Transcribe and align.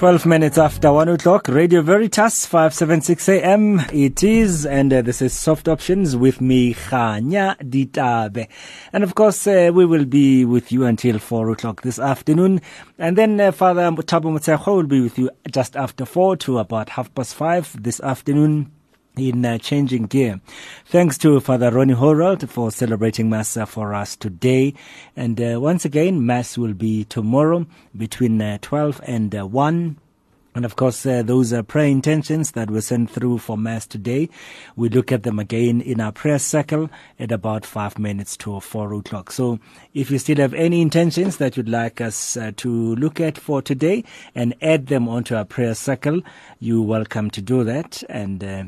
12 0.00 0.24
minutes 0.24 0.56
after 0.56 0.90
1 0.90 1.10
o'clock, 1.10 1.46
Radio 1.46 1.82
Veritas, 1.82 2.46
576 2.46 3.28
AM. 3.28 3.80
It 3.92 4.22
is, 4.24 4.64
and 4.64 4.90
uh, 4.90 5.02
this 5.02 5.20
is 5.20 5.34
Soft 5.34 5.68
Options 5.68 6.16
with 6.16 6.40
me, 6.40 6.72
Khanya 6.72 7.54
Ditabe. 7.58 8.48
And 8.94 9.04
of 9.04 9.14
course, 9.14 9.46
uh, 9.46 9.70
we 9.74 9.84
will 9.84 10.06
be 10.06 10.46
with 10.46 10.72
you 10.72 10.86
until 10.86 11.18
4 11.18 11.50
o'clock 11.50 11.82
this 11.82 11.98
afternoon. 11.98 12.62
And 12.98 13.18
then 13.18 13.38
uh, 13.38 13.52
Father 13.52 13.82
Tabo 13.82 14.32
Mutsekho 14.32 14.74
will 14.74 14.86
be 14.86 15.02
with 15.02 15.18
you 15.18 15.28
just 15.52 15.76
after 15.76 16.06
4 16.06 16.34
to 16.36 16.60
about 16.60 16.88
half 16.88 17.14
past 17.14 17.34
5 17.34 17.82
this 17.82 18.00
afternoon 18.00 18.72
in 19.16 19.44
uh, 19.44 19.58
changing 19.58 20.04
gear. 20.04 20.40
Thanks 20.86 21.18
to 21.18 21.40
Father 21.40 21.70
Ronnie 21.70 21.94
Horald 21.94 22.48
for 22.48 22.70
celebrating 22.70 23.28
Mass 23.28 23.56
uh, 23.56 23.66
for 23.66 23.94
us 23.94 24.16
today. 24.16 24.74
And 25.16 25.40
uh, 25.40 25.60
once 25.60 25.84
again, 25.84 26.24
Mass 26.24 26.56
will 26.56 26.74
be 26.74 27.04
tomorrow 27.04 27.66
between 27.96 28.40
uh, 28.40 28.58
12 28.60 29.00
and 29.04 29.34
uh, 29.34 29.46
1. 29.46 29.98
And 30.52 30.64
of 30.64 30.74
course, 30.74 31.06
uh, 31.06 31.22
those 31.22 31.52
are 31.52 31.62
prayer 31.62 31.86
intentions 31.86 32.52
that 32.52 32.72
were 32.72 32.80
sent 32.80 33.10
through 33.10 33.38
for 33.38 33.56
Mass 33.56 33.86
today. 33.86 34.28
We 34.74 34.88
look 34.88 35.12
at 35.12 35.22
them 35.22 35.38
again 35.38 35.80
in 35.80 36.00
our 36.00 36.10
prayer 36.10 36.40
circle 36.40 36.90
at 37.20 37.30
about 37.30 37.64
five 37.64 38.00
minutes 38.00 38.36
to 38.38 38.58
four 38.58 38.92
o'clock. 38.92 39.30
So 39.30 39.60
if 39.94 40.10
you 40.10 40.18
still 40.18 40.38
have 40.38 40.52
any 40.54 40.82
intentions 40.82 41.36
that 41.36 41.56
you'd 41.56 41.68
like 41.68 42.00
us 42.00 42.36
uh, 42.36 42.50
to 42.56 42.96
look 42.96 43.20
at 43.20 43.38
for 43.38 43.62
today 43.62 44.02
and 44.34 44.56
add 44.60 44.88
them 44.88 45.08
onto 45.08 45.36
our 45.36 45.44
prayer 45.44 45.74
circle, 45.74 46.20
you're 46.58 46.82
welcome 46.82 47.30
to 47.30 47.40
do 47.40 47.62
that. 47.62 48.02
And, 48.08 48.42
uh, 48.42 48.64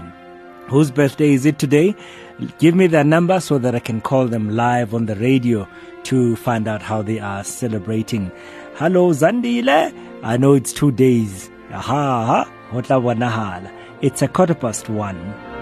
Whose 0.73 0.89
birthday 0.89 1.33
is 1.33 1.45
it 1.45 1.59
today? 1.59 1.95
Give 2.57 2.73
me 2.73 2.87
their 2.87 3.03
number 3.03 3.39
so 3.39 3.59
that 3.59 3.75
I 3.75 3.79
can 3.79 4.01
call 4.01 4.25
them 4.25 4.55
live 4.55 4.95
on 4.95 5.05
the 5.05 5.15
radio 5.17 5.67
to 6.05 6.35
find 6.35 6.67
out 6.67 6.81
how 6.81 7.03
they 7.03 7.19
are 7.19 7.43
celebrating. 7.43 8.31
Hello, 8.77 9.11
Zandile. 9.11 9.93
I 10.23 10.37
know 10.37 10.53
it's 10.53 10.73
two 10.73 10.91
days. 10.91 11.51
Aha, 11.71 12.51
wanahala. 12.71 13.71
It's 14.01 14.23
a 14.23 14.27
quarter 14.27 14.55
past 14.55 14.89
one. 14.89 15.52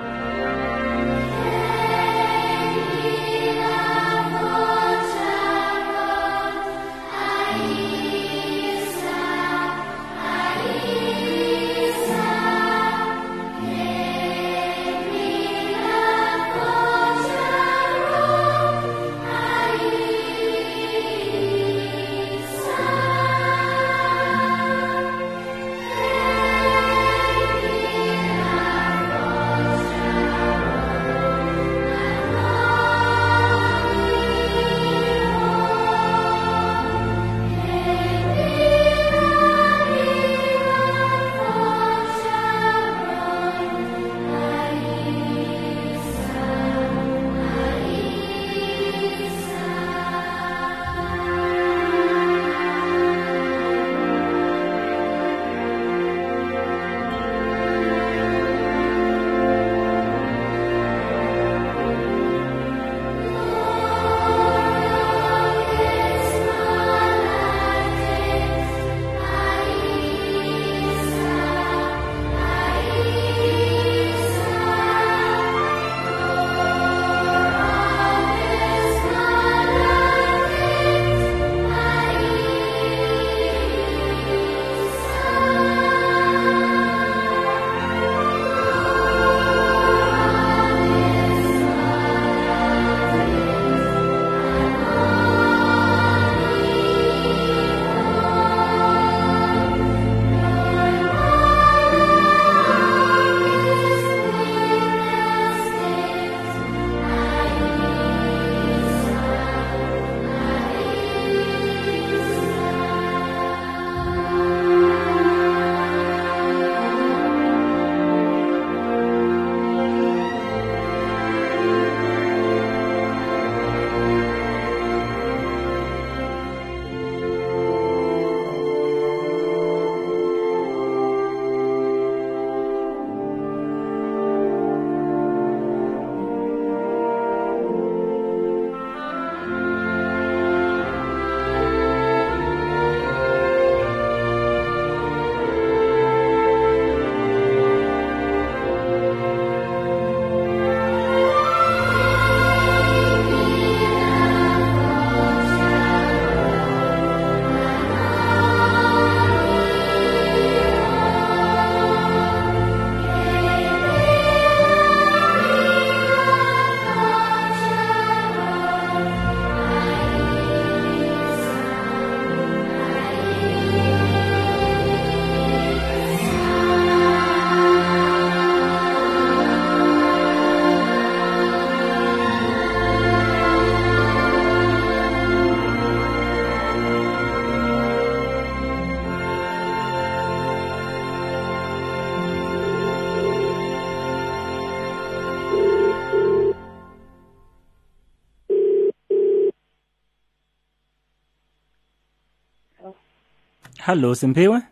Hello, 203.84 204.14
Simpiwe. 204.14 204.64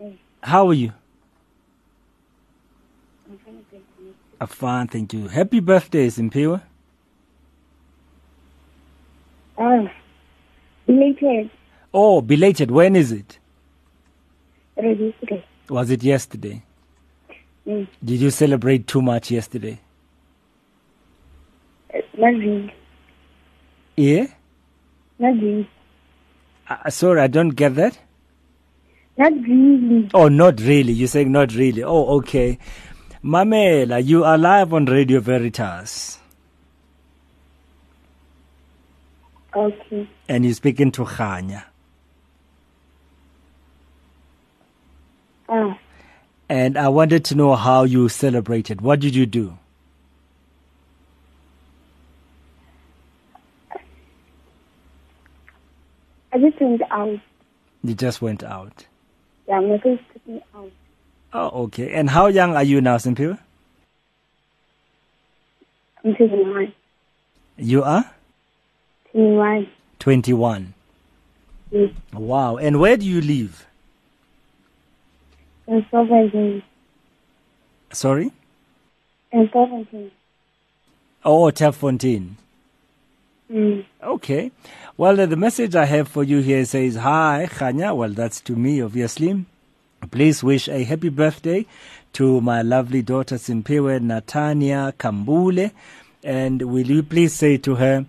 Hey. 0.00 0.18
How 0.42 0.66
are 0.68 0.74
you? 0.74 0.92
I'm 3.30 3.38
fine, 3.38 3.64
thank 3.70 3.84
you. 4.00 4.14
I'm 4.40 4.46
fine, 4.48 4.86
thank 4.88 5.12
you. 5.12 5.28
Happy 5.28 5.60
birthday, 5.60 6.08
Simpiwe. 6.08 6.60
Ah, 9.56 9.92
belated. 10.88 11.50
Oh, 11.94 12.20
belated. 12.20 12.72
When 12.72 12.96
is 12.96 13.12
it? 13.12 13.38
Today. 14.76 15.44
Was 15.68 15.90
it 15.92 16.02
yesterday? 16.02 16.62
Mm. 17.64 17.86
Did 18.04 18.20
you 18.20 18.30
celebrate 18.30 18.88
too 18.88 19.02
much 19.02 19.30
yesterday? 19.30 19.78
Uh, 21.94 21.98
Not 22.16 22.34
really. 22.34 22.74
Yeah? 23.96 24.26
Not 25.20 25.34
really. 25.40 25.68
Uh, 26.68 26.90
sorry, 26.90 27.20
I 27.20 27.26
don't 27.26 27.50
get 27.50 27.74
that. 27.76 27.98
Not 29.16 29.32
really. 29.32 30.10
Oh, 30.14 30.28
not 30.28 30.60
really. 30.60 30.92
You're 30.92 31.08
saying 31.08 31.32
not 31.32 31.54
really. 31.54 31.82
Oh, 31.82 32.18
okay. 32.18 32.58
Mamela, 33.24 34.04
you 34.04 34.22
are 34.24 34.38
live 34.38 34.72
on 34.72 34.84
Radio 34.84 35.20
Veritas. 35.20 36.18
Okay. 39.56 40.08
And 40.28 40.44
you're 40.44 40.54
speaking 40.54 40.92
to 40.92 41.04
Khanya. 41.04 41.64
Ah, 45.48 45.78
And 46.48 46.76
I 46.78 46.88
wanted 46.88 47.24
to 47.26 47.34
know 47.34 47.54
how 47.56 47.82
you 47.84 48.08
celebrated. 48.08 48.80
What 48.82 49.00
did 49.00 49.16
you 49.16 49.26
do? 49.26 49.57
I 56.32 56.38
just 56.38 56.60
went 56.60 56.82
out. 56.90 57.18
You 57.82 57.94
just 57.94 58.20
went 58.20 58.42
out. 58.42 58.86
Yeah, 59.46 59.60
my 59.60 59.78
friends 59.78 60.00
took 60.12 60.26
me 60.26 60.42
out. 60.54 60.70
Oh, 61.32 61.64
okay. 61.64 61.92
And 61.94 62.10
how 62.10 62.26
young 62.26 62.54
are 62.54 62.62
you 62.62 62.80
now, 62.80 62.96
Simpiwe? 62.96 63.38
I'm 66.04 66.14
21. 66.14 66.72
You 67.56 67.82
are 67.82 68.10
21. 69.12 69.68
21. 69.98 70.74
Yes. 71.70 71.90
Wow. 72.12 72.56
And 72.56 72.80
where 72.80 72.96
do 72.96 73.06
you 73.06 73.20
live? 73.20 73.66
And 75.66 75.84
17. 75.90 76.62
Sorry? 77.92 78.32
In 79.32 79.50
17. 79.52 80.10
Oh, 81.24 81.50
Taffontein. 81.50 82.36
Mm. 83.50 83.84
Okay. 84.02 84.50
Well, 84.96 85.20
uh, 85.20 85.26
the 85.26 85.36
message 85.36 85.74
I 85.74 85.86
have 85.86 86.08
for 86.08 86.22
you 86.22 86.40
here 86.40 86.64
says, 86.64 86.96
Hi, 86.96 87.48
Khanya. 87.50 87.96
Well, 87.96 88.10
that's 88.10 88.40
to 88.42 88.54
me, 88.56 88.82
obviously. 88.82 89.46
Please 90.10 90.42
wish 90.44 90.68
a 90.68 90.84
happy 90.84 91.08
birthday 91.08 91.66
to 92.14 92.40
my 92.40 92.62
lovely 92.62 93.02
daughter, 93.02 93.36
Simpiwe 93.36 94.00
Natania 94.00 94.92
Kambule. 94.94 95.72
And 96.22 96.62
will 96.62 96.86
you 96.86 97.02
please 97.02 97.34
say 97.34 97.56
to 97.58 97.74
her, 97.76 98.06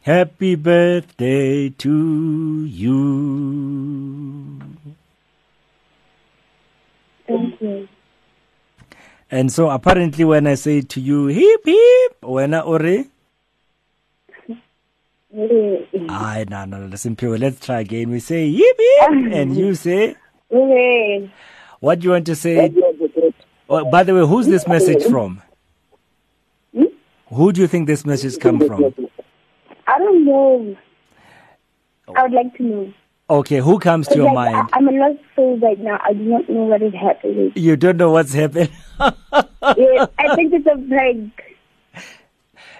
Happy 0.00 0.54
birthday 0.54 1.70
to 1.70 2.64
you. 2.66 4.03
Thank. 7.64 7.88
And 9.30 9.50
so 9.50 9.70
apparently 9.70 10.24
when 10.24 10.46
I 10.46 10.54
say 10.54 10.82
to 10.82 11.00
you, 11.00 11.26
hip 11.26 11.60
hip, 11.64 12.16
when 12.22 12.54
I 12.54 12.60
Okay. 12.60 13.08
I 16.08 16.44
no 16.48 16.64
no 16.64 16.86
listen 16.86 17.16
pure. 17.16 17.36
Let's 17.36 17.64
try 17.64 17.80
again. 17.80 18.10
We 18.10 18.20
say 18.20 18.52
hip 18.52 18.76
hip, 18.78 19.10
and 19.32 19.56
you 19.56 19.74
say 19.74 20.14
what 21.80 21.98
do 21.98 22.04
you 22.04 22.10
want 22.10 22.26
to 22.26 22.36
say? 22.36 22.72
Oh, 23.68 23.90
by 23.90 24.04
the 24.04 24.14
way, 24.14 24.26
who's 24.26 24.46
this 24.46 24.68
message 24.68 25.02
from? 25.04 25.42
Who 27.26 27.52
do 27.52 27.60
you 27.60 27.66
think 27.66 27.86
this 27.86 28.04
message 28.04 28.38
come 28.38 28.60
from? 28.60 28.94
I 29.86 29.98
don't 29.98 30.24
know. 30.24 30.76
I 32.14 32.22
would 32.22 32.32
like 32.32 32.56
to 32.58 32.62
know. 32.62 32.92
Okay, 33.30 33.58
who 33.58 33.78
comes 33.78 34.06
to 34.08 34.16
your 34.16 34.32
Like, 34.32 34.52
mind? 34.52 34.68
I'm 34.74 34.86
in 34.88 34.98
lost 34.98 35.18
soul 35.34 35.58
right 35.58 35.78
now. 35.78 35.98
I 36.04 36.12
do 36.12 36.24
not 36.24 36.48
know 36.48 36.64
what 36.64 36.82
is 36.82 36.92
happening. 36.92 37.52
You 37.54 37.74
don't 37.76 37.96
know 37.96 38.10
what's 38.10 38.34
happened. 38.34 38.70
yeah, 39.00 40.06
I 40.18 40.34
think 40.34 40.52
it's 40.52 40.66
a 40.66 40.76
prank. 40.88 41.32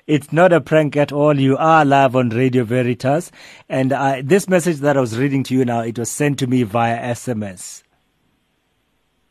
It's 0.07 0.35
not 0.35 0.53
a 0.53 0.61
prank 0.61 0.99
at 0.99 1.13
all. 1.13 1.41
You 1.41 1.57
are 1.57 1.83
live 1.83 2.15
on 2.15 2.29
Radio 2.29 2.63
Veritas, 2.65 3.33
and 3.71 3.91
I, 3.95 4.21
this 4.21 4.47
message 4.51 4.77
that 4.81 4.99
I 4.99 5.01
was 5.01 5.17
reading 5.19 5.45
to 5.45 5.55
you 5.55 5.65
now, 5.65 5.81
it 5.81 5.99
was 5.99 6.11
sent 6.11 6.39
to 6.41 6.47
me 6.47 6.63
via 6.63 6.99
SMS. 7.15 7.83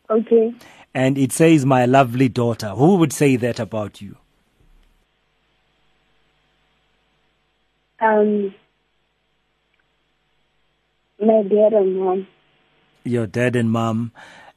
Okay. 0.09 0.53
and 0.93 1.17
it 1.17 1.31
says 1.31 1.65
my 1.65 1.85
lovely 1.85 2.27
daughter 2.29 2.69
who 2.69 2.95
would 2.97 3.11
say 3.13 3.35
that 3.35 3.59
about 3.59 3.99
you 4.01 4.15
Um, 7.99 8.53
my 11.25 11.43
dad 11.43 11.73
and 11.73 11.99
mom. 11.99 12.27
your 13.03 13.27
dad 13.27 13.55
and 13.55 13.71
mom 13.71 14.11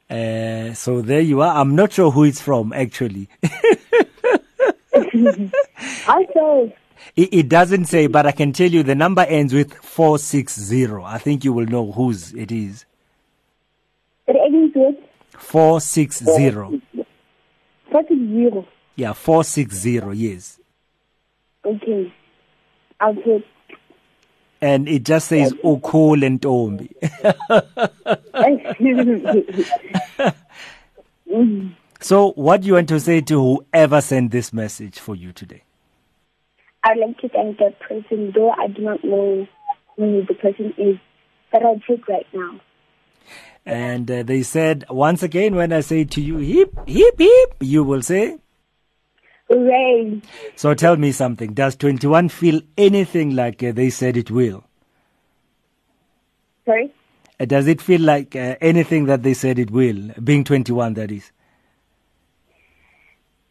uh, 0.09 0.73
so 0.73 1.01
there 1.01 1.21
you 1.21 1.41
are 1.41 1.57
i'm 1.59 1.75
not 1.75 1.91
sure 1.91 2.11
who 2.11 2.23
it's 2.23 2.41
from 2.41 2.73
actually 2.73 3.27
Also, 6.07 6.71
it, 7.15 7.29
it 7.33 7.49
doesn't 7.49 7.85
say 7.85 8.07
but 8.07 8.25
i 8.25 8.31
can 8.31 8.51
tell 8.53 8.69
you 8.69 8.83
the 8.83 8.95
number 8.95 9.21
ends 9.23 9.53
with 9.53 9.73
460 9.73 10.87
i 11.03 11.17
think 11.17 11.43
you 11.43 11.53
will 11.53 11.65
know 11.65 11.91
whose 11.91 12.33
it 12.33 12.51
is 12.51 12.85
it 14.27 14.35
ends 14.35 14.73
with 14.75 14.95
460 15.37 16.25
what 17.89 18.05
is 18.11 18.17
zero. 18.29 18.65
yeah 18.95 19.13
460 19.13 20.01
yes 20.15 20.59
Okay. 21.65 22.13
I'll 23.01 23.15
take. 23.15 23.45
And 24.61 24.87
it 24.87 25.03
just 25.03 25.27
says 25.27 25.53
ukul 25.63 26.25
and 26.25 26.41
tombi 26.41 26.89
so 31.99 32.31
what 32.31 32.61
do 32.61 32.67
you 32.67 32.73
want 32.73 32.89
to 32.89 32.99
say 32.99 33.21
to 33.21 33.41
whoever 33.73 34.01
sent 34.01 34.31
this 34.31 34.51
message 34.53 34.99
for 34.99 35.15
you 35.15 35.31
today 35.31 35.63
I'd 36.87 36.97
like 36.99 37.17
to 37.19 37.27
thank 37.29 37.57
that 37.57 37.79
person, 37.81 38.31
though 38.33 38.51
I 38.51 38.67
do 38.67 38.81
not 38.81 39.03
know 39.03 39.45
who 39.97 40.25
the 40.25 40.33
person 40.35 40.73
is, 40.77 40.95
that 41.51 41.61
I'll 41.63 41.81
take 41.87 42.07
right 42.07 42.25
now. 42.33 42.61
And 43.65 44.09
uh, 44.09 44.23
they 44.23 44.43
said, 44.43 44.85
once 44.89 45.21
again, 45.21 45.55
when 45.55 45.73
I 45.73 45.81
say 45.81 46.05
to 46.05 46.21
you, 46.21 46.37
hip, 46.37 46.73
hip, 46.87 47.19
hip, 47.19 47.55
you 47.59 47.83
will 47.83 48.01
say. 48.01 48.37
Hooray! 49.49 50.21
So 50.55 50.73
tell 50.73 50.97
me 50.97 51.11
something. 51.11 51.53
Does 51.53 51.75
21 51.75 52.29
feel 52.29 52.61
anything 52.77 53.35
like 53.35 53.63
uh, 53.63 53.71
they 53.71 53.89
said 53.89 54.17
it 54.17 54.29
will? 54.29 54.63
Sorry? 56.65 56.91
Uh, 57.39 57.45
does 57.45 57.67
it 57.67 57.81
feel 57.81 58.01
like 58.01 58.35
uh, 58.35 58.55
anything 58.59 59.05
that 59.05 59.23
they 59.23 59.33
said 59.33 59.57
it 59.57 59.71
will? 59.71 60.11
Being 60.23 60.43
21, 60.43 60.95
that 60.95 61.11
is. 61.11 61.31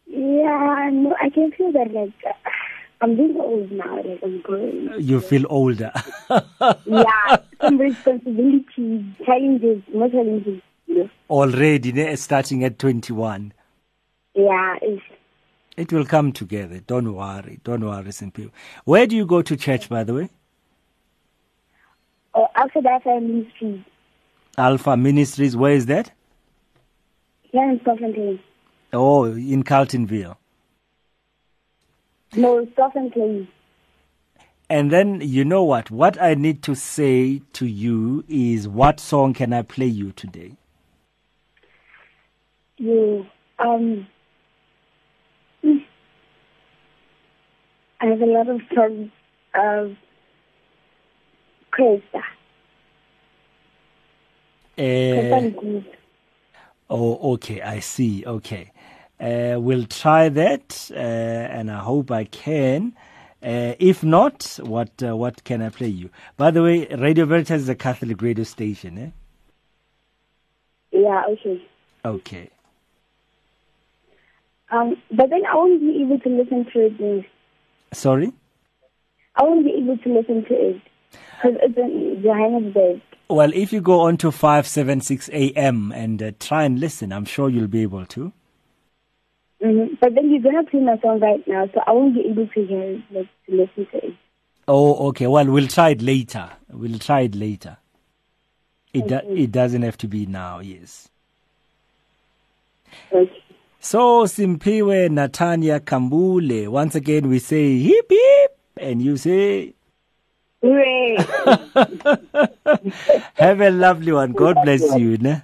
Yeah, 0.05 0.89
no, 0.91 1.15
I 1.21 1.29
can 1.29 1.51
feel 1.51 1.71
that, 1.71 1.91
like, 1.91 2.13
uh, 2.25 2.33
I'm 3.01 3.15
being 3.15 3.37
old 3.39 3.71
now, 3.71 3.97
like, 3.97 4.19
I'm 4.23 4.41
growing. 4.41 4.89
You 4.99 5.19
feel 5.19 5.45
older. 5.49 5.91
yeah, 6.85 7.37
some 7.61 7.77
responsibilities, 7.77 9.03
challenges, 9.25 9.81
more 9.93 10.09
challenges. 10.09 10.61
Know? 10.87 11.09
Already, 11.29 12.15
starting 12.15 12.63
at 12.63 12.77
21. 12.77 13.53
Yeah, 14.35 14.75
it's, 14.81 15.01
It 15.77 15.93
will 15.93 16.05
come 16.05 16.31
together. 16.31 16.79
Don't 16.79 17.13
worry. 17.13 17.59
Don't 17.63 17.85
worry, 17.85 18.11
Simple. 18.11 18.47
Where 18.83 19.05
do 19.05 19.15
you 19.15 19.25
go 19.27 19.43
to 19.43 19.55
church, 19.55 19.87
by 19.89 20.03
the 20.03 20.13
way? 20.15 20.29
oh, 22.33 22.47
after 22.55 22.81
that, 22.81 23.01
I'm. 23.05 23.85
Alpha 24.57 24.97
Ministries. 24.97 25.55
Where 25.55 25.73
is 25.73 25.85
that? 25.85 26.11
Here 27.43 27.69
in 27.69 27.79
Scotland, 27.81 28.39
Oh, 28.91 29.25
in 29.25 29.63
Carletonville. 29.63 30.35
no, 32.35 32.67
Scotland, 32.73 33.47
And 34.69 34.91
then 34.91 35.21
you 35.21 35.45
know 35.45 35.63
what? 35.63 35.89
What 35.91 36.19
I 36.21 36.33
need 36.33 36.61
to 36.63 36.75
say 36.75 37.41
to 37.53 37.65
you 37.67 38.23
is 38.27 38.67
what 38.67 38.99
song 38.99 39.33
can 39.33 39.53
I 39.53 39.61
play 39.61 39.85
you 39.85 40.11
today? 40.11 40.53
you, 42.77 43.25
um, 43.59 44.07
I 47.99 48.05
have 48.05 48.21
a 48.21 48.25
lot 48.25 48.47
of 48.47 48.61
songs 48.73 49.09
of 49.55 49.95
Krista. 51.71 52.21
Uh, 54.77 55.81
oh, 56.89 57.33
okay, 57.33 57.61
I 57.61 57.79
see. 57.79 58.23
Okay. 58.25 58.71
Uh, 59.19 59.57
we'll 59.59 59.85
try 59.85 60.29
that, 60.29 60.91
uh, 60.91 60.97
and 60.97 61.71
I 61.71 61.79
hope 61.79 62.11
I 62.11 62.25
can. 62.25 62.93
Uh, 63.41 63.73
if 63.79 64.03
not, 64.03 64.59
what 64.61 64.91
uh, 65.01 65.15
what 65.15 65.43
can 65.43 65.63
I 65.63 65.69
play 65.69 65.87
you? 65.87 66.11
By 66.37 66.51
the 66.51 66.61
way, 66.61 66.85
Radio 66.87 67.25
Veritas 67.25 67.61
is 67.63 67.69
a 67.69 67.75
Catholic 67.75 68.21
radio 68.21 68.43
station, 68.43 68.97
eh? 68.97 69.09
Yeah, 70.91 71.23
okay. 71.29 71.65
Okay. 72.05 72.49
Um, 74.69 74.97
but 75.11 75.29
then 75.29 75.45
I 75.45 75.55
won't 75.55 75.79
be 75.81 76.01
able 76.01 76.19
to 76.19 76.29
listen 76.29 76.65
to 76.73 76.79
it. 76.85 77.25
Sorry? 77.93 78.31
I 79.35 79.43
won't 79.43 79.65
be 79.65 79.71
able 79.71 79.97
to 79.97 80.13
listen 80.13 80.43
to 80.45 80.53
it 80.53 80.81
because 81.35 81.57
it's 81.61 81.77
in 81.77 82.21
Johannesburg. 82.23 83.01
Well, 83.29 83.51
if 83.53 83.71
you 83.73 83.81
go 83.81 84.01
on 84.01 84.17
to 84.17 84.31
576 84.31 85.29
AM 85.31 85.91
and 85.91 86.21
uh, 86.23 86.31
try 86.39 86.63
and 86.63 86.79
listen, 86.79 87.11
I'm 87.11 87.25
sure 87.25 87.49
you'll 87.49 87.67
be 87.67 87.81
able 87.83 88.05
to. 88.07 88.31
hmm 89.61 89.85
But 89.99 90.15
then 90.15 90.29
you're 90.31 90.41
gonna 90.41 90.63
play 90.63 90.79
my 90.79 90.97
song 90.99 91.19
right 91.19 91.45
now, 91.47 91.67
so 91.73 91.81
I 91.85 91.91
won't 91.91 92.15
be 92.15 92.21
able 92.21 92.47
to 92.47 92.65
hear 92.65 92.81
it, 92.83 93.01
like 93.11 93.27
to 93.47 93.55
listen 93.55 93.85
to 93.91 94.07
it. 94.07 94.13
Oh, 94.67 95.07
okay. 95.09 95.27
Well, 95.27 95.45
we'll 95.45 95.67
try 95.67 95.89
it 95.89 96.01
later. 96.01 96.49
We'll 96.69 96.99
try 96.99 97.21
it 97.21 97.35
later. 97.35 97.77
It, 98.93 99.07
do- 99.07 99.21
it 99.35 99.51
doesn't 99.51 99.81
have 99.83 99.97
to 99.99 100.07
be 100.07 100.25
now, 100.25 100.59
yes. 100.59 101.07
Okay. 103.11 103.43
So, 103.89 104.25
Simpiwe 104.25 105.07
Natanya 105.07 105.79
Kambule, 105.79 106.67
once 106.67 106.93
again 106.95 107.29
we 107.29 107.39
say 107.39 107.79
hip 107.79 108.09
hip, 108.09 108.59
and 108.75 109.01
you 109.01 109.15
say, 109.15 109.75
Hooray! 110.61 111.15
have 113.35 113.61
a 113.61 113.71
lovely 113.71 114.11
one. 114.11 114.33
God 114.33 114.57
bless 114.61 114.93
you. 114.97 115.17
Ne? 115.19 115.41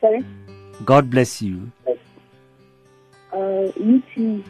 Sorry. 0.00 0.24
God 0.84 1.10
bless 1.10 1.40
you. 1.40 1.70
Uh, 3.32 3.70
you 3.76 4.02
too. 4.12 4.42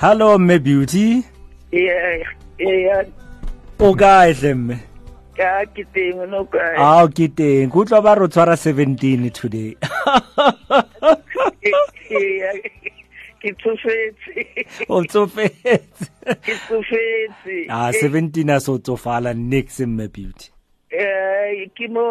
Hello, 0.00 0.38
me 0.38 0.58
beauty. 0.58 1.24
Yeah, 1.72 2.22
yeah, 2.58 3.02
O 3.80 3.94
kae 3.94 4.32
hle 4.34 4.54
mme? 4.54 4.76
ka 5.38 5.50
ke 5.74 5.84
teng 5.94 6.22
no 6.30 6.44
ka 6.50 6.62
Ah, 6.82 7.06
ke 7.06 7.28
teng. 7.40 7.70
Ke 7.70 7.78
utlwa 7.82 8.00
ba 8.02 8.14
re 8.18 8.26
tshwara 8.28 8.56
17 8.58 9.30
today. 9.30 9.76
ke 13.38 13.52
tsofetse 13.54 14.46
o 14.90 15.02
tsofetse. 15.06 16.08
ke 16.42 16.54
tsofetse 16.66 17.56
Ah, 17.70 17.90
17 17.94 18.50
a 18.50 18.58
so 18.60 18.78
tsofala 18.78 19.34
next 19.36 19.80
mme 19.86 20.08
beauty. 20.10 20.50
eh 20.90 21.68
ke 21.76 21.86
mo 21.92 22.02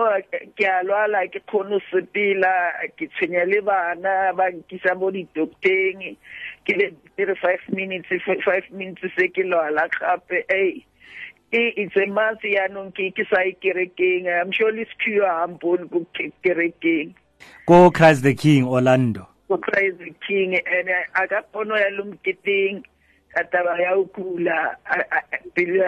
ke 0.56 0.63
a 0.72 0.84
lwala 0.88 1.25
ke 1.34 1.41
kgone 1.50 1.75
go 1.75 1.79
sepela 1.91 2.53
ke 2.96 3.10
tshwenya 3.12 3.44
le 3.50 3.60
bana 3.65 4.32
ba 4.38 4.48
nkisa 4.53 4.94
mo 4.96 5.10
di-docteng 5.12 6.15
ke 6.63 6.74
le 6.77 6.94
dire 7.17 7.36
5 7.36 7.74
minutes 7.74 8.07
5 8.09 8.71
minutes 8.71 9.09
se 9.17 9.27
ke 9.27 9.43
lo 9.43 9.59
ala 9.62 9.88
gape 10.00 10.45
ei 10.50 10.86
e 11.51 11.62
itse 11.83 12.05
mantsi 12.05 12.53
ya 12.53 12.67
nong 12.67 12.91
ke 12.91 13.12
ke 13.12 13.25
sa 13.29 13.41
e 13.41 13.55
ikerekeng 13.55 14.29
i'm 14.29 14.51
sure 14.51 14.71
it's 14.77 14.91
pure 15.03 15.25
hambone 15.25 15.89
ku 15.89 16.05
kerekeng. 16.43 17.15
Go 17.65 17.91
Christ 17.91 18.24
the 18.24 18.33
King 18.33 18.67
Orlando. 18.67 19.27
Go 19.47 19.57
Christ 19.57 20.00
the 20.00 20.13
King 20.27 20.55
and 20.55 20.89
akapono 21.13 21.77
ya 21.77 21.89
lumkiting 21.89 22.83
kataba 23.33 23.79
ya 23.79 23.97
ukula 23.97 24.77
pilo 25.53 25.83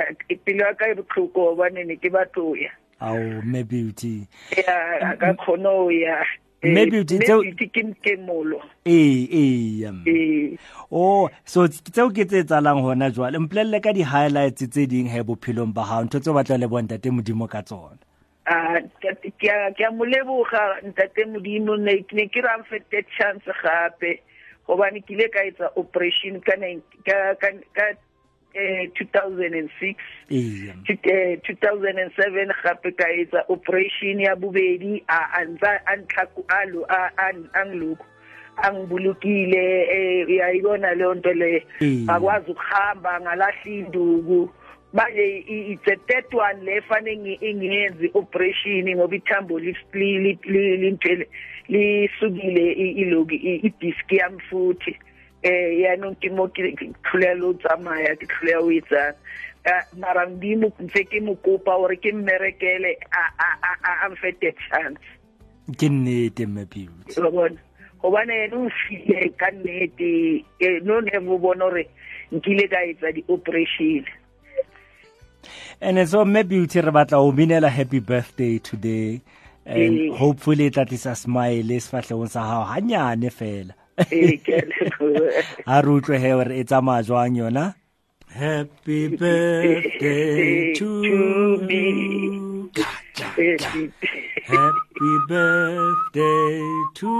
ya 0.45 0.73
ka 0.73 0.85
e 0.89 0.93
botlhoko 0.93 1.55
bane 1.55 1.83
ne 1.83 1.95
ke 1.95 2.09
batho 2.09 2.55
ya. 2.55 2.71
Ao 2.99 3.41
maybe 3.43 3.83
uti 3.83 4.27
ya 4.57 5.13
akakhona 5.13 5.69
o 5.69 5.89
ya. 5.89 6.25
Maybe 6.63 7.03
tseo- 7.05 7.41
maybe 7.43 7.67
ke 8.03 8.17
molo 8.19 8.59
Eh, 8.85 9.27
eh. 9.31 9.87
um. 9.89 10.03
eh 10.07 10.57
Oh, 10.91 11.29
so 11.45 11.67
tseo 11.67 12.09
ke 12.11 12.25
tse 12.27 12.43
tsalang 12.43 12.81
hona 12.83 13.09
jwale. 13.11 13.37
mpolelele 13.39 13.79
ka 13.81 13.93
di-highlights 13.93 14.67
tse 14.67 14.85
ding 14.87 15.07
he 15.07 15.21
bophelong 15.23 15.73
ba 15.73 15.83
hao. 15.83 16.03
Ntho 16.03 16.19
tse 16.19 16.29
o 16.29 16.33
batla 16.33 16.57
le 16.59 16.67
bontate 16.67 17.07
modimo 17.11 17.47
ka 17.49 17.61
tsona. 17.61 17.95
a 18.49 18.81
ke 18.99 19.47
a- 19.53 19.71
ke 19.77 19.85
mo 19.93 20.03
leboga 20.05 20.81
ntate 20.83 21.21
modimo 21.29 21.77
ne 21.77 22.01
ke 22.27 22.41
ra 22.41 22.57
mfete 22.57 23.05
chance 23.15 23.45
gape 23.63 24.19
gobane 24.67 24.99
ke 25.05 25.13
ile 25.13 25.29
ka 25.29 25.45
etsa 25.45 25.69
operation 25.77 26.41
ka 26.41 26.57
nine- 28.55 28.91
ka 28.95 29.05
ka 29.11 29.21
ka 29.21 29.29
eh 29.33 29.35
2006 29.35 29.95
Eh. 30.29 30.71
um. 30.73 30.83
Two- 30.83 31.09
eh, 31.11 31.37
2007 31.43 32.53
gape 32.63 32.91
ka 32.97 33.05
etsa 33.09 33.45
operation 33.49 34.19
ya 34.19 34.35
bobedi 34.35 35.03
a 35.07 35.41
a 35.41 35.45
ntsa 35.45 35.79
a 35.85 35.95
ntlhaku 35.95 36.45
alo 36.47 36.85
a 36.89 37.09
a- 37.17 37.61
ang 37.61 37.73
loku 37.79 38.05
angibulukile 38.63 39.85
eh 39.89 40.27
uyayibona 40.27 40.93
leyo 40.95 41.13
nto 41.15 41.33
le 41.33 41.63
Mm. 41.81 42.09
akwazi 42.09 42.51
ukuhamba 42.51 43.21
ngalahla 43.21 43.65
induku 43.65 44.49
manje 44.93 45.43
i- 45.47 45.71
it's 45.71 45.87
a 45.87 45.95
third 46.07 46.33
one 46.33 46.65
le 46.65 46.81
fanele 46.81 47.37
ingiyenzi 47.41 48.11
operation 48.13 48.95
ngoba 48.95 49.15
ithambo 49.15 49.59
lintwele 49.59 51.27
lisukile 51.69 52.71
i- 52.73 52.91
iloku 53.01 53.33
i- 53.33 53.61
idisk 53.63 54.11
yami 54.11 54.39
futhi 54.49 54.97
eh 55.43 55.79
yaanong 55.83 56.15
ke 56.21 56.29
mo 56.29 56.47
ke 56.47 56.73
ke 56.75 56.85
tlholela 57.05 57.45
o 57.47 57.53
tsamaya 57.53 58.15
ke 58.19 58.25
tlholela 58.27 58.61
o 58.63 58.71
etsang 58.71 59.15
mara 59.97 60.25
ndimo 60.25 60.71
ntse 60.79 61.03
ke 61.07 61.19
mo 61.21 61.35
kopa 61.39 61.77
gore 61.79 61.95
ke 61.97 62.11
mmerekele 62.11 62.91
a- 63.11 64.03
a 64.03 64.09
mfete 64.09 64.51
chance 64.69 64.99
Ke 65.77 65.85
nnete 65.89 66.45
mme 66.49 66.65
beauty. 66.65 67.13
gobane 68.01 68.33
ene 68.43 68.55
o 68.57 68.69
file 68.69 69.29
ka 69.37 69.51
nnete 69.51 70.43
eh, 70.59 70.79
no 70.83 70.99
never 70.99 71.37
bona 71.37 71.69
gore 71.69 71.85
nkile 72.31 72.67
ka 72.69 72.79
etsa 72.89 73.11
di-operation 73.15 74.05
And 75.81 75.95
so 76.09 76.25
mme 76.25 76.43
beauty 76.43 76.81
re 76.81 76.91
batla 76.91 77.17
o 77.23 77.31
binela 77.31 77.69
happy 77.69 77.99
birthday 77.99 78.59
today. 78.59 79.21
And 79.65 80.11
hopefully 80.17 80.65
e 80.67 80.69
tla 80.75 80.83
tlisa 80.85 81.15
smile 81.15 81.79
sefahlehong 81.79 82.27
sa 82.27 82.43
hao 82.43 82.63
hanyane 82.67 83.29
fela. 83.31 83.78
Ke 83.99 84.57
a 85.67 85.81
re 85.83 85.91
utlwe 85.91 86.17
he 86.23 86.29
gore 86.31 86.53
e 86.55 86.63
tsamaya 86.63 87.03
jwang 87.03 87.35
yona? 87.35 87.75
Happy 88.29 89.07
birthday 89.17 90.73
to 90.75 91.03
you. 91.03 92.71
Eh, 93.37 93.57
happy 94.45 95.11
birthday 95.27 96.61
to 96.95 97.11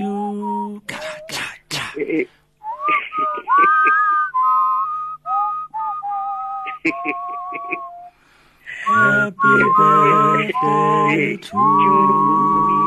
you. 0.00 0.82
Happy 8.84 9.58
birthday 9.78 11.36
to 11.36 12.81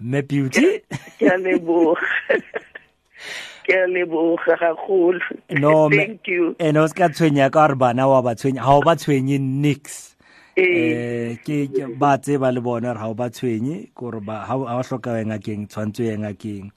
Me 0.00 0.20
Beauty. 0.22 0.80
ke 1.18 1.26
a 1.28 1.36
leboga 1.36 2.00
ke 3.66 3.74
a 3.76 3.86
leboga 3.86 4.56
gagolo 4.60 5.20
No, 5.50 5.90
thank 5.90 6.26
you 6.26 6.56
And 6.58 6.76
o 6.78 6.86
ska 6.86 7.08
tshwenya 7.12 7.50
ka 7.52 7.68
gore 7.68 7.76
bana 7.76 8.08
wa 8.08 8.22
ba 8.22 8.34
tshwenya 8.34 8.60
ha 8.64 8.76
o 8.78 8.82
ba 8.82 8.96
tshwenye 8.96 9.38
nix. 9.40 10.16
eh 10.56 10.64
eh 10.64 11.36
ke 11.44 11.68
ke 11.72 11.84
ba 12.00 12.16
tseba 12.18 12.48
le 12.52 12.60
bona 12.60 12.92
re 12.94 13.00
ha 13.00 13.08
o 13.12 13.14
ba 13.14 13.28
tshwenye 13.30 13.88
gore 13.94 14.20
ha 14.26 14.56
o 14.56 14.64
ha 14.64 14.76
o 14.80 14.82
hloka 14.82 15.12
wenga 15.16 15.38
keng 15.38 15.66
tshwantse 15.68 16.04
yenga 16.08 16.32
keng 16.36 16.72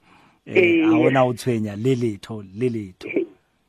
eh 0.46 0.54
Ee. 0.56 0.84
ha 0.84 0.96
ona 1.08 1.24
o 1.24 1.32
tshwenya 1.32 1.74
le 1.76 1.94
letho 1.96 2.40
le 2.44 2.68
letho 2.68 3.08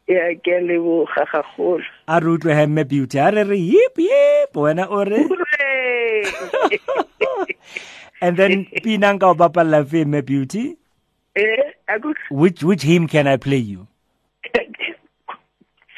ya 0.07 0.29
ke 0.43 0.51
a 0.55 0.61
leboga 0.61 1.23
gagolo 1.31 1.83
a 2.07 2.19
re 2.19 2.27
utlwe 2.37 2.53
hemme 2.53 2.83
beauty 2.87 3.17
a 3.19 3.31
re 3.31 3.43
re 3.43 3.57
yip 3.57 3.97
yip 3.97 4.51
wena 4.55 4.85
o 4.91 5.03
re! 5.03 5.25
and 8.21 8.37
then 8.37 8.65
pina 8.83 9.13
nka 9.13 9.27
o 9.27 9.35
bapalla 9.35 9.83
fe 9.85 10.05
mme 10.05 10.21
beauty. 10.25 10.77
Eh 11.35 11.71
which 12.31 12.63
which 12.63 12.83
hymn 12.83 13.07
can 13.07 13.27
i 13.27 13.37
play 13.37 13.57
you? 13.57 13.87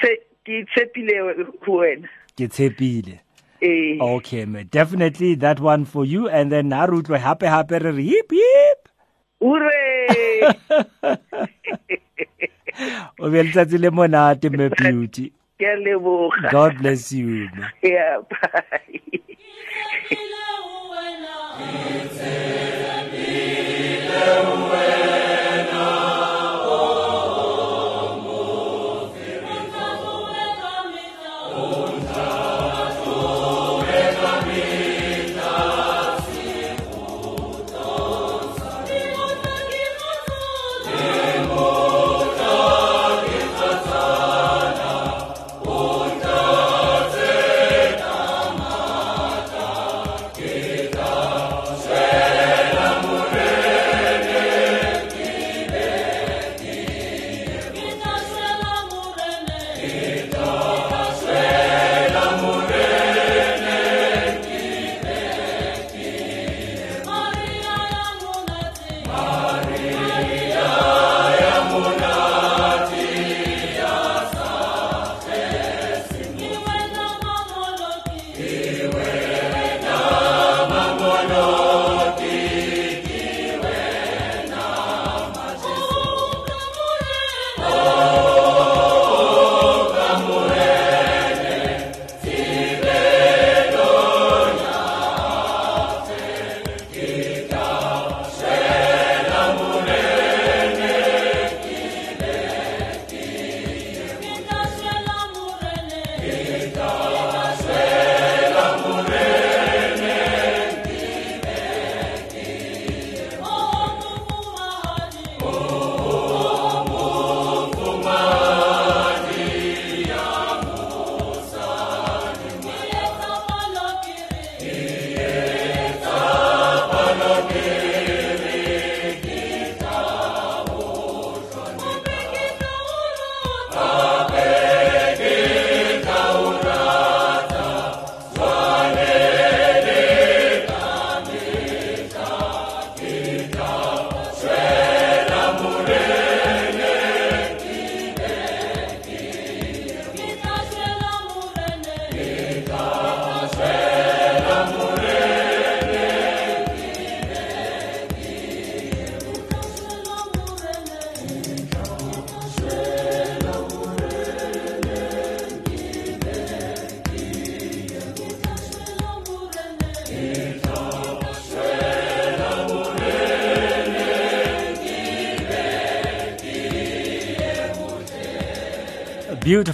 Se 0.01 0.17
ke 0.45 0.65
tshepile 0.73 1.19
ho 1.21 1.33
wena. 1.77 2.07
Ke 2.35 2.47
tshepile 2.49 3.19
eh. 3.61 3.97
Okay 4.01 4.45
me 4.45 4.63
definitely 4.63 5.35
that 5.35 5.59
one 5.59 5.85
for 5.85 6.05
you. 6.05 6.27
And 6.29 6.51
then 6.51 6.73
a 6.73 6.87
re 6.87 6.97
utlwe 7.01 7.19
hape 7.19 7.43
hape 7.55 7.71
re 7.83 7.91
re 7.91 8.03
yip 8.03 8.31
yip 8.31 8.89
o 13.19 13.29
be 13.29 13.43
letsatsi 13.43 13.77
le 13.77 13.91
monate 13.91 14.49
mme 14.49 14.69
beauty. 14.77 15.31
ke 15.59 15.65
a 15.65 15.75
leboga. 15.81 16.51
God 16.51 16.77
bless 16.79 17.11
you 17.11 17.49
yeah 17.81 18.17
bye 18.29 19.01
Amen. 21.59 21.87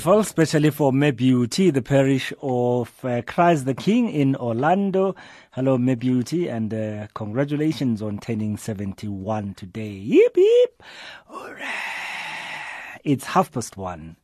Beautiful, 0.03 0.19
especially 0.19 0.69
for 0.69 0.91
Me 0.91 1.11
Beauty, 1.11 1.71
the 1.71 1.81
parish 1.81 2.33
of 2.41 2.91
uh, 3.05 3.21
Christ 3.25 3.63
the 3.63 3.73
King 3.73 4.09
in 4.09 4.35
Orlando. 4.35 5.15
Hello, 5.51 5.77
Me 5.77 5.95
Beauty, 5.95 6.49
and 6.49 6.73
uh, 6.73 7.07
congratulations 7.13 8.01
on 8.01 8.19
turning 8.19 8.57
71 8.57 9.53
today. 9.53 9.91
Yip, 9.91 10.35
yip. 10.35 10.83
It's 13.05 13.23
half 13.23 13.53
past 13.53 13.77
one. 13.77 14.17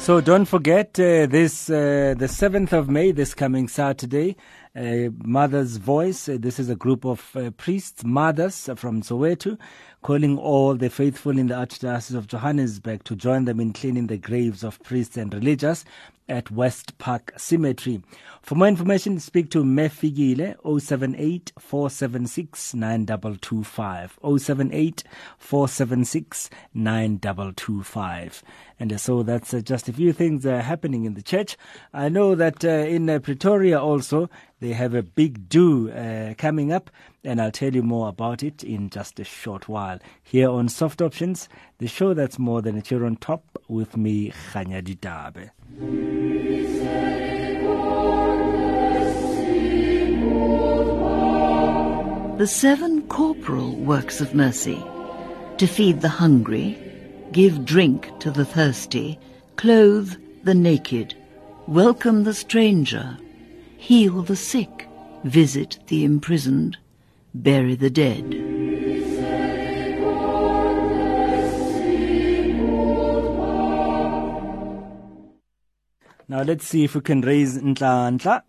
So 0.00 0.20
don't 0.20 0.46
forget 0.46 0.98
uh, 0.98 1.26
this 1.26 1.70
uh, 1.70 2.14
the 2.18 2.26
7th 2.26 2.72
of 2.72 2.88
May, 2.88 3.12
this 3.12 3.32
coming 3.32 3.68
Saturday, 3.68 4.36
A 4.76 5.10
mother's 5.24 5.78
Voice. 5.78 6.28
Uh, 6.28 6.36
this 6.38 6.60
is 6.60 6.68
a 6.70 6.76
group 6.76 7.04
of 7.04 7.34
uh, 7.34 7.50
priests, 7.50 8.04
mothers 8.04 8.70
from 8.76 9.02
Soweto, 9.02 9.58
calling 10.02 10.38
all 10.38 10.74
the 10.74 10.88
faithful 10.88 11.38
in 11.38 11.48
the 11.48 11.54
Archdiocese 11.54 12.14
of 12.14 12.26
Johannesburg 12.26 13.04
to 13.04 13.14
join 13.14 13.44
them 13.44 13.60
in 13.60 13.72
cleaning 13.72 14.06
the 14.06 14.16
graves 14.16 14.64
of 14.64 14.82
priests 14.82 15.16
and 15.16 15.32
religious 15.32 15.84
at 16.30 16.50
West 16.50 16.96
Park 16.98 17.32
Cemetery. 17.36 18.02
For 18.40 18.54
more 18.54 18.68
information, 18.68 19.18
speak 19.18 19.50
to 19.50 19.64
Mefigile 19.64 20.56
078 20.80 21.52
476 21.58 22.74
9225. 22.74 24.18
078 24.22 25.04
476 25.38 26.50
9225. 26.72 28.42
And 28.78 28.92
uh, 28.94 28.96
so 28.96 29.22
that's 29.22 29.52
uh, 29.52 29.60
just 29.60 29.88
a 29.88 29.92
few 29.92 30.12
things 30.12 30.46
uh, 30.46 30.60
happening 30.60 31.04
in 31.04 31.14
the 31.14 31.22
church. 31.22 31.58
I 31.92 32.08
know 32.08 32.34
that 32.34 32.64
uh, 32.64 32.68
in 32.68 33.20
Pretoria 33.20 33.78
also 33.78 34.30
they 34.60 34.72
have 34.72 34.94
a 34.94 35.02
big 35.02 35.48
do 35.48 35.90
coming 36.38 36.72
up, 36.72 36.90
and 37.24 37.40
I'll 37.40 37.50
tell 37.50 37.74
you 37.74 37.82
more 37.82 38.08
about 38.08 38.42
it 38.42 38.64
in 38.64 38.90
just 38.90 39.20
a 39.20 39.24
short 39.24 39.68
while. 39.68 39.98
Here 40.22 40.48
on 40.48 40.68
Soft 40.68 41.02
Options, 41.02 41.48
the 41.78 41.86
show 41.86 42.14
that's 42.14 42.38
more 42.38 42.62
than 42.62 42.76
a 42.76 42.82
cheer 42.82 43.04
on 43.04 43.16
top 43.16 43.62
with 43.68 43.96
me, 43.96 44.32
Khanya 44.52 44.82
Ditabe. 44.82 45.50
the 52.40 52.46
seven 52.46 53.02
corporal 53.02 53.76
works 53.76 54.22
of 54.22 54.34
mercy 54.34 54.82
to 55.58 55.66
feed 55.66 56.00
the 56.00 56.08
hungry, 56.08 56.74
give 57.32 57.66
drink 57.66 58.18
to 58.18 58.30
the 58.30 58.46
thirsty, 58.46 59.18
clothe 59.56 60.14
the 60.42 60.54
naked, 60.54 61.14
welcome 61.66 62.24
the 62.24 62.32
stranger, 62.32 63.18
heal 63.76 64.22
the 64.22 64.36
sick, 64.36 64.88
visit 65.24 65.78
the 65.88 66.02
imprisoned, 66.02 66.78
bury 67.34 67.74
the 67.74 67.90
dead. 67.90 68.24
Now 76.28 76.42
let's 76.42 76.64
see 76.64 76.84
if 76.84 76.94
we 76.94 77.00
can 77.00 77.22
raise 77.22 77.58
Ntla 77.58 78.16
Ntla. 78.16 78.42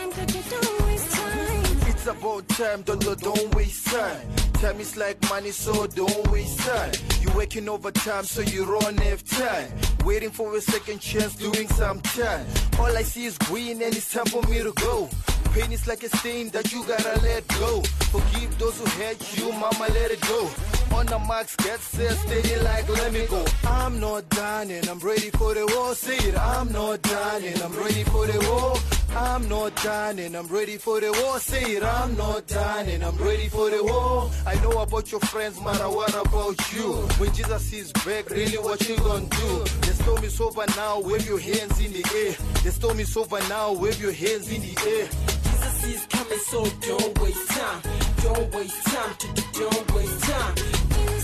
Don't 0.05 0.49
don't 0.49 0.81
waste 0.85 1.11
time. 1.15 1.89
It's 1.89 2.07
about 2.07 2.49
time. 2.49 2.81
don't, 2.83 3.19
don't 3.19 3.55
waste 3.55 3.87
time. 3.87 4.52
Time 4.63 4.79
is 4.79 4.95
like 4.95 5.21
money, 5.29 5.51
so 5.51 5.87
don't 5.87 6.31
waste 6.31 6.57
time. 6.59 6.93
You 7.19 7.29
working 7.35 7.67
overtime, 7.67 8.23
so 8.23 8.39
you 8.43 8.63
run 8.63 8.95
have 8.95 9.21
time. 9.25 9.67
Waiting 10.05 10.29
for 10.29 10.55
a 10.55 10.61
second 10.61 11.01
chance, 11.01 11.35
doing 11.35 11.67
some 11.67 11.99
time. 11.99 12.45
All 12.79 12.95
I 12.95 13.03
see 13.03 13.25
is 13.25 13.37
green, 13.39 13.81
and 13.81 13.93
it's 13.93 14.13
time 14.13 14.25
for 14.27 14.41
me 14.43 14.59
to 14.59 14.71
go. 14.71 15.09
Pain 15.53 15.73
is 15.73 15.85
like 15.85 16.01
a 16.03 16.09
stain 16.17 16.47
that 16.51 16.71
you 16.71 16.81
gotta 16.85 17.19
let 17.21 17.45
go. 17.59 17.81
Forgive 18.13 18.57
those 18.57 18.79
who 18.79 18.85
hurt 19.01 19.37
you, 19.37 19.51
mama, 19.51 19.87
let 19.89 20.11
it 20.11 20.21
go. 20.21 20.49
On 20.95 21.05
the 21.07 21.19
marks, 21.19 21.55
get 21.57 21.79
set, 21.79 22.15
steady 22.17 22.55
like 22.63 22.87
let 22.87 23.11
me 23.11 23.25
go. 23.27 23.43
I'm 23.65 23.99
not 23.99 24.29
done 24.29 24.71
and 24.71 24.87
I'm 24.87 24.99
ready 24.99 25.29
for 25.31 25.53
the 25.53 25.65
war. 25.75 25.93
Say 25.93 26.17
it, 26.17 26.37
I'm 26.37 26.71
not 26.71 27.01
done 27.01 27.43
and 27.43 27.61
I'm 27.61 27.73
ready 27.73 28.03
for 28.03 28.25
the 28.27 28.39
war. 28.49 28.77
I'm 29.15 29.47
not 29.47 29.75
done 29.83 30.17
and 30.17 30.35
I'm 30.35 30.47
ready 30.47 30.77
for 30.77 30.99
the 30.99 31.11
war. 31.11 31.39
Say 31.39 31.63
it, 31.75 31.83
I'm 31.83 32.17
not 32.17 32.47
done 32.47 32.87
and 32.87 33.03
I'm 33.03 33.17
ready 33.17 33.47
for 33.47 33.69
the 33.69 33.83
war. 33.83 34.31
I 34.45 34.52
know 34.61 34.81
about 34.81 35.11
your 35.11 35.21
friends, 35.21 35.59
man, 35.61 35.75
I 35.81 35.87
what 35.87 36.13
about 36.13 36.73
you? 36.73 36.93
When 37.17 37.33
Jesus 37.33 37.73
is 37.73 37.91
back, 38.05 38.29
really 38.29 38.57
what 38.57 38.87
you 38.87 38.97
gonna 38.97 39.25
do? 39.25 39.63
The 39.81 39.93
storm 40.01 40.23
is 40.23 40.39
over 40.41 40.65
now, 40.75 40.99
wave 40.99 41.25
your 41.27 41.39
hands 41.39 41.79
in 41.79 41.93
the 41.93 42.03
air. 42.15 42.35
The 42.63 42.71
storm 42.71 42.99
is 42.99 43.15
over 43.15 43.39
now, 43.49 43.73
wave 43.73 44.01
your 44.01 44.11
hands 44.11 44.51
in 44.51 44.61
the 44.61 44.75
air. 44.87 45.07
Jesus 45.43 45.83
is 45.85 46.05
coming 46.07 46.39
so 46.39 46.65
don't 46.81 47.19
waste 47.21 47.49
time. 47.49 47.81
Don't 48.23 48.53
waste 48.53 48.83
time. 48.83 49.15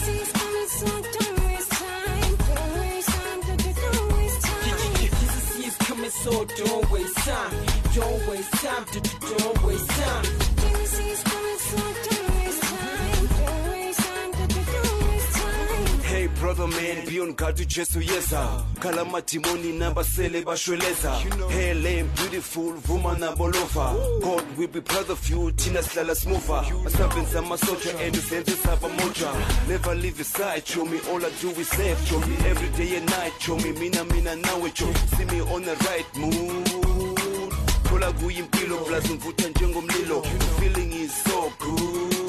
Just 0.10 0.34
coming, 0.34 0.68
so 0.68 0.86
don't 0.88 1.46
waste 1.46 1.72
time. 1.72 2.38
Don't 2.48 2.80
waste 2.80 3.10
time. 3.10 3.42
Don't 3.42 4.18
waste 4.18 4.42
time. 4.42 4.96
Jesus 4.96 5.65
is 5.65 5.76
coming, 5.78 6.10
so 6.10 6.46
don't 6.46 6.92
waste 6.92 7.18
time. 7.18 7.52
Don't 7.94 8.28
waste 8.28 8.52
time. 8.54 8.86
Don't 9.38 9.63
waste 9.63 9.89
time. 9.89 10.50
Hey 16.19 16.27
brother 16.27 16.67
man, 16.67 17.05
beyond 17.05 17.38
God 17.38 17.55
to 17.55 17.65
Jesu 17.65 18.01
yeza 18.01 18.62
Kala 18.82 19.05
matimoni 19.05 19.71
nabasele 19.71 20.41
bashweleza. 20.43 21.12
Hey 21.49 21.73
lame, 21.73 22.10
beautiful, 22.13 22.73
vuma 22.73 23.17
na 23.17 23.34
bolova 23.34 23.95
God 24.21 24.58
will 24.58 24.67
be 24.67 24.82
proud 24.82 25.10
of 25.10 25.29
you, 25.29 25.49
tina 25.53 25.79
slala 25.82 26.13
smoother. 26.13 26.62
Asabenza 26.86 27.41
masoja 27.41 27.97
and 28.05 28.13
usenze 28.13 28.51
saba 28.58 28.89
moja 28.89 29.34
Never 29.69 29.95
leave 29.95 30.17
your 30.17 30.25
side, 30.25 30.67
show 30.67 30.84
me 30.84 30.99
all 31.10 31.25
I 31.25 31.29
do 31.39 31.51
is 31.51 31.69
save 31.69 31.97
Show 32.05 32.19
me 32.19 32.36
every 32.49 32.67
day 32.71 32.97
and 32.97 33.05
night, 33.05 33.32
show 33.39 33.55
me 33.55 33.71
mina 33.71 34.03
mina 34.03 34.36
nawe 34.36 34.75
show. 34.75 34.91
See 35.15 35.23
me 35.23 35.39
on 35.39 35.62
the 35.62 35.75
right 35.88 36.17
mood. 36.17 36.67
Thola 37.86 38.12
kuyimpilo 38.12 38.77
plus 38.86 39.05
ngivutha 39.10 39.49
njengomlilo. 39.49 40.21
The 40.21 40.45
feeling 40.60 40.91
is 40.91 41.13
so 41.23 41.49
good 41.60 42.29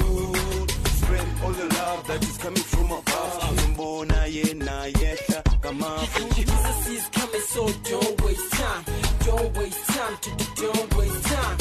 Spread 1.11 1.27
all 1.43 1.51
the 1.51 1.65
love 1.75 2.07
that 2.07 2.23
is 2.23 2.37
coming 2.37 2.63
from 2.63 2.85
above 2.85 3.41
Ngimbona 3.55 4.19
yena 4.35 4.87
yehla 4.99 5.41
kamafu 5.59 6.35
Jesus 6.35 6.87
is 6.87 7.09
coming, 7.09 7.41
so 7.41 7.67
don't 7.89 8.21
waste 8.23 8.51
time. 8.53 8.83
Don't 9.25 9.57
waste 9.57 9.85
time. 9.87 10.15
Don't 10.55 10.95
waste 10.97 11.25
time. 11.25 11.57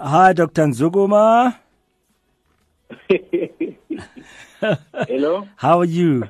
Hi, 0.00 0.32
Dr. 0.32 0.66
Nzuguma. 0.66 1.54
Hello, 5.06 5.46
How 5.54 5.78
are 5.78 5.84
you? 5.84 6.28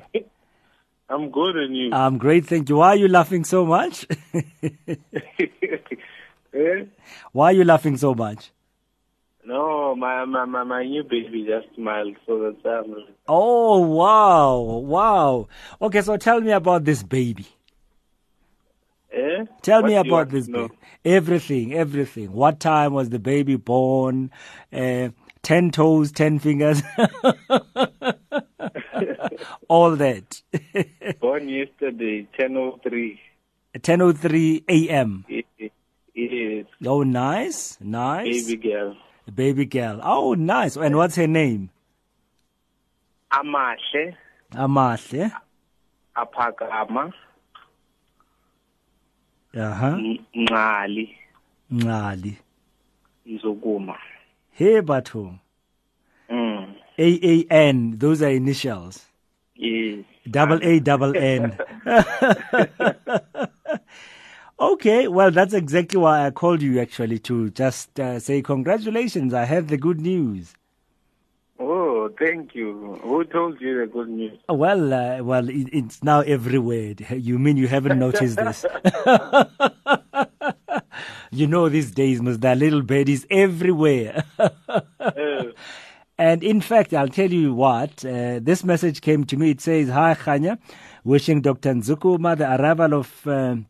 I'm 1.09 1.31
good 1.31 1.55
and 1.55 1.75
you? 1.75 1.89
I'm 1.91 2.19
great, 2.19 2.45
thank 2.45 2.69
you. 2.69 2.77
Why 2.77 2.89
are 2.89 2.97
you 2.97 3.07
laughing 3.07 3.43
so 3.43 3.65
much? 3.65 4.05
Eh? 6.53 6.85
Why 7.33 7.49
are 7.49 7.53
you 7.53 7.63
laughing 7.63 7.97
so 7.97 8.13
much? 8.13 8.51
No, 9.47 9.95
my, 9.95 10.25
my, 10.25 10.43
my, 10.43 10.65
my 10.65 10.83
new 10.83 11.03
baby 11.03 11.47
just 11.47 11.73
smiled, 11.73 12.17
so 12.25 12.51
that's 12.51 12.85
why 12.85 13.05
Oh, 13.29 13.79
wow. 13.79 14.59
Wow. 14.59 15.47
Okay, 15.81 16.01
so 16.01 16.17
tell 16.17 16.41
me 16.41 16.51
about 16.51 16.83
this 16.83 17.01
baby. 17.01 17.47
Eh? 19.09 19.45
Tell 19.61 19.83
What 19.83 19.87
me 19.87 19.95
about 19.95 20.31
this 20.31 20.47
baby. 20.47 20.73
Everything, 21.05 21.73
everything. 21.73 22.33
What 22.33 22.59
time 22.59 22.91
was 22.91 23.09
the 23.09 23.19
baby 23.19 23.55
born? 23.55 24.31
Uh, 24.73 25.09
10 25.43 25.71
toes, 25.71 26.11
10 26.11 26.39
fingers. 26.39 26.83
All 29.69 29.95
that. 29.95 30.41
Born 31.21 31.47
yesterday, 31.47 32.27
10.03. 32.37 33.17
10.03 33.77 34.63
a.m. 34.67 35.25
Yes, 36.13 36.65
Oh, 36.85 37.03
nice. 37.03 37.77
Nice. 37.79 38.45
baby 38.45 38.57
girl. 38.57 38.97
Baby 39.33 39.65
girl. 39.65 39.99
Oh, 40.03 40.33
nice. 40.33 40.75
And 40.77 40.95
what's 40.95 41.15
her 41.15 41.27
name? 41.27 41.69
Amahle, 43.31 44.15
Amahle. 44.53 45.31
Apagama, 46.15 47.13
Uh-huh. 49.53 49.97
Ngali, 50.35 51.09
Ngali. 51.73 52.37
Nzoguma. 53.27 53.95
Hey, 54.51 54.79
Batu. 54.79 55.37
Mm. 56.29 56.75
A-A-N. 56.97 57.97
Those 57.97 58.21
are 58.23 58.29
initials. 58.29 59.05
Yes. 59.55 60.05
Double 60.29 60.59
A, 60.63 60.79
double 60.79 61.15
N. 61.17 61.57
okay, 64.77 65.07
well, 65.07 65.31
that's 65.31 65.55
exactly 65.55 65.99
why 65.99 66.27
I 66.27 66.29
called 66.29 66.61
you 66.61 66.79
actually 66.79 67.17
to 67.19 67.49
just 67.49 67.99
uh, 67.99 68.19
say 68.19 68.43
congratulations. 68.43 69.33
I 69.33 69.45
have 69.45 69.69
the 69.69 69.77
good 69.77 69.99
news. 69.99 70.53
Oh, 71.59 72.11
thank 72.19 72.53
you. 72.53 72.99
Who 73.01 73.23
told 73.23 73.59
you 73.59 73.79
the 73.79 73.87
good 73.87 74.09
news? 74.09 74.37
Well, 74.47 74.93
uh, 74.93 75.23
well, 75.23 75.49
it, 75.49 75.67
it's 75.73 76.03
now 76.03 76.19
everywhere. 76.19 76.93
You 77.09 77.39
mean 77.39 77.57
you 77.57 77.67
haven't 77.67 77.97
noticed 77.97 78.37
this? 78.37 78.67
you 81.31 81.47
know, 81.47 81.69
these 81.69 81.89
days, 81.89 82.21
there 82.21 82.51
are 82.51 82.55
little 82.55 82.83
birdies 82.83 83.25
everywhere. 83.31 84.25
And 86.19 86.43
in 86.43 86.61
fact, 86.61 86.95
I'll 86.95 87.09
tell 87.09 87.31
you 87.31 87.53
what, 87.53 88.03
uh, 88.03 88.39
this 88.41 88.63
message 88.63 89.01
came 89.01 89.23
to 89.25 89.37
me. 89.37 89.51
It 89.51 89.61
says, 89.61 89.89
Hi, 89.89 90.15
Khanya, 90.15 90.57
wishing 91.03 91.41
Dr. 91.41 91.75
Nzukuma 91.75 92.35
the 92.35 92.59
arrival 92.59 92.95
of 92.95 93.27
um 93.27 93.67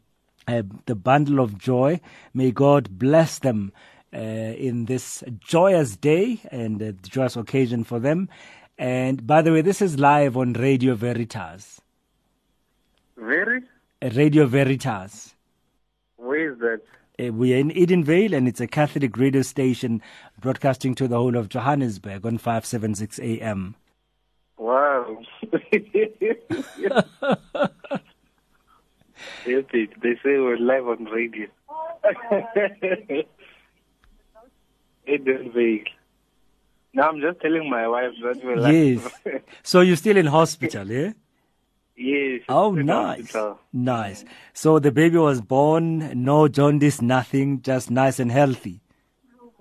uh, 0.47 0.63
the 0.85 0.95
bundle 0.95 1.39
of 1.39 1.57
joy. 1.57 1.99
May 2.33 2.51
God 2.51 2.97
bless 2.97 3.39
them 3.39 3.71
uh, 4.13 4.17
in 4.17 4.85
this 4.85 5.23
joyous 5.39 5.97
day 5.97 6.39
and 6.51 6.81
a 6.81 6.93
joyous 6.93 7.35
occasion 7.35 7.83
for 7.83 7.99
them. 7.99 8.29
And 8.77 9.25
by 9.25 9.41
the 9.41 9.51
way, 9.51 9.61
this 9.61 9.81
is 9.81 9.99
live 9.99 10.37
on 10.37 10.53
Radio 10.53 10.95
Veritas. 10.95 11.81
very? 13.17 13.63
Uh, 14.01 14.09
Radio 14.15 14.45
Veritas. 14.45 15.33
Where 16.17 16.53
is 16.53 16.59
that? 16.59 16.81
Uh, 17.19 17.33
we 17.33 17.53
are 17.53 17.57
in 17.57 17.71
Edenvale, 17.71 18.33
and 18.33 18.47
it's 18.47 18.61
a 18.61 18.67
Catholic 18.67 19.17
radio 19.17 19.41
station 19.41 20.03
broadcasting 20.39 20.93
to 20.95 21.07
the 21.07 21.17
whole 21.17 21.35
of 21.35 21.49
Johannesburg 21.49 22.25
on 22.27 22.37
576 22.37 23.19
AM. 23.19 23.75
Wow. 24.57 25.17
yes, 29.45 29.63
they, 29.71 29.87
they 30.01 30.15
say 30.23 30.39
we're 30.39 30.57
live 30.57 30.87
on 30.87 31.05
radio. 31.05 31.47
Edenvale. 35.07 35.85
Now 36.93 37.09
I'm 37.09 37.21
just 37.21 37.39
telling 37.41 37.69
my 37.69 37.87
wife 37.87 38.13
that 38.23 38.43
we're 38.43 38.57
live. 38.57 39.13
Yes. 39.25 39.41
So 39.63 39.81
you're 39.81 39.95
still 39.95 40.17
in 40.17 40.25
hospital, 40.25 40.89
yeah? 40.89 41.11
yes. 41.95 42.41
Oh, 42.49 42.71
nice. 42.71 43.31
hospital. 43.31 43.59
Nice. 43.73 44.25
So 44.53 44.79
the 44.79 44.91
baby 44.91 45.17
was 45.17 45.41
born, 45.41 46.23
no 46.23 46.47
jaundice, 46.47 47.01
nothing, 47.01 47.61
just 47.61 47.91
nice 47.91 48.19
and 48.19 48.31
healthy. 48.31 48.81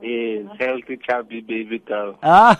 Yes, 0.00 0.46
healthy, 0.58 0.98
chubby 1.08 1.40
baby 1.40 1.78
girl. 1.78 2.18
Ah, 2.22 2.56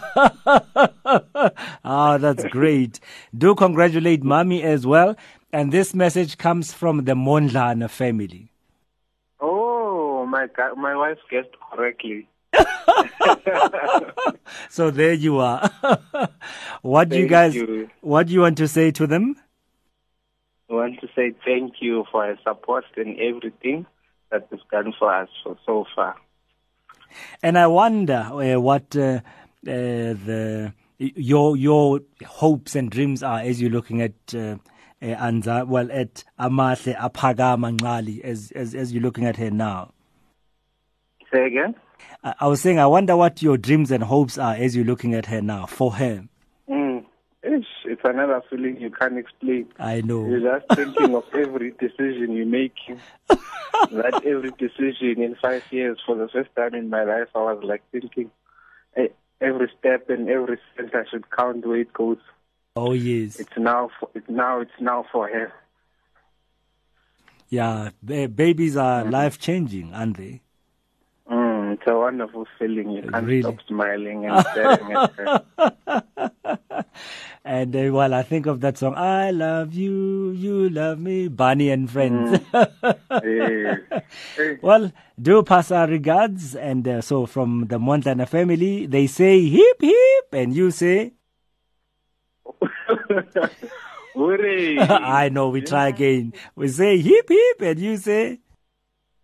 ah, 1.85 2.19
that's 2.19 2.45
great. 2.47 2.99
Do 3.37 3.55
congratulate 3.55 4.23
mommy 4.23 4.63
as 4.63 4.87
well. 4.87 5.17
And 5.53 5.71
this 5.71 5.95
message 5.95 6.39
comes 6.39 6.73
from 6.73 7.05
the 7.05 7.13
Mondlana 7.13 7.91
family. 7.91 8.53
Oh, 9.41 10.27
my 10.27 10.47
my 10.77 10.97
wife 10.97 11.19
guessed 11.31 11.55
correctly. 11.71 12.29
So 14.69 14.91
there 14.91 15.13
you 15.13 15.39
are. 15.39 15.71
what 16.83 17.09
do 17.09 17.19
you 17.19 17.27
guys, 17.27 17.55
you. 17.55 17.89
what 18.01 18.27
do 18.27 18.33
you 18.33 18.41
want 18.41 18.59
to 18.59 18.69
say 18.69 18.91
to 18.93 19.07
them? 19.07 19.37
I 20.71 20.75
want 20.75 21.01
to 21.01 21.09
say 21.15 21.33
thank 21.45 21.75
you 21.81 22.05
for 22.11 22.27
your 22.27 22.37
support 22.45 22.85
and 22.97 23.19
everything 23.19 23.87
that 24.31 24.49
you've 24.51 24.61
done 24.71 24.93
for 24.99 25.15
us 25.15 25.29
for 25.43 25.57
so 25.65 25.87
far. 25.95 26.17
And 27.43 27.59
I 27.59 27.67
wonder 27.67 28.29
uh, 28.33 28.61
what 28.61 28.97
uh, 28.97 29.21
uh, 29.21 29.21
the 29.65 30.73
your 30.99 31.57
your 31.57 32.01
hopes 32.27 32.75
and 32.75 32.91
dreams 32.91 33.23
are 33.23 33.41
as 33.41 33.61
you're 33.61 33.71
looking 33.71 34.01
at 34.01 34.13
uh, 34.35 34.57
uh, 35.03 35.07
Anza, 35.07 35.67
well 35.67 35.91
at 35.93 36.25
Amahle 36.39 36.97
Apagama 36.97 37.77
Ngali 37.77 38.21
as, 38.23 38.51
as 38.53 38.75
as 38.75 38.93
you're 38.93 39.03
looking 39.03 39.27
at 39.27 39.37
her 39.37 39.51
now. 39.51 39.93
Say 41.33 41.47
again? 41.47 41.75
I, 42.25 42.35
I 42.41 42.47
was 42.47 42.61
saying 42.61 42.79
I 42.79 42.87
wonder 42.87 43.17
what 43.17 43.43
your 43.43 43.59
dreams 43.59 43.91
and 43.91 44.05
hopes 44.05 44.39
are 44.39 44.55
as 44.55 44.75
you're 44.75 44.85
looking 44.85 45.15
at 45.15 45.27
her 45.27 45.43
now 45.43 45.67
for 45.67 45.93
her. 45.95 46.25
Another 48.07 48.43
feeling 48.49 48.81
you 48.81 48.91
can't 48.91 49.19
explain. 49.19 49.67
I 49.79 50.01
know. 50.01 50.27
You're 50.27 50.41
just 50.41 50.67
thinking 50.75 51.15
of 51.15 51.25
every 51.35 51.73
decision 51.73 52.33
you 52.33 52.47
make. 52.47 52.77
that 53.29 54.23
every 54.25 54.51
decision 54.53 55.23
in 55.23 55.37
five 55.43 55.63
years, 55.71 55.99
for 56.07 56.17
the 56.17 56.29
first 56.29 56.49
time 56.57 56.75
in 56.75 56.89
my 56.89 57.05
life, 57.05 57.29
I 57.35 57.39
was 57.53 57.63
like 57.63 57.83
thinking 57.93 58.31
eh, 58.97 59.09
every 59.41 59.71
step 59.79 60.09
and 60.09 60.29
every 60.29 60.59
cent 60.77 60.95
I 60.95 61.05
should 61.11 61.31
count 61.31 61.67
where 61.67 61.81
it 61.81 61.93
goes. 61.93 62.19
Oh 62.75 62.93
yes, 62.93 63.39
It's 63.41 63.57
now, 63.57 63.91
for, 63.99 64.09
it's 64.15 64.29
now, 64.29 64.61
it's 64.61 64.79
now 64.81 65.05
for 65.13 65.29
her. 65.29 65.53
yeah. 67.49 67.91
ba- 68.03 68.29
babies 68.29 68.77
are 68.77 69.05
life 69.05 69.39
changing, 69.39 69.93
aren't 69.95 70.17
they? 70.17 70.43
Mm, 71.67 71.73
it's 71.75 71.83
a 71.87 71.95
wonderful 71.97 72.47
feeling. 72.59 72.91
You 72.91 73.03
can't 73.03 73.27
Really? 73.27 73.43
stop 73.43 73.57
smiling 73.67 74.27
and 74.27 74.47
staring 74.47 74.93
at 74.93 75.13
her. 75.15 75.43
And 77.45 77.77
uh, 77.77 77.91
while 77.95 78.13
I 78.13 78.23
think 78.25 78.47
of 78.47 78.61
that 78.63 78.77
song, 78.77 78.95
I 78.97 79.31
love 79.31 79.73
you, 79.73 80.31
you 80.33 80.69
love 80.69 80.99
me, 80.99 81.29
Bunny 81.29 81.71
and 81.71 81.89
friends. 81.89 82.41
Yes. 82.53 83.79
Hey, 84.37 84.59
Well, 84.61 84.91
do 85.21 85.43
pass 85.45 85.71
our 85.71 85.87
regards. 85.87 86.57
And 86.57 86.87
uh, 86.89 87.01
so 87.03 87.25
from 87.25 87.67
the 87.69 87.79
Montana 87.79 88.27
family, 88.27 88.87
they 88.87 89.07
say 89.07 89.47
hip 89.47 89.81
hip, 89.81 90.27
and 90.33 90.55
you 90.57 90.73
say! 90.73 91.13
I 94.19 95.29
know, 95.31 95.51
we 95.51 95.61
try 95.63 95.89
again. 95.89 96.33
We 96.57 96.67
say 96.69 96.99
hip 96.99 97.29
hip, 97.29 97.61
and 97.63 97.79
you 97.79 97.97
say, 97.97 98.41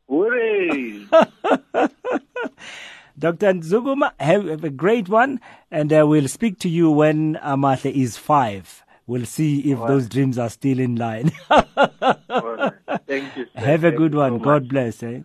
Hooray! 0.09 1.07
Dr. 3.19 3.53
Nzuguma, 3.53 4.13
have, 4.19 4.47
have 4.49 4.65
a 4.65 4.71
great 4.71 5.09
one. 5.09 5.41
And 5.71 5.93
uh, 5.93 6.07
we'll 6.07 6.29
speak 6.29 6.59
to 6.61 6.69
you 6.69 6.91
when 6.91 7.37
Amahle 7.37 7.93
is 7.93 8.17
five. 8.17 8.83
We'll 9.07 9.27
see 9.27 9.71
if 9.73 9.79
those 9.81 10.09
dreams 10.09 10.39
are 10.39 10.49
still 10.49 10.79
in 10.79 10.97
line. 10.97 11.33
All 11.51 11.61
right. 12.57 12.73
Thank 13.07 13.37
you. 13.37 13.47
Sir. 13.47 13.61
have 13.61 13.85
a 13.85 13.89
Thank 13.91 13.99
good 13.99 14.15
one. 14.15 14.39
so 14.39 14.45
God 14.45 14.63
much. 14.63 14.69
bless. 14.71 15.03
Eh? 15.03 15.21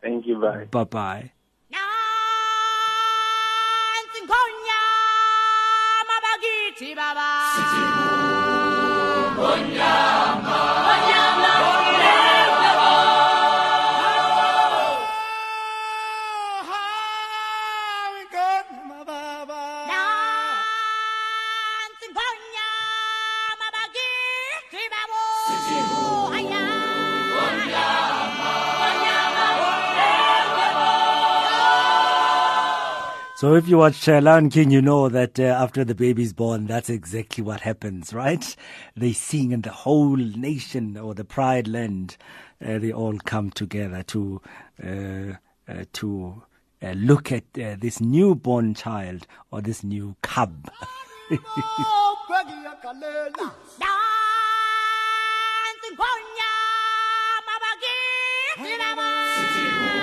Thank 0.00 0.26
you. 0.26 0.38
Bye. 0.40 0.64
Bye 0.70 0.84
bye. 0.84 1.32
So 33.42 33.54
if 33.56 33.66
you 33.66 33.78
watch 33.78 34.08
uh, 34.08 34.20
Lion 34.20 34.50
King, 34.50 34.70
you 34.70 34.80
know 34.80 35.08
that 35.08 35.40
uh, 35.40 35.42
after 35.42 35.82
the 35.82 35.96
baby's 35.96 36.32
born, 36.32 36.68
that's 36.68 36.88
exactly 36.88 37.42
what 37.42 37.62
happens, 37.62 38.14
right? 38.14 38.54
They 38.96 39.12
sing 39.12 39.52
and 39.52 39.64
the 39.64 39.72
whole 39.72 40.14
nation 40.14 40.96
or 40.96 41.12
the 41.12 41.24
Pride 41.24 41.66
Land, 41.66 42.16
uh, 42.64 42.78
they 42.78 42.92
all 42.92 43.18
come 43.18 43.50
together 43.50 44.04
to, 44.04 44.40
uh, 44.80 45.32
uh, 45.68 45.84
to 45.94 46.44
uh, 46.80 46.92
look 46.92 47.32
at 47.32 47.42
uh, 47.60 47.74
this 47.80 48.00
newborn 48.00 48.74
child 48.74 49.26
or 49.50 49.60
this 49.60 49.82
new 49.82 50.14
cub. 50.22 50.70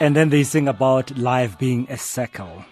and 0.00 0.14
then 0.14 0.30
they 0.30 0.44
sing 0.44 0.68
about 0.68 1.16
life 1.16 1.58
being 1.58 1.86
a 1.90 1.98
circle. 1.98 2.64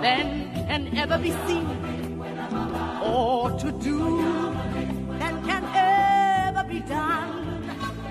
Than 0.00 0.50
can 0.66 0.96
ever 0.96 1.18
be 1.18 1.30
seen, 1.46 1.66
or 3.04 3.50
to 3.58 3.70
do 3.72 3.98
than 5.18 5.42
can 5.44 5.64
ever 5.74 6.64
be 6.68 6.80
done. 6.80 7.62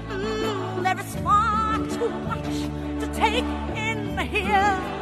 Mm, 0.09 0.83
there 0.83 0.99
is 0.99 1.15
far 1.17 1.77
too 1.87 2.09
much 2.29 2.55
to 3.01 3.07
take 3.13 3.45
in 3.75 4.17
here. 4.17 4.98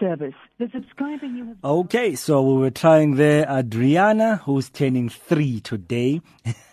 Service. 0.00 0.34
The 0.58 0.70
subscriber 0.72 1.26
you 1.26 1.44
have 1.44 1.56
Okay, 1.62 2.14
so 2.14 2.42
we 2.42 2.60
were 2.60 2.70
trying 2.70 3.16
there 3.16 3.46
Adriana, 3.46 4.36
who's 4.44 4.70
turning 4.70 5.10
three 5.10 5.60
today. 5.60 6.22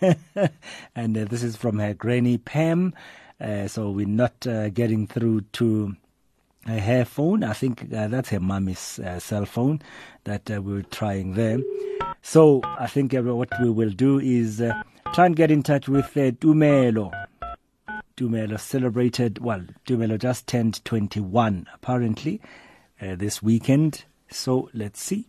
and 0.96 1.18
uh, 1.18 1.24
this 1.26 1.42
is 1.42 1.54
from 1.54 1.78
her 1.78 1.92
granny 1.92 2.38
Pam. 2.38 2.94
Uh, 3.38 3.68
so 3.68 3.90
we're 3.90 4.06
not 4.06 4.46
uh, 4.46 4.70
getting 4.70 5.06
through 5.06 5.42
to 5.52 5.96
uh, 6.66 6.78
her 6.78 7.04
phone. 7.04 7.44
I 7.44 7.52
think 7.52 7.92
uh, 7.92 8.08
that's 8.08 8.30
her 8.30 8.40
mommy's 8.40 8.98
uh, 9.00 9.20
cell 9.20 9.44
phone 9.44 9.82
that 10.24 10.48
we 10.48 10.72
were 10.72 10.82
trying 10.82 11.34
there. 11.34 11.58
So 12.22 12.62
I 12.64 12.86
think 12.86 13.12
what 13.12 13.50
we 13.60 13.68
will 13.68 13.90
do 13.90 14.18
is 14.18 14.62
try 15.12 15.26
and 15.26 15.36
get 15.36 15.50
in 15.50 15.62
touch 15.62 15.88
with 15.88 16.16
uh, 16.16 16.32
Tumelo. 16.32 17.12
Tumelo 18.16 18.58
celebrated, 18.58 19.38
well, 19.40 19.62
Tumelo 19.86 20.18
just 20.18 20.46
turned 20.46 20.82
21 20.86 21.66
apparently 21.74 22.40
uh, 23.00 23.16
this 23.16 23.42
weekend. 23.42 24.04
So 24.30 24.70
let's 24.74 25.00
see. 25.00 25.28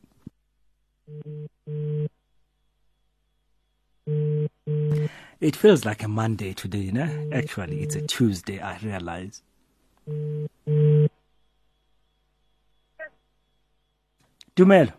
It 5.39 5.55
feels 5.55 5.86
like 5.86 6.03
a 6.03 6.07
Monday 6.07 6.53
today, 6.53 6.80
you 6.80 6.91
know? 6.91 7.30
Actually, 7.32 7.82
it's 7.82 7.95
a 7.95 8.01
Tuesday, 8.01 8.59
I 8.59 8.78
realize. 8.80 9.41
Tumelo. 14.55 14.91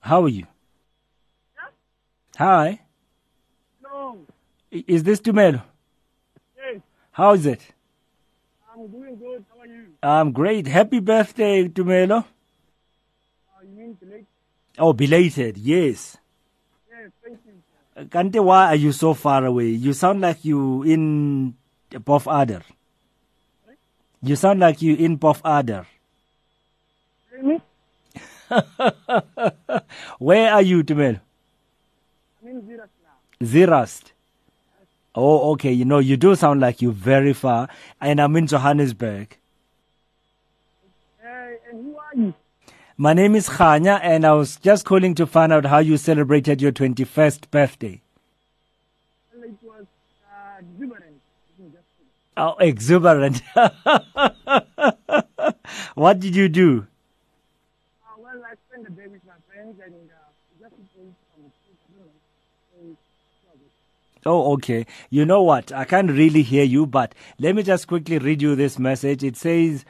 How 0.00 0.22
are 0.22 0.28
you? 0.28 0.46
Hi. 2.36 2.80
No. 3.82 4.26
Is 4.70 5.02
this 5.02 5.20
Tumelo? 5.20 5.62
Yes. 6.56 6.80
How 7.10 7.32
is 7.32 7.46
it? 7.46 7.62
I'm 8.72 8.86
doing 8.88 9.16
good. 9.16 9.44
How 9.52 9.60
are 9.62 9.66
you? 9.66 9.86
I'm 10.04 10.32
great. 10.32 10.66
Happy 10.66 11.00
birthday, 11.00 11.66
Tumelo. 11.66 12.18
Uh, 12.20 12.24
you 13.64 13.70
mean 13.70 13.96
late? 14.02 14.26
Oh, 14.78 14.92
belated. 14.92 15.56
Yes. 15.56 16.18
Yes, 16.90 17.10
thank 17.24 17.40
you. 17.46 18.04
Kante, 18.10 18.44
why 18.44 18.66
are 18.66 18.76
you 18.76 18.92
so 18.92 19.14
far 19.14 19.46
away? 19.46 19.68
You 19.68 19.94
sound 19.94 20.20
like 20.20 20.44
you 20.44 20.82
in 20.82 21.54
Pofadder. 21.90 22.62
You 24.20 24.36
sound 24.36 24.60
like 24.60 24.82
you 24.82 24.94
in 24.94 25.18
Pofadder. 25.18 25.86
Me? 27.42 27.60
Where 30.18 30.52
are 30.52 30.62
you, 30.62 30.84
Tumelo? 30.84 31.20
I'm 32.42 32.48
in 32.48 32.62
Zira 32.62 32.88
now. 33.02 33.16
Zeerust. 33.40 34.12
Oh, 35.14 35.52
okay. 35.52 35.72
You 35.72 35.86
know, 35.86 35.98
you 35.98 36.18
do 36.18 36.34
sound 36.36 36.60
like 36.60 36.82
you're 36.82 36.92
very 36.92 37.32
far. 37.32 37.68
And 38.02 38.20
I'm 38.20 38.36
in 38.36 38.46
Johannesburg. 38.46 39.36
Hey, 41.22 41.56
and 41.70 41.84
who 41.84 41.96
are 41.96 42.14
you? 42.14 42.34
My 42.96 43.12
name 43.12 43.34
is 43.34 43.48
Khanya, 43.48 43.98
and 44.04 44.24
I 44.24 44.34
was 44.34 44.54
just 44.54 44.84
calling 44.84 45.16
to 45.16 45.26
find 45.26 45.52
out 45.52 45.66
how 45.66 45.78
you 45.78 45.96
celebrated 45.96 46.62
your 46.62 46.70
21st 46.70 47.50
birthday. 47.50 48.00
Well, 49.34 49.42
it 49.42 49.54
was 49.64 49.86
uh, 50.30 50.60
exuberant. 50.60 51.20
You 51.58 51.64
can 51.64 51.72
just 51.72 51.86
say. 51.98 52.04
Oh, 52.36 52.54
exuberant. 52.60 53.42
what 55.96 56.20
did 56.20 56.36
you 56.36 56.48
do? 56.48 56.86
Uh, 58.06 58.14
well, 58.22 58.40
I 58.46 58.54
spent 58.68 58.84
the 58.84 58.90
day 58.92 59.08
with 59.08 59.24
my 59.26 59.32
friends 59.52 59.80
and 59.84 59.92
uh, 59.92 60.30
just 60.60 60.74
ate 60.96 61.12
some 61.34 61.50
food. 61.96 61.98
I 61.98 62.00
don't 62.78 62.90
know. 62.90 62.96
So, 63.42 63.48
it 63.50 63.58
was 63.58 63.70
good. 64.22 64.30
Oh, 64.30 64.52
okay. 64.52 64.86
You 65.10 65.24
know 65.24 65.42
what? 65.42 65.72
I 65.72 65.84
can't 65.84 66.12
really 66.12 66.42
hear 66.42 66.62
you, 66.62 66.86
but 66.86 67.12
let 67.40 67.56
me 67.56 67.64
just 67.64 67.88
quickly 67.88 68.18
read 68.18 68.40
you 68.40 68.54
this 68.54 68.78
message. 68.78 69.24
It 69.24 69.36
says, 69.36 69.84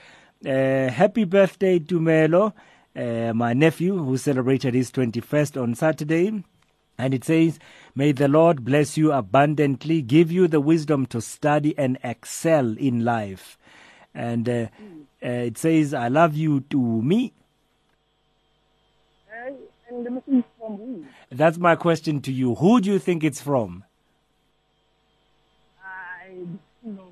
uh, 0.47 0.89
Happy 0.91 1.25
birthday 1.25 1.79
Tumelo, 1.79 2.55
uh, 2.97 3.33
my 3.35 3.53
nephew, 3.53 3.97
who 3.99 4.17
celebrated 4.17 4.75
his 4.75 4.91
21st 4.91 5.61
on 5.61 5.75
Saturday. 5.75 6.45
And 6.97 7.13
it 7.13 7.25
says, 7.25 7.59
May 7.95 8.13
the 8.13 8.29
Lord 8.29 8.65
bless 8.65 8.97
you 8.97 9.13
abundantly, 9.13 10.01
give 10.01 10.31
you 10.31 10.47
the 10.47 10.61
wisdom 10.61 11.07
to 11.07 11.21
study 11.21 11.77
and 11.77 11.99
excel 12.05 12.77
in 12.79 13.05
life. 13.05 13.59
And 14.15 14.49
uh, 14.49 14.67
uh, 15.23 15.29
it 15.29 15.59
says, 15.59 15.93
I 15.93 16.09
love 16.09 16.37
you 16.37 16.61
to 16.71 17.03
me. 17.03 17.33
And 19.89 20.07
the 20.07 20.11
message 20.11 20.35
is 20.35 20.45
from 20.59 20.77
who? 20.77 21.05
That's 21.31 21.59
my 21.59 21.77
question 21.77 22.21
to 22.23 22.33
you. 22.33 22.55
Who 22.55 22.81
do 22.81 22.91
you 22.93 22.99
think 22.99 23.23
it's 23.23 23.41
from? 23.41 23.85
I 25.85 26.29
don't 26.29 26.59
know. 26.85 27.11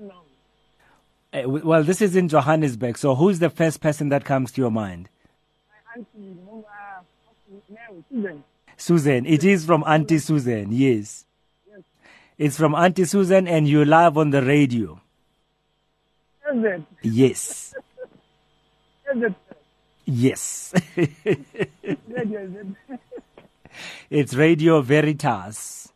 No. 0.00 0.14
Uh, 1.34 1.48
well, 1.48 1.82
this 1.82 2.00
is 2.00 2.14
in 2.14 2.28
Johannesburg. 2.28 2.96
So 2.96 3.14
who's 3.16 3.40
the 3.40 3.50
first 3.50 3.80
person 3.80 4.08
that 4.10 4.24
comes 4.24 4.52
to 4.52 4.60
your 4.60 4.70
mind? 4.70 5.08
Auntie, 5.96 6.36
Susan. 8.08 8.44
Susan. 8.76 9.26
It 9.26 9.42
is 9.44 9.64
from 9.64 9.82
Auntie 9.86 10.18
Susan. 10.18 10.70
Yes. 10.70 11.24
It's 12.38 12.56
from 12.56 12.74
Auntie 12.74 13.04
Susan, 13.04 13.46
and 13.48 13.68
you 13.68 13.84
live 13.84 14.18
on 14.18 14.30
the 14.30 14.42
radio. 14.42 15.00
Yes. 17.02 17.74
Yes. 20.04 20.74
It? 20.96 21.40
it's 24.10 24.34
Radio 24.34 24.80
Veritas. 24.82 25.92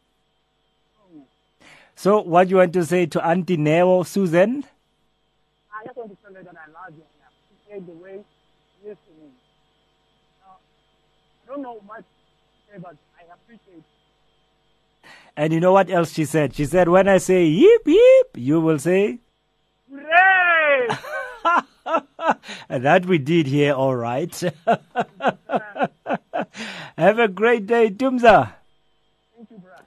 So, 1.96 2.20
what 2.22 2.44
do 2.44 2.50
you 2.50 2.56
want 2.58 2.72
to 2.74 2.84
say 2.84 3.06
to 3.06 3.26
Auntie 3.26 3.56
Neo, 3.56 4.04
Susan? 4.04 4.64
I 5.78 5.84
just 5.84 5.96
want 5.96 6.10
to 6.10 6.16
tell 6.24 6.34
her 6.34 6.42
that 6.42 6.54
I 6.54 6.70
love 6.70 6.96
you 6.96 7.04
and 7.67 7.67
The 7.78 7.92
way 7.92 8.24
you 8.82 8.90
me. 8.90 9.30
Now, 10.42 10.58
I 11.44 11.46
don't 11.46 11.62
know 11.62 11.80
much 11.86 12.02
but 12.82 12.96
I 13.16 13.22
appreciate 13.32 13.84
And 15.36 15.52
you 15.52 15.60
know 15.60 15.72
what 15.72 15.88
else 15.90 16.12
she 16.12 16.24
said? 16.24 16.54
She 16.54 16.64
said, 16.64 16.88
when 16.88 17.06
I 17.08 17.18
say 17.18 17.46
yip 17.46 17.82
yip, 17.86 18.30
you 18.34 18.60
will 18.60 18.80
say, 18.80 19.20
Hooray! 19.90 20.88
and 22.68 22.84
that 22.84 23.06
we 23.06 23.18
did 23.18 23.46
here, 23.46 23.74
all 23.74 23.94
right. 23.94 24.34
Have 26.98 27.18
a 27.20 27.28
great 27.28 27.66
day, 27.66 27.90
Tumza. 27.90 28.54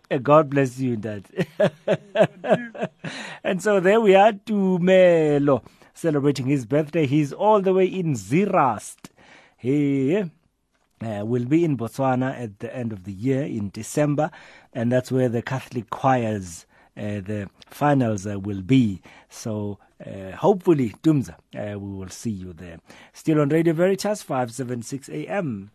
Uh, 0.10 0.18
God 0.18 0.50
bless 0.50 0.80
you, 0.80 0.96
Dad. 0.98 1.26
and 3.44 3.62
so 3.62 3.80
there 3.80 4.02
we 4.02 4.16
are, 4.16 4.34
Tumelo, 4.34 5.62
celebrating 6.02 6.48
his 6.48 6.66
birthday. 6.66 7.06
He's 7.06 7.32
all 7.32 7.62
the 7.62 7.74
way 7.74 7.86
in 7.86 8.16
Zeerust. 8.16 9.12
He 9.56 10.18
uh, 10.18 11.24
will 11.24 11.46
be 11.46 11.64
in 11.64 11.78
Botswana 11.78 12.38
at 12.38 12.60
the 12.60 12.76
end 12.76 12.92
of 12.92 13.04
the 13.04 13.14
year 13.14 13.44
in 13.44 13.70
December, 13.70 14.32
and 14.74 14.92
that's 14.92 15.12
where 15.12 15.30
the 15.30 15.44
Catholic 15.44 15.90
choirs, 15.92 16.66
uh, 16.98 17.22
the 17.22 17.50
finals 17.68 18.26
uh, 18.26 18.40
will 18.40 18.62
be. 18.62 19.02
So 19.30 19.78
uh, 20.06 20.32
hopefully, 20.36 20.96
Tumza, 21.04 21.36
uh, 21.56 21.80
we 21.80 21.98
will 21.98 22.10
see 22.10 22.32
you 22.32 22.54
there. 22.54 22.80
Still 23.14 23.40
on 23.40 23.50
Radio 23.50 23.74
Veritas, 23.74 24.24
576 24.24 25.10
AM. 25.10 25.72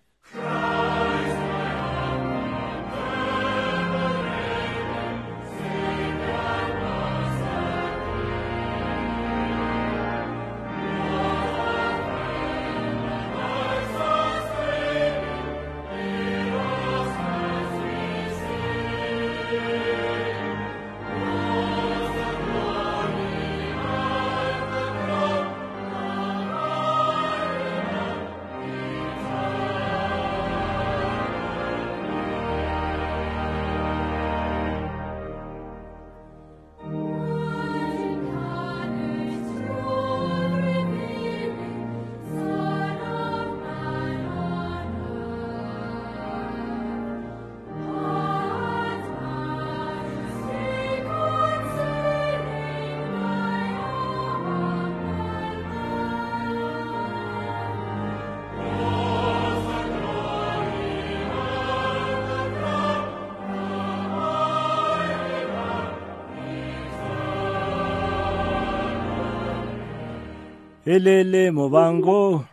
Helele 70.87 71.51
Mobango. 71.51 72.47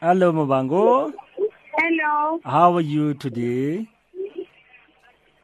Hello, 0.00 0.32
Mobango. 0.32 1.12
Hello. 1.78 2.40
How 2.44 2.74
are 2.76 2.82
you 2.82 3.14
today? 3.14 3.88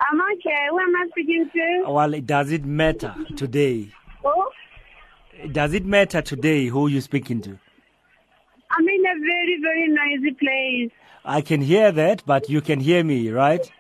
I'm 0.01 0.20
okay. 0.32 0.66
Who 0.70 0.78
am 0.78 0.96
I 0.96 1.07
speaking 1.11 1.49
to? 1.55 1.84
Well, 1.90 2.12
it 2.12 2.26
does 2.26 2.53
it 2.53 2.66
matter 2.66 3.14
today? 3.36 3.88
Oh, 4.22 4.51
Does 5.51 5.72
it 5.72 5.86
matter 5.86 6.20
today 6.20 6.66
who 6.66 6.88
you're 6.88 7.01
speaking 7.01 7.40
to? 7.42 7.59
I'm 8.70 8.86
in 8.86 9.01
a 9.07 9.18
very, 9.18 9.59
very 9.62 9.88
noisy 9.88 10.34
place. 10.34 10.92
I 11.24 11.40
can 11.40 11.62
hear 11.62 11.90
that, 11.92 12.22
but 12.26 12.51
you 12.51 12.61
can 12.61 12.80
hear 12.80 13.03
me, 13.03 13.30
right? 13.30 13.70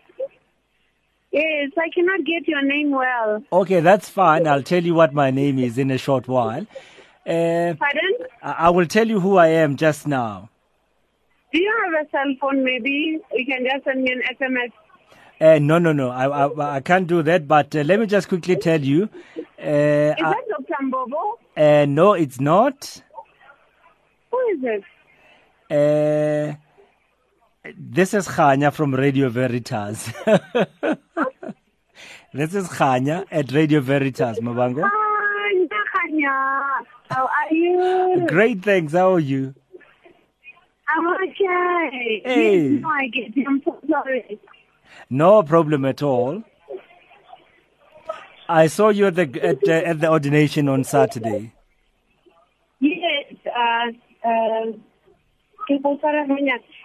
Yes, 1.30 1.70
I 1.76 1.90
cannot 1.94 2.24
get 2.24 2.48
your 2.48 2.62
name 2.62 2.90
well. 2.90 3.42
Okay, 3.52 3.80
that's 3.80 4.08
fine. 4.08 4.46
I'll 4.46 4.62
tell 4.62 4.82
you 4.82 4.94
what 4.94 5.12
my 5.12 5.30
name 5.30 5.58
is 5.58 5.76
in 5.76 5.90
a 5.90 5.98
short 5.98 6.26
while. 6.26 6.66
Uh, 7.26 7.74
Pardon? 7.78 8.14
I 8.42 8.52
I 8.58 8.70
will 8.70 8.86
tell 8.86 9.06
you 9.06 9.20
who 9.20 9.36
I 9.36 9.48
am 9.48 9.76
just 9.76 10.06
now. 10.06 10.48
Do 11.52 11.60
you 11.60 11.72
have 11.84 12.06
a 12.06 12.10
cell 12.10 12.34
phone 12.40 12.64
maybe? 12.64 13.18
You 13.32 13.46
can 13.46 13.64
just 13.64 13.84
send 13.84 14.02
me 14.02 14.12
an 14.12 14.22
SMS. 14.36 14.72
Uh, 15.40 15.58
no, 15.58 15.78
no, 15.78 15.92
no. 15.92 16.08
I, 16.10 16.26
I, 16.26 16.76
I 16.76 16.80
can't 16.80 17.06
do 17.06 17.22
that. 17.22 17.46
But 17.46 17.76
uh, 17.76 17.82
let 17.82 18.00
me 18.00 18.06
just 18.06 18.28
quickly 18.28 18.56
tell 18.56 18.80
you. 18.80 19.08
Uh, 19.58 20.14
Is 20.16 20.16
that 20.18 20.44
Dr. 20.50 20.74
Mbobo? 20.82 21.36
uh, 21.56 21.86
no, 21.86 22.12
it's 22.14 22.40
not. 22.40 23.02
Who 24.30 24.38
is 24.54 24.82
it? 25.70 26.56
This 27.76 28.14
is 28.14 28.26
Khanya 28.26 28.72
from 28.72 28.94
Radio 28.94 29.28
Veritas. 29.28 30.06
this 32.32 32.54
is 32.54 32.68
Khanya 32.68 33.26
at 33.30 33.52
Radio 33.52 33.80
Veritas, 33.80 34.38
Mabango. 34.40 34.88
Hi, 34.90 35.66
Nakanya. 35.66 36.86
How 37.10 37.26
are 37.26 37.52
you? 37.54 38.24
Great, 38.26 38.62
thanks. 38.62 38.92
How 38.94 39.12
are 39.14 39.20
you? 39.20 39.54
I'm 40.88 41.06
okay. 41.08 42.22
Hey. 42.24 42.68
No, 42.80 42.88
I 42.88 43.08
get 43.08 43.46
I'm 43.46 43.60
so 43.62 43.78
sorry. 43.90 44.40
No 45.10 45.42
problem 45.42 45.84
at 45.84 46.02
all. 46.02 46.42
I 48.48 48.68
saw 48.68 48.88
you 48.88 49.08
at 49.08 49.16
the 49.16 49.28
at, 49.42 49.68
uh, 49.68 49.72
at 49.72 50.00
the 50.00 50.10
ordination 50.10 50.70
on 50.70 50.84
Saturday. 50.84 51.52
Yes, 52.80 53.34
uh, 53.44 53.92
uh, 54.26 54.72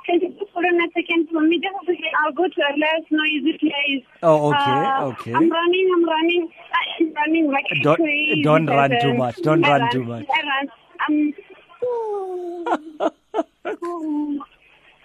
people 0.06 0.20
sorry, 0.20 0.20
Can 0.20 0.22
you 0.22 0.40
just 0.40 0.52
hold 0.54 0.66
on 0.66 0.82
a 0.82 0.88
second 0.94 1.28
for 1.32 1.42
me? 1.42 1.60
Just 1.60 1.90
a. 1.90 1.94
I'll 2.24 2.34
go 2.34 2.44
to 2.48 2.62
a 2.62 2.74
less 2.78 3.04
noisy 3.12 3.58
place. 3.60 4.06
Oh, 4.22 4.50
okay, 4.50 4.60
Uh, 4.60 5.06
okay. 5.08 5.34
I'm 5.34 5.50
running, 5.50 5.90
I'm 5.96 6.06
running. 6.06 6.50
I'm 7.00 7.14
running 7.14 7.52
like 7.52 7.66
a 7.72 7.80
Don't- 7.84 7.96
crazy 7.98 8.42
don't 8.44 8.66
run 8.66 8.90
person. 8.92 9.12
too 9.12 9.18
much. 9.18 9.36
Don't 9.42 9.66
I 9.66 9.78
run 9.80 9.92
too 9.92 10.04
much. 10.04 10.26
I 10.30 10.42
run. 10.52 10.70
I'm... 11.08 11.34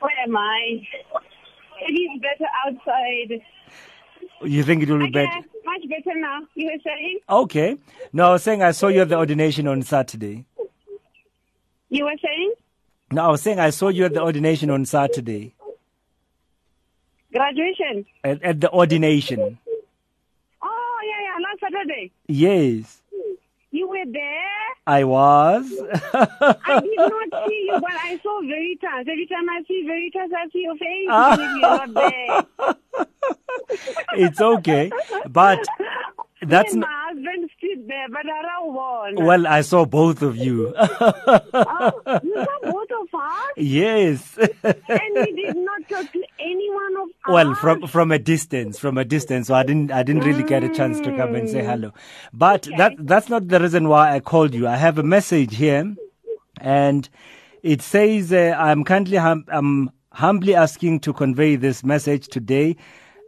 Where 0.00 0.18
am 0.24 0.36
I? 0.36 0.86
It 1.88 1.92
is 1.92 2.20
better 2.20 2.48
outside. 2.66 3.40
You 4.42 4.62
think 4.62 4.82
it 4.82 4.88
will 4.88 4.98
be 4.98 5.10
better? 5.10 5.40
much 5.64 5.82
better 5.88 6.18
now. 6.18 6.40
You 6.54 6.66
were 6.66 6.78
saying? 6.84 7.18
Okay. 7.28 7.76
No, 8.12 8.28
I 8.28 8.32
was 8.32 8.42
saying 8.42 8.62
I 8.62 8.70
saw 8.70 8.88
you 8.88 9.02
at 9.02 9.08
the 9.08 9.16
ordination 9.18 9.66
on 9.68 9.82
Saturday. 9.82 10.44
You 11.90 12.04
were 12.04 12.16
saying? 12.22 12.52
No, 13.10 13.24
I 13.24 13.28
was 13.28 13.42
saying 13.42 13.58
I 13.58 13.70
saw 13.70 13.88
you 13.88 14.04
at 14.04 14.14
the 14.14 14.22
ordination 14.22 14.70
on 14.70 14.84
Saturday. 14.84 15.54
Graduation. 17.32 18.04
At, 18.24 18.42
at 18.42 18.60
the 18.60 18.70
ordination. 18.70 19.58
Oh, 20.62 20.98
yeah, 21.04 21.20
yeah, 21.24 21.38
last 21.48 21.60
Saturday. 21.60 22.10
Yes, 22.26 23.00
You 23.70 23.88
were 23.88 24.04
there? 24.10 24.44
I 24.86 25.04
was. 25.04 25.70
I 26.14 26.80
did 26.80 26.96
not 26.96 27.44
see 27.48 27.68
you, 27.70 27.78
but 27.80 27.92
I 27.92 28.18
saw 28.22 28.40
Veritas. 28.40 29.06
Every 29.06 29.26
time 29.26 29.48
I 29.50 29.62
see 29.68 29.84
Veritas, 29.86 30.30
I 30.36 30.48
see 30.50 30.62
your 30.62 30.76
face. 30.76 31.08
Ah. 31.10 31.36
you're 31.38 31.60
not 31.60 31.94
there. 31.94 33.86
it's 34.14 34.40
okay. 34.40 34.90
But 35.28 35.60
that's 36.42 36.74
not. 36.74 36.88
my 36.88 37.04
husband 37.08 37.50
stood 37.58 37.88
there, 37.88 38.08
but 38.08 38.26
I 38.26 38.42
don't 38.42 38.74
want. 38.74 39.18
Well, 39.20 39.46
I 39.46 39.60
saw 39.62 39.84
both 39.84 40.22
of 40.22 40.36
you. 40.36 40.74
Oh, 41.60 42.20
you 42.22 42.34
saw 42.34 42.72
both 42.72 42.88
of 42.90 43.20
us? 43.20 43.52
yes. 43.56 44.38
and 44.38 45.14
we 45.14 45.32
did 45.32 45.56
not 45.56 45.88
talk 45.88 46.12
to 46.12 46.22
anyone 46.38 46.96
of 47.02 47.08
us? 47.08 47.14
well, 47.28 47.54
from 47.54 47.86
from 47.86 48.12
a 48.12 48.18
distance, 48.18 48.78
from 48.78 48.98
a 48.98 49.04
distance. 49.04 49.48
So 49.48 49.54
I 49.54 49.62
didn't 49.64 49.90
I 49.90 50.02
didn't 50.02 50.24
really 50.24 50.42
get 50.44 50.62
a 50.64 50.68
chance 50.74 51.00
to 51.00 51.16
come 51.16 51.34
and 51.34 51.48
say 51.48 51.64
hello. 51.64 51.92
But 52.32 52.68
that 52.76 52.94
that's 52.98 53.28
not 53.28 53.48
the 53.48 53.60
reason 53.60 53.88
why 53.88 54.14
I 54.14 54.20
called 54.20 54.54
you. 54.54 54.66
I 54.68 54.76
have 54.76 54.98
a 54.98 55.02
message 55.02 55.56
here, 55.56 55.94
and 56.60 57.08
it 57.62 57.82
says 57.82 58.32
uh, 58.32 58.54
I'm 58.58 58.84
kindly 58.84 59.16
hum- 59.16 59.44
I'm 59.48 59.90
humbly 60.12 60.54
asking 60.54 61.00
to 61.00 61.12
convey 61.12 61.56
this 61.56 61.82
message 61.84 62.28
today. 62.28 62.76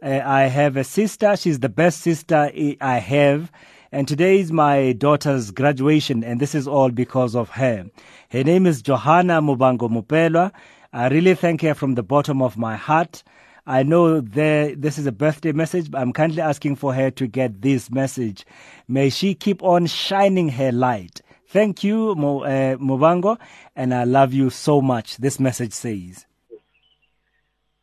Uh, 0.03 0.19
I 0.25 0.43
have 0.43 0.77
a 0.77 0.83
sister. 0.83 1.35
She's 1.35 1.59
the 1.59 1.69
best 1.69 2.01
sister 2.01 2.51
I 2.81 2.97
have. 2.97 3.51
And 3.91 4.07
today 4.07 4.39
is 4.39 4.51
my 4.51 4.93
daughter's 4.93 5.51
graduation, 5.51 6.23
and 6.23 6.39
this 6.39 6.55
is 6.55 6.67
all 6.67 6.89
because 6.89 7.35
of 7.35 7.49
her. 7.49 7.85
Her 8.29 8.43
name 8.43 8.65
is 8.65 8.81
Johanna 8.81 9.41
Mubango 9.41 9.89
Mupelwa. 9.89 10.53
I 10.93 11.09
really 11.09 11.35
thank 11.35 11.61
her 11.61 11.73
from 11.73 11.95
the 11.95 12.03
bottom 12.03 12.41
of 12.41 12.57
my 12.57 12.77
heart. 12.77 13.21
I 13.67 13.83
know 13.83 14.21
there, 14.21 14.75
this 14.75 14.97
is 14.97 15.05
a 15.05 15.11
birthday 15.11 15.51
message, 15.51 15.91
but 15.91 16.01
I'm 16.01 16.13
kindly 16.13 16.41
asking 16.41 16.77
for 16.77 16.93
her 16.93 17.11
to 17.11 17.27
get 17.27 17.61
this 17.61 17.91
message. 17.91 18.45
May 18.87 19.09
she 19.09 19.35
keep 19.35 19.61
on 19.61 19.85
shining 19.85 20.49
her 20.49 20.71
light. 20.71 21.21
Thank 21.49 21.83
you, 21.83 22.11
uh, 22.11 22.77
Mubango, 22.77 23.37
and 23.75 23.93
I 23.93 24.05
love 24.05 24.33
you 24.33 24.49
so 24.49 24.81
much. 24.81 25.17
This 25.17 25.39
message 25.39 25.73
says. 25.73 26.25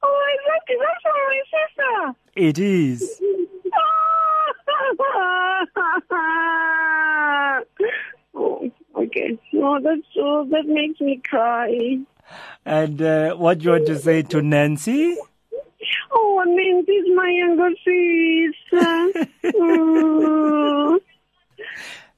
Oh, 0.02 0.26
is 0.34 0.40
that, 0.46 0.72
is 0.72 0.80
that 0.80 0.98
from 1.02 1.12
my 1.12 1.42
sister? 1.52 2.18
It 2.38 2.60
is. 2.60 3.20
oh, 8.32 8.70
okay. 8.96 9.36
No, 9.52 9.80
that's 9.82 10.06
so, 10.14 10.46
that 10.52 10.66
makes 10.66 11.00
me 11.00 11.20
cry. 11.28 11.98
And 12.64 13.02
uh, 13.02 13.34
what 13.34 13.58
do 13.58 13.64
you 13.64 13.70
want 13.72 13.86
to 13.86 13.98
say 13.98 14.22
to 14.22 14.40
Nancy? 14.40 15.16
Oh, 16.12 16.44
Nancy's 16.46 17.06
my 17.16 17.28
younger 17.28 17.70
sister. 17.82 19.30
oh. 19.56 21.00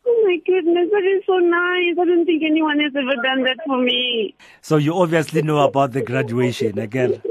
oh 0.07 0.23
my 0.27 0.37
goodness, 0.45 0.91
that 0.93 1.17
is 1.17 1.25
so 1.27 1.39
nice. 1.39 1.97
I 1.99 2.05
don't 2.05 2.27
think 2.27 2.43
anyone 2.45 2.79
has 2.81 2.93
ever 2.95 3.17
done 3.23 3.45
that 3.45 3.57
for 3.67 3.79
me. 3.79 4.35
So 4.61 4.77
you 4.77 4.95
obviously 4.97 5.41
know 5.41 5.61
about 5.61 5.93
the 5.93 6.03
graduation 6.03 6.79
again. 6.79 7.23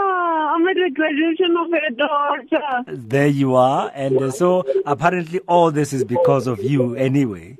I'm 0.00 0.66
at 0.68 0.74
the 0.76 0.90
graduation 0.94 1.56
of 1.56 1.70
her 1.70 1.90
daughter. 1.96 2.84
There 3.08 3.26
you 3.26 3.54
are. 3.54 3.90
And 3.94 4.18
uh, 4.22 4.30
so 4.30 4.64
apparently 4.86 5.40
all 5.40 5.70
this 5.70 5.92
is 5.92 6.04
because 6.04 6.46
of 6.46 6.62
you 6.62 6.94
anyway. 6.94 7.56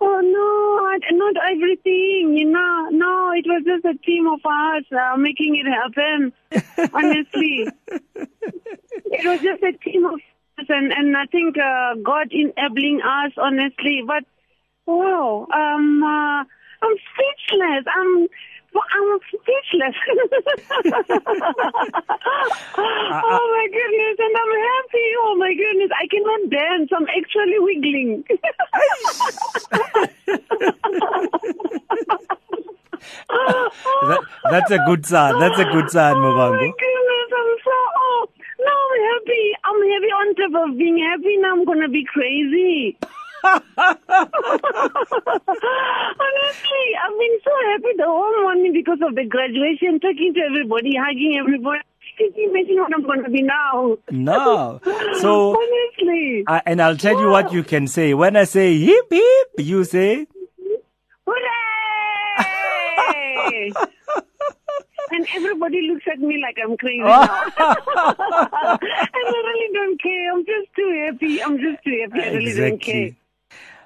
Oh 0.00 0.20
no, 0.20 0.86
I- 0.86 1.12
not 1.12 1.34
everything, 1.50 2.36
you 2.36 2.46
know. 2.50 2.88
No, 2.90 3.32
it 3.32 3.44
was 3.46 3.62
just 3.66 3.84
a 3.84 3.98
team 4.04 4.26
of 4.28 4.40
us 4.44 4.84
uh, 4.92 5.16
making 5.16 5.56
it 5.56 5.66
happen. 5.68 6.32
Honestly, 6.94 7.66
it 8.16 9.24
was 9.26 9.40
just 9.40 9.62
a 9.62 9.72
team 9.72 10.04
of 10.06 10.14
us, 10.14 10.66
and 10.68 10.92
and 10.92 11.16
I 11.16 11.26
think 11.26 11.56
uh, 11.58 11.94
God 12.02 12.28
enabling 12.30 13.00
us. 13.02 13.32
Honestly, 13.36 14.02
but 14.06 14.24
wow, 14.86 15.46
um, 15.52 16.02
uh, 16.02 16.44
I'm 16.82 16.96
speechless. 17.12 17.84
I'm. 17.94 18.28
I'm 18.92 19.18
speechless. 19.28 19.96
oh 22.78 23.44
my 23.54 23.66
goodness, 23.72 24.16
and 24.18 24.36
I'm 24.36 24.52
happy. 24.68 25.08
Oh 25.20 25.34
my 25.38 25.52
goodness, 25.54 25.90
I 25.96 26.06
cannot 26.08 26.50
dance. 26.50 26.90
I'm 26.96 27.06
actually 27.08 27.58
wiggling. 27.58 28.24
That, 34.02 34.20
that's 34.50 34.70
a 34.70 34.78
good 34.78 35.06
sign. 35.06 35.38
That's 35.38 35.58
a 35.58 35.64
good 35.64 35.90
sign, 35.90 36.16
Oh 36.16 36.20
my 36.20 36.26
Mubango. 36.26 36.58
goodness, 36.58 37.30
I'm 37.38 37.56
so 37.64 37.70
oh 37.96 38.26
I'm 38.60 38.92
happy. 39.08 39.44
I'm 39.64 39.80
happy 39.90 40.12
on 40.18 40.34
top 40.34 40.68
of 40.70 40.78
being 40.78 40.98
happy. 40.98 41.36
Now 41.38 41.52
I'm 41.52 41.64
gonna 41.64 41.88
be 41.88 42.04
crazy. 42.04 42.98
Honestly, 43.44 43.66
I've 47.02 47.18
been 47.18 47.38
so 47.44 47.50
happy 47.70 47.92
the 47.96 48.04
whole 48.06 48.42
morning 48.42 48.72
because 48.72 48.98
of 49.02 49.14
the 49.14 49.24
graduation, 49.24 50.00
talking 50.00 50.34
to 50.34 50.40
everybody, 50.40 50.96
hugging 50.96 51.36
everybody. 51.38 51.80
Can 52.16 52.30
you 52.34 52.50
imagine 52.50 52.76
what 52.76 52.92
I'm 52.94 53.02
gonna 53.06 53.28
be 53.30 53.42
now? 53.42 53.96
No. 54.10 54.80
So, 55.20 55.56
honestly, 55.60 56.44
I, 56.48 56.62
and 56.66 56.82
I'll 56.82 56.96
tell 56.96 57.20
you 57.20 57.28
what 57.30 57.52
you 57.52 57.62
can 57.62 57.86
say. 57.86 58.12
When 58.14 58.36
I 58.36 58.44
say 58.44 58.76
hip 58.78 59.06
hip, 59.10 59.48
you 59.58 59.84
say, 59.84 60.26
hooray! 61.26 61.44
and 65.10 65.26
everybody 65.34 65.82
looks 65.82 66.04
at 66.12 66.18
me 66.18 66.40
like 66.42 66.56
I'm 66.62 66.76
crazy 66.76 67.02
now. 67.02 67.20
and 67.22 67.52
I 67.58 68.78
really 69.20 69.72
don't 69.72 70.00
care. 70.02 70.32
I'm 70.32 70.44
just 70.44 70.74
too 70.74 71.04
happy. 71.06 71.42
I'm 71.42 71.58
just 71.58 71.82
too 71.84 71.98
happy. 72.02 72.20
I 72.24 72.30
really 72.34 72.54
don't 72.54 72.80
care. 72.80 73.10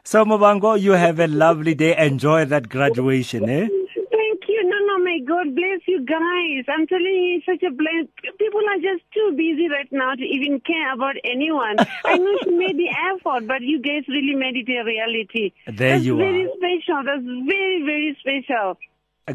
So, 0.05 0.25
Mubango, 0.25 0.81
you 0.81 0.93
have 0.93 1.21
a 1.21 1.29
lovely 1.29 1.75
day. 1.75 1.97
Enjoy 1.97 2.45
that 2.47 2.69
graduation, 2.69 3.49
eh? 3.49 3.69
Thank 3.69 4.41
you. 4.49 4.65
No, 4.65 4.77
no, 4.89 5.05
my 5.05 5.19
God 5.25 5.55
bless 5.55 5.81
you 5.87 6.05
guys. 6.05 6.65
I'm 6.69 6.89
telling 6.89 7.07
you, 7.07 7.39
it's 7.39 7.47
such 7.47 7.63
a 7.63 7.73
bless. 7.73 8.11
People 8.37 8.61
are 8.69 8.79
just 8.83 9.05
too 9.15 9.31
busy 9.37 9.69
right 9.71 9.87
now 9.93 10.15
to 10.17 10.23
even 10.23 10.61
care 10.61 10.93
about 10.93 11.15
anyone. 11.25 11.77
I 12.05 12.19
know 12.19 12.35
she 12.43 12.51
made 12.51 12.77
the 12.77 12.91
effort, 13.15 13.47
but 13.47 13.63
you 13.63 13.81
guys 13.81 14.03
really 14.09 14.35
made 14.35 14.57
it 14.57 14.69
a 14.69 14.83
reality. 14.85 15.53
There 15.67 15.95
That's 15.95 16.05
you 16.05 16.17
very 16.17 16.47
are. 16.47 16.57
special. 16.57 17.05
That's 17.05 17.25
very, 17.25 17.83
very 17.85 18.17
special. 18.19 18.79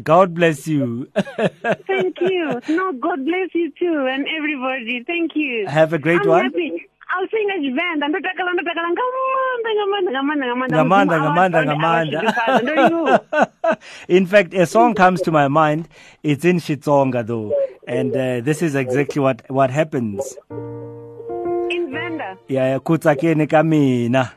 God 0.02 0.34
bless 0.34 0.68
you. 0.68 1.06
Thank 1.86 2.20
you. 2.20 2.60
No, 2.68 2.92
God 2.92 3.24
bless 3.24 3.54
you 3.54 3.72
too, 3.78 4.06
and 4.06 4.26
everybody. 4.36 5.02
Thank 5.06 5.32
you. 5.34 5.66
Have 5.66 5.94
a 5.94 5.98
great 5.98 6.20
I'm 6.20 6.28
one. 6.28 6.44
Happy. 6.44 6.86
I'll 7.10 7.26
sing 7.30 7.48
as 7.50 7.62
Venda. 7.74 8.06
Ndotakala, 8.08 8.52
ndotakala, 8.52 8.88
ngamanda, 8.92 9.70
ngamanda, 9.76 10.10
ngamanda, 10.12 10.46
ngamanda. 10.46 10.76
Ngamanda, 10.76 11.16
ngamanda, 11.64 11.64
ngamanda. 11.64 12.20
In 14.08 14.26
fact, 14.26 14.52
a 14.54 14.66
song 14.66 14.94
comes 14.94 15.22
to 15.22 15.30
my 15.32 15.48
mind. 15.48 15.88
It's 16.22 16.44
in 16.44 16.58
Xitsonga 16.58 17.26
though, 17.26 17.54
and 17.86 18.14
uh, 18.14 18.40
this 18.40 18.62
is 18.62 18.74
exactly 18.74 19.20
what 19.22 19.42
what 19.50 19.70
happens. 19.70 20.36
In 20.50 21.90
Venda. 21.90 22.36
Yeah, 22.48 22.78
kutsakeni 22.78 23.46
ka 23.48 23.62
mina. 23.62 24.32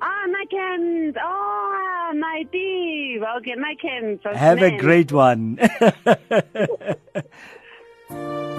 Ah, 0.00 0.26
Nikens. 0.28 1.16
Oh, 1.22 2.12
Nighty. 2.14 3.18
Okay, 3.38 3.56
Nikens. 3.56 4.22
Have 4.36 4.62
a 4.62 4.70
great 4.78 5.10
one. 5.12 5.58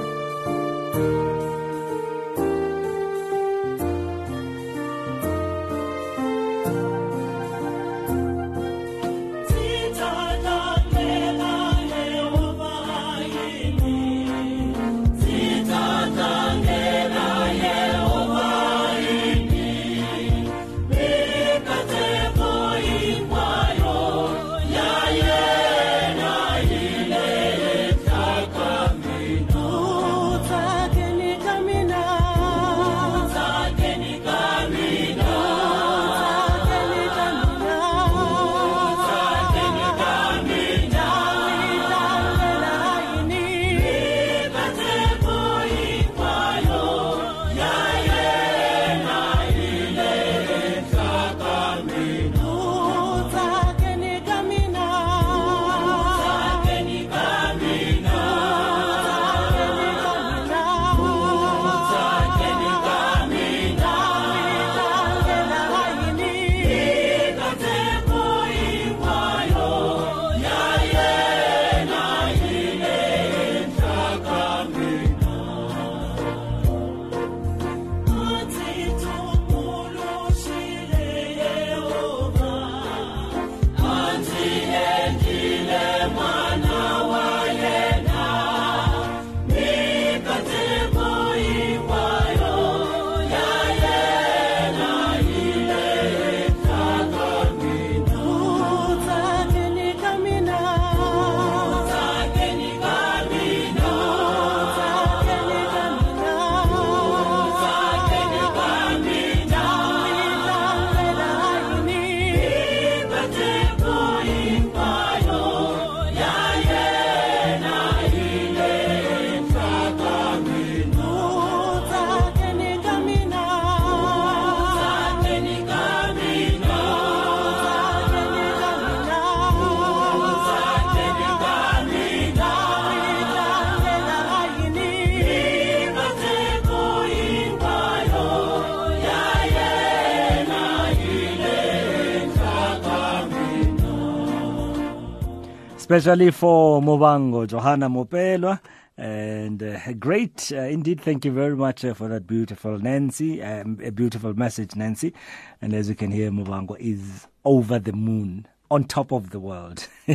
especially 145.93 146.31
for 146.31 146.81
Mobango, 146.81 147.45
Johanna 147.45 147.87
Mopelwa. 147.87 148.59
And 148.97 149.61
uh, 149.61 149.93
great, 149.93 150.51
uh, 150.51 150.61
indeed. 150.61 150.99
Thank 150.99 151.23
you 151.23 151.31
very 151.31 151.55
much 151.55 151.85
uh, 151.85 151.93
for 151.93 152.07
that 152.07 152.25
beautiful 152.25 152.79
Nancy, 152.79 153.43
um, 153.43 153.77
a 153.83 153.91
beautiful 153.91 154.33
message, 154.33 154.75
Nancy. 154.75 155.13
And 155.61 155.71
as 155.71 155.89
you 155.89 155.95
can 155.95 156.11
hear, 156.11 156.31
Mobango 156.31 156.75
is 156.79 157.27
over 157.45 157.77
the 157.77 157.93
moon, 157.93 158.47
on 158.71 158.85
top 158.85 159.11
of 159.11 159.29
the 159.29 159.39
world. 159.39 159.87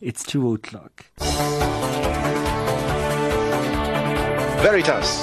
it's 0.00 0.24
two 0.24 0.54
o'clock. 0.54 1.04
Veritas. 4.60 5.20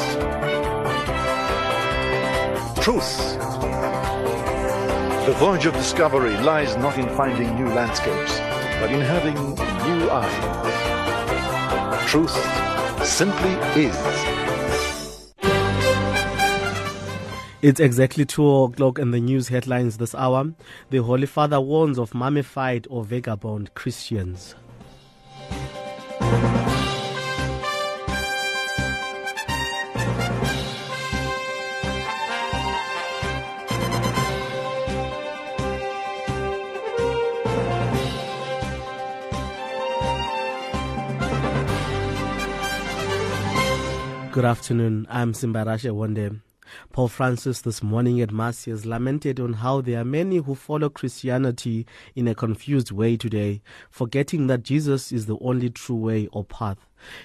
Truth. 2.82 3.38
The 5.26 5.36
voyage 5.38 5.66
of 5.66 5.74
discovery 5.74 6.36
lies 6.38 6.76
not 6.78 6.98
in 6.98 7.08
finding 7.16 7.54
new 7.56 7.68
landscapes, 7.68 8.40
but 8.82 8.90
in 8.90 9.00
having 9.00 9.36
new 9.36 10.10
eyes. 10.10 10.38
Truth 12.10 12.36
simply 13.06 13.52
is. 13.80 13.96
It's 17.62 17.80
exactly 17.80 18.26
2 18.26 18.64
o'clock 18.64 18.98
in 18.98 19.12
the 19.12 19.20
news 19.20 19.50
headlines 19.50 19.98
this 19.98 20.16
hour. 20.16 20.52
The 20.90 20.98
Holy 20.98 21.28
Father 21.28 21.62
warns 21.62 22.00
of 22.00 22.16
mummified 22.16 22.88
or 22.90 23.04
vagabond 23.04 23.76
Christians. 23.76 24.56
Good 44.42 44.48
afternoon. 44.48 45.06
I'm 45.08 45.34
Simbarashe 45.34 45.92
Wande. 45.92 46.42
Pope 46.92 47.12
Francis 47.12 47.62
this 47.62 47.84
morning 47.84 48.22
at 48.22 48.32
Mass 48.32 48.66
has 48.66 48.88
lamented 48.88 49.40
on 49.40 49.54
how 49.54 49.82
there 49.82 50.02
are 50.02 50.04
many 50.04 50.38
who 50.38 50.56
follow 50.56 50.90
Christianity 50.90 51.86
in 52.16 52.28
a 52.28 52.34
confused 52.34 52.92
way 52.92 53.18
today, 53.18 53.62
forgetting 53.92 54.48
that 54.48 54.64
Jesus 54.64 55.12
is 55.12 55.28
the 55.28 55.38
only 55.42 55.70
true 55.70 55.96
way 55.96 56.28
or 56.32 56.44
path. 56.44 56.80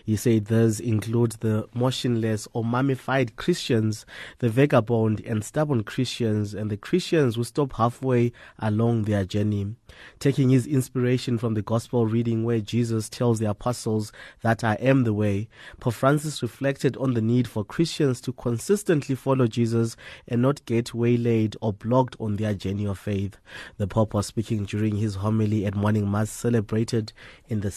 He 0.04 0.16
said 0.16 0.46
this 0.46 0.80
include 0.80 1.32
the 1.40 1.68
motionless 1.74 2.48
or 2.52 2.64
mummified 2.64 3.36
Christians, 3.36 4.06
the 4.38 4.48
vagabond 4.48 5.20
and 5.26 5.44
stubborn 5.44 5.84
Christians, 5.84 6.54
and 6.54 6.70
the 6.70 6.76
Christians 6.76 7.36
who 7.36 7.44
stop 7.44 7.74
halfway 7.74 8.32
along 8.58 9.02
their 9.02 9.24
journey. 9.24 9.74
Taking 10.18 10.50
his 10.50 10.66
inspiration 10.66 11.38
from 11.38 11.54
the 11.54 11.62
gospel 11.62 12.06
reading 12.06 12.44
where 12.44 12.60
Jesus 12.60 13.08
tells 13.08 13.38
the 13.38 13.50
apostles 13.50 14.12
that 14.42 14.62
I 14.64 14.74
am 14.74 15.04
the 15.04 15.14
way, 15.14 15.48
Pope 15.80 15.94
Francis 15.94 16.42
reflected 16.42 16.96
on 16.96 17.14
the 17.14 17.22
need 17.22 17.48
for 17.48 17.64
Christians 17.64 18.20
to 18.22 18.32
consistently 18.32 19.14
follow 19.14 19.46
Jesus 19.46 19.96
and 20.28 20.42
not 20.42 20.64
get 20.66 20.94
waylaid 20.94 21.56
or 21.60 21.72
blocked 21.72 22.16
on 22.20 22.36
their 22.36 22.54
journey 22.54 22.86
of 22.86 22.98
faith. 22.98 23.38
The 23.78 23.86
Pope 23.86 24.14
was 24.14 24.26
speaking 24.26 24.64
during 24.64 24.96
his 24.96 25.16
homily 25.16 25.64
at 25.66 25.74
morning 25.74 26.10
mass 26.10 26.30
celebrated 26.30 27.12
in 27.48 27.60
the 27.60 27.70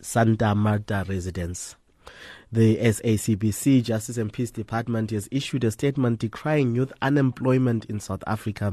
Santa 0.00 0.54
Marta 0.54 1.04
residence. 1.08 1.45
The 2.52 2.76
SACBC 2.76 3.82
Justice 3.82 4.16
and 4.16 4.32
Peace 4.32 4.52
Department 4.52 5.10
has 5.10 5.28
issued 5.32 5.64
a 5.64 5.72
statement 5.72 6.20
decrying 6.20 6.76
youth 6.76 6.92
unemployment 7.02 7.84
in 7.86 7.98
South 7.98 8.22
Africa. 8.24 8.72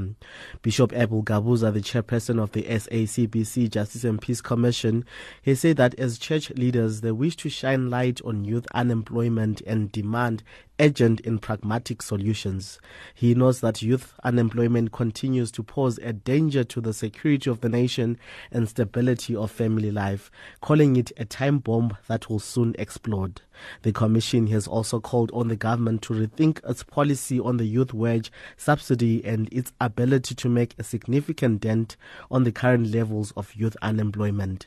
Bishop 0.62 0.92
Abel 0.92 1.24
Gabuza, 1.24 1.72
the 1.72 1.80
chairperson 1.80 2.40
of 2.40 2.52
the 2.52 2.62
SACBC 2.62 3.68
Justice 3.68 4.04
and 4.04 4.22
Peace 4.22 4.40
Commission, 4.40 5.04
has 5.44 5.60
said 5.60 5.76
that 5.78 5.98
as 5.98 6.18
church 6.18 6.50
leaders, 6.50 7.00
they 7.00 7.10
wish 7.10 7.34
to 7.36 7.48
shine 7.48 7.90
light 7.90 8.20
on 8.24 8.44
youth 8.44 8.66
unemployment 8.72 9.60
and 9.62 9.90
demand 9.90 10.44
urgent 10.80 11.20
in 11.20 11.38
pragmatic 11.38 12.02
solutions. 12.02 12.78
He 13.14 13.34
knows 13.34 13.60
that 13.60 13.82
youth 13.82 14.14
unemployment 14.24 14.92
continues 14.92 15.50
to 15.52 15.62
pose 15.62 15.98
a 15.98 16.12
danger 16.12 16.64
to 16.64 16.80
the 16.80 16.92
security 16.92 17.48
of 17.48 17.60
the 17.60 17.68
nation 17.68 18.18
and 18.50 18.68
stability 18.68 19.36
of 19.36 19.50
family 19.50 19.90
life, 19.90 20.30
calling 20.60 20.96
it 20.96 21.12
a 21.16 21.24
time 21.24 21.58
bomb 21.58 21.96
that 22.08 22.28
will 22.28 22.40
soon 22.40 22.74
explode. 22.78 23.42
The 23.82 23.92
Commission 23.92 24.48
has 24.48 24.66
also 24.66 25.00
called 25.00 25.30
on 25.32 25.48
the 25.48 25.56
government 25.56 26.02
to 26.02 26.14
rethink 26.14 26.60
its 26.68 26.82
policy 26.82 27.38
on 27.38 27.56
the 27.56 27.66
youth 27.66 27.94
wage 27.94 28.32
subsidy 28.56 29.24
and 29.24 29.48
its 29.52 29.72
ability 29.80 30.34
to 30.34 30.48
make 30.48 30.74
a 30.78 30.84
significant 30.84 31.60
dent 31.60 31.96
on 32.30 32.44
the 32.44 32.52
current 32.52 32.90
levels 32.90 33.32
of 33.36 33.54
youth 33.54 33.76
unemployment. 33.80 34.66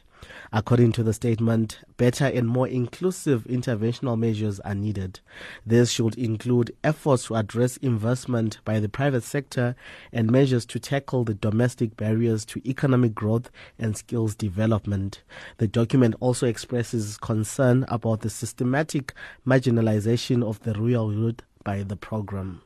According 0.51 0.93
to 0.93 1.03
the 1.03 1.13
statement, 1.13 1.79
better 1.97 2.25
and 2.25 2.47
more 2.47 2.67
inclusive 2.67 3.43
interventional 3.45 4.17
measures 4.17 4.59
are 4.61 4.75
needed. 4.75 5.19
This 5.65 5.91
should 5.91 6.15
include 6.15 6.75
efforts 6.83 7.25
to 7.25 7.35
address 7.35 7.77
investment 7.77 8.59
by 8.63 8.79
the 8.79 8.89
private 8.89 9.23
sector 9.23 9.75
and 10.11 10.31
measures 10.31 10.65
to 10.67 10.79
tackle 10.79 11.23
the 11.23 11.33
domestic 11.33 11.97
barriers 11.97 12.45
to 12.45 12.61
economic 12.67 13.13
growth 13.13 13.49
and 13.77 13.97
skills 13.97 14.35
development. 14.35 15.23
The 15.57 15.67
document 15.67 16.15
also 16.19 16.47
expresses 16.47 17.17
concern 17.17 17.85
about 17.87 18.21
the 18.21 18.29
systematic 18.29 19.13
marginalization 19.45 20.43
of 20.43 20.61
the 20.61 20.73
rural 20.73 21.13
youth 21.13 21.41
by 21.63 21.83
the 21.83 21.97
program. 21.97 22.61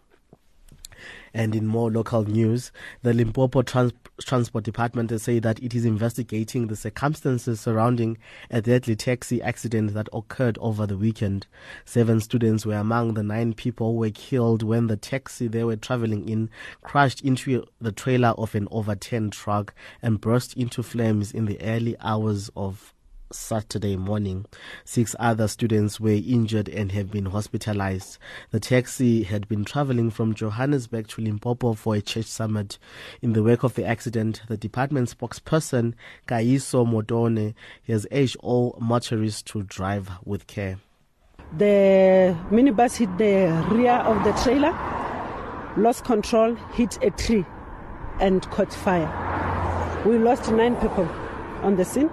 And 1.34 1.56
in 1.56 1.66
more 1.66 1.90
local 1.90 2.24
news, 2.24 2.72
the 3.04 3.14
Limpopo 3.14 3.62
Trans- 3.62 3.94
Transport 4.22 4.64
Department 4.64 5.10
has 5.10 5.24
said 5.24 5.44
that 5.44 5.62
it 5.64 5.74
is 5.74 5.86
investigating 5.86 6.68
the 6.68 6.76
circumstances 6.76 7.60
surrounding 7.60 8.18
a 8.50 8.62
deadly 8.62 8.96
taxi 8.96 9.42
accident 9.42 9.94
that 9.94 10.10
occurred 10.14 10.58
over 10.60 10.86
the 10.86 10.98
weekend. 10.98 11.48
Seven 11.86 12.20
students 12.20 12.66
were 12.66 12.76
among 12.76 13.14
the 13.14 13.24
nine 13.24 13.54
people 13.54 13.94
who 13.94 14.00
were 14.00 14.10
killed 14.10 14.64
when 14.64 14.88
the 14.88 14.98
taxi 14.98 15.48
they 15.48 15.64
were 15.64 15.76
traveling 15.76 16.28
in 16.28 16.50
crashed 16.82 17.22
into 17.22 17.64
the 17.80 17.92
trailer 17.92 18.30
of 18.30 18.56
an 18.56 18.68
overturned 18.72 19.34
truck 19.34 19.74
and 20.02 20.22
burst 20.22 20.56
into 20.56 20.84
flames 20.84 21.32
in 21.32 21.46
the 21.46 21.62
early 21.62 21.96
hours 22.02 22.50
of 22.56 22.94
Saturday 23.34 23.96
morning. 23.96 24.46
Six 24.86 25.16
other 25.20 25.48
students 25.48 26.00
were 26.00 26.12
injured 26.12 26.70
and 26.70 26.92
have 26.92 27.12
been 27.12 27.26
hospitalized. 27.26 28.18
The 28.52 28.60
taxi 28.60 29.24
had 29.24 29.48
been 29.48 29.66
traveling 29.66 30.12
from 30.12 30.34
Johannesburg 30.34 31.08
to 31.10 31.22
Limpopo 31.22 31.74
for 31.74 31.96
a 31.96 32.02
church 32.02 32.26
summit. 32.26 32.78
In 33.22 33.34
the 33.34 33.44
wake 33.44 33.64
of 33.64 33.76
the 33.76 33.86
accident, 33.86 34.42
the 34.48 34.58
department 34.58 35.16
spokesperson, 35.16 35.94
Kaiso 36.28 36.86
Modone, 36.86 37.54
has 37.88 38.06
urged 38.12 38.38
all 38.42 38.78
motorists 38.80 39.42
to 39.52 39.64
drive 39.64 40.10
with 40.26 40.48
care. 40.48 40.80
The 41.58 42.38
minibus 42.50 42.98
hit 42.98 43.18
the 43.18 43.66
rear 43.72 43.94
of 43.94 44.24
the 44.24 44.32
trailer, 44.44 44.72
lost 45.78 46.06
control, 46.06 46.56
hit 46.74 46.98
a 47.04 47.12
tree, 47.12 47.46
and 48.20 48.42
caught 48.52 48.74
fire. 48.74 49.10
We 50.06 50.18
lost 50.18 50.52
nine 50.52 50.76
people 50.78 51.10
on 51.62 51.76
the 51.76 51.86
scene. 51.86 52.10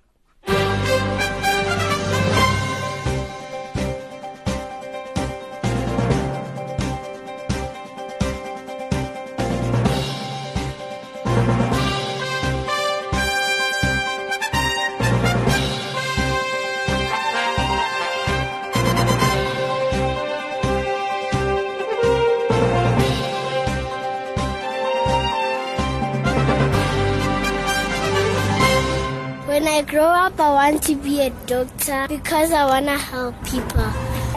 A 31.24 31.30
doctor 31.46 32.06
because 32.06 32.52
I 32.52 32.66
want 32.66 32.86
to 32.86 32.98
help 32.98 33.34
people. 33.44 33.80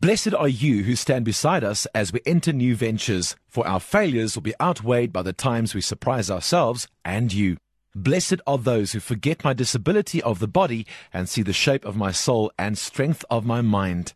Blessed 0.00 0.32
are 0.32 0.48
you 0.48 0.84
who 0.84 0.96
stand 0.96 1.26
beside 1.26 1.62
us 1.62 1.84
as 1.94 2.10
we 2.10 2.22
enter 2.24 2.54
new 2.54 2.74
ventures, 2.74 3.36
for 3.46 3.68
our 3.68 3.78
failures 3.78 4.34
will 4.34 4.40
be 4.40 4.54
outweighed 4.58 5.12
by 5.12 5.20
the 5.20 5.34
times 5.34 5.74
we 5.74 5.82
surprise 5.82 6.30
ourselves 6.30 6.88
and 7.04 7.34
you. 7.34 7.58
Blessed 7.94 8.40
are 8.46 8.56
those 8.56 8.92
who 8.92 9.00
forget 9.00 9.44
my 9.44 9.52
disability 9.52 10.22
of 10.22 10.38
the 10.38 10.48
body 10.48 10.86
and 11.12 11.28
see 11.28 11.42
the 11.42 11.52
shape 11.52 11.84
of 11.84 11.96
my 11.96 12.12
soul 12.12 12.50
and 12.58 12.78
strength 12.78 13.26
of 13.28 13.44
my 13.44 13.60
mind. 13.60 14.14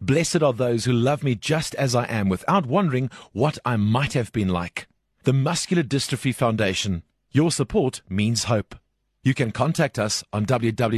Blessed 0.00 0.42
are 0.42 0.54
those 0.54 0.86
who 0.86 0.92
love 0.94 1.22
me 1.22 1.34
just 1.34 1.74
as 1.74 1.94
I 1.94 2.06
am 2.06 2.30
without 2.30 2.64
wondering 2.64 3.10
what 3.32 3.58
I 3.62 3.76
might 3.76 4.14
have 4.14 4.32
been 4.32 4.48
like. 4.48 4.88
The 5.24 5.34
Muscular 5.34 5.82
Dystrophy 5.82 6.34
Foundation. 6.34 7.02
Your 7.30 7.50
support 7.50 8.00
means 8.08 8.44
hope. 8.44 8.74
You 9.22 9.34
can 9.34 9.50
contact 9.50 9.98
us 9.98 10.24
on 10.32 10.46
www.mdsa.org.za 10.46 10.96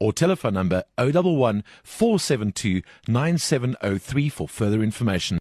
or 0.00 0.12
telephone 0.12 0.54
number 0.54 0.84
011 0.98 1.64
472 1.82 2.82
9703 3.06 4.28
for 4.28 4.48
further 4.48 4.82
information. 4.82 5.38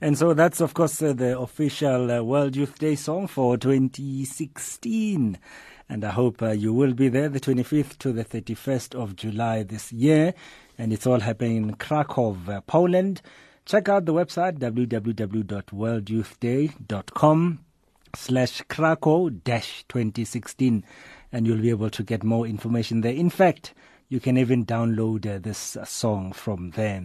And 0.00 0.16
so 0.16 0.32
that's, 0.32 0.60
of 0.60 0.74
course, 0.74 1.02
uh, 1.02 1.12
the 1.12 1.36
official 1.38 2.08
uh, 2.10 2.22
World 2.22 2.54
Youth 2.54 2.78
Day 2.78 2.94
song 2.94 3.26
for 3.26 3.56
2016. 3.56 5.36
And 5.88 6.04
I 6.04 6.10
hope 6.10 6.40
uh, 6.40 6.50
you 6.50 6.72
will 6.72 6.94
be 6.94 7.08
there 7.08 7.28
the 7.28 7.40
25th 7.40 7.98
to 7.98 8.12
the 8.12 8.24
31st 8.24 8.94
of 8.94 9.16
July 9.16 9.64
this 9.64 9.92
year. 9.92 10.34
And 10.76 10.92
it's 10.92 11.04
all 11.04 11.18
happening 11.18 11.56
in 11.56 11.74
Krakow, 11.74 12.36
uh, 12.48 12.60
Poland. 12.60 13.22
Check 13.64 13.88
out 13.88 14.04
the 14.04 14.14
website 14.14 14.58
www.worldyouthday.com 14.58 17.58
slash 18.14 18.62
Krakow 18.62 19.30
dash 19.30 19.84
2016 19.88 20.84
and 21.32 21.46
you'll 21.46 21.58
be 21.58 21.70
able 21.70 21.90
to 21.90 22.04
get 22.04 22.22
more 22.22 22.46
information 22.46 23.00
there. 23.00 23.12
In 23.12 23.30
fact, 23.30 23.74
you 24.08 24.20
can 24.20 24.38
even 24.38 24.64
download 24.64 25.26
uh, 25.26 25.38
this 25.38 25.76
song 25.84 26.32
from 26.32 26.70
there. 26.70 27.02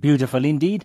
Beautiful 0.00 0.44
indeed. 0.44 0.84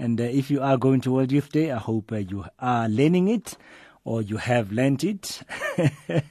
And 0.00 0.18
uh, 0.18 0.24
if 0.24 0.50
you 0.50 0.62
are 0.62 0.78
going 0.78 1.02
to 1.02 1.12
World 1.12 1.30
Youth 1.30 1.52
Day, 1.52 1.70
I 1.70 1.76
hope 1.76 2.10
uh, 2.10 2.16
you 2.16 2.46
are 2.58 2.88
learning 2.88 3.28
it 3.28 3.58
or 4.02 4.22
you 4.22 4.38
have 4.38 4.72
learned 4.72 5.04
it. 5.04 5.42
the 5.76 6.22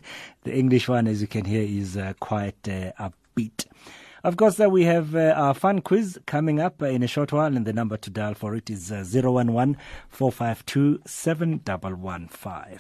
English 0.45 0.87
one, 0.89 1.05
as 1.05 1.21
you 1.21 1.27
can 1.27 1.45
hear, 1.45 1.61
is 1.61 1.95
uh, 1.95 2.13
quite 2.19 2.67
uh, 2.67 2.91
upbeat. 2.99 3.67
Of 4.23 4.37
course, 4.37 4.59
uh, 4.59 4.67
we 4.71 4.85
have 4.85 5.15
uh, 5.15 5.35
our 5.37 5.53
fun 5.53 5.81
quiz 5.81 6.17
coming 6.25 6.59
up 6.59 6.81
uh, 6.81 6.87
in 6.87 7.03
a 7.03 7.07
short 7.07 7.31
while, 7.31 7.55
and 7.55 7.63
the 7.63 7.71
number 7.71 7.95
to 7.97 8.09
dial 8.09 8.33
for 8.33 8.55
it 8.55 8.71
is 8.71 8.91
uh, 8.91 9.05
011 9.07 9.77
452 10.09 11.01
7115. 11.05 12.79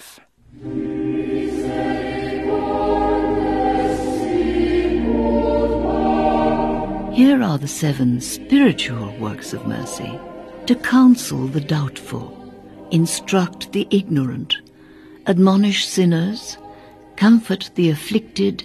Here 7.13 7.43
are 7.43 7.59
the 7.59 7.67
seven 7.67 8.19
spiritual 8.21 9.15
works 9.19 9.53
of 9.53 9.67
mercy 9.67 10.19
to 10.69 10.75
counsel 10.75 11.47
the 11.47 11.59
doubtful, 11.59 12.31
instruct 12.91 13.71
the 13.71 13.87
ignorant, 13.89 14.55
admonish 15.25 15.87
sinners, 15.87 16.59
comfort 17.15 17.71
the 17.73 17.89
afflicted, 17.89 18.63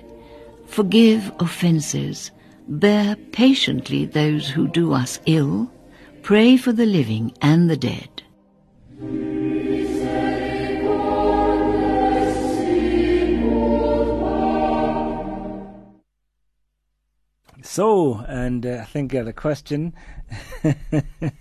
forgive 0.67 1.33
offences, 1.41 2.31
bear 2.69 3.17
patiently 3.33 4.05
those 4.05 4.47
who 4.51 4.69
do 4.69 4.93
us 4.93 5.19
ill, 5.25 5.73
pray 6.21 6.59
for 6.59 6.75
the 6.75 6.85
living 6.85 7.33
and 7.41 7.71
the 7.71 7.77
dead. 7.79 8.23
So, 17.67 18.23
and 18.29 18.65
uh, 18.67 18.81
I 18.83 18.85
think 18.85 19.15
uh, 19.15 19.23
the 19.23 19.33
question, 19.33 19.95
the 20.63 21.33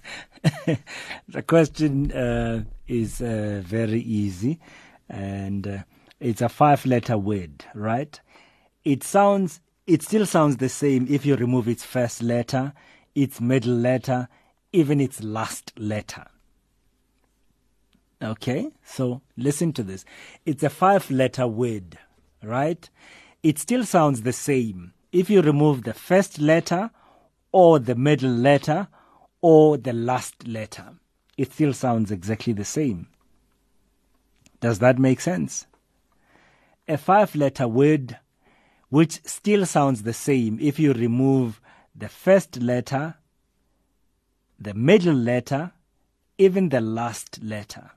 question 1.46 2.14
uh, 2.14 2.64
is 2.88 3.22
uh, 3.22 3.62
very 3.64 4.00
easy, 4.00 4.62
and 5.10 5.68
uh, 5.68 5.78
it's 6.22 6.42
a 6.42 6.48
five-letter 6.48 7.18
word, 7.18 7.66
right? 7.76 8.20
It 8.86 9.04
sounds, 9.04 9.60
it 9.86 10.02
still 10.02 10.26
sounds 10.26 10.58
the 10.58 10.70
same 10.70 11.08
if 11.10 11.26
you 11.26 11.36
remove 11.36 11.68
its 11.68 11.84
first 11.84 12.24
letter, 12.24 12.72
its 13.14 13.42
middle 13.42 13.76
letter, 13.76 14.30
even 14.72 15.02
its 15.02 15.22
last 15.22 15.74
letter. 15.78 16.26
Okay, 18.24 18.72
so 18.86 19.22
listen 19.36 19.74
to 19.74 19.84
this. 19.84 20.06
It's 20.46 20.64
a 20.64 20.70
five-letter 20.70 21.48
word, 21.48 22.00
right? 22.42 22.90
It 23.44 23.60
still 23.60 23.84
sounds 23.84 24.22
the 24.22 24.34
same 24.34 24.94
if 25.14 25.30
you 25.30 25.42
remove 25.42 25.84
the 25.84 25.94
first 25.94 26.40
letter 26.40 26.90
or 27.52 27.80
the 27.80 27.96
middle 27.96 28.32
letter 28.32 28.88
or 29.42 29.78
the 29.78 29.94
last 29.94 30.48
letter. 30.48 30.96
It 31.38 31.54
still 31.54 31.74
sounds 31.74 32.12
exactly 32.12 32.52
the 32.52 32.66
same. 32.66 33.08
Does 34.60 34.80
that 34.80 34.98
make 34.98 35.22
sense? 35.22 35.68
A 36.88 36.98
five 36.98 37.36
letter 37.36 37.68
word 37.68 38.18
which 38.90 39.22
still 39.24 39.66
sounds 39.66 40.04
the 40.04 40.14
same 40.14 40.58
if 40.60 40.80
you 40.80 40.94
remove 40.94 41.62
the 41.96 42.10
first 42.10 42.62
letter, 42.62 43.16
the 44.60 44.74
middle 44.74 45.16
letter, 45.16 45.72
even 46.38 46.70
the 46.70 46.82
last 46.82 47.42
letter. 47.44 47.92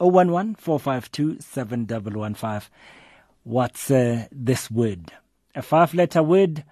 011 0.00 0.56
452 0.56 1.38
7115. 1.40 2.70
What's 3.44 3.90
uh, 3.90 4.26
this 4.32 4.70
word? 4.70 5.12
A 5.54 5.62
five 5.62 5.94
letter 5.94 6.22
word 6.22 6.64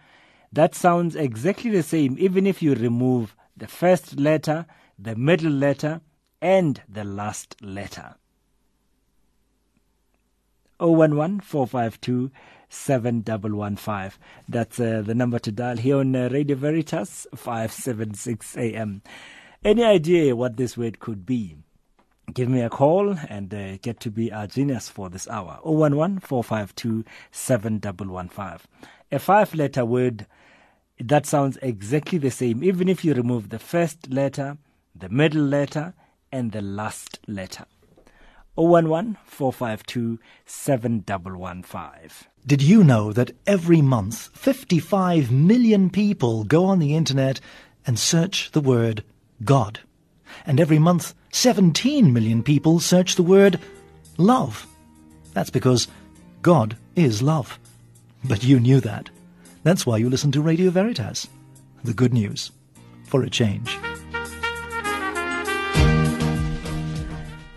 that 0.53 0.75
sounds 0.75 1.17
exactly 1.17 1.71
the 1.71 1.83
same, 1.83 2.17
even 2.19 2.47
if 2.47 2.63
you 2.63 2.75
remove 2.75 3.35
the 3.57 3.67
first 3.67 4.19
letter, 4.19 4.67
the 4.99 5.17
middle 5.17 5.51
letter, 5.51 6.03
and 6.43 6.83
the 6.89 7.05
last 7.05 7.57
letter. 7.63 8.17
011 10.79 11.41
452 11.41 12.31
7115. 12.69 14.19
That's 14.49 14.81
uh, 14.81 15.03
the 15.05 15.15
number 15.15 15.39
to 15.39 15.53
dial 15.53 15.77
here 15.77 15.99
on 15.99 16.15
uh, 16.15 16.29
Radio 16.31 16.57
Veritas 16.57 17.27
576 17.35 18.57
AM. 18.57 19.03
Any 19.65 19.85
idea 19.85 20.35
what 20.35 20.57
this 20.57 20.77
word 20.77 20.99
could 21.01 21.25
be? 21.25 21.57
Give 22.33 22.49
me 22.49 22.61
a 22.61 22.71
call 22.71 23.17
and 23.29 23.53
uh, 23.53 23.77
get 23.79 24.01
to 24.01 24.11
be 24.11 24.33
our 24.33 24.47
genius 24.47 24.89
for 24.89 25.11
this 25.11 25.29
hour. 25.29 25.59
011 25.65 26.21
452 26.21 27.05
7115. 27.31 28.61
A 29.11 29.19
five 29.19 29.55
letter 29.55 29.85
word 29.85 30.27
that 31.01 31.27
sounds 31.27 31.59
exactly 31.63 32.19
the 32.19 32.31
same, 32.31 32.63
even 32.63 32.89
if 32.89 33.05
you 33.05 33.15
remove 33.15 33.49
the 33.49 33.59
first 33.59 34.11
letter, 34.11 34.57
the 34.95 35.09
middle 35.09 35.43
letter, 35.43 35.95
and 36.31 36.53
the 36.53 36.63
last 36.63 37.19
letter. 37.27 37.65
011 38.57 39.17
452 39.25 40.19
7115. 40.45 42.11
Did 42.47 42.63
you 42.63 42.85
know 42.85 43.13
that 43.13 43.33
every 43.47 43.81
month 43.81 44.31
55 44.37 45.31
million 45.31 45.91
people 45.91 46.45
go 46.45 46.67
on 46.67 46.79
the 46.79 46.95
internet 46.95 47.41
and 47.87 47.99
search 47.99 48.51
the 48.53 48.61
word 48.61 49.03
God? 49.45 49.81
And 50.47 50.61
every 50.61 50.79
month 50.79 51.15
17 51.33 52.13
million 52.13 52.43
people 52.43 52.81
search 52.81 53.17
the 53.17 53.23
word 53.23 53.59
love. 54.19 54.67
That's 55.35 55.51
because 55.51 55.89
God 56.43 56.77
is 56.97 57.23
love. 57.23 57.59
But 58.25 58.45
you 58.45 58.61
knew 58.61 58.81
that. 58.81 59.11
That's 59.63 59.87
why 59.87 59.97
you 59.97 60.11
listen 60.11 60.33
to 60.33 60.43
Radio 60.43 60.71
Veritas. 60.71 61.29
The 61.85 61.95
good 61.95 62.13
news 62.13 62.53
for 63.05 63.23
a 63.23 63.31
change. 63.31 63.79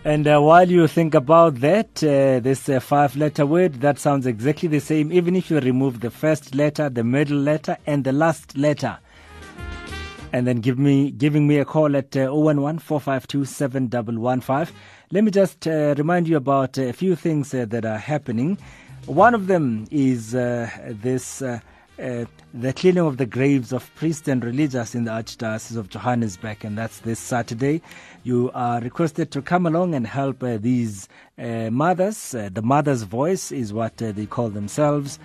And 0.06 0.28
uh, 0.28 0.40
while 0.40 0.70
you 0.70 0.88
think 0.88 1.16
about 1.16 1.62
that, 1.62 2.04
uh, 2.04 2.40
this 2.40 2.70
uh, 2.70 2.80
five 2.80 3.16
letter 3.16 3.44
word, 3.44 3.82
that 3.82 3.98
sounds 3.98 4.28
exactly 4.28 4.70
the 4.70 4.80
same, 4.80 5.12
even 5.12 5.36
if 5.36 5.50
you 5.50 5.60
remove 5.60 6.00
the 6.00 6.12
first 6.12 6.54
letter, 6.54 6.90
the 6.90 7.04
middle 7.04 7.40
letter, 7.40 7.76
and 7.88 8.04
the 8.04 8.12
last 8.12 8.56
letter. 8.56 9.00
And 10.34 10.46
then 10.46 10.58
give 10.58 10.78
me, 10.78 11.12
giving 11.12 11.48
me 11.48 11.58
a 11.60 11.66
call 11.66 11.96
at 11.96 12.16
uh, 12.16 12.32
011 12.32 12.80
452 12.80 13.46
7115. 13.46 14.76
Let 15.12 15.24
me 15.24 15.32
just 15.32 15.68
uh, 15.68 15.96
remind 15.98 16.28
you 16.28 16.36
about 16.36 16.78
a 16.78 16.92
few 16.92 17.16
things 17.16 17.54
uh, 17.54 17.66
that 17.70 17.86
are 17.86 17.98
happening. 17.98 18.58
One 19.06 19.34
of 19.34 19.48
them 19.48 19.88
is 19.92 20.36
uh, 20.36 20.70
this. 21.02 21.42
Uh, 21.42 21.60
uh, 21.98 22.26
the 22.54 22.74
cleaning 22.74 23.06
of 23.06 23.16
the 23.16 23.26
graves 23.26 23.72
of 23.72 23.90
priests 23.96 24.28
and 24.28 24.44
religious 24.44 24.96
in 24.96 25.06
the 25.06 25.12
Archdiocese 25.12 25.78
of 25.78 25.88
Johannesburg, 25.88 26.66
and 26.66 26.78
that's 26.78 27.00
this 27.00 27.20
Saturday. 27.20 27.82
You 28.24 28.52
are 28.54 28.82
requested 28.82 29.32
to 29.32 29.42
come 29.42 29.66
along 29.66 29.96
and 29.96 30.06
help 30.06 30.42
these 30.42 31.08
mothers. 31.38 32.32
The 32.32 32.62
mother's 32.62 33.04
voice 33.04 33.50
is 33.54 33.72
what 33.72 33.96
they 33.96 34.26
call 34.26 34.50
themselves, 34.50 35.20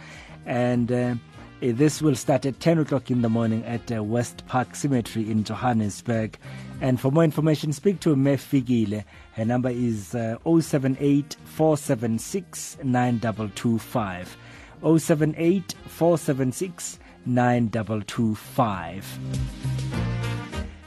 and 0.46 1.18
this 1.60 2.00
will 2.00 2.14
start 2.14 2.46
at 2.46 2.58
10 2.60 2.78
o'clock 2.78 3.10
in 3.10 3.22
the 3.22 3.28
morning 3.28 3.64
at 3.64 3.92
uh, 3.92 4.02
West 4.02 4.46
Park 4.46 4.74
Cemetery 4.74 5.30
in 5.30 5.44
Johannesburg. 5.44 6.38
And 6.80 6.98
for 6.98 7.10
more 7.10 7.24
information, 7.24 7.72
speak 7.72 8.00
to 8.00 8.16
Me 8.16 8.36
Figile. 8.36 9.04
Her 9.34 9.44
number 9.44 9.68
is 9.68 10.14
uh, 10.14 10.38
078 10.44 11.36
476 11.44 12.78
9225. 12.82 14.36
078 14.82 15.74
476 15.86 16.98
9225. 17.26 19.18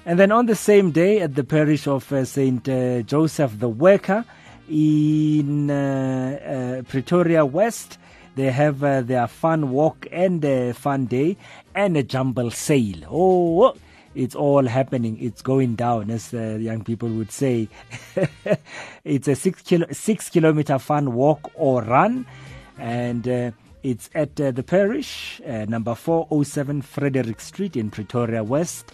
And 0.05 0.19
then 0.19 0.31
on 0.31 0.47
the 0.47 0.55
same 0.55 0.91
day 0.91 1.21
at 1.21 1.35
the 1.35 1.43
parish 1.43 1.87
of 1.87 2.11
uh, 2.11 2.25
St. 2.25 2.67
Uh, 2.67 3.03
Joseph 3.03 3.59
the 3.59 3.69
Worker 3.69 4.25
in 4.69 5.69
uh, 5.69 6.81
uh, 6.81 6.81
Pretoria 6.83 7.45
West, 7.45 7.97
they 8.35 8.51
have 8.51 8.83
uh, 8.83 9.01
their 9.01 9.27
fun 9.27 9.71
walk 9.71 10.07
and 10.11 10.43
a 10.45 10.73
fun 10.73 11.05
day 11.05 11.37
and 11.75 11.95
a 11.97 12.03
jumble 12.03 12.51
sale. 12.51 13.03
Oh, 13.09 13.75
it's 14.15 14.35
all 14.35 14.65
happening. 14.65 15.17
It's 15.19 15.41
going 15.41 15.75
down, 15.75 16.11
as 16.11 16.31
the 16.31 16.59
young 16.59 16.83
people 16.83 17.09
would 17.09 17.31
say. 17.31 17.67
it's 19.03 19.27
a 19.27 19.35
six, 19.35 19.61
kilo, 19.61 19.87
six 19.91 20.29
kilometer 20.29 20.77
fun 20.79 21.13
walk 21.13 21.51
or 21.55 21.83
run. 21.83 22.25
And 22.77 23.27
uh, 23.27 23.51
it's 23.81 24.09
at 24.13 24.39
uh, 24.39 24.51
the 24.51 24.63
parish, 24.63 25.41
uh, 25.47 25.65
number 25.65 25.95
407 25.95 26.81
Frederick 26.81 27.39
Street 27.39 27.75
in 27.75 27.89
Pretoria 27.89 28.43
West. 28.43 28.91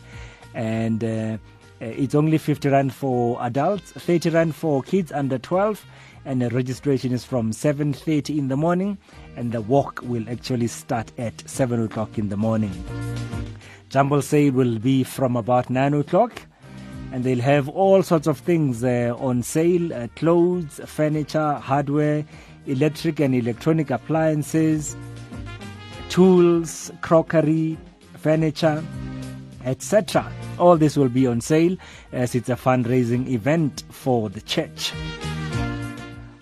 And 0.53 1.03
uh, 1.03 1.37
Uh, 1.81 1.85
it's 1.85 2.13
only 2.13 2.37
50 2.37 2.69
rand 2.69 2.93
for 2.93 3.37
adults, 3.41 3.91
30 3.91 4.31
rand 4.31 4.55
for 4.55 4.83
kids 4.83 5.11
under 5.11 5.37
12, 5.37 5.85
and 6.25 6.41
the 6.41 6.49
registration 6.49 7.11
is 7.11 7.23
from 7.25 7.51
7.30 7.51 8.37
in 8.37 8.47
the 8.47 8.57
morning, 8.57 8.97
and 9.35 9.51
the 9.51 9.61
walk 9.61 10.01
will 10.03 10.27
actually 10.29 10.67
start 10.67 11.11
at 11.17 11.47
7 11.49 11.83
o'clock 11.83 12.17
in 12.17 12.29
the 12.29 12.37
morning. 12.37 12.71
Jumble 13.89 14.21
sale 14.21 14.51
will 14.53 14.79
be 14.79 15.03
from 15.03 15.35
about 15.35 15.69
9 15.69 15.93
o'clock, 15.95 16.41
and 17.11 17.23
they'll 17.23 17.41
have 17.41 17.67
all 17.69 18.03
sorts 18.03 18.27
of 18.27 18.37
things 18.37 18.83
uh, 18.83 19.15
on 19.17 19.41
sale 19.41 19.93
uh, 19.93 20.07
clothes, 20.15 20.79
furniture, 20.85 21.53
hardware, 21.53 22.25
electric 22.67 23.19
and 23.19 23.33
electronic 23.33 23.89
appliances, 23.89 24.95
tools, 26.09 26.91
crockery, 27.01 27.77
furniture, 28.17 28.83
etc. 29.65 30.31
All 30.59 30.77
this 30.77 30.95
will 30.95 31.09
be 31.09 31.25
on 31.25 31.41
sale 31.41 31.77
as 32.11 32.35
it's 32.35 32.49
a 32.49 32.55
fundraising 32.55 33.27
event 33.27 33.83
for 33.89 34.29
the 34.29 34.41
church. 34.41 34.93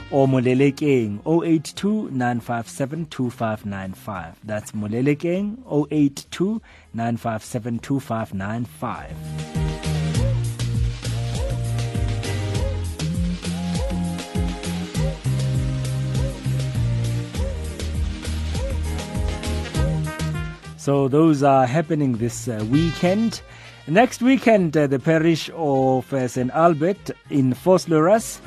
or 0.09 0.25
Molelekeng, 0.27 1.19
082 1.25 2.11
957 2.11 3.07
2595. 3.07 4.37
That's 4.45 4.71
Molelekeng, 4.71 5.57
082 5.91 6.61
So 20.81 21.07
those 21.07 21.43
are 21.43 21.67
happening 21.67 22.13
this 22.13 22.47
uh, 22.47 22.65
weekend. 22.71 23.43
Next 23.87 24.19
weekend, 24.23 24.75
uh, 24.75 24.87
the 24.87 24.97
parish 24.97 25.47
of 25.53 26.11
uh, 26.11 26.27
St. 26.27 26.49
Albert 26.49 27.11
in 27.29 27.53
Vosloorus, 27.53 28.39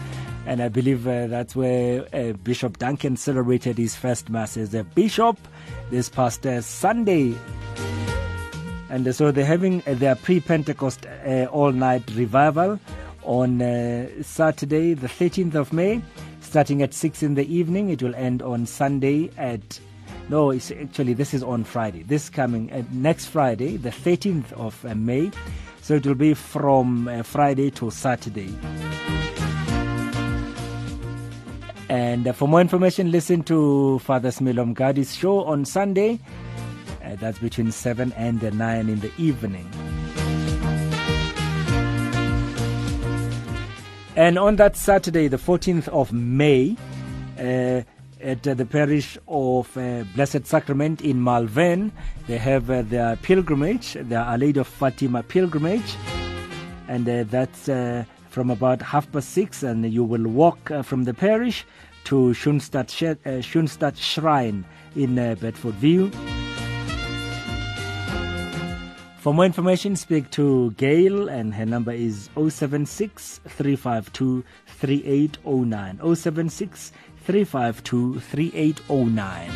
and 0.45 0.61
I 0.61 0.69
believe 0.69 1.07
uh, 1.07 1.29
that's 1.29 1.55
where 1.55 2.09
uh, 2.13 2.33
Bishop 2.33 2.79
Duncan 2.79 3.17
celebrated 3.17 3.79
his 3.79 3.95
first 3.95 4.31
mass 4.31 4.57
as 4.57 4.75
a 4.75 4.83
bishop 4.83 5.39
this 5.93 6.09
past 6.09 6.45
uh, 6.45 6.61
Sunday. 6.61 7.37
And 8.91 9.15
so 9.15 9.31
they're 9.31 9.45
having 9.45 9.85
their 9.87 10.17
pre-Pentecost 10.17 11.07
uh, 11.07 11.47
all-night 11.53 12.11
revival 12.17 12.81
on 13.23 13.61
Saturday, 14.23 14.95
the 14.95 15.07
13th 15.07 15.55
of 15.55 15.73
May, 15.73 16.03
starting 16.41 16.83
at 16.83 16.95
6 16.95 17.23
in 17.23 17.35
the 17.37 17.47
evening. 17.47 17.91
It 17.91 18.03
will 18.03 18.17
end 18.17 18.43
on 18.43 18.67
Sunday 18.67 19.31
at 19.39 19.79
no, 20.29 20.51
it's 20.51 20.71
actually 20.71 21.15
this 21.15 21.35
is 21.35 21.43
on 21.43 21.65
Friday. 21.65 22.03
This 22.03 22.31
coming 22.31 22.73
uh, 22.73 22.83
next 22.93 23.27
Friday, 23.27 23.77
the 23.77 23.91
13th 23.91 24.53
of 24.53 24.85
uh, 24.85 24.95
May. 24.95 25.31
So 25.83 25.95
it 25.95 26.07
will 26.07 26.15
be 26.15 26.33
from 26.33 27.09
uh, 27.09 27.23
Friday 27.23 27.71
to 27.73 27.91
Saturday. 27.91 28.57
And 31.91 32.27
uh, 32.27 32.33
for 32.33 32.49
more 32.49 32.61
information, 32.61 33.11
listen 33.11 33.43
to 33.45 33.99
Father 33.99 34.31
Smilom 34.31 34.75
Gadi's 34.75 35.15
show 35.15 35.45
on 35.45 35.65
Sunday. 35.65 36.19
Uh, 37.05 37.17
that's 37.17 37.39
between 37.39 37.71
7 37.71 38.13
and 38.15 38.43
uh, 38.43 38.51
9 38.51 38.89
in 38.89 39.01
the 39.01 39.13
evening. 39.19 39.71
And 44.17 44.39
on 44.39 44.57
that 44.57 44.77
Saturday, 44.77 45.29
the 45.29 45.37
14th 45.37 45.89
of 45.89 46.13
May, 46.13 46.77
uh, 47.39 47.83
at 48.25 48.49
uh, 48.49 48.55
the 48.55 48.65
parish 48.65 49.19
of 49.29 49.77
uh, 49.77 50.05
Blessed 50.15 50.47
Sacrament 50.47 51.03
in 51.03 51.23
Malvern. 51.23 51.93
They 52.27 52.39
have 52.39 52.71
uh, 52.71 52.83
their 52.83 53.17
pilgrimage, 53.17 53.93
their 53.95 54.21
Our 54.21 54.39
of 54.59 54.67
Fatima 54.67 55.23
pilgrimage, 55.23 55.97
and 56.89 57.09
uh, 57.09 57.25
that's 57.25 57.69
uh, 57.69 58.05
from 58.31 58.51
about 58.51 58.81
half 58.83 59.11
past 59.13 59.31
six. 59.31 59.63
And 59.63 59.85
you 59.93 60.03
will 60.03 60.27
walk 60.27 60.71
uh, 60.71 60.83
from 60.83 61.05
the 61.05 61.15
parish 61.15 61.67
to 62.05 62.35
Schoenstatt, 62.35 62.91
Schoenstatt 63.43 63.97
Shrine 63.97 64.65
in 64.97 65.15
Bedford 65.15 65.75
View. 65.75 66.11
For 69.25 69.33
more 69.33 69.47
information, 69.47 69.97
speak 69.97 70.31
to 70.33 70.73
Gail, 70.73 71.31
and 71.31 71.55
her 71.55 71.65
number 71.65 71.93
is 71.93 72.29
076 72.37 73.41
352 73.49 74.45
3809. 74.67 76.15
076 76.15 76.93
352 77.25 78.21
3809. 78.21 79.51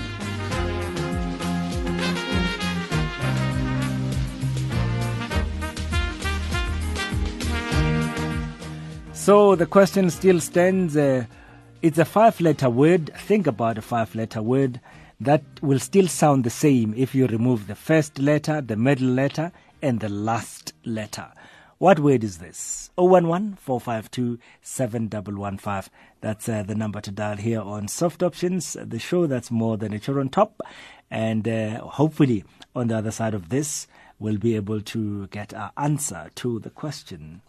So 9.13 9.55
the 9.55 9.67
question 9.67 10.09
still 10.09 10.41
stands. 10.41 10.97
Uh, 10.97 11.27
it's 11.83 11.99
a 11.99 12.07
five 12.07 12.41
letter 12.41 12.71
word. 12.71 13.13
Think 13.15 13.47
about 13.47 13.77
a 13.77 13.83
five 13.83 14.15
letter 14.15 14.41
word 14.41 14.81
that 15.21 15.43
will 15.61 15.79
still 15.79 16.09
sound 16.09 16.45
the 16.45 16.51
same 16.51 16.95
if 16.97 17.15
you 17.15 17.27
remove 17.27 17.67
the 17.67 17.75
first 17.75 18.19
letter, 18.19 18.63
the 18.63 18.77
middle 18.77 19.09
letter, 19.09 19.53
and 19.83 20.01
the 20.01 20.09
last 20.09 20.73
letter. 20.87 21.27
What 21.79 22.01
word 22.01 22.25
is 22.25 22.39
this? 22.39 22.91
011 22.99 23.55
452 23.61 24.41
7115. 24.63 25.93
That's 26.21 26.49
uh, 26.49 26.65
the 26.65 26.75
number 26.75 27.01
to 27.01 27.13
dial 27.13 27.37
here 27.37 27.61
on 27.61 27.87
Soft 27.87 28.21
Options, 28.25 28.77
the 28.85 28.99
show 28.99 29.29
that's 29.29 29.53
more 29.53 29.77
than 29.77 29.93
a 29.93 30.01
chore 30.01 30.19
on 30.19 30.29
top. 30.29 30.61
And 31.09 31.47
uh, 31.47 31.83
hopefully, 31.83 32.43
on 32.75 32.89
the 32.89 32.97
other 32.97 33.13
side 33.13 33.33
of 33.33 33.51
this, 33.51 33.87
we'll 34.19 34.39
be 34.39 34.57
able 34.57 34.81
to 34.81 35.29
get 35.29 35.55
our 35.55 35.71
answer 35.77 36.31
to 36.35 36.59
the 36.59 36.71
question. 36.71 37.43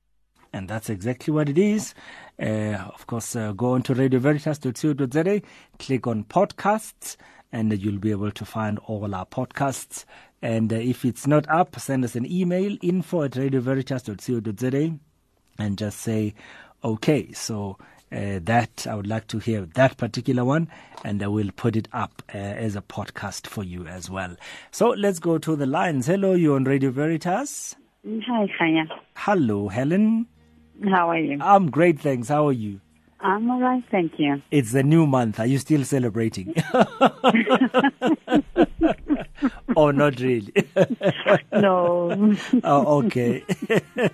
And 0.52 0.68
that's 0.68 0.90
exactly 0.90 1.32
what 1.34 1.48
it 1.48 1.58
is. 1.58 1.94
Uh, 2.38 2.76
of 2.94 3.08
course, 3.08 3.38
uh, 3.38 3.54
go 3.54 3.72
on 3.74 3.84
to 3.84 3.96
radioveritas.co.za, 3.96 5.42
click 5.78 6.08
on 6.08 6.26
podcasts, 6.26 7.16
and 7.52 7.72
you'll 7.82 8.00
be 8.00 8.12
able 8.12 8.32
to 8.32 8.46
find 8.46 8.80
all 8.80 9.16
our 9.16 9.26
podcasts. 9.26 10.04
And 10.42 10.74
uh, 10.74 10.78
if 10.78 11.06
it's 11.06 11.26
not 11.26 11.50
up, 11.50 11.80
send 11.80 12.04
us 12.04 12.16
an 12.16 12.30
email, 12.30 12.76
info 12.82 13.24
at 13.24 13.32
radioveritas.co.za, 13.32 15.00
and 15.58 15.78
just 15.78 16.00
say, 16.00 16.34
okay, 16.84 17.32
so 17.32 17.78
uh, 18.12 18.40
that 18.44 18.88
I 18.90 18.96
would 18.96 19.08
like 19.08 19.28
to 19.28 19.40
hear 19.40 19.66
that 19.76 19.98
particular 19.98 20.46
one, 20.46 20.70
and 21.04 21.22
I 21.22 21.28
will 21.28 21.50
put 21.56 21.76
it 21.76 21.88
up 21.94 22.22
uh, 22.34 22.38
as 22.38 22.76
a 22.76 22.82
podcast 22.82 23.48
for 23.48 23.64
you 23.64 23.86
as 23.88 24.10
well. 24.10 24.36
So 24.72 24.90
let's 24.90 25.20
go 25.20 25.38
to 25.38 25.56
the 25.56 25.66
lines. 25.66 26.08
Hello, 26.08 26.34
you 26.34 26.56
on 26.56 26.64
Radio 26.64 26.92
Veritas? 26.92 27.76
Hi, 28.06 28.48
Khanya. 28.60 28.86
Hello, 29.16 29.68
Helen. 29.68 30.28
How 30.90 31.10
are 31.10 31.20
you? 31.20 31.38
I'm 31.42 31.70
great, 31.70 32.00
thanks. 32.00 32.30
How 32.30 32.48
are 32.48 32.54
you? 32.54 32.80
I'm 33.22 33.52
all 33.52 33.60
right, 33.60 33.84
thank 33.92 34.14
you. 34.18 34.42
It's 34.50 34.72
the 34.72 34.84
new 34.84 35.06
month. 35.06 35.40
Are 35.40 35.46
you 35.46 35.58
still 35.58 35.84
celebrating? 35.84 36.54
oh, 39.80 39.92
not 39.92 40.20
really. 40.20 40.54
no. 41.54 42.36
oh, 42.64 43.04
okay. 43.04 43.44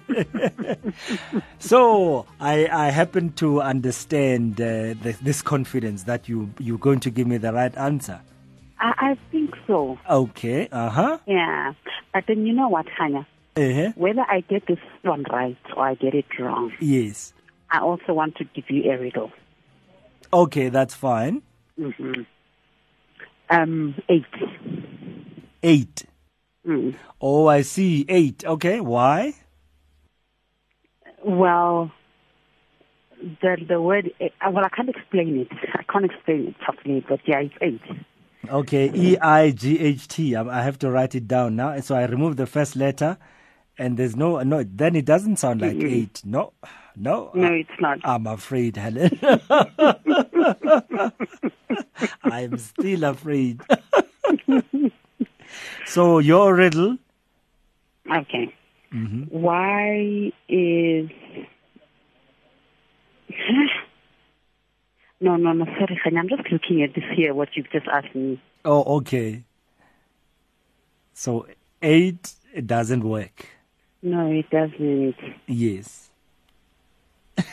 so 1.60 2.26
I 2.40 2.68
I 2.68 2.90
happen 2.90 3.32
to 3.34 3.62
understand 3.62 4.60
uh, 4.62 4.94
the, 5.04 5.16
this 5.22 5.42
confidence 5.42 6.04
that 6.04 6.30
you 6.30 6.52
you're 6.60 6.78
going 6.78 7.00
to 7.02 7.10
give 7.10 7.28
me 7.28 7.38
the 7.38 7.54
right 7.54 7.76
answer. 7.78 8.22
I, 8.80 8.94
I 8.98 9.18
think 9.32 9.56
so. 9.68 9.98
Okay. 10.10 10.68
Uh 10.72 10.90
huh. 10.90 11.18
Yeah. 11.26 11.74
But 12.14 12.26
then 12.28 12.46
you 12.46 12.54
know 12.54 12.70
what, 12.70 12.86
Khanya? 12.98 13.26
Uh-huh. 13.58 13.92
Whether 13.96 14.26
I 14.28 14.42
get 14.42 14.68
this 14.68 14.80
one 15.04 15.24
right 15.32 15.58
or 15.78 15.88
I 15.88 15.96
get 15.96 16.14
it 16.14 16.26
wrong, 16.40 16.74
Yes. 16.82 17.32
I 17.72 17.80
also 17.80 18.14
want 18.14 18.36
to 18.36 18.44
give 18.44 18.70
you 18.70 18.92
a 18.92 18.98
riddle. 18.98 19.32
Okay, 20.34 20.68
that's 20.70 20.94
fine. 20.94 21.42
hmm 21.78 22.24
Um, 23.50 23.96
eight. 24.10 24.26
Eight. 25.66 26.06
Mm. 26.68 26.96
Oh, 27.22 27.48
I 27.48 27.62
see. 27.64 28.06
Eight. 28.10 28.44
Okay. 28.46 28.80
Why? 28.82 29.34
Well, 31.24 31.92
the 33.42 33.58
the 33.68 33.82
word. 33.82 34.12
eh, 34.22 34.30
Well, 34.52 34.64
I 34.66 34.70
can't 34.70 34.90
explain 34.90 35.38
it. 35.40 35.48
I 35.74 35.82
can't 35.92 36.06
explain 36.06 36.48
it 36.50 36.56
properly, 36.60 37.04
but 37.10 37.20
yeah, 37.26 37.40
it's 37.42 37.56
eight. 37.62 37.82
Okay. 38.50 38.92
E 38.94 39.18
I 39.20 39.50
G 39.52 39.80
H 39.80 40.08
T. 40.08 40.36
I 40.36 40.62
have 40.64 40.78
to 40.80 40.90
write 40.92 41.16
it 41.16 41.28
down 41.28 41.56
now. 41.56 41.80
So 41.82 41.96
I 41.96 42.06
remove 42.06 42.36
the 42.38 42.46
first 42.48 42.76
letter, 42.76 43.18
And 43.78 43.98
there's 43.98 44.16
no, 44.16 44.42
no, 44.44 44.64
then 44.64 44.96
it 44.96 45.06
doesn't 45.06 45.36
sound 45.38 45.62
like 45.62 45.76
Mm-mm. 45.78 45.80
eight. 45.80 46.22
No, 46.26 46.54
no. 46.96 47.32
No, 47.34 47.52
it's 47.54 47.70
not. 47.82 48.00
I'm 48.06 48.26
afraid, 48.28 48.78
Helen. 48.78 49.20
I'm 52.24 52.58
still 52.60 53.04
afraid. 53.06 53.62
so 55.86 56.20
your 56.20 56.54
riddle. 56.56 56.98
Okay. 58.12 58.54
hmm 58.92 59.24
Why 59.30 60.32
is 60.48 61.10
no, 65.20 65.36
no, 65.36 65.54
no. 65.54 65.66
Sorry, 65.66 66.00
Khanya. 66.06 66.20
I'm 66.20 66.30
just 66.30 66.50
looking 66.52 66.84
at 66.84 66.94
this 66.94 67.04
here. 67.16 67.34
What 67.34 67.50
you've 67.56 67.72
just 67.72 67.88
asked 67.88 68.14
me. 68.16 68.40
Oh, 68.64 68.98
okay. 68.98 69.44
So 71.14 71.48
eight 71.82 72.34
it 72.54 72.68
doesn't 72.68 73.04
work. 73.04 73.48
No, 74.02 74.32
it 74.32 74.50
doesn't. 74.50 75.16
Yes. 75.48 76.10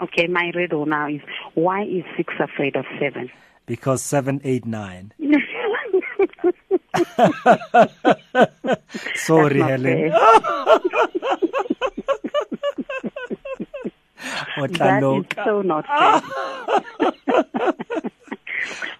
Okay, 0.00 0.26
my 0.26 0.50
riddle 0.56 0.84
now 0.84 1.08
is 1.08 1.20
why 1.54 1.84
is 1.84 2.02
six 2.16 2.34
afraid 2.40 2.74
of 2.74 2.84
seven? 2.98 3.30
Because 3.66 4.02
seven, 4.02 4.40
eight, 4.44 4.64
nine. 4.66 5.12
Sorry, 9.14 9.58
That's 9.60 9.82
Helen. 9.82 10.12
That 14.22 15.02
Watlaloka. 15.02 15.44
so 15.44 15.62
not 15.62 15.84
fair. 15.86 16.22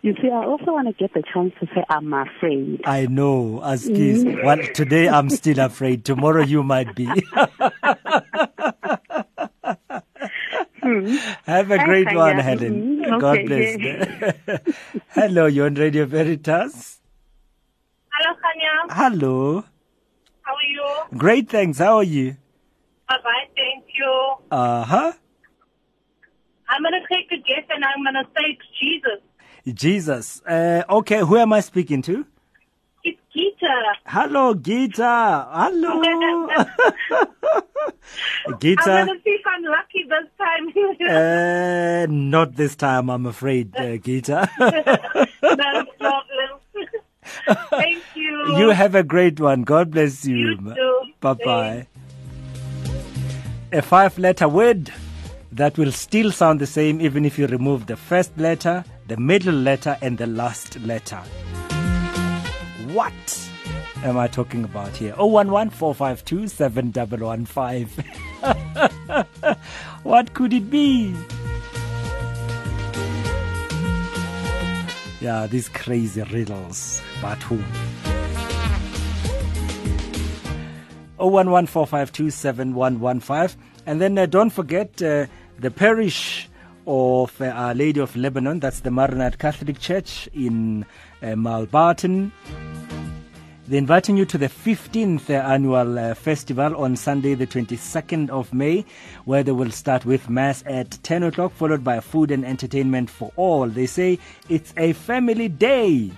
you 0.02 0.14
see, 0.20 0.28
I 0.28 0.44
also 0.44 0.72
want 0.72 0.89
to 0.89 0.94
get 0.94 1.14
the 1.14 1.22
chance 1.32 1.55
to 1.60 1.66
say 1.66 1.84
I'm 1.89 2.12
afraid. 2.12 2.80
I 2.84 3.06
know, 3.06 3.60
Askis. 3.62 4.24
Mm. 4.24 4.43
Well, 4.44 4.59
today 4.74 5.09
I'm 5.09 5.30
still 5.30 5.60
afraid. 5.60 6.05
Tomorrow 6.05 6.43
you 6.43 6.64
might 6.64 6.94
be. 6.97 7.09
Have 10.82 11.70
a 11.70 11.78
great 11.84 12.06
Khanya. 12.09 12.16
one, 12.16 12.38
Helen. 12.38 12.98
Mhm. 12.98 13.20
God 13.20 13.24
Okay, 13.24 13.46
bless. 13.46 13.78
yeah. 13.78 14.59
Hello, 15.14 15.46
you're 15.46 15.66
on 15.66 15.74
Radio 15.74 16.06
Veritas. 16.06 17.00
Hello, 18.12 18.36
Khanya. 18.44 18.74
Hello. 18.96 19.64
How 20.42 20.54
are 20.54 20.68
you? 20.68 21.18
Great, 21.18 21.48
thanks. 21.48 21.78
How 21.78 21.96
are 21.98 22.02
you? 22.02 22.36
Bye 23.09 23.16
bye. 23.22 23.44
Thank 23.56 23.84
you. 23.98 24.34
Uh 24.50 24.84
huh. 24.84 25.12
I'm 26.68 26.82
gonna 26.82 27.00
take 27.12 27.30
a 27.30 27.36
guess 27.36 27.64
and 27.70 27.84
I'm 27.84 28.02
gonna 28.04 28.24
say 28.34 28.56
it's 28.56 28.68
Jesus. 28.80 29.20
Jesus. 29.80 30.42
Uh, 30.44 30.82
okay, 30.90 31.20
who 31.20 31.36
am 31.36 31.52
I 31.52 31.60
speaking 31.60 32.02
to? 32.02 32.26
It's 33.05 33.19
Gita. 33.33 33.95
Hello, 34.07 34.55
Gita. 34.55 35.49
Hello. 35.51 36.01
Gita. 38.61 38.91
I'm 38.91 39.07
gonna 39.07 39.20
see 39.24 39.31
if 39.31 39.47
I'm 39.47 39.65
lucky 39.65 40.05
this 40.09 40.29
time. 40.39 40.73
Uh, 41.12 42.07
not 42.09 42.55
this 42.55 42.77
time, 42.77 43.11
I'm 43.11 43.27
afraid, 43.27 43.74
uh, 43.77 43.97
Gita. 43.97 44.49
no 44.61 45.85
problem. 45.99 46.61
Thank 47.70 48.05
you. 48.15 48.57
you 48.57 48.69
have 48.70 48.95
a 48.95 49.03
great 49.03 49.41
one. 49.41 49.62
God 49.62 49.91
bless 49.91 50.24
you. 50.24 50.37
You. 50.37 51.12
Bye 51.20 51.35
bye. 51.35 51.87
A 53.73 53.83
five 53.83 54.16
letter 54.19 54.49
word 54.49 54.93
that 55.51 55.77
will 55.77 55.93
still 55.93 56.31
sound 56.31 56.61
the 56.61 56.66
same 56.66 57.01
even 57.01 57.24
if 57.24 57.39
you 57.39 57.47
remove 57.47 57.87
the 57.87 57.97
first 57.97 58.37
letter, 58.39 58.85
the 59.09 59.16
middle 59.16 59.55
letter, 59.55 59.97
and 60.03 60.19
the 60.19 60.27
last 60.27 60.79
letter. 60.81 61.20
What 62.93 63.48
am 64.05 64.19
I 64.19 64.28
talking 64.28 64.64
about 64.64 64.94
here? 64.97 65.14
011 65.19 65.70
452 65.70 66.48
7115. 66.48 67.89
What 70.02 70.35
could 70.35 70.52
it 70.52 70.69
be? 70.69 71.14
Yeah, 75.20 75.47
these 75.47 75.69
crazy 75.69 76.23
riddles. 76.23 77.01
But 77.23 77.40
who? 77.44 77.62
01145271115. 81.19 83.56
And 83.86 84.01
then 84.01 84.19
uh, 84.19 84.27
don't 84.27 84.51
forget 84.51 85.01
uh, 85.01 85.27
the 85.59 85.70
parish 85.70 86.48
of 86.86 87.40
uh, 87.40 87.47
Our 87.47 87.74
Lady 87.74 88.01
of 88.01 88.14
Lebanon, 88.16 88.60
that's 88.60 88.81
the 88.81 88.90
Maronite 88.90 89.39
Catholic 89.39 89.78
Church 89.78 90.28
in 90.35 90.85
uh, 91.23 91.27
Mulbarton. 91.27 92.32
They're 93.73 93.78
inviting 93.78 94.19
you 94.19 94.27
to 94.27 94.36
the 94.36 94.51
15th 94.51 95.31
uh, 95.31 95.49
annual 95.49 95.99
uh, 95.99 96.12
festival 96.12 96.77
on 96.77 96.94
Sunday, 96.94 97.32
the 97.32 97.47
22nd 97.47 98.28
of 98.28 98.53
May, 98.53 98.85
where 99.24 99.43
they 99.43 99.53
will 99.53 99.70
start 99.70 100.05
with 100.05 100.28
Mass 100.28 100.62
at 100.66 101.03
10 101.03 101.23
o'clock, 101.23 101.55
followed 101.55 101.82
by 101.82 102.01
food 102.01 102.31
and 102.31 102.44
entertainment 102.44 103.09
for 103.09 103.32
all. 103.35 103.66
They 103.66 103.86
say 103.86 104.19
it's 104.51 104.74
a 104.77 104.93
family 104.93 105.49
day. 105.49 106.12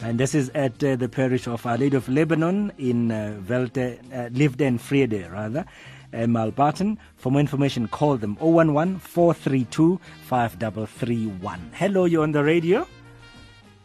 And 0.00 0.18
this 0.18 0.34
is 0.34 0.48
at 0.48 0.82
uh, 0.82 0.96
the 0.96 1.08
parish 1.08 1.46
of 1.46 1.64
Our 1.64 1.78
Lady 1.78 1.96
of 1.96 2.08
Lebanon 2.08 2.72
in 2.76 3.12
uh, 3.12 3.38
Velte, 3.40 4.00
uh, 4.12 4.28
Liefde 4.30 4.62
en 4.62 4.78
Vrede, 4.80 5.30
rather, 5.30 5.64
uh, 6.12 6.16
Mulbarton. 6.26 6.98
For 7.14 7.30
more 7.30 7.40
information, 7.40 7.86
call 7.86 8.16
them 8.16 8.36
011 8.40 8.98
432 8.98 10.00
5331. 10.24 11.70
Hello, 11.74 12.04
you're 12.06 12.24
on 12.24 12.32
the 12.32 12.42
radio. 12.42 12.80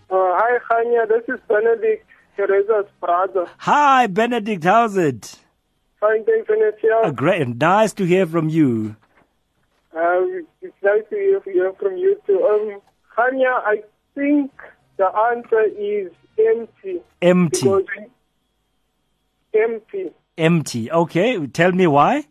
Uh, 0.10 0.34
hi, 0.40 0.58
Khanya. 0.68 1.08
This 1.08 1.36
is 1.36 1.40
Benedict, 1.48 2.08
Teresa's 2.38 2.86
brother. 3.02 3.48
Hi, 3.58 4.06
Benedict, 4.08 4.64
how's 4.64 4.96
it? 4.96 5.40
Fine, 6.00 6.24
thanks, 6.26 6.48
it's 6.50 6.84
Uh, 7.04 7.10
great, 7.12 7.42
and 7.42 7.58
nice 7.58 7.92
to 7.94 8.06
hear 8.06 8.28
from 8.28 8.50
you. 8.50 8.96
Uh, 9.96 10.22
it's 10.62 10.76
nice 10.84 11.02
to 11.10 11.16
hear, 11.16 11.42
hear 11.42 11.74
from 11.74 11.98
you 11.98 12.16
too. 12.28 12.40
Um, 12.46 12.82
Khanya, 13.18 13.54
I 13.66 13.82
think 14.14 14.52
the 14.98 15.08
answer 15.08 15.64
is 15.80 16.12
empty. 16.38 17.02
Empty. 17.20 17.70
Empty. 19.56 20.12
Empty. 20.38 20.92
Okay, 20.92 21.48
tell 21.48 21.72
me 21.72 21.88
why. 21.88 22.26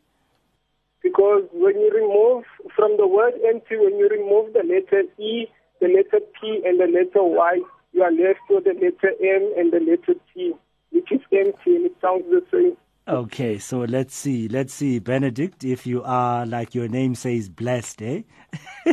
Because 1.03 1.43
when 1.53 1.75
you 1.81 1.91
remove 1.93 2.45
from 2.77 2.97
the 2.97 3.07
word 3.07 3.35
empty, 3.49 3.77
when 3.77 3.99
you 3.99 4.09
remove 4.09 4.53
the 4.53 4.63
letter 4.63 5.03
E, 5.19 5.47
the 5.81 5.89
letter 5.89 6.25
P, 6.41 6.63
and 6.65 6.79
the 6.79 6.87
letter 6.87 7.25
Y, 7.25 7.61
you 7.97 8.03
are 8.03 8.13
left 8.13 8.41
with 8.51 8.65
the 8.65 8.75
letter 8.75 9.15
M 9.23 9.55
and 9.57 9.73
the 9.73 9.81
letter 9.81 10.15
T, 10.35 10.53
which 10.93 11.11
is 11.11 11.23
empty, 11.33 11.77
and 11.77 11.87
it 11.87 11.97
sounds 12.01 12.25
the 12.29 12.45
same. 12.53 12.77
Okay, 13.09 13.59
so 13.59 13.79
let's 13.81 14.15
see. 14.15 14.49
Let's 14.49 14.75
see, 14.75 14.99
Benedict, 14.99 15.65
if 15.65 15.87
you 15.87 16.03
are, 16.05 16.45
like 16.45 16.75
your 16.75 16.89
name 16.89 17.15
says, 17.15 17.49
blessed, 17.49 18.03
eh? 18.03 18.23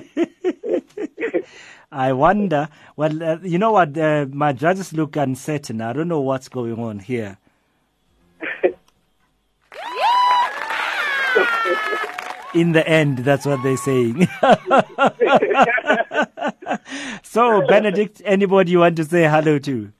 I 1.92 2.14
wonder. 2.14 2.70
Well, 2.96 3.22
uh, 3.22 3.40
you 3.44 3.58
know 3.58 3.74
what? 3.74 3.98
Uh, 3.98 4.28
my 4.32 4.54
judges 4.54 4.94
look 4.94 5.18
uncertain. 5.18 5.82
I 5.82 5.92
don't 5.94 6.08
know 6.08 6.22
what's 6.22 6.48
going 6.48 6.80
on 6.80 7.00
here. 7.00 7.38
In 12.54 12.72
the 12.72 12.88
end, 12.88 13.20
that's 13.20 13.46
what 13.46 13.62
they're 13.64 13.76
saying. 13.78 14.28
so, 17.24 17.66
Benedict, 17.68 18.22
anybody 18.26 18.72
you 18.72 18.80
want 18.80 18.96
to 18.98 19.06
say 19.06 19.24
hello 19.24 19.60
to? 19.60 19.92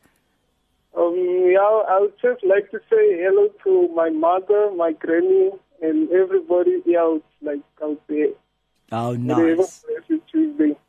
Um, 0.96 1.16
yeah, 1.52 1.60
I 1.60 2.00
would 2.02 2.14
just 2.22 2.44
like 2.44 2.70
to 2.72 2.80
say 2.90 3.18
hello 3.22 3.50
to 3.64 3.94
my 3.96 4.10
mother, 4.10 4.72
my 4.76 4.92
granny, 4.94 5.52
and 5.82 6.10
everybody 6.12 6.82
else, 6.96 7.24
like 7.42 7.62
out 7.84 8.00
there. 8.08 8.28
Oh, 8.92 9.16
nice. 9.16 9.84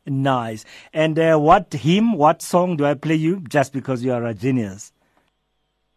Nice. 0.06 0.64
And 0.92 1.18
uh, 1.18 1.38
what 1.38 1.72
hymn, 1.72 2.12
what 2.12 2.42
song 2.42 2.76
do 2.76 2.84
I 2.84 2.94
play 2.94 3.14
you 3.14 3.40
just 3.48 3.72
because 3.72 4.04
you 4.04 4.12
are 4.12 4.24
a 4.26 4.34
genius? 4.34 4.92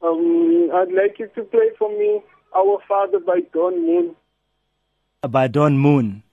Um, 0.02 0.70
I'd 0.74 0.92
like 0.94 1.20
you 1.20 1.28
to 1.36 1.44
play 1.44 1.70
for 1.78 1.90
me 1.90 2.22
Our 2.56 2.80
Father 2.88 3.20
by 3.20 3.42
Don 3.54 3.86
Moen. 3.86 4.16
By 5.28 5.48
Don 5.48 5.78
Moen. 5.78 6.24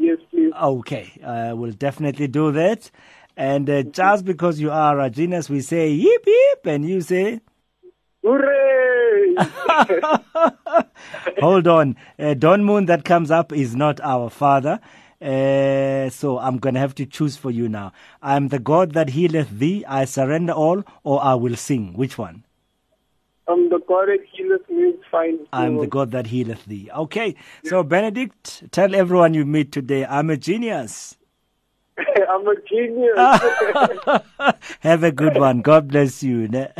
Yes, 0.00 0.16
please. 0.30 0.50
Okay, 0.58 1.12
I 1.22 1.52
will 1.52 1.72
definitely 1.72 2.26
do 2.26 2.50
that. 2.52 2.90
And 3.36 3.68
uh, 3.68 3.82
just 3.82 4.24
because 4.24 4.58
you 4.58 4.70
are 4.70 4.98
a 4.98 5.10
genius, 5.10 5.50
we 5.50 5.60
say 5.60 5.90
yip 5.90 6.24
yip, 6.26 6.64
and 6.64 6.88
you 6.88 7.02
say, 7.02 7.42
Hooray! 8.24 9.34
hold 11.40 11.68
on. 11.68 11.96
Uh, 12.18 12.32
Don 12.32 12.64
Moen 12.64 12.86
that 12.86 13.04
comes 13.04 13.30
up 13.30 13.52
is 13.52 13.76
not 13.76 14.00
our 14.00 14.30
father. 14.30 14.80
Uh, 15.20 16.08
so 16.08 16.38
I'm 16.38 16.56
going 16.56 16.76
to 16.76 16.80
have 16.80 16.94
to 16.94 17.04
choose 17.04 17.36
for 17.36 17.50
you 17.50 17.68
now. 17.68 17.92
I'm 18.22 18.48
the 18.48 18.58
God 18.58 18.94
that 18.94 19.10
healeth 19.10 19.50
thee. 19.50 19.84
I 19.86 20.06
surrender 20.06 20.54
all, 20.54 20.82
or 21.04 21.22
I 21.22 21.34
will 21.34 21.56
sing. 21.56 21.92
Which 21.92 22.16
one? 22.16 22.44
Um, 23.50 23.68
the 23.68 23.80
God 23.86 24.08
that 24.08 24.24
healeth 24.32 24.68
me 24.68 24.82
is 24.82 25.00
fine. 25.10 25.38
I'm 25.52 25.78
the 25.78 25.86
God 25.86 26.10
that 26.12 26.26
healeth 26.26 26.64
thee. 26.66 26.90
Okay, 26.94 27.34
so 27.64 27.82
Benedict, 27.82 28.70
tell 28.70 28.94
everyone 28.94 29.34
you 29.34 29.44
meet 29.44 29.72
today, 29.72 30.04
I'm 30.06 30.30
a 30.30 30.36
genius. 30.36 31.16
I'm 32.28 32.46
a 32.46 32.54
genius. 32.68 34.22
Have 34.80 35.04
a 35.04 35.12
good 35.12 35.36
one. 35.36 35.60
God 35.60 35.88
bless 35.88 36.22
you. 36.22 36.48
God 36.48 36.70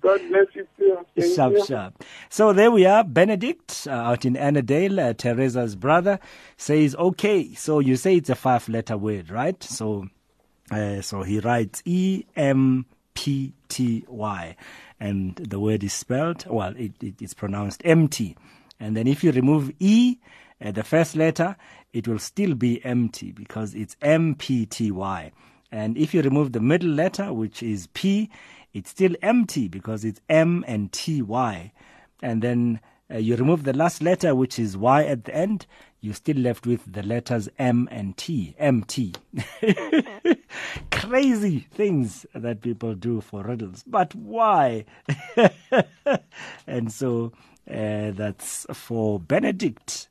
bless 0.00 0.46
you 0.54 0.66
too. 0.78 0.98
Thank 1.16 1.34
sharp, 1.34 1.52
you. 1.54 1.64
sharp. 1.64 2.04
So 2.28 2.52
there 2.52 2.70
we 2.70 2.86
are. 2.86 3.04
Benedict 3.04 3.86
uh, 3.86 3.92
out 3.92 4.24
in 4.24 4.36
Annandale, 4.36 5.00
uh, 5.00 5.14
Teresa's 5.14 5.76
brother, 5.76 6.20
says, 6.56 6.94
okay, 6.96 7.54
so 7.54 7.80
you 7.80 7.96
say 7.96 8.16
it's 8.16 8.30
a 8.30 8.34
five 8.34 8.68
letter 8.68 8.96
word, 8.96 9.30
right? 9.30 9.60
So, 9.62 10.06
uh, 10.70 11.00
so 11.00 11.22
he 11.22 11.40
writes 11.40 11.82
E 11.84 12.24
M 12.36 12.86
P 13.14 13.52
T 13.68 14.04
Y. 14.08 14.56
And 15.02 15.34
the 15.34 15.58
word 15.58 15.82
is 15.82 15.92
spelled, 15.92 16.46
well, 16.46 16.74
it, 16.76 16.92
it, 17.02 17.20
it's 17.20 17.34
pronounced 17.34 17.82
empty. 17.84 18.36
And 18.78 18.96
then 18.96 19.08
if 19.08 19.24
you 19.24 19.32
remove 19.32 19.72
E, 19.80 20.18
uh, 20.64 20.70
the 20.70 20.84
first 20.84 21.16
letter, 21.16 21.56
it 21.92 22.06
will 22.06 22.20
still 22.20 22.54
be 22.54 22.84
empty 22.84 23.32
because 23.32 23.74
it's 23.74 23.96
M 24.00 24.36
P 24.36 24.64
T 24.64 24.92
Y. 24.92 25.32
And 25.72 25.98
if 25.98 26.14
you 26.14 26.22
remove 26.22 26.52
the 26.52 26.60
middle 26.60 26.90
letter, 26.90 27.32
which 27.32 27.64
is 27.64 27.88
P, 27.94 28.30
it's 28.72 28.90
still 28.90 29.16
empty 29.22 29.66
because 29.66 30.04
it's 30.04 30.20
M 30.28 30.64
and 30.68 30.92
T 30.92 31.20
Y. 31.20 31.72
And 32.22 32.40
then 32.40 32.78
uh, 33.12 33.18
you 33.18 33.36
remove 33.36 33.64
the 33.64 33.72
last 33.72 34.02
letter, 34.02 34.34
which 34.34 34.58
is 34.58 34.76
Y 34.76 35.04
at 35.04 35.24
the 35.24 35.34
end, 35.34 35.66
you're 36.00 36.14
still 36.14 36.36
left 36.36 36.66
with 36.66 36.90
the 36.90 37.02
letters 37.02 37.48
M 37.58 37.88
and 37.90 38.16
T, 38.16 38.54
MT. 38.58 39.14
Crazy 40.90 41.60
things 41.70 42.26
that 42.34 42.60
people 42.60 42.94
do 42.94 43.20
for 43.20 43.42
riddles. 43.42 43.84
But 43.86 44.14
why? 44.14 44.84
and 46.66 46.92
so 46.92 47.32
uh, 47.70 48.10
that's 48.12 48.66
for 48.72 49.20
Benedict. 49.20 50.08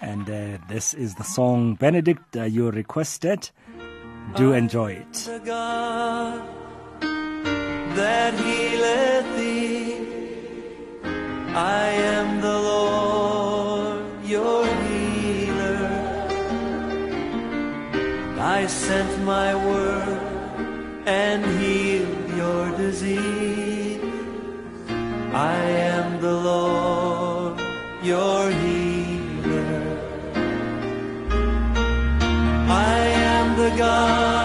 And 0.00 0.28
uh, 0.28 0.58
this 0.68 0.94
is 0.94 1.14
the 1.14 1.24
song 1.24 1.74
Benedict 1.76 2.36
uh, 2.36 2.42
you 2.42 2.70
requested. 2.70 3.50
Do 4.34 4.52
enjoy 4.52 4.92
it. 4.92 5.28
I 11.54 11.88
am 11.90 12.40
the 12.40 12.58
Lord, 12.58 14.24
your 14.24 14.64
healer. 14.64 15.90
I 18.40 18.66
sent 18.66 19.22
my 19.22 19.54
word 19.54 20.20
and 21.04 21.44
healed 21.60 22.30
your 22.38 22.76
disease. 22.78 24.00
I 25.34 25.54
am 25.92 26.22
the 26.22 26.32
Lord, 26.32 27.60
your 28.02 28.50
healer. 28.50 29.98
I 32.68 32.98
am 33.28 33.56
the 33.58 33.76
God 33.76 34.41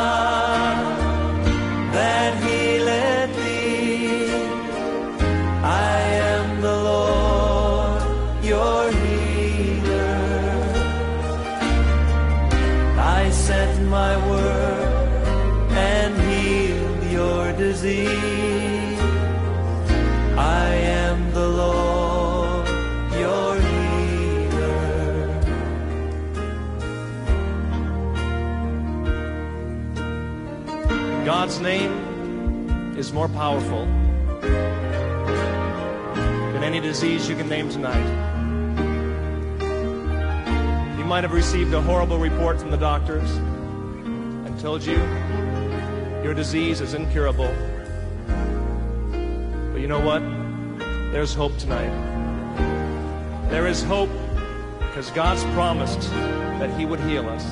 God's 31.47 31.61
name 31.61 32.97
is 32.97 33.13
more 33.13 33.29
powerful 33.29 33.85
than 36.51 36.61
any 36.61 36.81
disease 36.81 37.29
you 37.29 37.37
can 37.37 37.47
name 37.47 37.69
tonight. 37.69 38.05
You 40.97 41.05
might 41.05 41.23
have 41.23 41.31
received 41.31 41.73
a 41.73 41.81
horrible 41.81 42.17
report 42.17 42.59
from 42.59 42.69
the 42.69 42.75
doctors 42.75 43.31
and 43.33 44.59
told 44.59 44.85
you 44.85 44.97
your 46.21 46.33
disease 46.33 46.81
is 46.81 46.93
incurable. 46.93 47.55
But 49.71 49.79
you 49.79 49.87
know 49.87 50.01
what? 50.01 50.19
There's 51.13 51.33
hope 51.33 51.57
tonight. 51.57 51.93
There 53.49 53.67
is 53.67 53.83
hope 53.83 54.09
because 54.79 55.11
God's 55.11 55.45
promised 55.55 56.01
that 56.59 56.77
He 56.77 56.85
would 56.85 56.99
heal 56.99 57.25
us. 57.29 57.45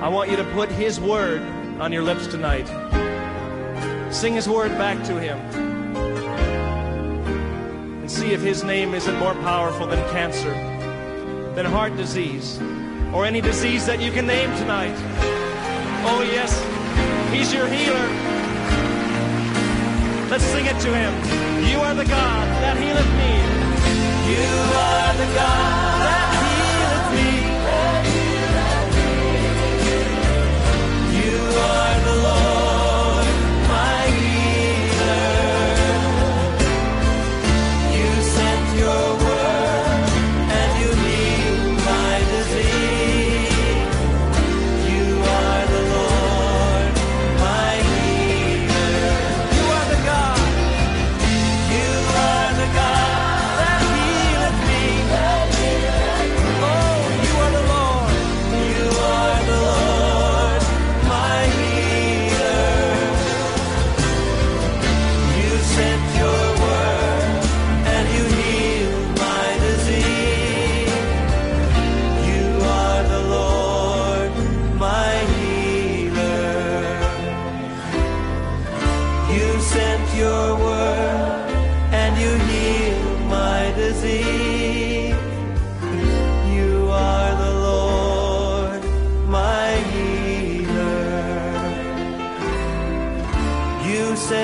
I 0.00 0.08
want 0.08 0.30
you 0.30 0.36
to 0.36 0.44
put 0.52 0.70
His 0.70 1.00
word 1.00 1.42
on 1.82 1.90
your 1.92 2.04
lips 2.04 2.28
tonight. 2.28 2.68
Sing 4.14 4.34
His 4.34 4.48
word 4.48 4.70
back 4.78 5.04
to 5.04 5.18
Him. 5.18 5.36
And 8.00 8.08
see 8.08 8.32
if 8.32 8.40
His 8.40 8.62
name 8.62 8.94
isn't 8.94 9.18
more 9.18 9.34
powerful 9.34 9.88
than 9.88 9.98
cancer, 10.12 10.52
than 11.56 11.66
heart 11.66 11.96
disease, 11.96 12.60
or 13.12 13.26
any 13.26 13.40
disease 13.40 13.84
that 13.86 14.00
you 14.00 14.12
can 14.12 14.28
name 14.28 14.56
tonight. 14.58 14.94
Oh, 16.06 16.22
yes, 16.22 16.54
He's 17.34 17.52
your 17.52 17.66
healer. 17.66 18.08
Let's 20.30 20.44
sing 20.44 20.66
it 20.66 20.78
to 20.82 20.94
Him. 20.94 21.12
You 21.68 21.78
are 21.80 21.94
the 21.96 22.04
God 22.04 22.46
that 22.62 22.76
healeth 22.78 23.12
me. 23.18 23.32
You 24.30 24.46
are 24.78 25.14
the 25.18 25.34
God 25.34 26.11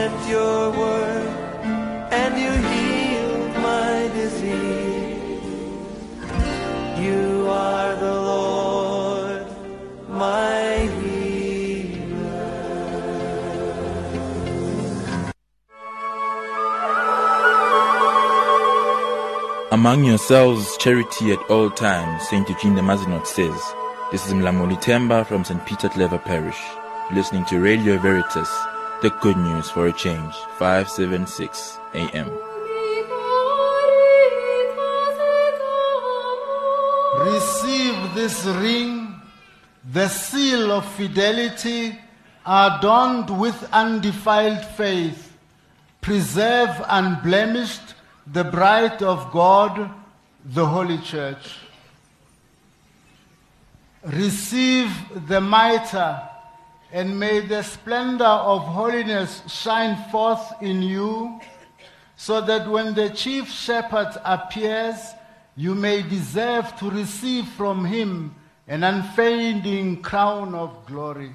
sent 0.09 0.29
your 0.29 0.71
word 0.71 1.29
and 2.13 2.39
you 2.39 2.53
healed 2.73 3.55
my 3.63 4.11
disease. 4.15 5.43
You 7.05 7.49
are 7.49 7.97
the 7.97 8.15
Lord, 8.31 9.47
my 10.09 10.89
healer. 11.01 11.23
Among 19.71 20.05
yourselves, 20.05 20.77
charity 20.79 21.33
at 21.33 21.51
all 21.51 21.71
times, 21.71 22.29
St. 22.29 22.49
Eugene 22.49 22.75
the 22.75 22.83
Mazenod 22.83 23.27
says. 23.27 23.61
This 24.11 24.27
is 24.27 24.33
Mlamoli 24.33 24.77
Temba 24.83 25.27
from 25.27 25.45
St. 25.45 25.65
Peter 25.67 25.91
Claver 25.91 26.19
Parish, 26.19 26.61
listening 27.11 27.45
to 27.45 27.61
Radio 27.61 27.99
Veritas, 27.99 28.49
the 29.01 29.11
good 29.20 29.37
news 29.37 29.70
for 29.70 29.87
a 29.87 29.93
change, 29.93 30.35
576 30.59 31.79
AM. 31.95 32.31
Receive 37.20 38.15
this 38.15 38.45
ring, 38.45 39.15
the 39.93 40.09
seal 40.09 40.73
of 40.73 40.85
fidelity, 40.93 41.99
adorned 42.45 43.31
with 43.39 43.69
undefiled 43.73 44.65
faith. 44.65 45.37
Preserve 46.01 46.85
unblemished 46.89 47.95
the 48.27 48.45
bride 48.45 49.03
of 49.03 49.31
God, 49.33 49.91
the 50.45 50.66
Holy 50.66 50.99
Church. 50.99 51.57
receive 54.05 54.91
the 55.29 55.41
mitre, 55.41 56.20
and 56.93 57.19
may 57.19 57.40
the 57.40 57.62
splendor 57.62 58.24
of 58.24 58.62
holiness 58.62 59.43
shine 59.47 59.97
forth 60.10 60.55
in 60.62 60.82
you, 60.82 61.40
so 62.16 62.40
that 62.40 62.69
when 62.69 62.94
the 62.94 63.10
chief 63.10 63.51
shepherd 63.51 64.09
appears, 64.24 64.97
you 65.56 65.74
may 65.74 66.02
deserve 66.02 66.77
to 66.78 66.90
receive 66.90 67.47
from 67.48 67.85
him 67.85 68.35
an 68.66 68.85
unfading 68.85 70.02
crown 70.02 70.55
of 70.55 70.86
glory. 70.86 71.32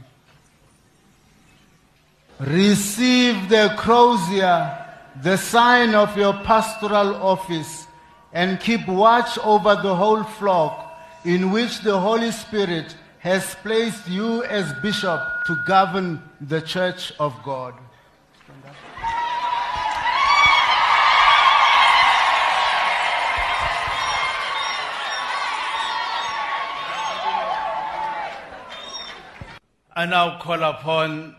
Receive 2.39 3.49
the 3.49 3.73
crozier, 3.77 4.87
the 5.21 5.37
sign 5.37 5.93
of 5.93 6.17
your 6.17 6.33
pastoral 6.33 7.15
office, 7.15 7.87
and 8.33 8.59
keep 8.59 8.87
watch 8.87 9.37
over 9.39 9.75
the 9.75 9.95
whole 9.95 10.23
flock 10.23 10.99
in 11.23 11.51
which 11.51 11.81
the 11.81 11.99
Holy 11.99 12.31
Spirit 12.31 12.95
has 13.23 13.55
placed 13.63 14.05
you 14.09 14.43
as 14.43 14.73
bishop 14.81 15.21
to 15.45 15.55
govern 15.65 16.21
the 16.41 16.59
church 16.59 17.13
of 17.21 17.33
God. 17.41 17.73
I 29.95 30.05
now 30.05 30.37
call 30.39 30.61
upon 30.61 31.37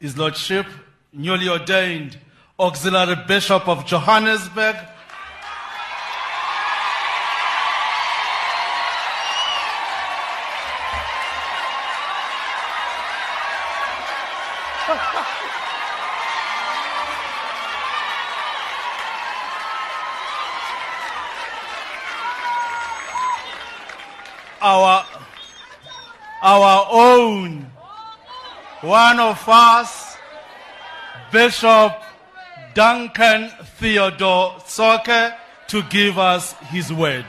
His 0.00 0.16
Lordship, 0.16 0.64
newly 1.12 1.50
ordained 1.50 2.16
Auxiliary 2.58 3.22
Bishop 3.28 3.68
of 3.68 3.84
Johannesburg, 3.84 4.76
our 24.66 25.06
our 26.42 26.88
own 26.90 27.70
one 28.80 29.20
of 29.20 29.40
us 29.48 30.16
bishop 31.30 31.92
duncan 32.74 33.48
theodore 33.78 34.50
tsoke 34.66 35.34
to 35.68 35.82
give 35.84 36.18
us 36.18 36.52
his 36.74 36.92
word 36.92 37.26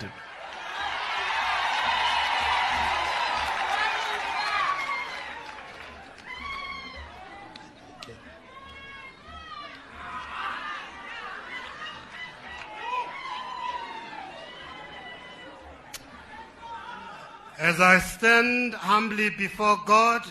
As 17.59 17.81
I 17.81 17.97
stand 17.97 18.75
humbly 18.75 19.31
before 19.31 19.81
God 19.83 20.21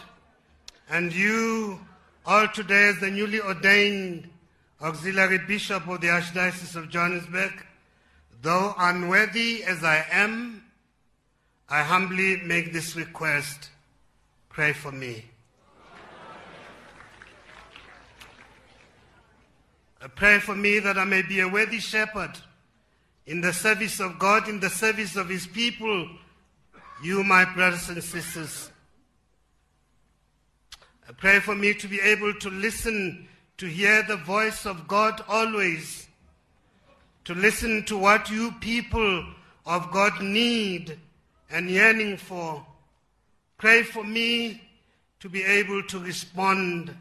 and 0.89 1.12
you 1.12 1.81
all 2.24 2.47
today 2.47 2.90
as 2.90 3.01
the 3.01 3.11
newly 3.11 3.40
ordained 3.40 4.31
auxiliary 4.81 5.39
bishop 5.39 5.89
of 5.89 6.01
the 6.01 6.07
Archdiocese 6.07 6.77
of 6.77 6.89
Johannesburg, 6.89 7.53
though 8.43 8.77
unworthy 8.78 9.65
as 9.65 9.82
I 9.82 10.07
am, 10.09 10.62
I 11.69 11.82
humbly 11.82 12.36
make 12.44 12.73
this 12.73 12.94
request. 12.94 13.70
Pray 14.48 14.73
for 14.73 14.93
me. 14.93 15.24
Pray 20.15 20.39
for 20.39 20.55
me 20.55 20.78
that 20.78 20.97
I 20.97 21.03
may 21.03 21.23
be 21.23 21.40
a 21.40 21.48
worthy 21.48 21.81
shepherd 21.81 22.39
in 23.27 23.40
the 23.40 23.53
service 23.53 23.98
of 23.98 24.16
God, 24.20 24.48
in 24.48 24.61
the 24.61 24.70
service 24.70 25.16
of 25.16 25.28
his 25.28 25.48
people, 25.48 26.09
you, 27.02 27.23
my 27.23 27.44
brothers 27.44 27.89
and 27.89 28.02
sisters. 28.02 28.70
Pray 31.18 31.40
for 31.40 31.55
me 31.55 31.73
to 31.74 31.89
be 31.89 32.01
able 32.01 32.35
to 32.35 32.51
listen, 32.51 33.28
to 33.59 33.66
hear 33.66 34.02
the 34.02 34.16
voice 34.16 34.66
of 34.66 34.89
God 34.89 35.23
always, 35.28 36.09
to 37.24 37.35
listen 37.35 37.85
to 37.85 37.97
what 37.97 38.31
you 38.31 38.52
people 38.60 39.24
of 39.64 39.90
God 39.93 40.20
need 40.20 40.98
and 41.51 41.70
yearning 41.70 42.16
for. 42.16 42.64
Pray 43.56 43.82
for 43.82 44.05
me 44.05 44.62
to 45.20 45.28
be 45.28 45.43
able 45.43 45.82
to 45.85 45.98
respond 45.98 46.94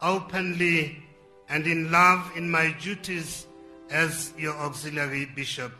openly 0.00 1.02
and 1.48 1.66
in 1.66 1.90
love 1.92 2.30
in 2.36 2.50
my 2.50 2.74
duties 2.80 3.46
as 3.90 4.32
your 4.38 4.54
auxiliary 4.54 5.26
bishop. 5.26 5.72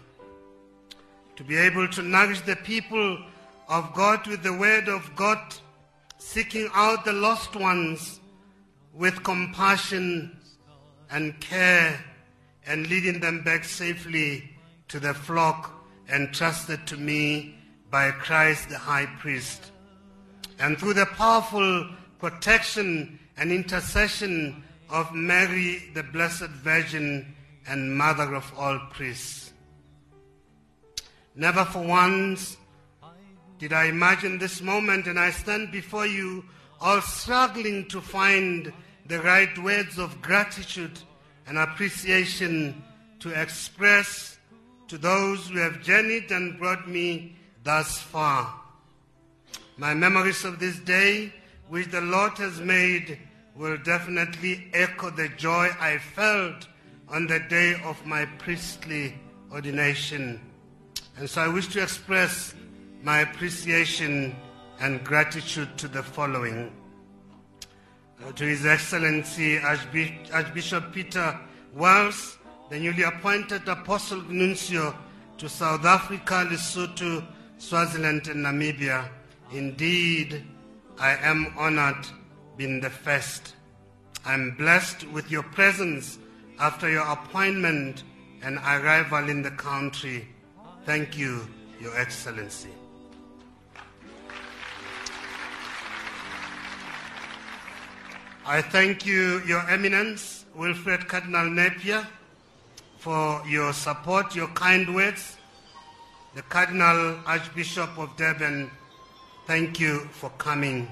To 1.36 1.44
be 1.44 1.56
able 1.56 1.88
to 1.88 2.02
nourish 2.02 2.42
the 2.42 2.56
people 2.56 3.18
of 3.68 3.92
God 3.94 4.26
with 4.26 4.42
the 4.42 4.52
word 4.52 4.88
of 4.88 5.14
God, 5.16 5.38
seeking 6.18 6.68
out 6.74 7.04
the 7.04 7.12
lost 7.12 7.56
ones 7.56 8.20
with 8.92 9.22
compassion 9.22 10.38
and 11.10 11.38
care 11.40 11.98
and 12.66 12.88
leading 12.88 13.20
them 13.20 13.42
back 13.42 13.64
safely 13.64 14.50
to 14.88 15.00
the 15.00 15.14
flock 15.14 15.70
entrusted 16.12 16.86
to 16.86 16.96
me 16.96 17.54
by 17.90 18.10
Christ 18.10 18.68
the 18.68 18.78
high 18.78 19.06
priest. 19.18 19.72
And 20.58 20.78
through 20.78 20.94
the 20.94 21.06
powerful 21.06 21.88
protection 22.18 23.18
and 23.36 23.50
intercession 23.50 24.62
of 24.90 25.12
Mary, 25.14 25.90
the 25.94 26.02
Blessed 26.02 26.48
Virgin 26.62 27.34
and 27.66 27.96
Mother 27.96 28.34
of 28.34 28.52
all 28.56 28.78
priests. 28.90 29.52
Never 31.34 31.64
for 31.64 31.82
once 31.82 32.56
did 33.62 33.72
I 33.72 33.84
imagine 33.84 34.38
this 34.38 34.60
moment 34.60 35.06
and 35.06 35.16
I 35.16 35.30
stand 35.30 35.70
before 35.70 36.04
you 36.04 36.44
all 36.80 37.00
struggling 37.00 37.86
to 37.90 38.00
find 38.00 38.72
the 39.06 39.20
right 39.20 39.56
words 39.58 40.00
of 40.00 40.20
gratitude 40.20 40.98
and 41.46 41.56
appreciation 41.56 42.82
to 43.20 43.30
express 43.40 44.36
to 44.88 44.98
those 44.98 45.46
who 45.46 45.60
have 45.60 45.80
journeyed 45.80 46.32
and 46.32 46.58
brought 46.58 46.88
me 46.88 47.36
thus 47.62 47.98
far. 47.98 48.52
My 49.76 49.94
memories 49.94 50.44
of 50.44 50.58
this 50.58 50.80
day, 50.80 51.32
which 51.68 51.86
the 51.92 52.00
Lord 52.00 52.32
has 52.38 52.60
made, 52.60 53.16
will 53.54 53.76
definitely 53.76 54.70
echo 54.74 55.10
the 55.10 55.28
joy 55.28 55.68
I 55.78 55.98
felt 55.98 56.66
on 57.08 57.28
the 57.28 57.38
day 57.38 57.80
of 57.84 58.04
my 58.04 58.26
priestly 58.38 59.14
ordination. 59.52 60.40
And 61.16 61.30
so 61.30 61.42
I 61.42 61.46
wish 61.46 61.68
to 61.68 61.82
express 61.84 62.54
my 63.02 63.20
appreciation 63.20 64.34
and 64.80 65.02
gratitude 65.04 65.76
to 65.76 65.88
the 65.88 66.02
following. 66.02 66.72
Uh, 68.24 68.30
to 68.32 68.44
His 68.44 68.64
Excellency 68.64 69.58
Archbi- 69.58 70.32
Archbishop 70.32 70.92
Peter 70.92 71.38
Wells, 71.74 72.38
the 72.70 72.78
newly 72.78 73.02
appointed 73.02 73.66
Apostle 73.68 74.22
Nuncio 74.22 74.96
to 75.38 75.48
South 75.48 75.84
Africa, 75.84 76.46
Lesotho, 76.48 77.26
Swaziland, 77.58 78.28
and 78.28 78.46
Namibia. 78.46 79.08
Indeed, 79.52 80.44
I 80.98 81.16
am 81.16 81.52
honored 81.58 82.06
being 82.56 82.80
the 82.80 82.90
first. 82.90 83.54
I'm 84.24 84.54
blessed 84.56 85.08
with 85.08 85.28
your 85.30 85.42
presence 85.42 86.18
after 86.60 86.88
your 86.88 87.06
appointment 87.06 88.04
and 88.42 88.58
arrival 88.58 89.28
in 89.28 89.42
the 89.42 89.50
country. 89.50 90.28
Thank 90.86 91.18
you, 91.18 91.48
Your 91.80 91.96
Excellency. 91.98 92.70
I 98.44 98.60
thank 98.60 99.06
you, 99.06 99.40
Your 99.46 99.60
Eminence, 99.70 100.46
Wilfred 100.56 101.06
Cardinal 101.06 101.48
Napier, 101.48 102.04
for 102.98 103.40
your 103.46 103.72
support, 103.72 104.34
your 104.34 104.48
kind 104.48 104.92
words. 104.96 105.36
The 106.34 106.42
Cardinal 106.42 107.20
Archbishop 107.24 107.96
of 107.96 108.16
Durban, 108.16 108.68
thank 109.46 109.78
you 109.78 110.00
for 110.10 110.30
coming. 110.38 110.88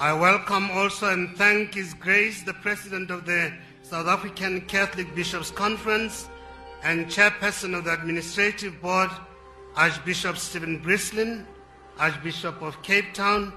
I 0.00 0.12
welcome 0.12 0.68
also 0.72 1.10
and 1.12 1.36
thank 1.36 1.74
His 1.74 1.94
Grace, 1.94 2.42
the 2.42 2.54
President 2.54 3.12
of 3.12 3.24
the 3.24 3.52
South 3.84 4.08
African 4.08 4.62
Catholic 4.62 5.14
Bishops' 5.14 5.52
Conference 5.52 6.28
and 6.82 7.06
Chairperson 7.06 7.78
of 7.78 7.84
the 7.84 7.92
Administrative 7.92 8.82
Board, 8.82 9.10
Archbishop 9.76 10.36
Stephen 10.36 10.82
Brislin, 10.82 11.46
Archbishop 11.98 12.60
of 12.60 12.82
Cape 12.82 13.14
Town, 13.14 13.52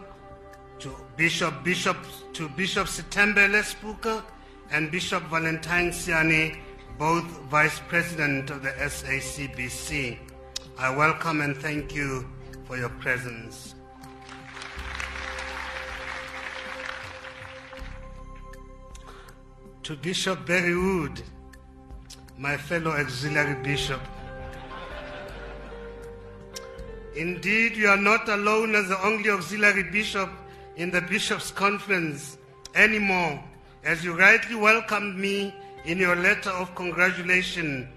to 0.79 0.95
Bishop 1.17 1.63
Bishop 1.63 1.97
to 2.33 2.47
Bishop 2.49 2.87
Sithembele 2.87 3.61
Sipuka, 3.61 4.23
and 4.71 4.91
Bishop 4.91 5.23
Valentine 5.23 5.91
Seane, 5.91 6.57
both 6.97 7.25
Vice 7.49 7.79
President 7.87 8.49
of 8.49 8.63
the 8.63 8.69
SACBC. 8.69 10.17
I 10.77 10.95
welcome 10.95 11.41
and 11.41 11.55
thank 11.57 11.93
you 11.93 12.25
for 12.65 12.77
your 12.77 12.89
presence. 12.89 13.75
To 19.83 19.95
Bishop 19.97 20.45
Barry 20.45 20.75
Wood, 20.75 21.21
my 22.37 22.57
fellow 22.57 22.91
auxiliary 22.91 23.61
bishop. 23.61 24.01
Indeed, 27.15 27.77
you 27.77 27.87
are 27.87 27.97
not 27.97 28.27
alone 28.27 28.75
as 28.75 28.89
the 28.89 29.01
only 29.05 29.29
auxiliary 29.29 29.83
bishop 29.83 30.29
in 30.75 30.91
the 30.91 31.01
bishops' 31.01 31.49
conference 31.49 32.37
anymore, 32.75 33.41
as 33.85 34.03
you 34.03 34.17
rightly 34.17 34.55
welcomed 34.55 35.17
me 35.17 35.55
in 35.85 35.97
your 35.97 36.15
letter 36.17 36.49
of 36.49 36.75
congratulation 36.75 37.87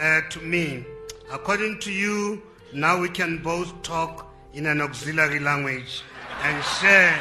uh, 0.00 0.20
to 0.30 0.40
me. 0.40 0.84
According 1.32 1.80
to 1.80 1.92
you, 1.92 2.42
now 2.72 3.00
we 3.00 3.08
can 3.08 3.38
both 3.42 3.82
talk 3.82 4.32
in 4.52 4.66
an 4.66 4.80
auxiliary 4.80 5.40
language 5.40 6.02
and 6.42 6.64
share 6.64 7.18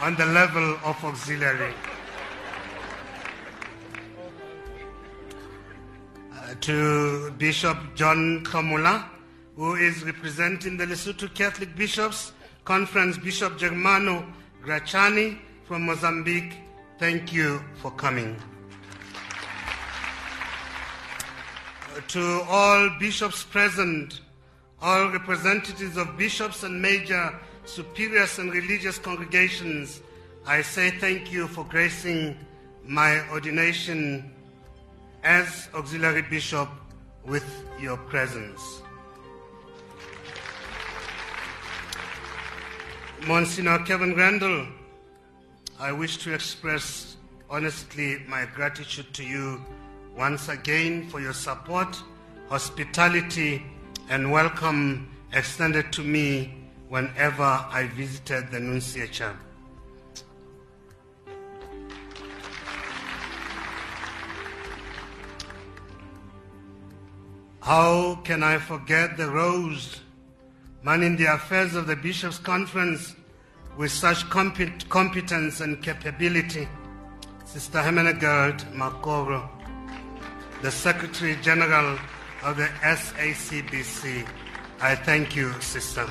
on 0.00 0.14
the 0.16 0.26
level 0.26 0.78
of 0.84 1.04
auxiliary. 1.04 1.74
Uh, 6.32 6.54
to 6.60 7.30
Bishop 7.38 7.76
John 7.96 8.44
Kamula, 8.44 9.08
who 9.56 9.74
is 9.74 10.02
representing 10.02 10.76
the 10.76 10.86
Lesotho 10.86 11.32
Catholic 11.34 11.74
Bishops 11.76 12.32
Conference, 12.64 13.18
Bishop 13.18 13.58
Germano 13.58 14.24
Grachane 14.64 15.38
from 15.64 15.86
Mozambique, 15.86 16.54
thank 16.98 17.32
you 17.32 17.62
for 17.76 17.90
coming. 17.90 18.36
To 22.08 22.42
all 22.48 22.88
bishops 22.98 23.44
present, 23.44 24.20
all 24.80 25.10
representatives 25.10 25.96
of 25.96 26.16
bishops 26.16 26.62
and 26.62 26.80
major 26.80 27.38
superiors 27.64 28.38
and 28.38 28.52
religious 28.52 28.98
congregations, 28.98 30.00
I 30.46 30.62
say 30.62 30.90
thank 30.90 31.32
you 31.32 31.48
for 31.48 31.64
gracing 31.64 32.36
my 32.84 33.28
ordination 33.30 34.32
as 35.22 35.68
auxiliary 35.74 36.22
bishop 36.22 36.68
with 37.24 37.44
your 37.80 37.96
presence. 37.96 38.82
Monsignor 43.26 43.78
Kevin 43.84 44.16
Randall, 44.16 44.66
I 45.78 45.92
wish 45.92 46.16
to 46.18 46.34
express 46.34 47.16
honestly 47.48 48.20
my 48.26 48.46
gratitude 48.46 49.14
to 49.14 49.22
you 49.22 49.64
once 50.16 50.48
again 50.48 51.08
for 51.08 51.20
your 51.20 51.32
support, 51.32 52.02
hospitality, 52.48 53.62
and 54.08 54.32
welcome 54.32 55.08
extended 55.32 55.92
to 55.92 56.02
me 56.02 56.54
whenever 56.88 57.42
I 57.42 57.88
visited 57.94 58.50
the 58.50 58.58
Nunciature. 58.58 59.36
How 67.60 68.16
can 68.24 68.42
I 68.42 68.58
forget 68.58 69.16
the 69.16 69.30
rose 69.30 70.01
man 70.82 71.02
in 71.02 71.16
the 71.16 71.32
affairs 71.32 71.74
of 71.74 71.86
the 71.86 71.96
Bishops' 71.96 72.38
Conference 72.38 73.14
with 73.76 73.90
such 73.90 74.24
compet- 74.30 74.88
competence 74.88 75.60
and 75.60 75.82
capability? 75.82 76.68
Sister 77.44 77.78
Hermenegild 77.78 78.60
Makoro, 78.72 79.48
the 80.62 80.70
Secretary 80.70 81.36
General 81.42 81.98
of 82.42 82.56
the 82.56 82.66
SACBC. 82.82 84.26
I 84.80 84.94
thank 84.94 85.36
you, 85.36 85.52
Sister. 85.60 86.08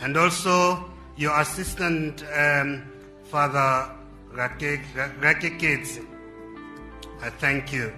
And 0.00 0.16
also 0.16 0.84
your 1.16 1.38
assistant, 1.40 2.24
um, 2.34 2.84
Father 3.24 3.90
Rake 4.32 4.80
Rake 5.20 5.60
I 7.20 7.30
thank 7.30 7.72
you. 7.72 7.92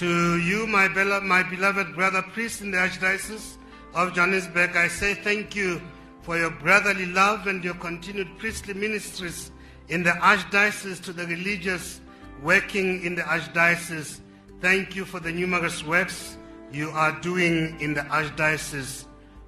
To 0.00 0.38
you, 0.38 0.66
my, 0.66 0.88
my 0.88 1.42
beloved 1.42 1.94
brother 1.94 2.22
priest 2.22 2.62
in 2.62 2.70
the 2.70 2.78
Archdiocese 2.78 3.58
of 3.92 4.14
Johannesburg, 4.14 4.74
I 4.74 4.88
say 4.88 5.12
thank 5.12 5.54
you 5.54 5.78
for 6.22 6.38
your 6.38 6.50
brotherly 6.52 7.04
love 7.04 7.46
and 7.48 7.62
your 7.62 7.74
continued 7.74 8.38
priestly 8.38 8.72
ministries 8.72 9.50
in 9.88 10.02
the 10.02 10.12
Archdiocese 10.12 11.04
to 11.04 11.12
the 11.12 11.26
religious 11.26 12.00
working 12.42 13.04
in 13.04 13.14
the 13.14 13.20
Archdiocese. 13.20 14.20
Thank 14.62 14.96
you 14.96 15.04
for 15.04 15.20
the 15.20 15.32
numerous 15.32 15.84
works 15.84 16.38
you 16.72 16.88
are 16.92 17.20
doing 17.20 17.78
in 17.78 17.92
the 17.92 18.00
Archdiocese. 18.00 19.04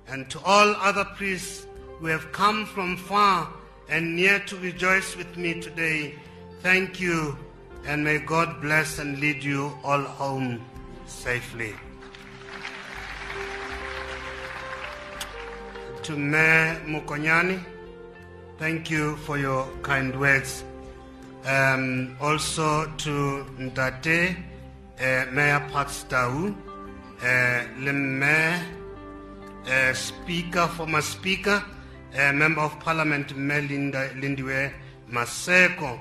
And 0.07 0.29
to 0.29 0.39
all 0.45 0.75
other 0.77 1.07
priests 1.17 1.67
who 1.99 2.09
have 2.09 2.31
come 2.33 2.67
from 2.67 2.99
far 2.99 3.51
and 3.89 4.15
near 4.15 4.39
to 4.41 4.57
rejoice 4.59 5.17
with 5.17 5.35
me 5.35 5.63
today, 5.63 6.17
thank 6.61 7.01
you 7.01 7.39
and 7.87 8.05
may 8.05 8.19
God 8.19 8.61
bless 8.61 8.99
and 8.99 9.19
lead 9.19 9.43
you 9.43 9.77
all 9.85 10.03
home 10.03 10.61
safely. 11.07 11.75
To 16.05 16.17
Mayor 16.17 16.81
Mukonyani, 16.87 17.63
thank 18.59 18.91
you 18.91 19.17
for 19.19 19.39
your 19.39 19.69
kind 19.83 20.19
words. 20.19 20.65
Um, 21.45 22.17
also 22.21 22.87
to 22.99 23.47
Ndate, 23.59 24.37
uh, 25.01 25.27
Mayor 25.33 25.61
Parks 25.71 26.05
Tau, 26.09 26.55
uh, 27.23 27.65
Mayor, 27.79 28.61
uh, 29.67 29.93
Speaker, 29.93 30.67
former 30.69 31.03
Speaker, 31.03 31.63
uh, 32.19 32.33
Member 32.33 32.63
of 32.63 32.79
Parliament 32.81 33.37
Melinda 33.37 34.09
Lindiwe 34.11 34.73
Maseko. 35.11 36.01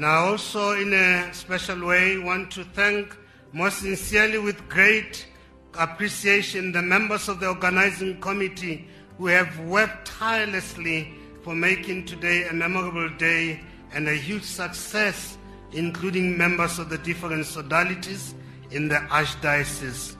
And 0.00 0.06
I 0.06 0.16
also, 0.16 0.72
in 0.80 0.94
a 0.94 1.28
special 1.34 1.84
way, 1.84 2.16
want 2.16 2.50
to 2.52 2.64
thank 2.64 3.14
most 3.52 3.80
sincerely 3.80 4.38
with 4.38 4.66
great 4.66 5.26
appreciation 5.74 6.72
the 6.72 6.80
members 6.80 7.28
of 7.28 7.38
the 7.38 7.48
organizing 7.48 8.18
committee 8.18 8.88
who 9.18 9.26
have 9.26 9.60
worked 9.60 10.06
tirelessly 10.06 11.12
for 11.42 11.54
making 11.54 12.06
today 12.06 12.48
a 12.48 12.52
memorable 12.54 13.10
day 13.18 13.60
and 13.92 14.08
a 14.08 14.14
huge 14.14 14.42
success, 14.42 15.36
including 15.72 16.34
members 16.34 16.78
of 16.78 16.88
the 16.88 16.96
different 16.96 17.44
sodalities 17.44 18.32
in 18.70 18.88
the 18.88 19.00
Archdiocese. 19.10 20.16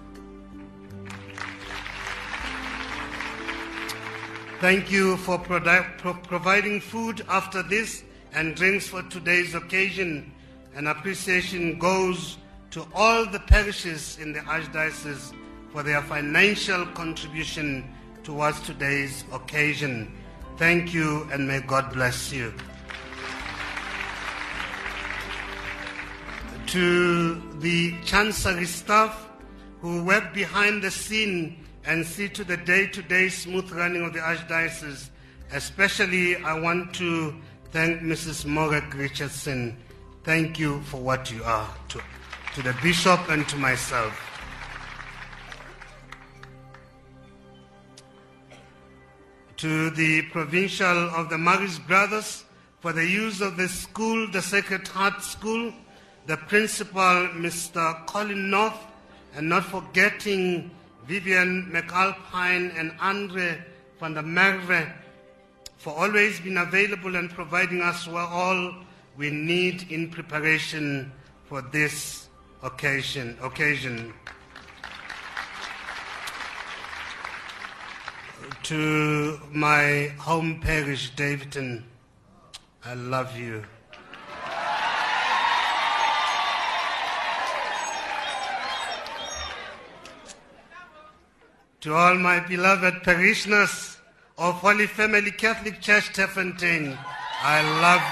Thank 4.61 4.91
you 4.91 5.17
for 5.17 5.39
providing 5.39 6.83
food 6.83 7.25
after 7.31 7.63
this 7.63 8.05
and 8.33 8.55
drinks 8.55 8.89
for 8.89 9.03
today's 9.05 9.55
occasion. 9.55 10.33
And 10.75 10.89
appreciation 10.89 11.79
goes 11.79 12.39
to 12.71 12.87
all 12.95 13.27
the 13.27 13.41
parishes 13.41 14.19
in 14.19 14.33
the 14.33 14.41
Archdiocese 14.41 15.35
for 15.73 15.83
their 15.83 16.03
financial 16.03 16.87
contribution 16.87 17.85
towards 18.23 18.61
today's 18.61 19.25
occasion. 19.33 20.13
Thank 20.57 20.95
you 20.95 21.29
and 21.33 21.47
may 21.47 21.61
God 21.61 21.93
bless 21.93 22.33
you. 22.33 22.53
To 26.67 27.43
the 27.59 27.95
Chancery 28.05 28.67
staff 28.67 29.29
who 29.81 30.05
work 30.05 30.33
behind 30.33 30.83
the 30.83 30.91
scene 30.91 31.65
and 31.85 32.07
see 32.07 32.29
to 32.29 32.45
the 32.45 32.57
day 32.57 32.87
to 32.87 33.03
day 33.03 33.29
smooth 33.29 33.73
running 33.73 34.03
of 34.05 34.13
the 34.13 34.21
Archdiocese, 34.21 35.09
especially 35.53 36.37
I 36.37 36.61
want 36.61 36.95
to 36.95 37.35
thank 37.73 38.03
Mrs. 38.03 38.45
Morag 38.47 38.95
Richardson. 38.95 39.77
Thank 40.25 40.59
you 40.59 40.81
for 40.83 40.99
what 40.99 41.31
you 41.31 41.43
are 41.45 41.69
to, 41.89 42.01
to 42.55 42.63
the 42.63 42.75
Bishop 42.83 43.21
and 43.31 43.49
to 43.49 43.57
myself. 43.57 44.13
To 49.59 49.91
the 49.91 50.23
Provincial 50.33 51.11
of 51.11 51.29
the 51.29 51.37
Marist 51.37 51.87
Brothers 51.87 52.45
for 52.81 52.93
the 52.93 53.07
use 53.07 53.41
of 53.41 53.57
the 53.57 53.69
school, 53.69 54.31
the 54.31 54.41
Sacred 54.41 54.89
Heart 54.89 55.23
School, 55.23 55.73
the 56.27 56.37
Principal, 56.37 57.29
Mr. 57.35 58.07
Colin 58.07 58.51
North, 58.51 58.79
and 59.35 59.49
not 59.49 59.65
forgetting 59.65 60.71
Vivian 61.07 61.71
McAlpine 61.73 62.79
and 62.79 62.93
Andre 63.01 63.59
van 64.01 64.15
der 64.15 64.23
Merwe 64.23 64.91
for 65.81 65.97
always 65.97 66.39
being 66.41 66.59
available 66.59 67.17
and 67.17 67.31
providing 67.31 67.81
us 67.81 68.07
with 68.07 68.17
all 68.17 68.75
we 69.17 69.31
need 69.31 69.91
in 69.91 70.11
preparation 70.11 71.11
for 71.47 71.63
this 71.63 72.29
occasion. 72.63 73.35
Occasion. 73.43 74.13
To 78.65 79.41
my 79.51 80.13
home 80.19 80.61
parish, 80.61 81.17
Daveyton, 81.17 81.83
I 82.85 82.93
love 82.93 83.35
you. 83.39 83.65
To 91.81 91.95
all 91.95 92.17
my 92.17 92.41
beloved 92.41 93.03
parishioners 93.03 93.97
of 94.41 94.55
Holy 94.55 94.87
Family 94.87 95.31
Catholic 95.31 95.83
Church, 95.83 96.15
Tefontein, 96.15 96.97
I 97.43 97.61
love 97.83 98.03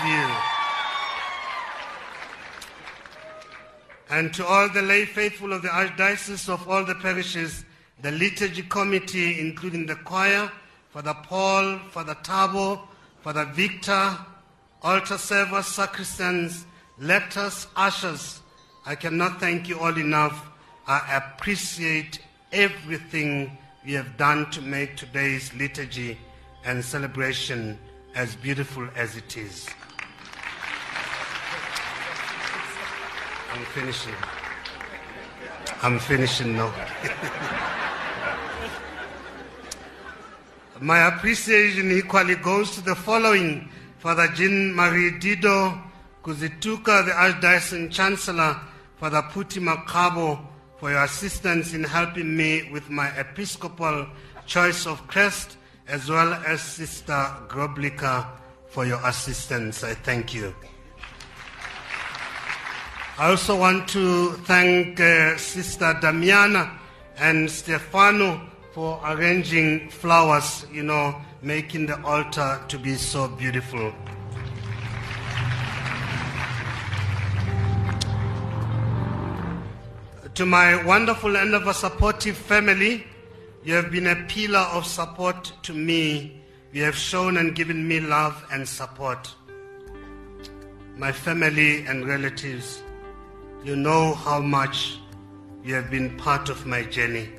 you. 4.11 4.15
And 4.15 4.35
to 4.35 4.45
all 4.45 4.69
the 4.69 4.83
lay 4.83 5.07
faithful 5.07 5.55
of 5.55 5.63
the 5.63 5.69
Archdiocese 5.69 6.51
of 6.51 6.69
all 6.69 6.85
the 6.85 6.97
parishes, 6.97 7.65
the 8.03 8.11
liturgy 8.11 8.61
committee, 8.61 9.41
including 9.41 9.87
the 9.87 9.95
choir, 9.95 10.53
Father 10.91 11.17
Paul, 11.23 11.79
Father 11.93 12.15
Tabo, 12.17 12.83
Father 13.23 13.47
Victor, 13.47 14.19
altar 14.83 15.17
servers, 15.17 15.65
sacristans, 15.65 16.65
lectors, 16.99 17.69
ushers, 17.75 18.43
I 18.85 18.97
cannot 18.97 19.41
thank 19.41 19.67
you 19.67 19.81
all 19.81 19.97
enough. 19.97 20.51
I 20.87 21.17
appreciate 21.17 22.21
everything 22.53 23.57
you 23.85 23.97
have 23.97 24.17
done 24.17 24.51
to 24.51 24.61
make 24.61 24.97
today's 24.97 25.55
liturgy 25.55 26.19
and 26.65 26.85
celebration 26.85 27.79
as 28.15 28.35
beautiful 28.37 28.89
as 28.97 29.17
it 29.17 29.37
is. 29.37 29.69
I'm 33.53 33.65
finishing. 33.67 34.15
I'm 35.83 35.99
finishing 35.99 36.57
now. 36.57 36.73
My 40.81 41.09
appreciation 41.09 41.91
equally 41.91 42.37
goes 42.37 42.73
to 42.73 42.81
the 42.81 42.95
following 42.95 43.69
Father 43.99 44.29
Jean 44.29 44.75
Marie 44.75 45.19
Dido 45.19 45.83
Kuzituka, 46.23 47.05
the 47.05 47.13
Archdiocesan 47.13 47.91
Chancellor, 47.91 48.61
Father 48.97 49.23
Puti 49.23 49.61
Makabo, 49.61 50.39
for 50.79 50.91
your 50.91 51.05
assistance 51.05 51.75
in 51.75 51.85
helping 51.85 52.37
me 52.37 52.71
with 52.71 52.89
my 52.89 53.09
episcopal 53.19 54.07
choice 54.47 54.87
of 54.87 55.07
crest, 55.09 55.57
as 55.89 56.09
well 56.09 56.33
as 56.47 56.61
Sister 56.63 57.35
Groblika 57.49 58.27
for 58.69 58.87
your 58.87 59.01
assistance. 59.05 59.83
I 59.83 59.95
thank 59.95 60.35
you. 60.35 60.55
I 63.19 63.31
also 63.31 63.59
want 63.59 63.89
to 63.89 64.33
thank 64.45 65.01
uh, 65.01 65.37
Sister 65.37 65.99
Damiana 66.01 66.71
and 67.19 67.51
Stefano 67.51 68.41
for 68.73 69.01
arranging 69.05 69.91
flowers, 69.91 70.65
you 70.73 70.85
know, 70.85 71.21
making 71.43 71.87
the 71.87 72.01
altar 72.05 72.63
to 72.69 72.79
be 72.79 72.95
so 72.95 73.27
beautiful. 73.27 73.93
To 80.39 80.47
my 80.47 80.81
wonderful 80.85 81.37
and 81.37 81.53
ever 81.53 81.73
supportive 81.73 82.37
family, 82.37 83.05
you 83.65 83.75
have 83.75 83.91
been 83.91 84.07
a 84.07 84.15
pillar 84.29 84.69
of 84.73 84.87
support 84.87 85.53
to 85.65 85.75
me. 85.75 86.41
You 86.73 86.85
have 86.85 86.95
shown 86.95 87.39
and 87.39 87.57
given 87.57 87.89
me 87.89 87.99
love 87.99 88.47
and 88.53 88.69
support. 88.69 89.35
My 90.97 91.11
family 91.11 91.85
and 91.87 92.07
relatives, 92.07 92.85
you 93.65 93.75
know 93.75 94.15
how 94.15 94.39
much 94.39 95.01
you 95.65 95.75
have 95.75 95.91
been 95.91 96.17
part 96.17 96.51
of 96.51 96.67
my 96.67 96.85
journey. 96.85 97.31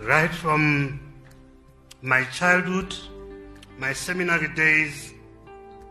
Right 0.00 0.34
from 0.34 1.00
my 2.02 2.24
childhood, 2.24 2.94
my 3.78 3.94
seminary 3.94 4.48
days, 4.54 5.14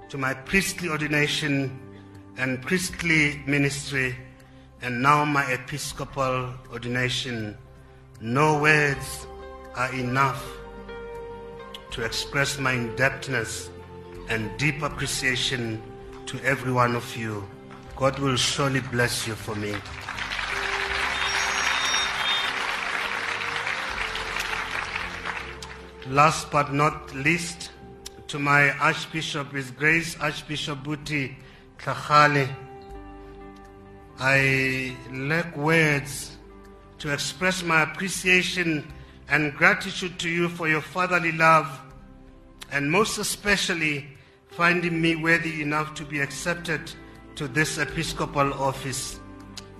to 0.09 0.19
my 0.19 0.35
priestly 0.35 0.87
ordination 0.87 1.79
and 2.37 2.61
priestly 2.61 3.41
ministry, 3.47 4.15
and 4.81 5.01
now 5.01 5.23
my 5.23 5.45
episcopal 5.51 6.53
ordination, 6.71 7.55
no 8.19 8.59
words 8.59 9.27
are 9.75 9.93
enough 9.93 10.43
to 11.91 12.03
express 12.03 12.57
my 12.57 12.73
indebtedness 12.73 13.69
and 14.29 14.49
deep 14.57 14.81
appreciation 14.81 15.81
to 16.25 16.39
every 16.43 16.71
one 16.71 16.95
of 16.95 17.15
you. 17.15 17.47
God 17.95 18.17
will 18.17 18.37
surely 18.37 18.79
bless 18.79 19.27
you 19.27 19.35
for 19.35 19.53
me. 19.55 19.75
Last 26.09 26.49
but 26.49 26.73
not 26.73 27.13
least, 27.13 27.69
to 28.27 28.39
my 28.39 28.71
Archbishop, 28.79 29.51
His 29.51 29.69
Grace 29.71 30.17
Archbishop 30.19 30.83
Buti 30.83 31.37
Tlhagale, 31.77 32.49
I 34.23 34.95
lack 35.11 35.57
words 35.57 36.37
to 36.99 37.11
express 37.11 37.63
my 37.63 37.81
appreciation 37.81 38.93
and 39.27 39.51
gratitude 39.51 40.19
to 40.19 40.29
you 40.29 40.47
for 40.47 40.69
your 40.69 40.81
fatherly 40.81 41.31
love, 41.31 41.67
and 42.71 42.91
most 42.91 43.17
especially 43.17 44.05
finding 44.49 45.01
me 45.01 45.15
worthy 45.15 45.63
enough 45.63 45.95
to 45.95 46.05
be 46.05 46.19
accepted 46.19 46.93
to 47.33 47.47
this 47.47 47.79
episcopal 47.79 48.53
office. 48.53 49.19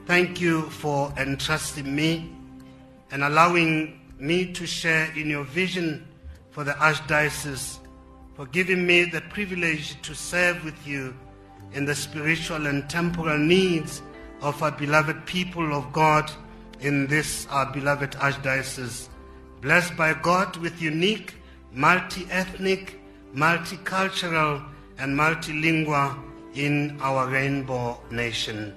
Thank 0.07 0.41
you 0.41 0.63
for 0.72 1.13
entrusting 1.18 1.95
me 1.95 2.35
and 3.11 3.23
allowing 3.23 4.01
me 4.18 4.51
to 4.53 4.65
share 4.65 5.13
in 5.15 5.30
your 5.30 5.43
vision 5.43 6.07
for 6.49 6.63
the 6.63 6.72
Archdiocese, 6.72 7.77
for 8.34 8.47
giving 8.47 8.88
me 8.88 9.03
the 9.03 9.22
privilege 9.22 10.01
to 10.01 10.15
serve 10.15 10.65
with 10.65 10.88
you 10.88 11.15
in 11.73 11.85
the 11.85 11.93
spiritual 11.93 12.65
and 12.65 12.89
temporal 12.89 13.38
needs 13.38 14.01
of 14.41 14.61
our 14.63 14.72
beloved 14.72 15.26
people 15.26 15.73
of 15.73 15.91
God 15.93 16.31
in 16.80 17.07
this 17.07 17.47
our 17.49 17.72
beloved 17.72 18.11
Archdiocese. 18.13 19.07
Blessed 19.61 19.95
by 19.95 20.13
God 20.15 20.57
with 20.57 20.81
unique, 20.81 21.35
multi 21.72 22.26
ethnic, 22.31 22.99
multicultural, 23.35 24.65
and 24.97 25.18
multilingual 25.18 26.18
in 26.55 26.97
our 27.01 27.30
rainbow 27.30 27.99
nation. 28.09 28.76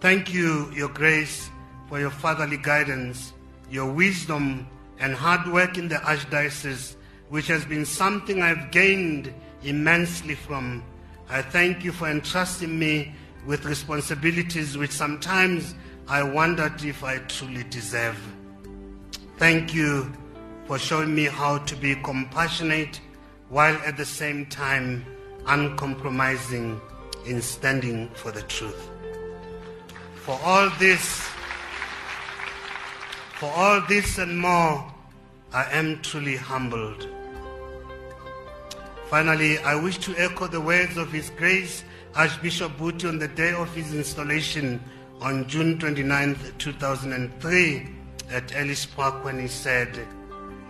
Thank 0.00 0.32
you, 0.32 0.70
Your 0.72 0.88
Grace, 0.88 1.50
for 1.88 1.98
your 1.98 2.10
fatherly 2.10 2.56
guidance, 2.56 3.32
your 3.70 3.90
wisdom, 3.90 4.66
and 4.98 5.14
hard 5.14 5.46
work 5.52 5.76
in 5.76 5.88
the 5.88 5.96
Archdiocese, 5.96 6.94
which 7.28 7.48
has 7.48 7.64
been 7.64 7.84
something 7.84 8.42
I've 8.42 8.70
gained 8.70 9.32
immensely 9.62 10.34
from. 10.34 10.82
I 11.28 11.42
thank 11.42 11.84
you 11.84 11.92
for 11.92 12.08
entrusting 12.08 12.78
me 12.78 13.14
with 13.50 13.64
responsibilities 13.64 14.78
which 14.78 14.92
sometimes 14.92 15.74
I 16.06 16.22
wondered 16.22 16.84
if 16.84 17.02
I 17.02 17.18
truly 17.18 17.64
deserve. 17.64 18.16
Thank 19.38 19.74
you 19.74 20.12
for 20.66 20.78
showing 20.78 21.12
me 21.12 21.24
how 21.24 21.58
to 21.58 21.74
be 21.74 21.96
compassionate 21.96 23.00
while 23.48 23.74
at 23.84 23.96
the 23.96 24.04
same 24.04 24.46
time 24.46 25.04
uncompromising 25.48 26.80
in 27.26 27.42
standing 27.42 28.08
for 28.10 28.30
the 28.30 28.42
truth. 28.42 28.88
For 30.14 30.38
all 30.44 30.70
this, 30.78 31.28
for 33.40 33.50
all 33.50 33.80
this 33.88 34.18
and 34.18 34.38
more, 34.38 34.94
I 35.52 35.64
am 35.72 36.00
truly 36.02 36.36
humbled. 36.36 37.08
Finally, 39.08 39.58
I 39.58 39.74
wish 39.74 39.98
to 39.98 40.14
echo 40.16 40.46
the 40.46 40.60
words 40.60 40.96
of 40.96 41.10
His 41.10 41.30
Grace 41.30 41.82
Archbishop 42.16 42.76
Buti 42.76 43.06
on 43.06 43.18
the 43.18 43.28
day 43.28 43.52
of 43.52 43.72
his 43.72 43.94
installation 43.94 44.82
on 45.20 45.46
June 45.46 45.78
29, 45.78 46.36
2003, 46.58 47.88
at 48.30 48.54
Ellis 48.56 48.84
Park 48.84 49.24
when 49.24 49.38
he 49.38 49.46
said, 49.46 49.96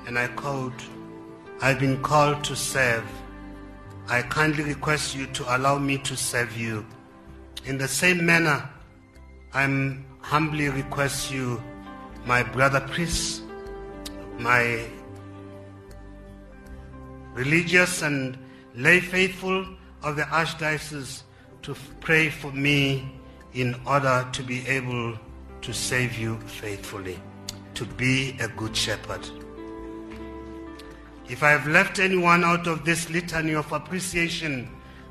and 0.06 0.18
I 0.18 0.28
quote, 0.28 0.82
I've 1.62 1.80
been 1.80 2.02
called 2.02 2.44
to 2.44 2.56
serve. 2.56 3.04
I 4.08 4.22
kindly 4.22 4.64
request 4.64 5.14
you 5.14 5.26
to 5.28 5.56
allow 5.56 5.78
me 5.78 5.98
to 5.98 6.16
serve 6.16 6.56
you. 6.56 6.84
In 7.64 7.78
the 7.78 7.88
same 7.88 8.24
manner, 8.24 8.68
I 9.54 9.96
humbly 10.20 10.68
request 10.68 11.32
you, 11.32 11.62
my 12.26 12.42
brother 12.42 12.80
priests, 12.80 13.42
my 14.38 14.84
religious 17.32 18.02
and 18.02 18.36
lay 18.74 19.00
faithful 19.00 19.66
of 20.02 20.16
the 20.16 20.22
Archdiocese, 20.22 21.22
to 21.62 21.74
pray 22.00 22.30
for 22.30 22.52
me 22.52 23.12
in 23.54 23.74
order 23.86 24.26
to 24.32 24.42
be 24.42 24.66
able 24.66 25.18
to 25.62 25.72
save 25.72 26.18
you 26.18 26.38
faithfully, 26.40 27.18
to 27.74 27.84
be 27.84 28.36
a 28.40 28.48
good 28.48 28.76
shepherd. 28.76 29.28
If 31.28 31.42
I 31.42 31.50
have 31.50 31.66
left 31.66 31.98
anyone 31.98 32.44
out 32.44 32.66
of 32.66 32.84
this 32.84 33.08
litany 33.10 33.54
of 33.54 33.70
appreciation, 33.72 34.68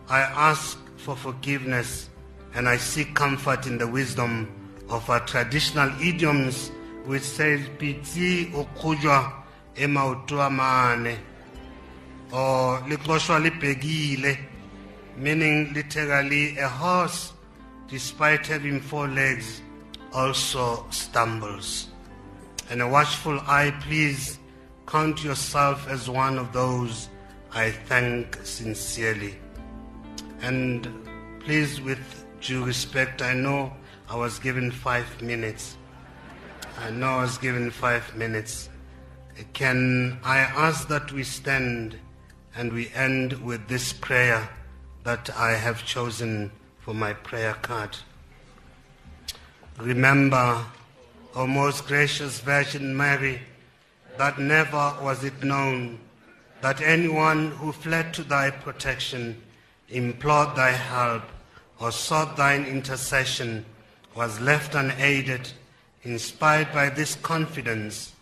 I 0.09 0.19
ask 0.19 0.77
for 0.97 1.15
forgiveness. 1.15 2.09
and 2.55 2.67
I 2.67 2.77
seek 2.77 3.13
comfort 3.13 3.67
in 3.67 3.77
the 3.77 3.87
wisdom 3.87 4.47
of 4.89 5.09
our 5.09 5.19
traditional 5.25 5.89
idioms 6.01 6.71
which 7.05 7.23
says 7.23 7.61
pitsi 7.77 8.51
ukujwa 8.53 9.33
emautwamane 9.75 11.17
or 12.31 12.79
lixoshwa 12.87 13.39
libhekile 13.39 14.37
meaning 15.19 15.73
literally 15.73 16.57
a 16.57 16.67
horse 16.67 17.33
despite 17.89 18.47
having 18.47 18.79
four 18.79 19.07
legs 19.07 19.61
also 20.13 20.85
stumbles. 20.91 21.87
And 22.69 22.81
a 22.81 22.87
watchful 22.87 23.39
eye 23.41 23.73
please 23.81 24.39
count 24.87 25.23
yourself 25.23 25.87
as 25.89 26.09
one 26.09 26.37
of 26.37 26.53
those 26.53 27.09
I 27.51 27.71
thank 27.71 28.37
sincerely. 28.45 29.35
And 30.41 30.87
please 31.39 31.81
with 31.81 32.25
due 32.39 32.63
respect 32.63 33.21
I 33.21 33.33
know 33.33 33.73
I 34.09 34.15
was 34.15 34.39
given 34.39 34.71
five 34.71 35.21
minutes. 35.21 35.75
I 36.79 36.91
know 36.91 37.07
I 37.07 37.21
was 37.23 37.37
given 37.37 37.71
five 37.71 38.15
minutes. 38.15 38.69
Can 39.53 40.19
I 40.23 40.37
ask 40.37 40.87
that 40.87 41.11
we 41.11 41.23
stand 41.23 41.97
and 42.55 42.71
we 42.71 42.89
end 42.93 43.33
with 43.33 43.67
this 43.67 43.91
prayer 43.91 44.49
that 45.03 45.29
I 45.35 45.51
have 45.51 45.85
chosen 45.85 46.51
for 46.79 46.93
my 46.93 47.13
prayer 47.13 47.53
card? 47.53 47.97
Remember, 49.77 50.65
O 51.35 51.47
most 51.47 51.87
gracious 51.87 52.39
Virgin 52.39 52.95
Mary, 52.95 53.41
that 54.17 54.39
never 54.39 54.95
was 55.01 55.23
it 55.23 55.43
known 55.43 55.99
that 56.61 56.81
anyone 56.81 57.51
who 57.51 57.71
fled 57.71 58.13
to 58.15 58.23
thy 58.23 58.49
protection, 58.49 59.41
implored 59.87 60.55
thy 60.55 60.71
help, 60.71 61.23
or 61.79 61.91
sought 61.91 62.35
thine 62.35 62.65
intercession 62.65 63.65
was 64.15 64.41
left 64.41 64.75
unaided 64.75 65.49
Inspired 66.03 66.71
by 66.71 66.89
this 66.89 67.15
confidence, 67.15 68.13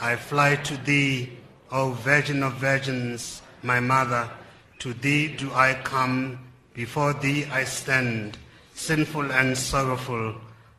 I 0.00 0.14
fly 0.14 0.54
to 0.54 0.76
thee, 0.76 1.30
O 1.72 1.90
Virgin 1.90 2.44
of 2.44 2.54
Virgins, 2.54 3.42
my 3.64 3.80
mother. 3.80 4.30
To 4.80 4.92
thee 4.92 5.28
do 5.28 5.52
I 5.52 5.74
come, 5.82 6.38
before 6.74 7.14
thee 7.14 7.46
I 7.46 7.64
stand, 7.64 8.38
sinful 8.74 9.32
and 9.32 9.56
sorrowful. 9.56 10.34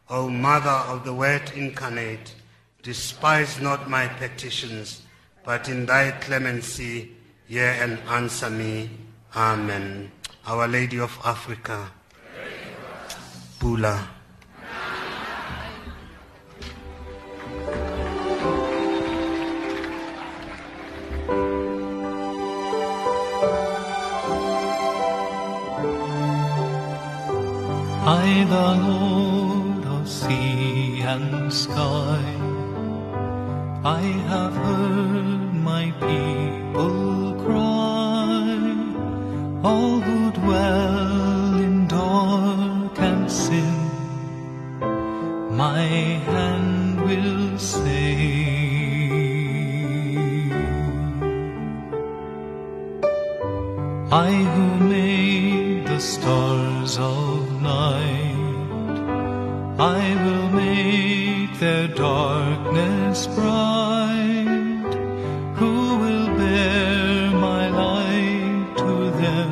O 0.09 0.29
Mother 0.29 0.69
of 0.69 1.03
the 1.03 1.13
Word 1.13 1.51
incarnate, 1.55 2.35
despise 2.83 3.59
not 3.59 3.89
my 3.89 4.07
petitions, 4.07 5.01
but 5.43 5.67
in 5.67 5.85
thy 5.85 6.11
clemency 6.11 7.11
hear 7.47 7.75
and 7.81 7.97
answer 8.09 8.49
me. 8.49 8.89
Amen. 9.35 10.11
Our 10.45 10.67
Lady 10.67 10.99
of 10.99 11.17
Africa, 11.25 11.91
Bula. 13.59 14.14
I, 28.07 28.45
the 28.47 28.75
Lord 28.87 29.83
of 29.85 30.07
sea 30.07 31.01
and 31.01 31.51
sky, 31.51 32.21
I 33.83 34.01
have 34.29 34.53
heard 34.53 35.51
my 35.55 35.89
people 35.89 37.33
cry, 37.43 38.61
all 39.63 39.99
who 40.01 40.31
dwell 40.33 41.55
in 41.57 41.87
dark 41.87 42.99
and 42.99 43.31
sin, 43.31 43.73
my 45.57 45.81
hand 46.29 47.01
will 47.01 47.57
save. 47.57 48.05
I 54.11 54.31
who 54.31 54.65
made 54.89 55.87
the 55.87 55.99
stars 55.99 56.99
of 56.99 57.34
night, 57.65 58.97
I 59.79 59.99
will 60.23 60.49
make 60.49 61.51
their 61.59 61.87
darkness 61.87 63.27
bright. 63.27 64.93
Who 65.59 65.73
will 66.03 66.27
bear 66.37 67.31
my 67.31 67.63
light 67.83 68.77
to 68.83 68.93
them? 69.23 69.51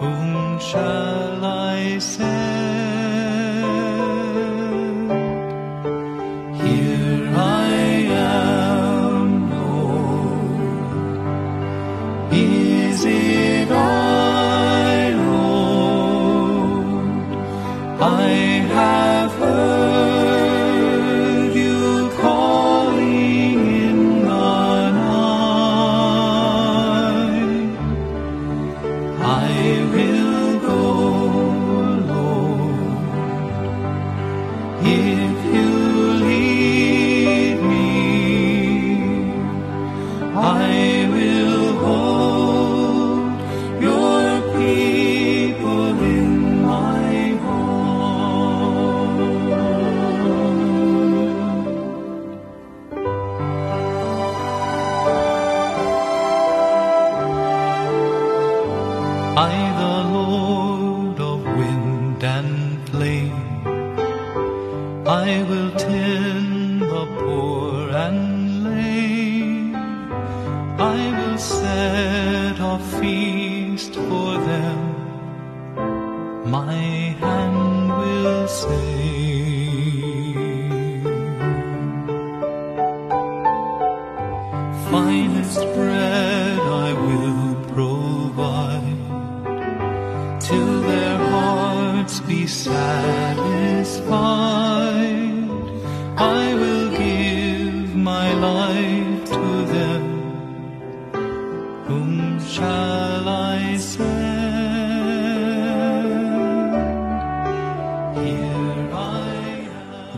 Whom 0.00 0.58
shall 0.58 1.44
I 1.44 1.98
send? 1.98 2.33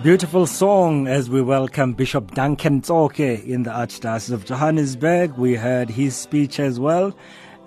Beautiful 0.06 0.46
song 0.46 1.08
as 1.08 1.28
we 1.28 1.42
welcome 1.42 1.92
Bishop 1.92 2.30
Duncan 2.30 2.80
Tsoke 2.80 3.44
in 3.44 3.64
the 3.64 3.72
Archdiocese 3.72 4.30
of 4.30 4.44
Johannesburg. 4.44 5.36
We 5.36 5.56
heard 5.56 5.90
his 5.90 6.14
speech 6.14 6.60
as 6.60 6.78
well, 6.78 7.12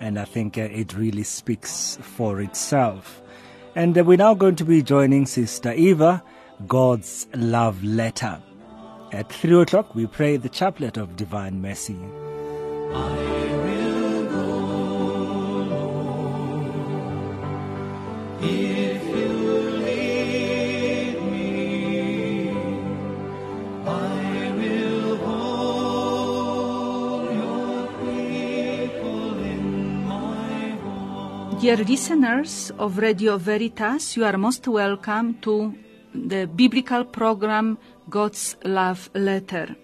and 0.00 0.18
I 0.18 0.24
think 0.24 0.56
uh, 0.56 0.62
it 0.62 0.94
really 0.94 1.22
speaks 1.22 1.98
for 2.00 2.40
itself. 2.40 3.20
And 3.74 3.98
uh, 3.98 4.04
we're 4.04 4.16
now 4.16 4.32
going 4.32 4.56
to 4.56 4.64
be 4.64 4.82
joining 4.82 5.26
Sister 5.26 5.74
Eva, 5.74 6.22
God's 6.66 7.26
Love 7.34 7.84
Letter. 7.84 8.40
At 9.12 9.30
3 9.30 9.60
o'clock, 9.60 9.94
we 9.94 10.06
pray 10.06 10.38
the 10.38 10.48
Chaplet 10.48 10.96
of 10.96 11.16
Divine 11.16 11.60
Mercy. 11.60 11.98
Dear 31.60 31.76
listeners 31.76 32.72
of 32.78 32.96
Radio 32.96 33.36
Veritas, 33.36 34.16
you 34.16 34.24
are 34.24 34.38
most 34.38 34.66
welcome 34.66 35.34
to 35.42 35.74
the 36.14 36.46
biblical 36.46 37.04
program 37.04 37.76
God's 38.08 38.56
Love 38.64 39.10
Letter. 39.12 39.76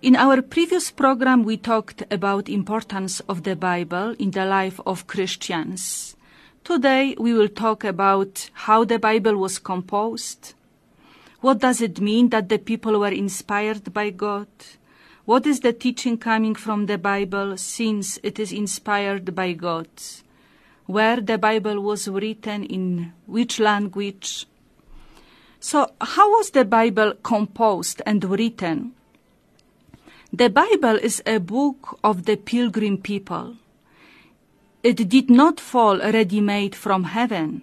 In 0.00 0.14
our 0.14 0.40
previous 0.42 0.92
program 0.92 1.42
we 1.42 1.56
talked 1.56 2.04
about 2.08 2.48
importance 2.48 3.18
of 3.28 3.42
the 3.42 3.56
Bible 3.56 4.14
in 4.20 4.30
the 4.30 4.44
life 4.44 4.78
of 4.86 5.08
Christians. 5.08 6.14
Today 6.62 7.16
we 7.18 7.32
will 7.32 7.48
talk 7.48 7.82
about 7.82 8.48
how 8.52 8.84
the 8.84 9.00
Bible 9.00 9.36
was 9.38 9.58
composed. 9.58 10.54
What 11.40 11.58
does 11.58 11.80
it 11.80 12.00
mean 12.00 12.28
that 12.28 12.48
the 12.48 12.58
people 12.58 13.00
were 13.00 13.08
inspired 13.08 13.92
by 13.92 14.10
God? 14.10 14.46
What 15.24 15.46
is 15.46 15.58
the 15.58 15.72
teaching 15.72 16.16
coming 16.16 16.54
from 16.54 16.86
the 16.86 16.96
Bible 16.96 17.56
since 17.56 18.20
it 18.22 18.38
is 18.38 18.52
inspired 18.52 19.34
by 19.34 19.52
God? 19.54 19.88
Where 20.86 21.20
the 21.20 21.38
Bible 21.38 21.80
was 21.80 22.08
written, 22.08 22.64
in 22.64 23.12
which 23.26 23.58
language? 23.58 24.46
So, 25.58 25.90
how 26.00 26.30
was 26.30 26.50
the 26.50 26.64
Bible 26.64 27.14
composed 27.22 28.02
and 28.06 28.22
written? 28.24 28.92
The 30.32 30.48
Bible 30.50 30.96
is 30.96 31.22
a 31.26 31.38
book 31.38 31.98
of 32.04 32.24
the 32.24 32.36
pilgrim 32.36 32.98
people. 32.98 33.56
It 34.82 35.08
did 35.08 35.30
not 35.30 35.58
fall 35.58 35.98
ready 35.98 36.40
made 36.40 36.74
from 36.74 37.04
heaven. 37.04 37.62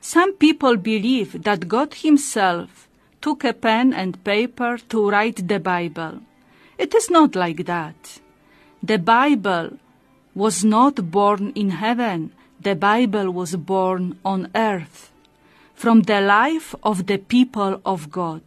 Some 0.00 0.34
people 0.34 0.76
believe 0.76 1.44
that 1.44 1.68
God 1.68 1.94
Himself 1.94 2.88
took 3.22 3.44
a 3.44 3.54
pen 3.54 3.94
and 3.94 4.22
paper 4.22 4.76
to 4.90 5.08
write 5.08 5.48
the 5.48 5.58
Bible. 5.58 6.20
It 6.76 6.94
is 6.94 7.08
not 7.08 7.34
like 7.34 7.64
that. 7.64 8.20
The 8.82 8.98
Bible 8.98 9.78
was 10.34 10.64
not 10.64 11.10
born 11.10 11.52
in 11.54 11.70
heaven, 11.70 12.32
the 12.60 12.74
Bible 12.74 13.30
was 13.30 13.54
born 13.56 14.18
on 14.24 14.50
earth, 14.54 15.12
from 15.74 16.02
the 16.02 16.20
life 16.20 16.74
of 16.82 17.06
the 17.06 17.18
people 17.18 17.80
of 17.84 18.10
God. 18.10 18.42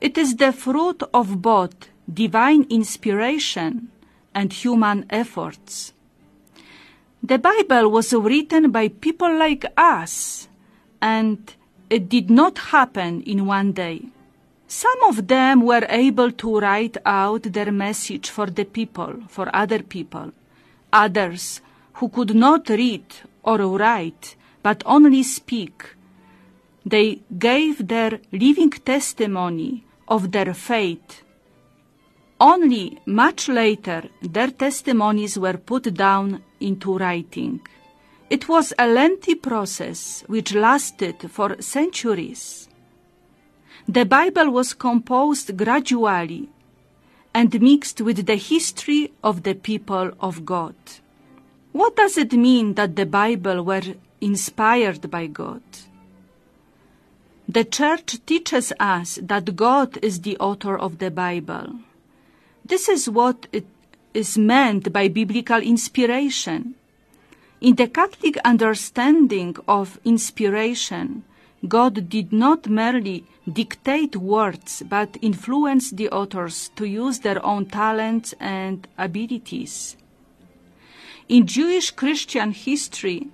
It 0.00 0.18
is 0.18 0.36
the 0.36 0.52
fruit 0.52 1.02
of 1.14 1.40
both 1.40 1.74
divine 2.12 2.66
inspiration 2.68 3.88
and 4.34 4.52
human 4.52 5.06
efforts. 5.10 5.92
The 7.22 7.38
Bible 7.38 7.88
was 7.90 8.12
written 8.12 8.72
by 8.72 8.88
people 8.88 9.38
like 9.38 9.64
us, 9.76 10.48
and 11.00 11.54
it 11.88 12.08
did 12.08 12.30
not 12.30 12.58
happen 12.58 13.22
in 13.22 13.46
one 13.46 13.72
day. 13.72 14.06
Some 14.66 15.02
of 15.04 15.28
them 15.28 15.60
were 15.60 15.86
able 15.88 16.32
to 16.32 16.58
write 16.58 16.96
out 17.04 17.42
their 17.42 17.70
message 17.70 18.30
for 18.30 18.46
the 18.46 18.64
people, 18.64 19.20
for 19.28 19.54
other 19.54 19.82
people. 19.82 20.32
Others, 20.92 21.60
who 21.94 22.08
could 22.08 22.34
not 22.34 22.68
read 22.68 23.06
or 23.42 23.58
write, 23.78 24.36
but 24.62 24.82
only 24.86 25.22
speak, 25.22 25.96
they 26.84 27.22
gave 27.38 27.86
their 27.88 28.20
living 28.32 28.70
testimony 28.70 29.84
of 30.08 30.32
their 30.32 30.52
faith. 30.52 31.22
Only 32.40 32.98
much 33.06 33.48
later 33.48 34.02
their 34.20 34.48
testimonies 34.48 35.38
were 35.38 35.56
put 35.56 35.94
down 35.94 36.42
into 36.60 36.98
writing. 36.98 37.60
It 38.28 38.48
was 38.48 38.72
a 38.78 38.86
lengthy 38.86 39.36
process 39.36 40.24
which 40.26 40.54
lasted 40.54 41.30
for 41.30 41.60
centuries. 41.62 42.68
The 43.86 44.04
Bible 44.04 44.50
was 44.50 44.74
composed 44.74 45.56
gradually 45.56 46.48
and 47.34 47.60
mixed 47.60 48.00
with 48.00 48.26
the 48.26 48.36
history 48.36 49.12
of 49.22 49.42
the 49.42 49.54
people 49.54 50.12
of 50.20 50.44
God. 50.44 50.74
What 51.72 51.96
does 51.96 52.18
it 52.18 52.32
mean 52.32 52.74
that 52.74 52.96
the 52.96 53.06
Bible 53.06 53.62
were 53.62 53.94
inspired 54.20 55.10
by 55.10 55.26
God? 55.26 55.62
The 57.48 57.64
Church 57.64 58.24
teaches 58.26 58.72
us 58.78 59.18
that 59.22 59.56
God 59.56 59.98
is 60.02 60.20
the 60.20 60.36
author 60.38 60.76
of 60.76 60.98
the 60.98 61.10
Bible. 61.10 61.80
This 62.64 62.88
is 62.88 63.08
what 63.08 63.46
it 63.52 63.66
is 64.14 64.38
meant 64.38 64.92
by 64.92 65.08
biblical 65.08 65.60
inspiration. 65.60 66.74
In 67.60 67.76
the 67.76 67.88
Catholic 67.88 68.36
understanding 68.44 69.56
of 69.66 69.98
inspiration, 70.04 71.24
God 71.66 72.08
did 72.08 72.32
not 72.32 72.68
merely 72.68 73.24
dictate 73.50 74.16
words 74.16 74.82
but 74.88 75.16
influence 75.20 75.90
the 75.90 76.08
authors 76.10 76.70
to 76.76 76.84
use 76.84 77.20
their 77.20 77.44
own 77.44 77.66
talents 77.66 78.34
and 78.38 78.86
abilities. 78.98 79.96
In 81.28 81.46
Jewish 81.46 81.90
Christian 81.90 82.52
history, 82.52 83.28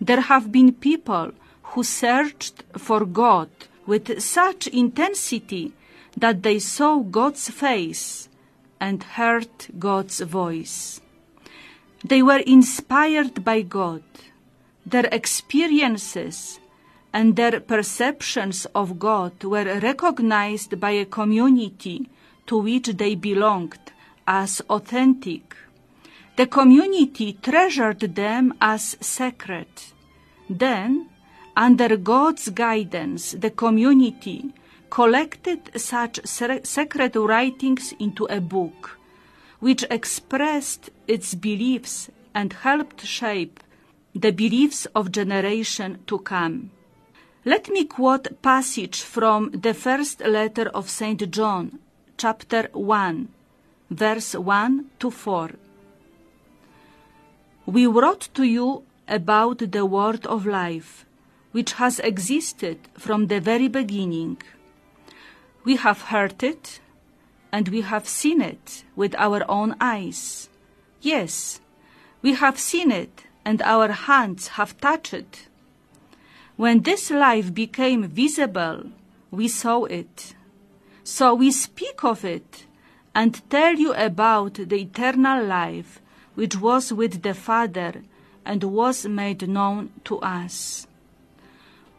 there 0.00 0.20
have 0.20 0.52
been 0.52 0.72
people 0.72 1.32
who 1.62 1.82
searched 1.82 2.62
for 2.76 3.04
God 3.04 3.50
with 3.86 4.20
such 4.22 4.66
intensity 4.68 5.72
that 6.16 6.42
they 6.42 6.58
saw 6.58 7.00
God's 7.00 7.48
face 7.50 8.28
and 8.80 9.02
heard 9.02 9.48
God's 9.78 10.20
voice. 10.20 11.00
They 12.04 12.22
were 12.22 12.38
inspired 12.38 13.44
by 13.44 13.62
God. 13.62 14.02
Their 14.86 15.06
experiences 15.12 16.59
and 17.12 17.36
their 17.36 17.60
perceptions 17.60 18.66
of 18.74 18.98
God 18.98 19.42
were 19.42 19.80
recognized 19.80 20.78
by 20.78 20.92
a 20.92 21.04
community 21.04 22.08
to 22.46 22.58
which 22.58 22.88
they 22.88 23.14
belonged 23.14 23.78
as 24.26 24.60
authentic. 24.68 25.56
The 26.36 26.46
community 26.46 27.36
treasured 27.42 28.00
them 28.14 28.54
as 28.60 28.96
sacred. 29.00 29.68
Then, 30.48 31.08
under 31.56 31.96
God's 31.96 32.48
guidance, 32.48 33.32
the 33.32 33.50
community 33.50 34.54
collected 34.88 35.80
such 35.80 36.20
sacred 36.26 37.16
writings 37.16 37.92
into 37.98 38.24
a 38.26 38.40
book, 38.40 38.98
which 39.58 39.84
expressed 39.90 40.90
its 41.06 41.34
beliefs 41.34 42.10
and 42.34 42.52
helped 42.52 43.04
shape 43.04 43.60
the 44.14 44.32
beliefs 44.32 44.86
of 44.94 45.12
generation 45.12 45.98
to 46.06 46.18
come. 46.18 46.70
Let 47.44 47.70
me 47.70 47.86
quote 47.86 48.26
a 48.26 48.34
passage 48.34 49.00
from 49.00 49.50
the 49.52 49.72
first 49.72 50.20
letter 50.20 50.68
of 50.74 50.90
St. 50.90 51.30
John, 51.30 51.78
chapter 52.18 52.68
1, 52.74 53.28
verse 53.88 54.34
1 54.34 54.84
to 54.98 55.10
4. 55.10 55.52
We 57.64 57.86
wrote 57.86 58.28
to 58.34 58.42
you 58.42 58.82
about 59.08 59.72
the 59.72 59.86
word 59.86 60.26
of 60.26 60.44
life, 60.44 61.06
which 61.52 61.72
has 61.74 61.98
existed 62.00 62.76
from 62.98 63.28
the 63.28 63.40
very 63.40 63.68
beginning. 63.68 64.42
We 65.64 65.76
have 65.76 66.02
heard 66.12 66.42
it, 66.42 66.80
and 67.50 67.68
we 67.68 67.80
have 67.80 68.06
seen 68.06 68.42
it 68.42 68.84
with 68.94 69.14
our 69.16 69.50
own 69.50 69.76
eyes. 69.80 70.50
Yes, 71.00 71.62
we 72.20 72.34
have 72.34 72.58
seen 72.58 72.92
it, 72.92 73.24
and 73.46 73.62
our 73.62 73.88
hands 73.88 74.48
have 74.58 74.76
touched 74.76 75.14
it. 75.14 75.46
When 76.60 76.82
this 76.82 77.10
life 77.10 77.54
became 77.54 78.06
visible, 78.06 78.90
we 79.30 79.48
saw 79.48 79.84
it. 79.84 80.34
So 81.02 81.32
we 81.32 81.52
speak 81.52 82.04
of 82.04 82.22
it 82.22 82.66
and 83.14 83.40
tell 83.48 83.76
you 83.76 83.94
about 83.94 84.56
the 84.68 84.82
eternal 84.82 85.42
life 85.42 86.02
which 86.34 86.60
was 86.60 86.92
with 86.92 87.22
the 87.22 87.32
Father 87.32 88.02
and 88.44 88.62
was 88.62 89.06
made 89.06 89.48
known 89.48 89.88
to 90.04 90.18
us. 90.18 90.86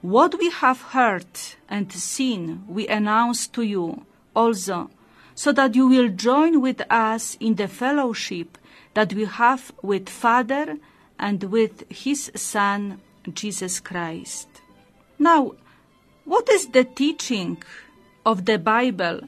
What 0.04 0.38
we 0.38 0.52
have 0.52 0.94
heard 0.94 1.26
and 1.68 1.92
seen 1.92 2.64
we 2.68 2.88
announce 2.88 3.48
to 3.48 3.64
you 3.64 4.06
also, 4.36 4.92
so 5.34 5.52
that 5.54 5.74
you 5.74 5.88
will 5.88 6.10
join 6.10 6.62
with 6.62 6.84
us 6.88 7.36
in 7.40 7.56
the 7.56 7.68
fellowship 7.68 8.60
that 8.94 9.12
we 9.14 9.26
have 9.26 9.72
with 9.82 10.08
Father 10.08 10.78
and 11.18 11.46
with 11.46 11.84
His 11.90 12.32
Son, 12.36 13.02
Jesus 13.34 13.80
Christ. 13.80 14.51
Now, 15.22 15.52
what 16.26 16.50
is 16.50 16.70
the 16.70 16.84
teaching 16.84 17.62
of 18.26 18.46
the 18.46 18.58
Bible 18.58 19.20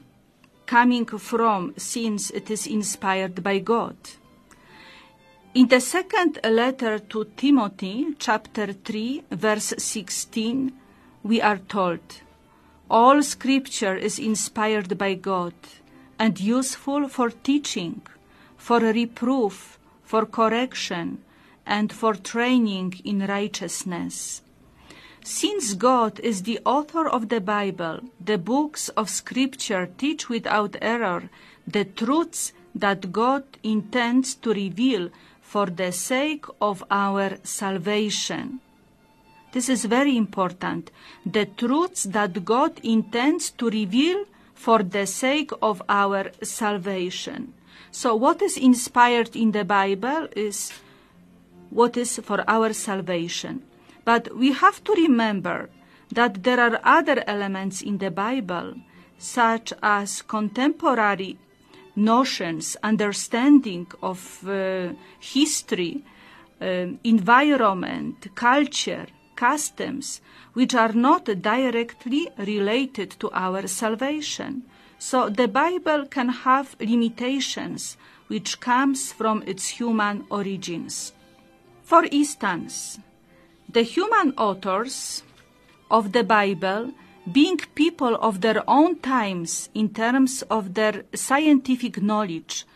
coming 0.66 1.06
from 1.06 1.72
since 1.76 2.30
it 2.30 2.50
is 2.50 2.66
inspired 2.66 3.44
by 3.44 3.60
God? 3.60 3.96
In 5.54 5.68
the 5.68 5.80
second 5.80 6.40
letter 6.42 6.98
to 6.98 7.26
Timothy, 7.36 8.08
chapter 8.18 8.72
3, 8.72 9.22
verse 9.30 9.72
16, 9.78 10.72
we 11.22 11.40
are 11.40 11.58
told, 11.58 12.00
All 12.90 13.22
scripture 13.22 13.94
is 13.94 14.18
inspired 14.18 14.98
by 14.98 15.14
God 15.14 15.54
and 16.18 16.40
useful 16.40 17.08
for 17.08 17.30
teaching, 17.30 18.02
for 18.56 18.80
reproof, 18.80 19.78
for 20.02 20.26
correction, 20.26 21.22
and 21.64 21.92
for 21.92 22.14
training 22.14 23.00
in 23.04 23.24
righteousness. 23.28 24.42
Since 25.24 25.72
God 25.72 26.20
is 26.20 26.42
the 26.42 26.60
author 26.66 27.08
of 27.08 27.30
the 27.30 27.40
Bible, 27.40 28.00
the 28.22 28.36
books 28.36 28.90
of 28.90 29.08
Scripture 29.08 29.88
teach 29.96 30.28
without 30.28 30.76
error 30.82 31.30
the 31.66 31.86
truths 31.86 32.52
that 32.74 33.10
God 33.10 33.44
intends 33.62 34.34
to 34.34 34.52
reveal 34.52 35.08
for 35.40 35.64
the 35.64 35.92
sake 35.92 36.44
of 36.60 36.84
our 36.90 37.38
salvation. 37.42 38.60
This 39.52 39.70
is 39.70 39.86
very 39.86 40.14
important. 40.14 40.90
The 41.24 41.46
truths 41.46 42.02
that 42.02 42.44
God 42.44 42.78
intends 42.82 43.48
to 43.52 43.70
reveal 43.70 44.26
for 44.52 44.82
the 44.82 45.06
sake 45.06 45.52
of 45.62 45.80
our 45.88 46.32
salvation. 46.42 47.54
So, 47.90 48.14
what 48.14 48.42
is 48.42 48.58
inspired 48.58 49.34
in 49.34 49.52
the 49.52 49.64
Bible 49.64 50.28
is 50.36 50.70
what 51.70 51.96
is 51.96 52.18
for 52.18 52.44
our 52.46 52.74
salvation. 52.74 53.62
But 54.04 54.36
we 54.36 54.52
have 54.52 54.84
to 54.84 54.92
remember 54.92 55.70
that 56.12 56.42
there 56.42 56.60
are 56.60 56.80
other 56.84 57.24
elements 57.26 57.82
in 57.82 57.98
the 57.98 58.10
Bible, 58.10 58.74
such 59.18 59.72
as 59.82 60.22
contemporary 60.22 61.38
notions, 61.96 62.76
understanding 62.82 63.86
of 64.02 64.46
uh, 64.48 64.92
history, 65.20 66.04
um, 66.60 66.98
environment, 67.04 68.34
culture, 68.34 69.06
customs, 69.36 70.20
which 70.52 70.74
are 70.74 70.92
not 70.92 71.24
directly 71.24 72.28
related 72.38 73.10
to 73.18 73.30
our 73.32 73.66
salvation. 73.66 74.62
So 74.98 75.28
the 75.28 75.48
Bible 75.48 76.06
can 76.06 76.28
have 76.28 76.76
limitations 76.80 77.96
which 78.28 78.60
comes 78.60 79.12
from 79.12 79.42
its 79.46 79.68
human 79.68 80.24
origins. 80.30 81.12
For 81.82 82.04
instance, 82.04 82.98
the 83.74 83.82
human 83.82 84.32
authors 84.38 85.24
of 85.90 86.12
the 86.12 86.22
Bible 86.22 86.92
being 87.30 87.58
people 87.74 88.14
of 88.16 88.40
their 88.40 88.62
own 88.68 88.96
times 89.00 89.68
in 89.74 89.88
terms 89.88 90.42
of 90.42 90.74
their 90.74 91.04
scientific 91.14 92.00
knowledge, 92.00 92.66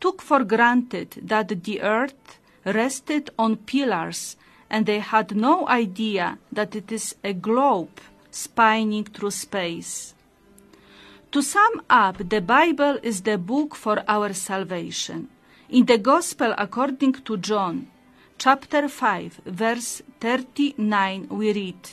took 0.00 0.22
for 0.22 0.44
granted 0.44 1.10
that 1.22 1.64
the 1.64 1.80
earth 1.82 2.38
rested 2.64 3.30
on 3.36 3.56
pillars 3.56 4.36
and 4.70 4.86
they 4.86 5.00
had 5.00 5.34
no 5.34 5.66
idea 5.68 6.38
that 6.52 6.76
it 6.76 6.92
is 6.92 7.16
a 7.24 7.32
globe 7.32 8.00
spinning 8.30 9.04
through 9.04 9.30
space. 9.30 10.14
To 11.32 11.42
sum 11.42 11.82
up, 11.90 12.28
the 12.28 12.40
Bible 12.40 12.98
is 13.02 13.22
the 13.22 13.38
book 13.38 13.74
for 13.74 14.04
our 14.06 14.32
salvation. 14.32 15.28
In 15.68 15.86
the 15.86 15.98
Gospel 15.98 16.54
according 16.56 17.14
to 17.24 17.36
John, 17.38 17.88
chapter 18.44 18.88
5, 18.88 19.40
verse 19.46 20.02
39, 20.20 21.28
we 21.30 21.50
read, 21.54 21.88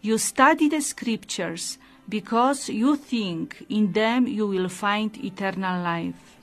You 0.00 0.16
study 0.16 0.70
the 0.70 0.80
scriptures 0.80 1.76
because 2.08 2.70
you 2.70 2.96
think 2.96 3.66
in 3.68 3.92
them 3.92 4.26
you 4.26 4.46
will 4.46 4.70
find 4.70 5.14
eternal 5.22 5.82
life. 5.82 6.38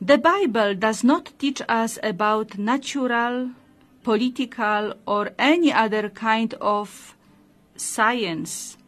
The 0.00 0.16
Bible 0.16 0.74
does 0.76 1.04
not 1.04 1.34
teach 1.38 1.60
us 1.68 1.98
about 2.02 2.56
natural, 2.56 3.50
political, 4.02 4.94
or 5.06 5.32
any 5.38 5.70
other 5.70 6.08
kind 6.08 6.54
of 6.54 7.14
science, 7.76 8.78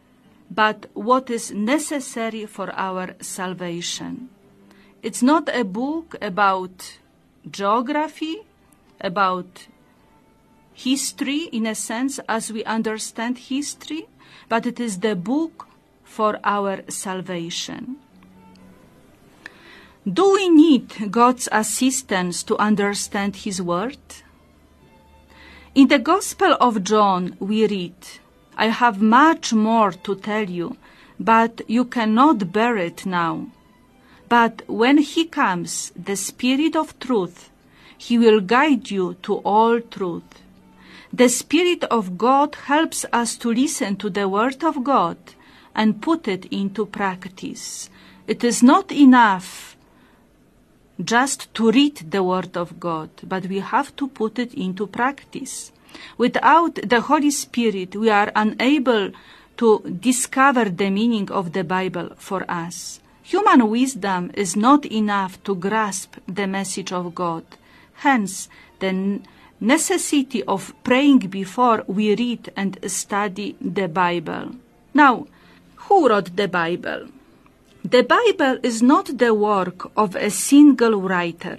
but 0.50 0.86
what 0.94 1.28
is 1.28 1.52
necessary 1.52 2.46
for 2.46 2.72
our 2.72 3.14
salvation. 3.20 4.30
It's 5.02 5.22
not 5.22 5.54
a 5.54 5.64
book 5.64 6.16
about 6.22 6.98
geography, 7.50 8.38
about 9.04 9.68
history 10.72 11.44
in 11.52 11.66
a 11.66 11.74
sense 11.74 12.18
as 12.28 12.52
we 12.52 12.64
understand 12.64 13.38
history, 13.38 14.06
but 14.48 14.66
it 14.66 14.80
is 14.80 14.98
the 14.98 15.14
book 15.14 15.68
for 16.02 16.38
our 16.42 16.82
salvation. 16.88 17.96
Do 20.06 20.32
we 20.32 20.48
need 20.48 21.10
God's 21.10 21.48
assistance 21.50 22.42
to 22.42 22.58
understand 22.58 23.36
His 23.36 23.62
Word? 23.62 23.98
In 25.74 25.88
the 25.88 25.98
Gospel 25.98 26.56
of 26.60 26.84
John, 26.84 27.36
we 27.40 27.66
read, 27.66 27.94
I 28.56 28.66
have 28.66 29.00
much 29.00 29.52
more 29.52 29.92
to 29.92 30.14
tell 30.14 30.48
you, 30.48 30.76
but 31.18 31.62
you 31.66 31.84
cannot 31.84 32.52
bear 32.52 32.76
it 32.76 33.06
now. 33.06 33.46
But 34.28 34.62
when 34.66 34.98
He 34.98 35.24
comes, 35.24 35.90
the 35.96 36.16
Spirit 36.16 36.76
of 36.76 36.98
truth, 36.98 37.50
He 38.06 38.18
will 38.18 38.40
guide 38.40 38.90
you 38.90 39.16
to 39.22 39.36
all 39.36 39.80
truth. 39.80 40.30
The 41.10 41.30
Spirit 41.30 41.84
of 41.84 42.18
God 42.18 42.54
helps 42.66 43.06
us 43.12 43.36
to 43.36 43.48
listen 43.50 43.96
to 43.96 44.10
the 44.10 44.28
Word 44.28 44.62
of 44.62 44.84
God 44.84 45.16
and 45.74 46.02
put 46.02 46.28
it 46.28 46.44
into 46.46 46.84
practice. 46.84 47.88
It 48.26 48.44
is 48.44 48.62
not 48.62 48.92
enough 48.92 49.76
just 51.02 51.54
to 51.54 51.70
read 51.70 52.10
the 52.10 52.22
Word 52.22 52.58
of 52.58 52.78
God, 52.78 53.08
but 53.22 53.46
we 53.46 53.60
have 53.60 53.96
to 53.96 54.08
put 54.08 54.38
it 54.38 54.52
into 54.52 54.86
practice. 54.86 55.72
Without 56.18 56.74
the 56.74 57.00
Holy 57.00 57.30
Spirit, 57.30 57.96
we 57.96 58.10
are 58.10 58.30
unable 58.36 59.12
to 59.56 59.98
discover 60.10 60.66
the 60.66 60.90
meaning 60.90 61.30
of 61.30 61.54
the 61.54 61.64
Bible 61.64 62.10
for 62.16 62.44
us. 62.50 63.00
Human 63.22 63.70
wisdom 63.70 64.30
is 64.34 64.56
not 64.56 64.84
enough 64.84 65.42
to 65.44 65.54
grasp 65.54 66.16
the 66.28 66.46
message 66.46 66.92
of 66.92 67.14
God. 67.14 67.44
Hence, 67.94 68.48
the 68.80 69.20
necessity 69.60 70.42
of 70.44 70.74
praying 70.84 71.20
before 71.30 71.84
we 71.86 72.14
read 72.14 72.52
and 72.56 72.78
study 72.90 73.56
the 73.60 73.88
Bible. 73.88 74.56
Now, 74.92 75.26
who 75.76 76.08
wrote 76.08 76.36
the 76.36 76.48
Bible? 76.48 77.08
The 77.84 78.02
Bible 78.02 78.58
is 78.62 78.82
not 78.82 79.18
the 79.18 79.34
work 79.34 79.90
of 79.96 80.16
a 80.16 80.30
single 80.30 81.00
writer. 81.00 81.58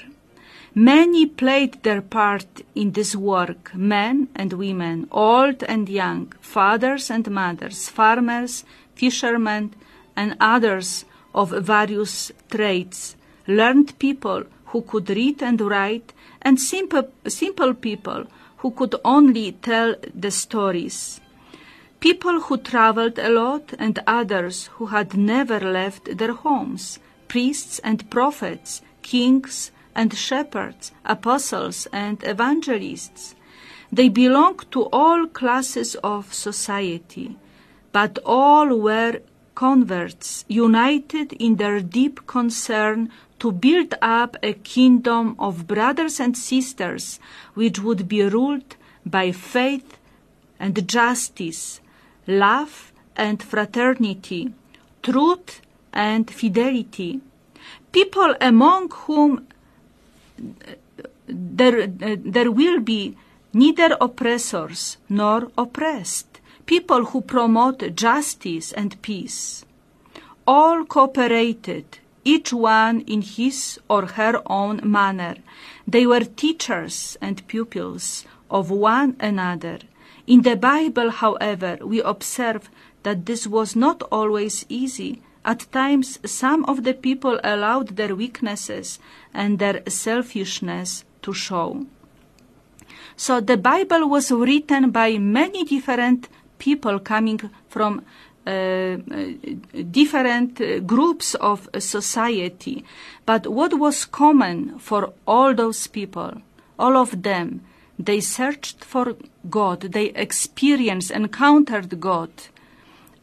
Many 0.73 1.25
played 1.25 1.83
their 1.83 2.01
part 2.01 2.63
in 2.73 2.91
this 2.91 3.15
work 3.15 3.73
men 3.73 4.27
and 4.35 4.51
women, 4.51 5.07
old 5.11 5.63
and 5.63 5.87
young, 5.87 6.33
fathers 6.41 7.09
and 7.09 7.29
mothers, 7.31 7.87
farmers, 7.87 8.65
fishermen, 8.93 9.73
and 10.15 10.35
others 10.39 11.05
of 11.33 11.51
various 11.51 12.31
trades, 12.49 13.15
learned 13.47 13.97
people 13.99 14.43
who 14.65 14.81
could 14.81 15.09
read 15.09 15.41
and 15.41 15.61
write, 15.61 16.11
and 16.45 16.59
simple, 16.59 17.09
simple 17.27 17.73
people 17.73 18.25
who 18.57 18.71
could 18.71 18.95
only 19.03 19.51
tell 19.51 19.95
the 20.13 20.31
stories. 20.31 21.19
People 21.99 22.39
who 22.41 22.57
traveled 22.57 23.17
a 23.17 23.29
lot 23.29 23.73
and 23.79 23.99
others 24.05 24.67
who 24.73 24.85
had 24.87 25.17
never 25.17 25.59
left 25.59 26.17
their 26.17 26.33
homes, 26.33 26.99
priests 27.27 27.79
and 27.79 28.09
prophets, 28.11 28.83
kings 29.01 29.71
and 29.95 30.13
shepherds, 30.13 30.91
apostles 31.03 31.87
and 31.91 32.23
evangelists. 32.23 33.33
They 33.91 34.09
belonged 34.09 34.71
to 34.71 34.83
all 34.93 35.25
classes 35.27 35.95
of 36.03 36.33
society, 36.33 37.37
but 37.91 38.19
all 38.25 38.77
were 38.77 39.21
converts, 39.55 40.45
united 40.47 41.33
in 41.33 41.55
their 41.55 41.79
deep 41.79 42.27
concern 42.27 43.09
to 43.45 43.51
build 43.51 43.93
up 44.01 44.35
a 44.41 44.53
kingdom 44.53 45.35
of 45.37 45.67
brothers 45.67 46.19
and 46.19 46.35
sisters 46.35 47.19
which 47.53 47.77
would 47.79 48.07
be 48.07 48.23
ruled 48.23 48.75
by 49.05 49.31
faith 49.31 49.99
and 50.59 50.87
justice, 50.87 51.79
love 52.25 52.91
and 53.15 53.43
fraternity, 53.43 54.51
truth 55.03 55.61
and 55.93 56.31
fidelity. 56.31 57.21
People 57.91 58.33
among 58.41 58.89
whom 59.05 59.45
there, 61.27 61.85
there 61.85 62.51
will 62.51 62.79
be 62.79 63.15
neither 63.53 63.95
oppressors 64.01 64.97
nor 65.07 65.51
oppressed, 65.55 66.39
people 66.65 67.05
who 67.05 67.21
promote 67.21 67.95
justice 67.95 68.71
and 68.71 68.99
peace. 69.03 69.63
All 70.47 70.83
cooperated, 70.83 71.99
each 72.25 72.51
one 72.51 73.01
in 73.01 73.21
his 73.21 73.79
or 73.87 74.07
her 74.07 74.41
own 74.47 74.81
manner. 74.83 75.35
They 75.87 76.05
were 76.05 76.21
teachers 76.21 77.17
and 77.21 77.47
pupils 77.47 78.25
of 78.49 78.71
one 78.71 79.15
another. 79.19 79.79
In 80.27 80.41
the 80.41 80.55
Bible, 80.55 81.11
however, 81.11 81.77
we 81.81 82.01
observe 82.01 82.69
that 83.03 83.27
this 83.27 83.45
was 83.45 83.75
not 83.75 84.01
always 84.11 84.65
easy. 84.67 85.21
At 85.45 85.71
times, 85.71 86.17
some 86.25 86.65
of 86.65 86.83
the 86.83 86.95
people 86.95 87.39
allowed 87.43 87.89
their 87.89 88.15
weaknesses 88.15 88.99
and 89.31 89.59
their 89.59 89.83
selfishness 89.87 91.05
to 91.21 91.33
show. 91.33 91.85
So 93.15 93.39
the 93.39 93.57
Bible 93.57 94.09
was 94.09 94.31
written 94.31 94.89
by 94.89 95.19
many 95.19 95.63
different 95.63 96.27
people 96.57 96.99
coming 96.99 97.39
from 97.69 98.03
uh, 98.45 98.97
different 99.91 100.61
uh, 100.61 100.79
groups 100.79 101.35
of 101.35 101.67
society. 101.79 102.83
But 103.25 103.47
what 103.47 103.79
was 103.79 104.05
common 104.05 104.79
for 104.79 105.13
all 105.25 105.53
those 105.53 105.87
people, 105.87 106.41
all 106.77 106.95
of 106.97 107.23
them, 107.23 107.61
they 107.97 108.19
searched 108.19 108.83
for 108.83 109.15
God, 109.49 109.81
they 109.81 110.07
experienced, 110.07 111.11
encountered 111.11 111.99
God, 111.99 112.29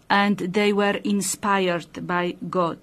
and 0.09 0.39
they 0.39 0.73
were 0.73 1.01
inspired 1.05 2.07
by 2.07 2.37
God. 2.51 2.79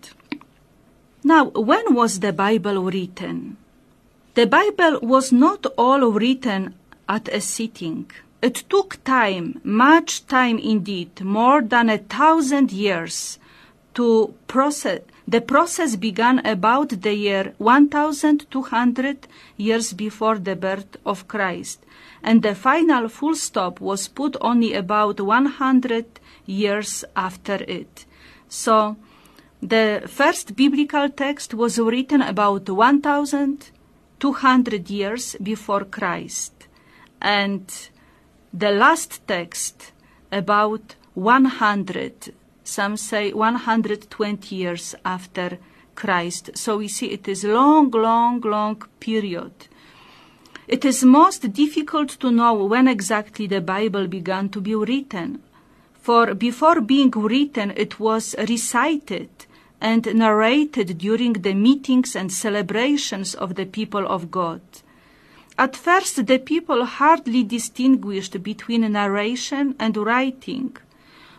Now, 1.23 1.45
when 1.45 1.93
was 1.93 2.21
the 2.21 2.31
Bible 2.31 2.83
written? 2.83 3.57
The 4.35 4.47
Bible 4.47 4.99
was 5.01 5.31
not 5.33 5.65
all 5.77 6.11
written 6.11 6.75
at 7.09 7.27
a 7.27 7.41
sitting. 7.41 8.09
It 8.41 8.63
took 8.69 9.03
time, 9.03 9.59
much 9.65 10.25
time 10.27 10.59
indeed, 10.59 11.19
more 11.21 11.61
than 11.61 11.89
a 11.89 11.97
thousand 11.97 12.71
years 12.71 13.37
to 13.95 14.33
process. 14.47 15.01
The 15.27 15.41
process 15.41 15.97
began 15.97 16.39
about 16.45 17.01
the 17.01 17.13
year 17.13 17.53
1200 17.57 19.27
years 19.57 19.91
before 19.93 20.39
the 20.39 20.55
birth 20.55 20.95
of 21.05 21.27
Christ, 21.27 21.85
and 22.23 22.41
the 22.41 22.55
final 22.55 23.09
full 23.09 23.35
stop 23.35 23.81
was 23.81 24.07
put 24.07 24.37
only 24.39 24.73
about 24.73 25.19
100 25.19 26.05
years 26.45 27.03
after 27.15 27.55
it. 27.67 28.05
So, 28.47 28.95
the 29.61 30.03
first 30.07 30.55
biblical 30.55 31.09
text 31.09 31.53
was 31.53 31.77
written 31.77 32.21
about 32.21 32.69
1200 32.69 34.89
years 34.89 35.35
before 35.43 35.83
Christ, 35.83 36.53
and 37.21 37.89
the 38.53 38.71
last 38.71 39.27
text 39.27 39.91
about 40.31 40.95
100 41.13 42.33
some 42.69 42.97
say 42.97 43.33
120 43.33 44.55
years 44.55 44.93
after 45.03 45.57
Christ. 45.95 46.51
So 46.53 46.77
we 46.77 46.87
see 46.87 47.07
it 47.07 47.27
is 47.27 47.43
a 47.43 47.51
long, 47.51 47.89
long, 47.89 48.41
long 48.41 48.83
period. 48.99 49.51
It 50.67 50.85
is 50.85 51.03
most 51.03 51.51
difficult 51.51 52.09
to 52.19 52.29
know 52.31 52.53
when 52.53 52.87
exactly 52.87 53.47
the 53.47 53.59
Bible 53.59 54.07
began 54.07 54.49
to 54.49 54.61
be 54.61 54.75
written. 54.75 55.41
For 55.99 56.35
before 56.35 56.79
being 56.81 57.09
written, 57.09 57.73
it 57.75 57.99
was 57.99 58.35
recited 58.47 59.29
and 59.81 60.05
narrated 60.13 60.99
during 60.99 61.33
the 61.33 61.55
meetings 61.55 62.15
and 62.15 62.31
celebrations 62.31 63.33
of 63.33 63.55
the 63.55 63.65
people 63.65 64.05
of 64.07 64.29
God. 64.29 64.61
At 65.59 65.75
first, 65.75 66.25
the 66.25 66.39
people 66.39 66.85
hardly 66.85 67.43
distinguished 67.43 68.41
between 68.41 68.89
narration 68.89 69.75
and 69.77 69.97
writing. 69.97 70.77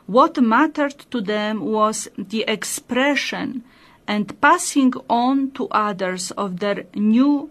What 0.07 0.37
mattered 0.43 0.99
to 1.13 1.23
them 1.23 1.61
was 1.61 2.07
the 2.19 2.45
expression 2.47 3.65
and 4.07 4.39
passing 4.39 4.93
on 5.09 5.53
to 5.53 5.69
others 5.69 6.33
of 6.33 6.61
their 6.61 6.85
new 6.95 7.49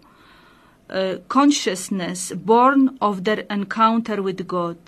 uh, 0.88 1.16
consciousness 1.26 2.30
born 2.30 2.96
of 3.00 3.24
their 3.24 3.40
encounter 3.50 4.22
with 4.22 4.46
God. 4.46 4.78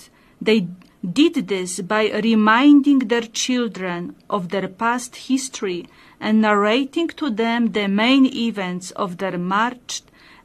They 0.40 0.68
did 1.02 1.48
this 1.48 1.80
by 1.80 2.12
reminding 2.12 3.00
their 3.00 3.22
children 3.22 4.14
of 4.30 4.50
their 4.50 4.68
past 4.68 5.16
history 5.16 5.88
and 6.20 6.42
narrating 6.42 7.08
to 7.08 7.28
them 7.28 7.72
the 7.72 7.88
main 7.88 8.26
events 8.26 8.92
of 8.92 9.18
their 9.18 9.36
march 9.36 10.02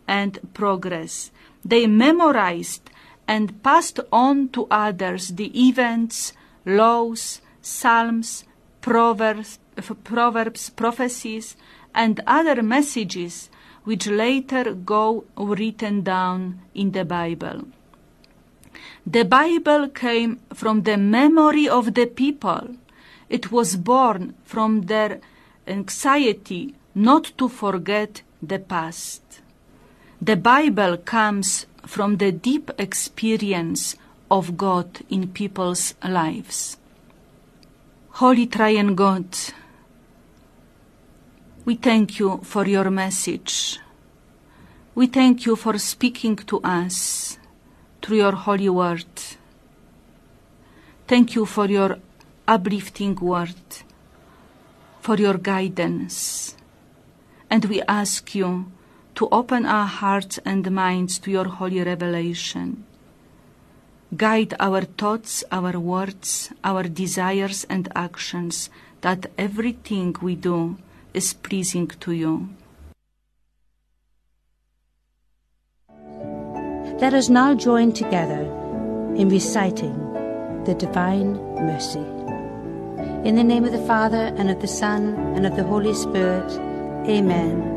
and 0.08 0.40
progress. 0.54 1.32
They 1.64 1.88
memorized 1.88 2.90
and 3.28 3.62
passed 3.62 4.00
on 4.12 4.50
to 4.50 4.68
others 4.72 5.30
the 5.30 5.52
events 5.68 6.34
laws, 6.66 7.42
psalms, 7.62 8.46
proverbs, 8.82 9.60
proverbs, 10.04 10.70
prophecies, 10.70 11.56
and 11.94 12.22
other 12.26 12.62
messages 12.62 13.50
which 13.84 14.08
later 14.08 14.74
go 14.74 15.24
written 15.38 16.04
down 16.04 16.60
in 16.74 16.92
the 16.92 17.06
Bible. 17.06 17.68
The 19.06 19.24
Bible 19.24 19.88
came 19.88 20.40
from 20.54 20.84
the 20.84 20.98
memory 20.98 21.68
of 21.70 21.94
the 21.94 22.06
people. 22.06 22.76
It 23.30 23.52
was 23.52 23.78
born 23.78 24.36
from 24.44 24.84
their 24.84 25.22
anxiety 25.66 26.76
not 26.94 27.32
to 27.38 27.48
forget 27.48 28.22
the 28.42 28.60
past. 28.60 29.27
The 30.20 30.36
Bible 30.36 30.98
comes 30.98 31.68
from 31.86 32.18
the 32.18 32.32
deep 32.32 32.72
experience 32.80 33.96
of 34.32 34.58
God 34.58 35.02
in 35.10 35.28
people's 35.28 35.94
lives. 36.04 36.78
Holy 38.14 38.48
Triune 38.48 38.96
God, 38.96 39.28
we 41.66 41.76
thank 41.76 42.18
you 42.18 42.40
for 42.44 42.66
your 42.66 42.90
message. 42.90 43.80
We 44.96 45.06
thank 45.06 45.46
you 45.46 45.56
for 45.56 45.78
speaking 45.78 46.36
to 46.38 46.62
us 46.64 47.38
through 48.02 48.18
your 48.18 48.32
holy 48.32 48.70
word. 48.70 49.06
Thank 51.08 51.36
you 51.36 51.46
for 51.46 51.68
your 51.68 52.00
uplifting 52.48 53.14
word, 53.16 53.54
for 55.00 55.16
your 55.16 55.36
guidance. 55.38 56.56
And 57.52 57.64
we 57.66 57.84
ask 57.84 58.34
you 58.34 58.72
to 59.18 59.28
open 59.32 59.66
our 59.66 59.90
hearts 60.02 60.40
and 60.46 60.72
minds 60.72 61.20
to 61.20 61.30
your 61.30 61.48
holy 61.60 61.82
revelation 61.84 62.86
guide 64.16 64.54
our 64.60 64.82
thoughts, 64.82 65.44
our 65.52 65.78
words, 65.80 66.54
our 66.64 66.84
desires 66.84 67.66
and 67.70 67.90
actions, 67.96 68.70
that 69.02 69.26
everything 69.38 70.16
we 70.22 70.36
do 70.36 70.78
is 71.14 71.34
pleasing 71.34 71.88
to 71.88 72.12
you. 72.14 72.50
Let 77.00 77.14
us 77.14 77.30
now 77.30 77.54
join 77.54 77.92
together 77.92 78.42
in 79.16 79.30
reciting 79.30 79.96
the 80.64 80.74
Divine 80.74 81.34
Mercy. 81.56 82.06
In 83.28 83.36
the 83.36 83.44
name 83.44 83.66
of 83.66 83.72
the 83.72 83.86
Father, 83.86 84.34
and 84.38 84.50
of 84.50 84.62
the 84.62 84.68
Son, 84.68 85.16
and 85.36 85.46
of 85.46 85.56
the 85.56 85.64
Holy 85.64 85.94
Spirit, 85.94 86.50
Amen. 87.08 87.77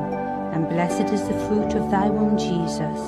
blessed 0.71 1.13
is 1.13 1.21
the 1.27 1.39
fruit 1.47 1.73
of 1.75 1.91
thy 1.91 2.09
womb, 2.09 2.37
Jesus. 2.37 2.99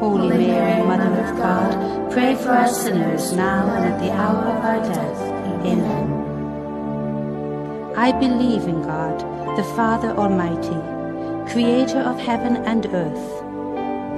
Holy 0.00 0.46
Mary, 0.46 0.82
Mother 0.86 1.10
of 1.24 1.36
God, 1.36 2.12
pray 2.12 2.34
for 2.36 2.50
us 2.50 2.82
sinners 2.82 3.32
now 3.32 3.68
and 3.74 3.84
at 3.84 3.98
the 4.00 4.12
hour 4.12 4.44
of 4.54 4.64
our 4.64 4.80
death. 4.94 5.20
Amen. 5.66 6.06
I 7.96 8.12
believe 8.12 8.64
in 8.64 8.82
God, 8.82 9.18
the 9.56 9.64
Father 9.74 10.10
Almighty, 10.10 10.80
creator 11.52 11.98
of 11.98 12.18
heaven 12.20 12.56
and 12.64 12.86
earth, 12.86 13.42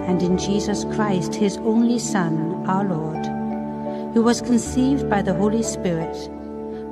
and 0.09 0.23
in 0.23 0.37
Jesus 0.37 0.85
Christ, 0.97 1.35
his 1.35 1.57
only 1.59 1.99
Son, 1.99 2.67
our 2.67 2.85
Lord, 2.85 3.25
who 4.15 4.23
was 4.23 4.43
conceived 4.43 5.09
by 5.09 5.23
the 5.23 5.35
Holy 5.35 5.63
Spirit, 5.63 6.17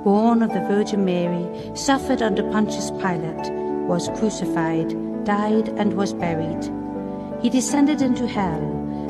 born 0.05 0.43
of 0.43 0.53
the 0.53 0.61
Virgin 0.61 1.05
Mary, 1.05 1.47
suffered 1.75 2.23
under 2.23 2.43
Pontius 2.53 2.91
Pilate, 2.93 3.53
was 3.87 4.09
crucified, 4.19 5.06
died, 5.27 5.69
and 5.77 5.93
was 5.93 6.15
buried. 6.15 6.73
He 7.43 7.51
descended 7.51 8.01
into 8.01 8.27
hell, 8.27 8.63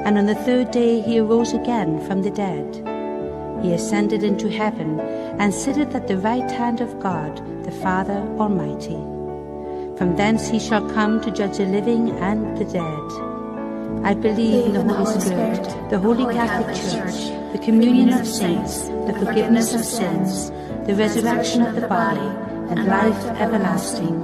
and 0.04 0.18
on 0.18 0.26
the 0.26 0.34
third 0.34 0.72
day 0.72 1.00
he 1.00 1.20
arose 1.20 1.52
again 1.52 2.04
from 2.06 2.22
the 2.22 2.30
dead. 2.30 2.82
He 3.62 3.72
ascended 3.72 4.22
into 4.22 4.48
heaven, 4.48 4.98
and 5.38 5.54
sitteth 5.54 5.94
at 5.94 6.08
the 6.08 6.18
right 6.18 6.50
hand 6.50 6.80
of 6.80 6.98
God, 6.98 7.40
the 7.64 7.70
Father 7.70 8.18
Almighty. 8.38 8.98
From 9.98 10.16
thence 10.16 10.48
he 10.48 10.58
shall 10.58 10.88
come 10.90 11.20
to 11.20 11.30
judge 11.30 11.58
the 11.58 11.66
living 11.66 12.10
and 12.18 12.56
the 12.56 12.64
dead. 12.64 13.06
I 14.04 14.14
believe 14.14 14.66
in 14.66 14.72
the 14.74 14.82
Holy 14.82 15.20
Spirit, 15.20 15.64
the 15.90 15.98
Holy 15.98 16.32
Catholic 16.34 16.76
Church, 16.76 17.18
the 17.52 17.60
communion 17.64 18.12
of 18.12 18.26
saints, 18.26 18.88
the 19.06 19.16
forgiveness 19.18 19.74
of 19.74 19.84
sins, 19.84 20.50
the 20.86 20.94
resurrection 20.94 21.62
of 21.62 21.74
the 21.74 21.88
body, 21.88 22.28
and 22.70 22.86
life 22.86 23.24
everlasting. 23.40 24.14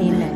Amen. 0.00 0.35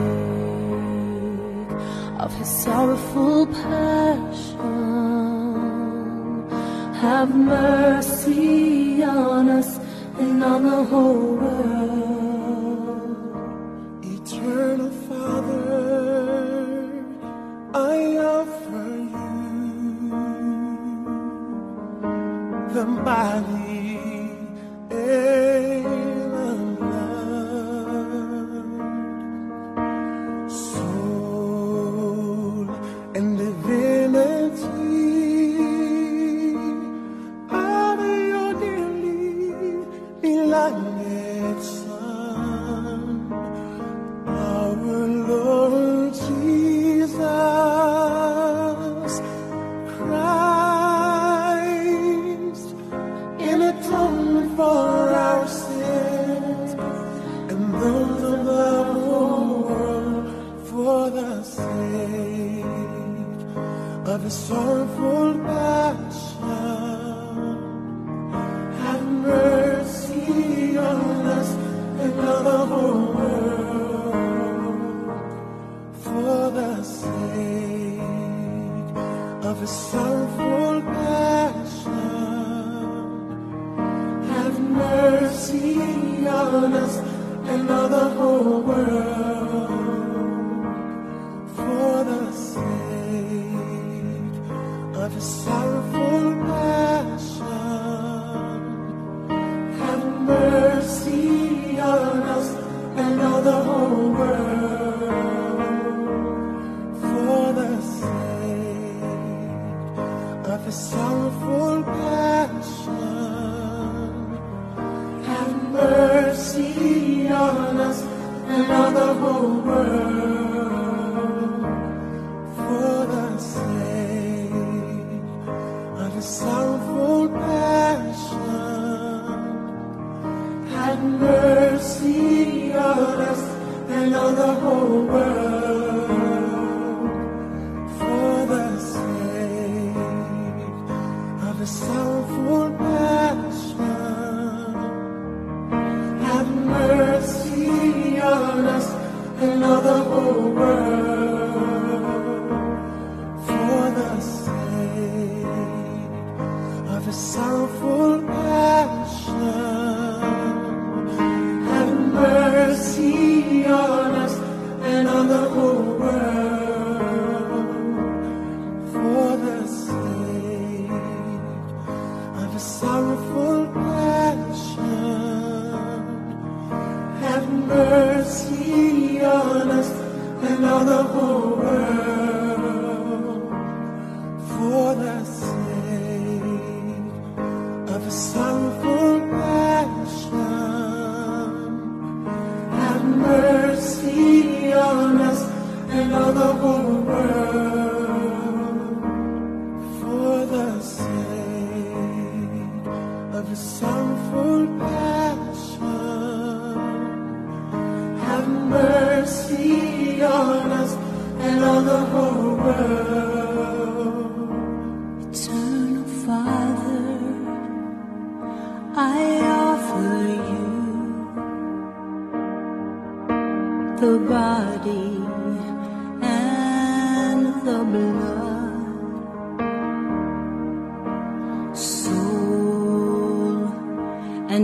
sorrowful 2.63 3.47
passion. 3.47 4.51
Have 7.01 7.33
mercy 7.33 9.03
on 9.03 9.49
us 9.49 9.79
and 10.19 10.43
on 10.43 10.61
the 10.63 10.83
whole 10.83 11.35
world. 11.37 11.90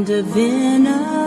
And 0.06 1.26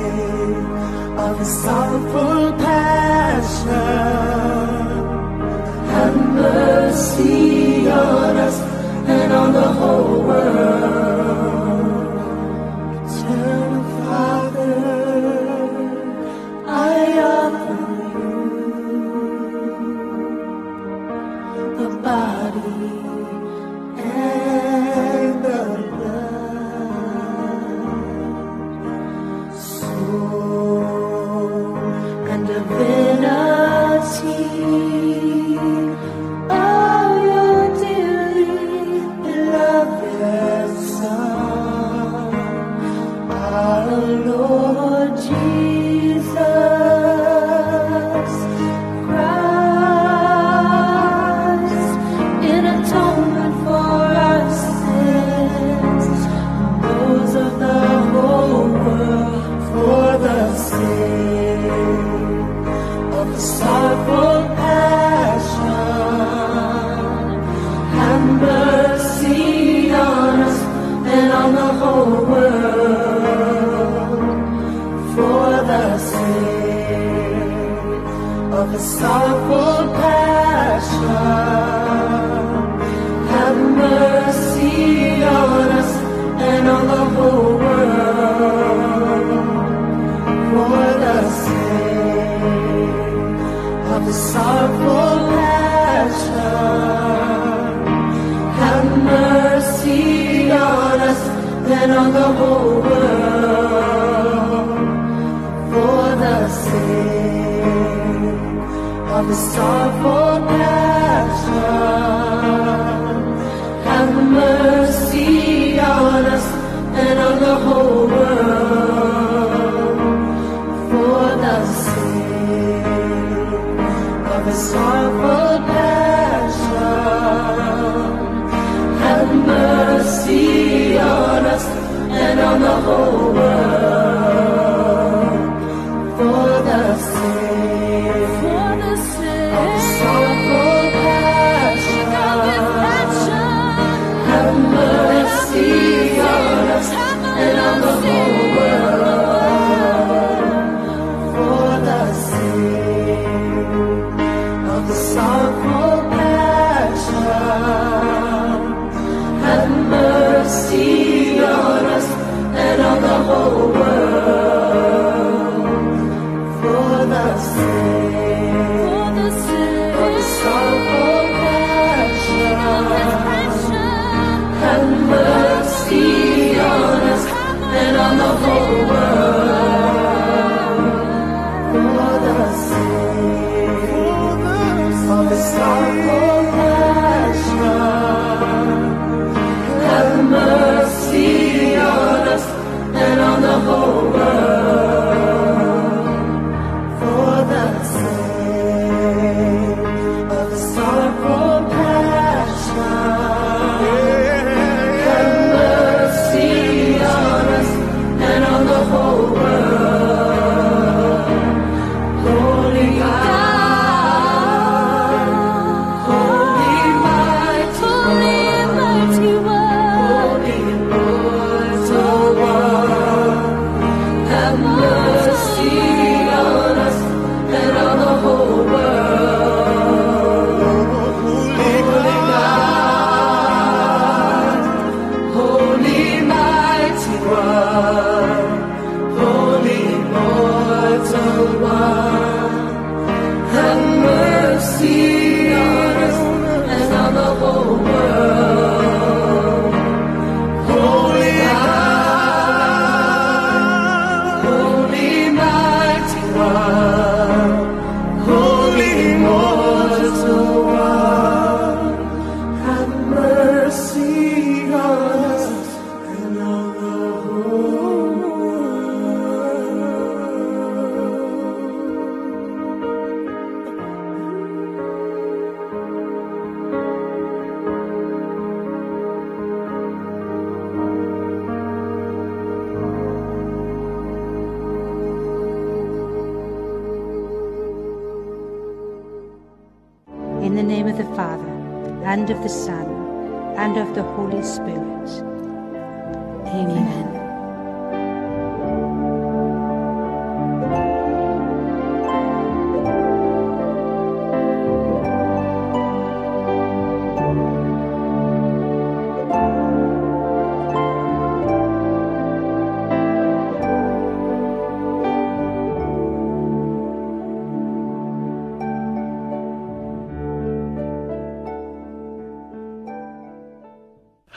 his 1.41 1.63
sorrowful 1.63 2.53
passion. 2.53 3.71
Have 5.91 6.15
mercy 6.35 7.89
on 7.89 8.37
us 8.47 8.57
and 9.07 9.33
on 9.33 9.53
the 9.53 9.69
whole 9.79 10.21
world. 10.27 11.40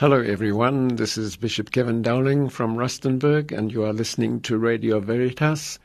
Hello, 0.05 0.21
everyone. 0.21 0.97
This 0.97 1.17
is 1.17 1.35
Bishop 1.35 1.71
Kevin 1.71 2.03
Dowling 2.03 2.49
from 2.49 2.77
Rustenburg, 2.77 3.51
and 3.51 3.71
you 3.71 3.83
are 3.85 3.91
listening 3.91 4.39
to 4.41 4.55
Radio 4.55 4.99
Veritas. 4.99 5.79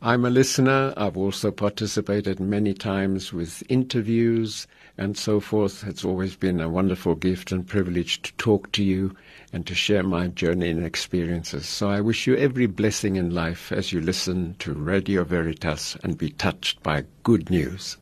I'm 0.00 0.24
a 0.24 0.30
listener. 0.30 0.94
I've 0.96 1.18
also 1.18 1.50
participated 1.50 2.40
many 2.40 2.72
times 2.72 3.30
with 3.30 3.62
interviews 3.68 4.66
and 4.96 5.18
so 5.18 5.38
forth. 5.38 5.86
It's 5.86 6.02
always 6.02 6.34
been 6.34 6.62
a 6.62 6.70
wonderful 6.70 7.14
gift 7.14 7.52
and 7.52 7.66
privilege 7.66 8.22
to 8.22 8.32
talk 8.38 8.72
to 8.72 8.82
you 8.82 9.14
and 9.52 9.66
to 9.66 9.74
share 9.74 10.02
my 10.02 10.28
journey 10.28 10.70
and 10.70 10.82
experiences. 10.82 11.68
So 11.68 11.90
I 11.90 12.00
wish 12.00 12.26
you 12.26 12.36
every 12.36 12.64
blessing 12.64 13.16
in 13.16 13.34
life 13.34 13.70
as 13.70 13.92
you 13.92 14.00
listen 14.00 14.56
to 14.60 14.72
Radio 14.72 15.24
Veritas 15.24 15.94
and 16.02 16.16
be 16.16 16.30
touched 16.30 16.82
by 16.82 17.04
good 17.22 17.50
news. 17.50 17.98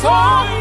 sonho. 0.00 0.59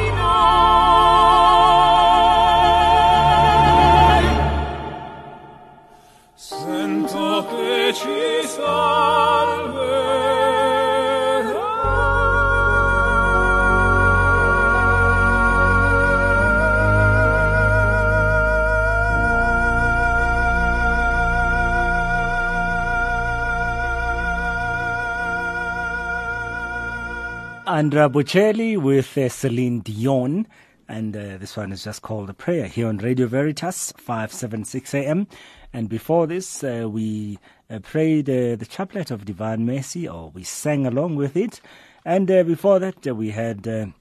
Andrea 27.80 28.10
Bocelli 28.10 28.76
with 28.76 29.18
uh, 29.18 29.30
Celine 29.30 29.80
Dion. 29.80 30.46
And 30.90 31.16
uh, 31.16 31.38
this 31.38 31.56
one 31.56 31.72
is 31.72 31.86
just 31.86 32.02
called 32.02 32.30
a 32.30 32.34
prayer 32.34 32.68
here 32.68 32.90
on 32.90 32.98
Radio 32.98 33.26
Veritas, 33.26 33.94
576 33.96 34.94
AM. 34.96 35.28
And 35.72 35.88
before 35.88 36.28
this, 36.28 36.62
uh, 36.62 36.90
we 36.92 37.40
uh, 37.70 37.80
prayed 37.80 38.30
uh, 38.30 38.58
the 38.58 38.68
Chaplet 38.70 39.12
of 39.12 39.24
Divine 39.24 39.66
Mercy, 39.66 40.10
or 40.10 40.30
we 40.32 40.44
sang 40.44 40.86
along 40.86 41.16
with 41.16 41.38
it. 41.38 41.62
And 42.04 42.30
uh, 42.30 42.44
before 42.44 42.80
that, 42.80 43.06
we 43.16 43.30
had 43.30 43.94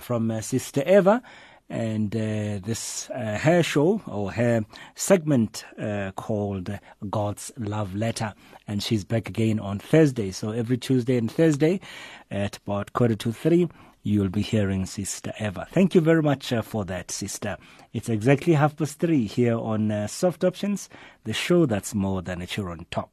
from 0.00 0.40
Sister 0.40 0.82
Eva, 0.86 1.22
and 1.70 2.14
uh, 2.16 2.58
this 2.64 3.10
uh, 3.10 3.38
her 3.38 3.62
show 3.62 4.00
or 4.06 4.32
hair 4.32 4.64
segment 4.94 5.64
uh, 5.78 6.12
called 6.16 6.78
God's 7.10 7.52
Love 7.58 7.94
Letter. 7.94 8.34
And 8.66 8.82
she's 8.82 9.04
back 9.04 9.28
again 9.28 9.60
on 9.60 9.78
Thursday. 9.78 10.30
So 10.30 10.50
every 10.50 10.78
Tuesday 10.78 11.16
and 11.16 11.30
Thursday 11.30 11.80
at 12.30 12.56
about 12.58 12.92
quarter 12.92 13.16
to 13.16 13.32
three, 13.32 13.68
you'll 14.02 14.28
be 14.28 14.42
hearing 14.42 14.86
Sister 14.86 15.32
Eva. 15.38 15.66
Thank 15.70 15.94
you 15.94 16.00
very 16.00 16.22
much 16.22 16.52
uh, 16.52 16.62
for 16.62 16.84
that, 16.86 17.10
Sister. 17.10 17.56
It's 17.92 18.08
exactly 18.08 18.54
half 18.54 18.76
past 18.76 18.98
three 18.98 19.26
here 19.26 19.58
on 19.58 19.90
uh, 19.90 20.06
Soft 20.06 20.44
Options, 20.44 20.88
the 21.24 21.32
show 21.32 21.66
that's 21.66 21.94
more 21.94 22.22
than 22.22 22.40
a 22.40 22.46
cheer 22.46 22.70
on 22.70 22.86
top. 22.90 23.10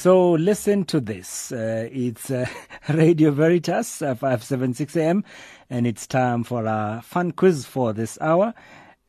So 0.00 0.30
listen 0.30 0.86
to 0.86 0.98
this. 0.98 1.52
Uh, 1.52 1.86
it's 1.92 2.30
uh, 2.30 2.46
Radio 2.88 3.32
Veritas, 3.32 4.00
uh, 4.00 4.14
576 4.14 4.96
AM, 4.96 5.24
and 5.68 5.86
it's 5.86 6.06
time 6.06 6.42
for 6.42 6.64
a 6.64 7.02
fun 7.04 7.32
quiz 7.32 7.66
for 7.66 7.92
this 7.92 8.16
hour. 8.22 8.54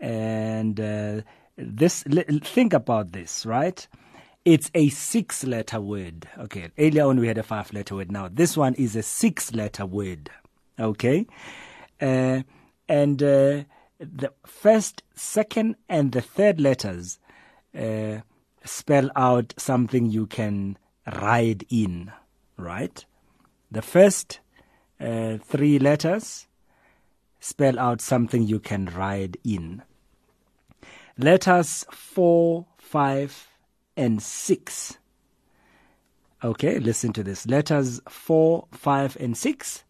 And 0.02 0.78
uh, 0.82 1.22
this, 1.56 2.04
think 2.44 2.74
about 2.74 3.14
this, 3.14 3.46
right? 3.46 3.88
It's 4.44 4.70
a 4.76 4.90
six 4.90 5.46
letter 5.46 5.80
word. 5.80 6.28
Okay, 6.38 6.72
earlier 6.78 7.06
on 7.06 7.22
we 7.22 7.28
had 7.30 7.38
a 7.38 7.44
five 7.44 7.72
letter 7.72 7.96
word. 7.96 8.12
Now 8.12 8.28
this 8.28 8.58
one 8.58 8.74
is 8.74 8.98
a 8.98 9.02
six 9.02 9.54
letter 9.54 9.86
word. 9.86 10.30
Okay? 10.78 11.26
Uh, 12.02 12.42
and 12.90 13.24
uh, 13.24 13.64
the 13.98 14.34
first, 14.46 15.04
second, 15.16 15.78
and 15.88 16.12
the 16.12 16.20
third 16.22 16.60
letters 16.60 17.18
spell 18.66 19.10
out 19.16 19.54
something 19.58 20.06
you 20.08 20.28
can 20.28 20.78
ride 21.06 21.66
in, 21.70 22.12
right? 22.58 23.06
The 23.72 23.82
first 23.82 24.40
uh, 25.00 25.38
three 25.38 25.80
letters 25.80 26.48
spell 27.40 27.80
out 27.80 28.02
something 28.02 28.44
you 28.44 28.60
can 28.60 28.86
ride 28.86 29.38
in. 29.44 29.82
Letters 31.18 31.86
four, 31.92 32.66
five, 32.78 33.48
and 33.98 34.22
six. 34.22 34.98
Okay, 36.44 36.80
listen 36.80 37.14
to 37.14 37.24
this. 37.24 37.46
Letters 37.46 38.02
four, 38.10 38.68
five, 38.72 39.18
and 39.20 39.38
six 39.38 39.84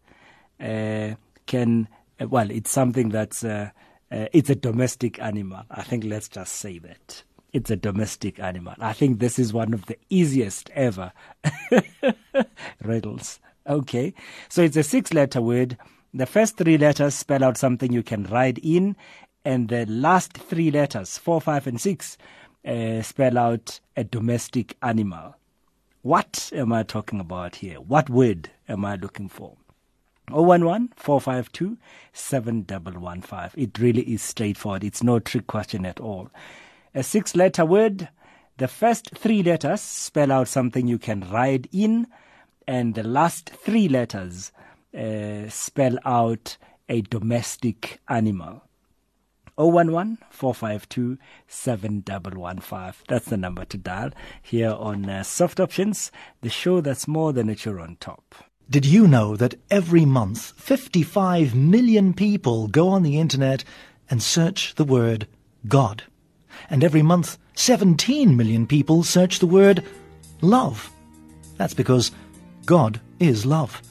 uh, 0.60 1.14
can, 1.46 1.88
uh, 2.20 2.28
well, 2.28 2.50
it's 2.50 2.70
something 2.70 3.08
that's, 3.08 3.44
uh, 3.44 3.70
uh, 4.10 4.26
it's 4.32 4.50
a 4.50 4.54
domestic 4.54 5.20
animal. 5.20 5.62
I 5.70 5.82
think 5.82 6.04
let's 6.04 6.28
just 6.28 6.54
say 6.54 6.78
that. 6.78 7.22
It's 7.52 7.70
a 7.70 7.76
domestic 7.76 8.40
animal. 8.40 8.74
I 8.80 8.94
think 8.94 9.18
this 9.18 9.38
is 9.38 9.52
one 9.52 9.74
of 9.74 9.86
the 9.86 9.98
easiest 10.08 10.70
ever 10.70 11.12
riddles. 12.82 13.40
Okay, 13.66 14.14
so 14.48 14.62
it's 14.62 14.76
a 14.76 14.82
six 14.82 15.12
letter 15.12 15.42
word. 15.42 15.76
The 16.14 16.26
first 16.26 16.56
three 16.56 16.78
letters 16.78 17.14
spell 17.14 17.44
out 17.44 17.58
something 17.58 17.92
you 17.92 18.02
can 18.02 18.24
ride 18.24 18.58
in, 18.58 18.96
and 19.44 19.68
the 19.68 19.84
last 19.86 20.32
three 20.32 20.70
letters, 20.70 21.18
four, 21.18 21.40
five, 21.40 21.66
and 21.66 21.80
six, 21.80 22.16
uh, 22.66 23.02
spell 23.02 23.36
out 23.36 23.80
a 23.96 24.04
domestic 24.04 24.76
animal. 24.82 25.36
What 26.00 26.50
am 26.54 26.72
I 26.72 26.82
talking 26.82 27.20
about 27.20 27.56
here? 27.56 27.76
What 27.76 28.08
word 28.08 28.50
am 28.68 28.84
I 28.84 28.96
looking 28.96 29.28
for? 29.28 29.56
011 30.30 30.92
452 30.96 31.76
7115. 32.12 33.62
It 33.62 33.78
really 33.78 34.02
is 34.02 34.22
straightforward. 34.22 34.84
It's 34.84 35.02
no 35.02 35.18
trick 35.18 35.46
question 35.46 35.84
at 35.84 36.00
all. 36.00 36.30
A 36.94 37.02
six 37.02 37.34
letter 37.34 37.64
word. 37.64 38.10
The 38.58 38.68
first 38.68 39.16
three 39.16 39.42
letters 39.42 39.80
spell 39.80 40.30
out 40.30 40.46
something 40.46 40.86
you 40.86 40.98
can 40.98 41.26
ride 41.30 41.68
in, 41.72 42.06
and 42.66 42.94
the 42.94 43.02
last 43.02 43.48
three 43.48 43.88
letters 43.88 44.52
uh, 44.96 45.48
spell 45.48 45.96
out 46.04 46.58
a 46.90 47.00
domestic 47.00 47.98
animal. 48.08 48.62
011 49.56 50.18
452 50.30 51.16
7115. 51.46 53.04
That's 53.08 53.26
the 53.26 53.36
number 53.38 53.64
to 53.64 53.78
dial 53.78 54.10
here 54.42 54.72
on 54.72 55.08
uh, 55.08 55.22
Soft 55.22 55.60
Options, 55.60 56.12
the 56.42 56.50
show 56.50 56.82
that's 56.82 57.08
more 57.08 57.32
than 57.32 57.48
a 57.48 57.54
cheer 57.54 57.78
on 57.78 57.96
top. 58.00 58.34
Did 58.68 58.84
you 58.84 59.06
know 59.08 59.34
that 59.36 59.54
every 59.70 60.04
month 60.04 60.52
55 60.60 61.54
million 61.54 62.12
people 62.12 62.68
go 62.68 62.88
on 62.88 63.02
the 63.02 63.18
internet 63.18 63.64
and 64.10 64.22
search 64.22 64.74
the 64.74 64.84
word 64.84 65.26
God? 65.66 66.04
And 66.70 66.82
every 66.84 67.02
month 67.02 67.38
17 67.54 68.36
million 68.36 68.66
people 68.66 69.02
search 69.02 69.38
the 69.38 69.46
word 69.46 69.84
love. 70.40 70.90
That's 71.56 71.74
because 71.74 72.10
God 72.66 73.00
is 73.18 73.46
love. 73.46 73.82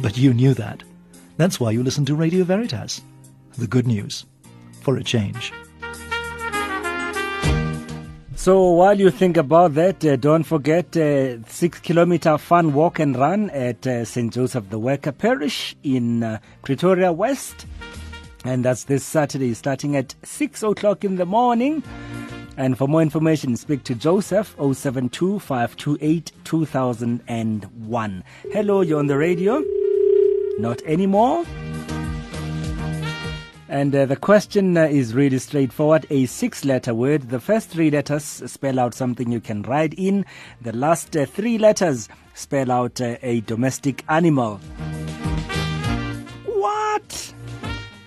But 0.00 0.16
you 0.16 0.32
knew 0.32 0.54
that. 0.54 0.82
That's 1.36 1.58
why 1.60 1.70
you 1.70 1.82
listen 1.82 2.04
to 2.06 2.14
Radio 2.14 2.44
Veritas. 2.44 3.02
The 3.58 3.66
good 3.66 3.86
news. 3.86 4.24
For 4.80 4.96
a 4.96 5.04
change. 5.04 5.52
So 8.42 8.70
while 8.72 8.98
you 8.98 9.10
think 9.10 9.36
about 9.36 9.74
that, 9.74 10.04
uh, 10.04 10.16
don't 10.16 10.42
forget 10.42 10.96
uh, 10.96 11.44
six 11.44 11.78
kilometer 11.78 12.36
fun 12.38 12.72
walk 12.72 12.98
and 12.98 13.16
run 13.16 13.50
at 13.50 13.86
uh, 13.86 14.04
St. 14.04 14.32
Joseph 14.34 14.68
the 14.68 14.80
Worker 14.80 15.12
Parish 15.12 15.76
in 15.84 16.24
uh, 16.24 16.38
Pretoria 16.62 17.12
West. 17.12 17.66
And 18.44 18.64
that's 18.64 18.84
this 18.84 19.04
Saturday 19.04 19.52
starting 19.54 19.96
at 19.96 20.14
6 20.22 20.62
o'clock 20.62 21.04
in 21.04 21.16
the 21.16 21.26
morning. 21.26 21.82
And 22.56 22.76
for 22.76 22.88
more 22.88 23.02
information, 23.02 23.56
speak 23.56 23.84
to 23.84 23.94
Joseph 23.94 24.56
072 24.58 25.40
2001. 25.40 28.24
Hello, 28.52 28.80
you're 28.82 28.98
on 28.98 29.06
the 29.06 29.16
radio? 29.16 29.62
Not 30.58 30.82
anymore? 30.82 31.46
And 33.68 33.94
uh, 33.94 34.04
the 34.04 34.16
question 34.16 34.76
uh, 34.76 34.82
is 34.82 35.14
really 35.14 35.38
straightforward. 35.38 36.06
A 36.10 36.26
six 36.26 36.62
letter 36.62 36.92
word. 36.92 37.30
The 37.30 37.40
first 37.40 37.70
three 37.70 37.90
letters 37.90 38.22
spell 38.22 38.78
out 38.78 38.92
something 38.92 39.32
you 39.32 39.40
can 39.40 39.62
ride 39.62 39.94
in. 39.94 40.26
The 40.60 40.76
last 40.76 41.16
uh, 41.16 41.24
three 41.24 41.56
letters 41.56 42.10
spell 42.34 42.70
out 42.70 43.00
uh, 43.00 43.16
a 43.22 43.40
domestic 43.40 44.04
animal. 44.10 44.58
What 46.44 47.32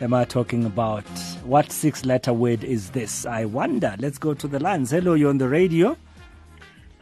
am 0.01 0.13
I 0.13 0.25
talking 0.25 0.65
about? 0.65 1.03
What 1.43 1.71
six 1.71 2.05
letter 2.05 2.33
word 2.33 2.63
is 2.63 2.91
this? 2.91 3.25
I 3.25 3.45
wonder. 3.45 3.95
Let's 3.99 4.17
go 4.17 4.33
to 4.33 4.47
the 4.47 4.59
lines. 4.59 4.91
Hello, 4.91 5.13
you're 5.13 5.29
on 5.29 5.37
the 5.37 5.49
radio. 5.49 5.97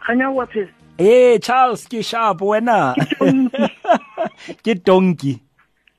Khanya 0.08 0.34
what 0.34 0.50
is? 0.56 0.68
Hey, 0.98 1.40
Charles, 1.40 1.86
ke 1.88 2.04
sharp 2.04 2.40
wena. 2.40 2.94
Ke 4.64 4.84
donkey. 4.84 5.42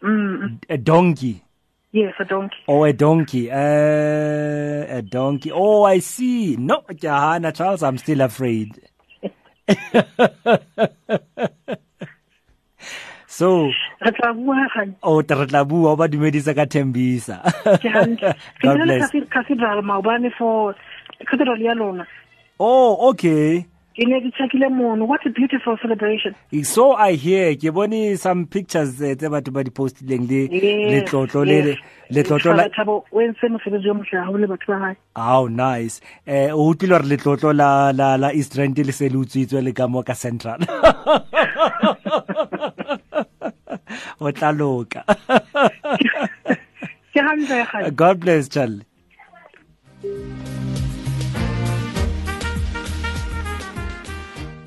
Mm, 0.04 0.60
A 0.68 0.76
donkey. 0.76 1.42
yes, 1.92 2.12
a 2.20 2.26
donkey. 2.26 2.56
Oh, 2.68 2.84
a 2.84 2.92
donkey. 2.92 3.50
Uh, 3.50 4.98
a 4.98 5.00
donkey. 5.00 5.50
Oh, 5.50 5.84
I 5.84 6.00
see. 6.00 6.56
No, 6.56 6.82
Jahana 6.90 7.54
Charles, 7.54 7.82
I'm 7.82 7.96
still 7.96 8.20
afraid. 8.20 8.82
so, 13.38 13.70
Re 14.00 14.10
tla 14.18 14.32
bua 14.32 14.66
o 15.02 15.20
re 15.20 15.46
tla 15.46 15.64
bua 15.64 15.90
o 15.92 15.96
ba 15.96 16.08
dumedisa 16.08 16.54
ka 16.54 16.66
thembisa. 16.66 17.40
Ke 17.82 17.88
hantle. 17.98 18.34
Ke 18.60 18.62
God 18.62 18.78
bless. 18.84 19.10
cathedral 19.36 19.82
maobane 19.82 20.30
for 20.38 20.74
cathedral 21.30 21.58
ya 21.58 21.72
lona. 21.72 22.06
oh 22.60 23.10
okay. 23.10 23.66
Ke 23.96 24.06
ne 24.10 24.18
ke 24.22 24.30
tšhakile 24.34 24.68
mono. 24.76 25.04
What 25.04 25.24
a 25.26 25.30
beautiful 25.30 25.76
celebration. 25.82 26.34
So 26.64 26.92
i 26.94 27.12
hear. 27.24 27.54
Ke 27.54 27.72
bone 27.74 28.16
some 28.16 28.46
pictures 28.46 29.00
eh, 29.02 29.14
tse 29.14 29.28
batho 29.34 29.52
ba 29.58 29.62
di 29.62 29.70
postileng 29.70 30.26
le 30.30 30.40
letlotlo 30.94 31.44
le 31.50 31.76
letlotlo 32.10 32.56
la 32.58 32.66
Thabo 32.78 32.96
o 33.12 33.20
entse 33.26 33.48
mosebetsi 33.54 33.90
o 33.90 33.94
motle 34.00 34.18
haholo 34.22 34.46
batho 34.54 34.66
ba 34.74 34.78
hae. 34.84 34.96
How 35.16 35.46
nice. 35.46 36.00
Eh 36.26 36.50
o 36.50 36.66
utlwile 36.72 36.98
gore 36.98 37.08
letlotlo 37.14 37.54
la 37.62 37.70
la 38.02 38.16
la 38.16 38.32
east 38.42 38.58
rand 38.58 38.78
le 38.78 38.92
se 39.00 39.08
le 39.08 39.18
utswitswe 39.22 39.62
le 39.62 39.72
ka 39.72 39.86
mo 39.86 40.02
ka 40.02 40.14
central 40.14 40.58
o 44.20 44.30
tla 44.30 44.52
loka 44.52 45.04
ke 47.12 47.20
hantle 47.28 47.62
ga 47.72 47.90
god 48.02 48.20
bless 48.20 48.48
charlie 48.48 48.84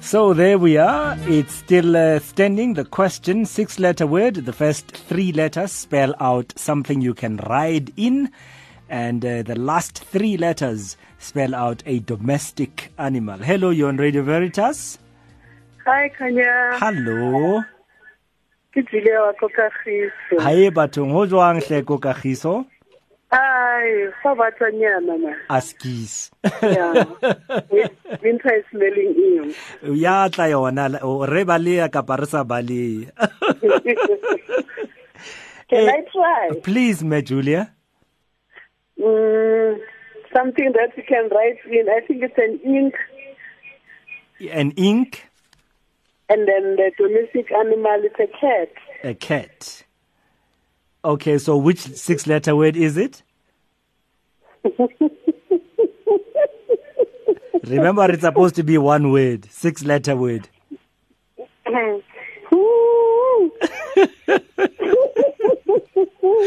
So 0.08 0.34
there 0.34 0.58
we 0.58 0.77
are. 0.77 1.17
It's 1.27 1.53
still 1.53 1.98
uh, 1.98 2.19
standing. 2.19 2.76
The 2.76 2.85
question, 2.85 3.45
six 3.45 3.77
letter 3.77 4.08
word. 4.08 4.35
The 4.35 4.53
first 4.53 4.90
three 4.90 5.34
letters 5.34 5.74
spell 5.74 6.16
out 6.22 6.53
something 6.56 7.01
you 7.01 7.14
can 7.14 7.35
ride 7.50 7.92
in. 7.98 8.32
And 8.88 9.26
uh, 9.26 9.43
the 9.43 9.59
last 9.59 10.00
three 10.00 10.38
letters 10.38 10.95
spell 11.19 11.53
out 11.53 11.84
a 11.85 12.00
domestic 12.00 12.93
animal. 12.98 13.38
Hello, 13.40 13.69
you're 13.69 13.90
on 13.90 13.98
Radio 13.98 14.22
Veritas. 14.22 14.98
Hi 15.85 16.09
Khanya. 16.17 16.80
Hello. 16.80 17.64
Ke 18.74 18.84
tsile 18.84 19.14
wa 19.20 19.34
ko 19.40 19.48
Kagiso. 19.50 20.40
Hae 20.44 20.70
bathong 20.70 21.12
ho 21.16 21.26
jwang 21.26 21.62
hle 21.64 21.82
ko 21.88 21.98
kagiso? 21.98 22.66
Ai, 23.32 24.08
fa 24.24 24.32
batsanyana 24.40 25.18
ma. 25.20 25.34
Askis. 25.52 26.32
Yeah. 26.64 27.04
Winter 28.24 28.54
is 28.56 28.64
smelling 28.72 29.14
ill. 29.20 29.52
ya 29.96 30.30
tla 30.32 30.48
yona 30.48 30.88
re 31.28 31.44
balea 31.44 31.90
kapa 31.92 32.16
re 32.24 32.26
sa 32.26 32.44
balea 32.44 33.12
Can 35.70 35.90
I 35.90 36.00
try? 36.12 36.60
please 36.64 37.04
me 37.04 37.22
julia 37.22 37.74
Mm, 38.98 39.78
something 40.34 40.72
that 40.74 40.90
you 40.98 41.04
can 41.08 41.30
write 41.30 41.60
in. 41.70 41.86
I 41.88 42.00
think 42.08 42.24
it's 42.24 42.34
an 42.40 42.58
ink, 42.66 42.96
an 44.52 44.72
ink 44.72 45.26
and 46.30 46.47
then 46.47 46.75
the 46.75 46.91
domestic 46.97 47.51
animal 47.51 48.03
is 48.03 48.11
a 48.19 48.27
cat. 48.39 48.72
a 49.03 49.14
cat. 49.14 49.83
Okay 51.03 51.38
so 51.38 51.57
which 51.57 51.80
six 51.80 52.27
letter 52.27 52.56
word 52.56 52.75
is 52.75 52.97
it? 52.97 53.23
Remember 57.64 58.09
it's 58.11 58.22
supposed 58.22 58.56
to 58.56 58.64
be 58.64 58.77
one 58.77 59.11
word 59.11 59.45
six 59.51 59.83
letter 59.83 60.15
word 60.15 60.47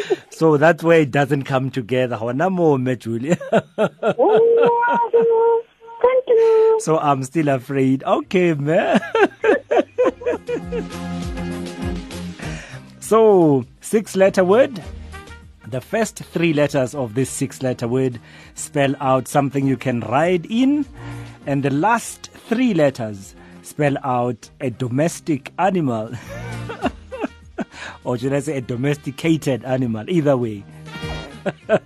so 0.31 0.57
that's 0.57 0.83
where 0.83 1.01
it 1.01 1.11
doesn't 1.11 1.45
come 1.45 1.71
together 1.71 2.17
me 6.03 6.11
julia 6.27 6.81
so 6.81 6.99
i'm 6.99 7.23
still 7.25 7.49
afraid 7.49 8.03
okay 8.05 8.55
man 8.55 9.01
So, 13.11 13.65
six 13.81 14.15
letter 14.15 14.45
word. 14.45 14.81
The 15.67 15.81
first 15.81 16.19
three 16.19 16.53
letters 16.53 16.95
of 16.95 17.15
this 17.15 17.29
six 17.29 17.61
letter 17.61 17.89
word 17.89 18.21
spell 18.55 18.95
out 19.01 19.27
something 19.27 19.67
you 19.67 19.77
can 19.77 19.99
ride 20.03 20.47
in, 20.47 20.87
and 21.45 21.65
the 21.65 21.71
last 21.71 22.31
three 22.49 22.73
letters 22.73 23.35
spell 23.63 23.97
out 24.05 24.49
a 24.61 24.71
domestic 24.71 25.53
animal. 25.59 26.13
or 28.05 28.17
should 28.17 28.33
I 28.33 28.39
say 28.39 28.59
a 28.59 28.61
domesticated 28.61 29.65
animal? 29.65 30.09
Either 30.09 30.37
way. 30.37 30.63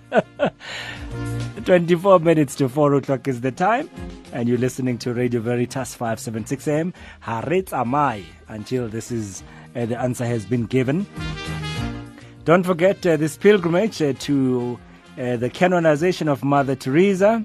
24 1.64 2.18
minutes 2.18 2.54
to 2.56 2.68
4 2.68 2.92
o'clock 2.92 3.26
is 3.26 3.40
the 3.40 3.50
time, 3.50 3.88
and 4.34 4.50
you're 4.50 4.58
listening 4.58 4.98
to 4.98 5.14
Radio 5.14 5.40
Veritas 5.40 5.94
576 5.94 6.68
AM. 6.68 6.92
Harit 7.22 7.70
Amai 7.70 8.22
until 8.48 8.86
this 8.86 9.10
is 9.10 9.42
uh, 9.74 9.86
the 9.86 9.98
answer 9.98 10.26
has 10.26 10.44
been 10.44 10.66
given. 10.66 11.06
Don't 12.44 12.64
forget 12.64 13.06
uh, 13.06 13.16
this 13.16 13.38
pilgrimage 13.38 14.02
uh, 14.02 14.12
to 14.12 14.78
uh, 15.18 15.36
the 15.36 15.48
canonization 15.48 16.28
of 16.28 16.44
Mother 16.44 16.74
Teresa, 16.76 17.42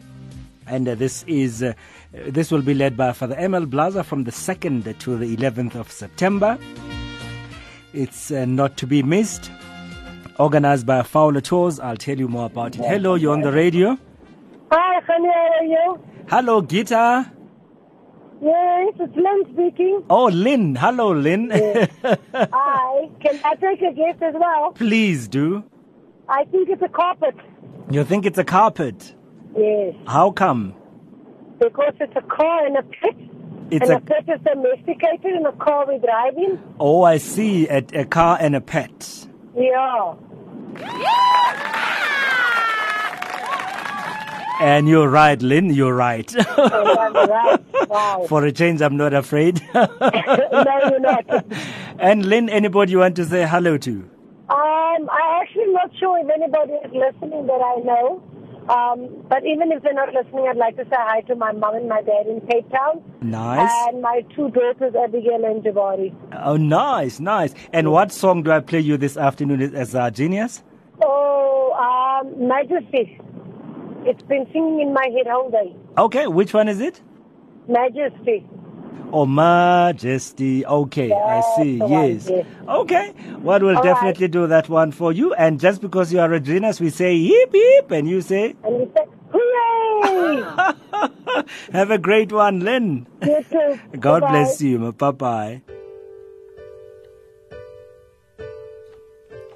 and 0.67 0.89
uh, 0.89 0.95
this 0.95 1.23
is 1.25 1.64
uh, 1.64 1.73
this 2.11 2.51
will 2.51 2.61
be 2.61 2.73
led 2.73 2.98
by 2.98 3.14
Father 3.14 3.38
Emil 3.39 3.67
Blaser 3.67 4.03
from 4.03 4.25
the 4.25 4.31
2nd 4.31 4.98
to 4.99 5.15
the 5.15 5.38
11th 5.38 5.75
of 5.75 5.89
September. 5.89 6.57
It's 7.93 8.31
not 8.31 8.75
to 8.77 8.85
be 8.85 9.01
missed. 9.01 9.49
Organized 10.39 10.85
by 10.85 11.03
Fowler 11.03 11.41
Tours. 11.41 11.80
I'll 11.80 11.98
tell 11.98 12.17
you 12.17 12.27
more 12.27 12.48
about 12.48 12.75
it. 12.75 12.85
Hello, 12.85 13.15
you're 13.15 13.33
on 13.33 13.41
the 13.41 13.51
radio. 13.51 13.98
Hi, 14.72 15.01
Khanya, 15.01 15.31
how 15.33 15.59
are 15.59 15.64
you? 15.64 15.99
Hello, 16.30 16.61
Gita. 16.61 17.31
Yes, 18.41 18.93
it's 18.99 19.15
Lynn 19.15 19.43
speaking. 19.53 20.03
Oh, 20.09 20.25
Lynn. 20.27 20.75
Hello, 20.75 21.11
Lynn. 21.11 21.49
Hi, 21.51 23.09
can 23.22 23.39
I 23.43 23.56
take 23.56 23.81
a 23.81 23.91
guess 23.93 24.15
as 24.22 24.33
well? 24.39 24.72
Please 24.73 25.27
do. 25.27 25.64
I 26.30 26.45
think 26.45 26.69
it's 26.69 26.81
a 26.81 26.88
carpet. 26.88 27.35
You 27.91 28.03
think 28.03 28.25
it's 28.25 28.38
a 28.38 28.43
carpet? 28.43 29.15
Yes, 29.57 29.95
How 30.07 30.31
come? 30.31 30.75
because 31.59 31.93
it's 31.99 32.14
a 32.15 32.22
car 32.22 32.65
and 32.65 32.77
a 32.77 32.83
pet. 32.83 33.15
It's 33.72 33.89
and 33.89 33.91
a- 33.91 33.98
a 33.98 33.99
pet 33.99 34.23
is 34.33 34.39
domesticated 34.45 35.25
and 35.33 35.45
a 35.48 35.51
car 35.53 35.85
we 35.88 35.98
drive 35.98 36.38
in. 36.38 36.57
Oh, 36.80 37.01
I 37.03 37.17
see. 37.17 37.67
A, 37.67 37.83
a 37.93 38.06
car 38.06 38.38
and 38.39 38.56
a 38.56 38.61
pet. 38.61 39.27
Yeah. 39.57 40.14
Yeah. 40.80 42.18
And 44.59 44.89
you're 44.89 45.09
right, 45.09 45.41
Lynn. 45.41 45.73
You're 45.73 45.95
right. 45.95 46.33
right. 46.57 47.59
Wow. 47.89 48.25
For 48.27 48.43
a 48.45 48.51
change, 48.51 48.81
I'm 48.81 48.97
not 48.97 49.13
afraid. 49.13 49.61
no, 49.73 49.89
you're 50.01 50.99
not. 50.99 51.25
and 51.99 52.25
Lynn, 52.25 52.49
anybody 52.49 52.91
you 52.91 52.99
want 52.99 53.15
to 53.17 53.25
say 53.25 53.47
hello 53.47 53.77
to? 53.77 53.91
Um, 54.49 55.09
I'm 55.09 55.41
actually 55.41 55.67
not 55.67 55.91
sure 55.97 56.19
if 56.19 56.29
anybody 56.29 56.73
is 56.73 56.91
listening 56.91 57.47
that 57.47 57.61
I 57.61 57.79
know. 57.83 58.21
Um, 58.69 59.25
but 59.27 59.43
even 59.45 59.71
if 59.71 59.81
they're 59.81 59.93
not 59.93 60.13
listening, 60.13 60.47
I'd 60.47 60.57
like 60.57 60.75
to 60.77 60.83
say 60.83 60.95
hi 60.95 61.21
to 61.21 61.35
my 61.35 61.51
mom 61.51 61.75
and 61.75 61.89
my 61.89 62.01
dad 62.01 62.27
in 62.27 62.39
Cape 62.47 62.69
Town. 62.69 63.01
Nice. 63.21 63.71
And 63.88 64.01
my 64.01 64.23
two 64.35 64.51
daughters, 64.51 64.93
Abigail 64.95 65.43
and 65.43 65.63
Jabari. 65.63 66.13
Oh, 66.43 66.55
nice, 66.57 67.19
nice. 67.19 67.55
And 67.73 67.91
what 67.91 68.11
song 68.11 68.43
do 68.43 68.51
I 68.51 68.59
play 68.59 68.79
you 68.81 68.97
this 68.97 69.17
afternoon 69.17 69.75
as 69.75 69.95
a 69.95 70.11
genius? 70.11 70.61
Oh, 71.01 72.21
um, 72.21 72.47
Majesty. 72.47 73.19
It's 74.09 74.23
been 74.23 74.47
singing 74.51 74.81
in 74.81 74.91
my 74.91 75.07
head 75.15 75.27
all 75.31 75.51
day. 75.51 75.75
Okay, 75.95 76.25
which 76.25 76.51
one 76.51 76.67
is 76.67 76.81
it? 76.81 76.99
Majesty. 77.67 78.43
Oh, 79.13 79.27
Majesty. 79.27 80.65
Okay, 80.65 81.13
I 81.13 81.41
see. 81.57 81.77
Yes. 81.77 82.27
yes. 82.27 82.45
Okay. 82.67 83.13
Well, 83.39 83.59
we'll 83.59 83.77
All 83.77 83.83
definitely 83.83 84.27
do 84.27 84.47
that 84.47 84.67
one 84.67 84.91
for 84.91 85.11
you. 85.11 85.35
And 85.35 85.59
just 85.59 85.79
because 85.81 86.11
you 86.11 86.19
are 86.21 86.33
a 86.33 86.39
genius, 86.39 86.79
we 86.79 86.89
say 86.89 87.21
hip 87.23 87.51
hip, 87.53 87.91
and 87.91 88.09
you 88.09 88.21
say, 88.21 88.55
And 88.63 88.79
we 88.79 88.85
say, 88.95 89.05
hooray! 89.31 91.43
have 91.71 91.91
a 91.91 91.99
great 91.99 92.31
one, 92.31 92.61
Lynn. 92.61 93.05
you 93.21 93.43
too. 93.51 93.79
God 93.99 94.21
Bye-bye. 94.21 94.31
bless 94.31 94.59
you. 94.61 94.91
Bye 94.93 95.11
bye. 95.11 95.61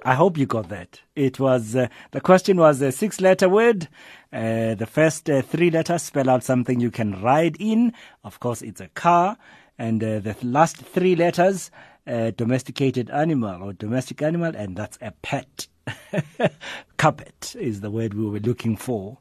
I 0.06 0.15
hope 0.15 0.38
you 0.38 0.45
got 0.45 0.67
that. 0.69 0.99
It 1.15 1.40
was 1.40 1.75
uh, 1.77 1.88
the 2.11 2.19
question 2.19 2.57
was 2.57 2.82
a 2.82 2.91
six-letter 2.91 3.48
word. 3.48 3.88
Uh, 4.34 4.74
the 4.74 4.88
first 4.88 5.30
uh, 5.30 5.44
three 5.44 5.70
letters 5.70 6.02
spell 6.02 6.28
out 6.28 6.44
something 6.44 6.80
you 6.80 6.90
can 6.90 7.22
ride 7.22 7.56
in. 7.60 7.94
Of 8.24 8.40
course, 8.40 8.64
it's 8.64 8.82
a 8.82 8.88
car, 8.88 9.38
and 9.78 10.03
uh, 10.03 10.20
the 10.20 10.36
last 10.42 10.78
three 10.78 11.16
letters, 11.16 11.70
uh, 12.08 12.32
domesticated 12.32 13.12
animal 13.12 13.62
or 13.62 13.74
domestic 13.74 14.24
animal, 14.24 14.52
and 14.56 14.76
that's 14.76 14.98
a 15.02 15.12
pet. 15.22 15.68
Carpet 16.98 17.56
is 17.60 17.82
the 17.82 17.92
word 17.92 18.16
we 18.16 18.26
were 18.26 18.40
looking 18.40 18.76
for. 18.76 19.20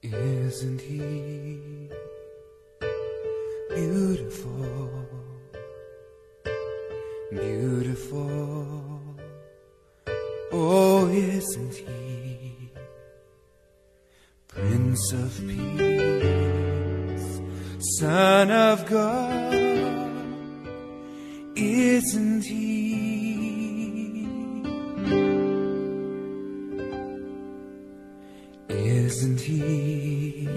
Isn't 0.00 0.80
he 0.80 1.88
beautiful? 3.74 5.03
beautiful. 7.30 9.00
Oh, 10.52 11.08
isn't 11.08 11.74
he 11.74 12.70
Prince 14.48 15.12
of 15.12 15.40
Peace, 15.48 17.40
Son 17.98 18.50
of 18.50 18.86
God? 18.88 19.54
Isn't 21.56 22.44
he? 22.44 24.24
Isn't 28.68 29.40
he? 29.40 30.48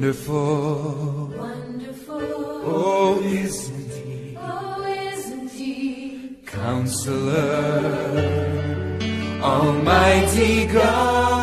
Wonderful. 0.00 1.26
Wonderful. 1.36 2.22
Oh, 2.64 3.20
isn't 3.22 3.92
he? 3.92 4.34
Oh, 4.40 4.82
isn't 5.12 5.50
he? 5.50 6.36
Counselor, 6.46 7.36
Almighty 9.42 10.66
God, 10.68 11.39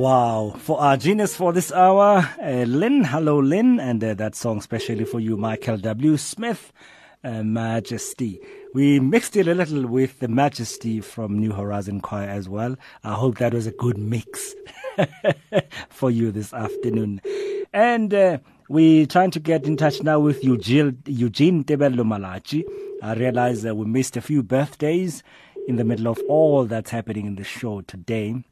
Wow. 0.00 0.54
For 0.56 0.80
our 0.80 0.96
genius 0.96 1.36
for 1.36 1.52
this 1.52 1.70
hour, 1.70 2.26
uh, 2.42 2.64
Lynn. 2.66 3.04
Hello, 3.04 3.38
Lynn. 3.38 3.78
And 3.78 4.02
uh, 4.02 4.14
that 4.14 4.34
song 4.34 4.62
specially 4.62 5.04
for 5.04 5.20
you, 5.20 5.36
Michael 5.36 5.76
W. 5.76 6.16
Smith, 6.16 6.72
uh, 7.22 7.42
Majesty. 7.42 8.40
We 8.72 8.98
mixed 8.98 9.36
it 9.36 9.46
a 9.46 9.54
little 9.54 9.86
with 9.86 10.20
the 10.20 10.28
Majesty 10.28 11.02
from 11.02 11.38
New 11.38 11.52
Horizon 11.52 12.00
Choir 12.00 12.30
as 12.30 12.48
well. 12.48 12.76
I 13.04 13.12
hope 13.12 13.36
that 13.36 13.52
was 13.52 13.66
a 13.66 13.72
good 13.72 13.98
mix 13.98 14.54
for 15.90 16.10
you 16.10 16.30
this 16.30 16.54
afternoon. 16.54 17.20
And 17.74 18.14
uh, 18.14 18.38
we're 18.70 19.04
trying 19.04 19.32
to 19.32 19.38
get 19.38 19.66
in 19.66 19.76
touch 19.76 20.02
now 20.02 20.18
with 20.18 20.42
Eugene, 20.42 20.96
Eugene 21.04 21.62
Malachi. 21.68 22.64
I 23.02 23.12
realize 23.12 23.60
that 23.64 23.76
we 23.76 23.84
missed 23.84 24.16
a 24.16 24.22
few 24.22 24.42
birthdays 24.42 25.22
in 25.68 25.76
the 25.76 25.84
middle 25.84 26.08
of 26.08 26.18
all 26.26 26.64
that's 26.64 26.90
happening 26.90 27.26
in 27.26 27.34
the 27.34 27.44
show 27.44 27.82
today. 27.82 28.42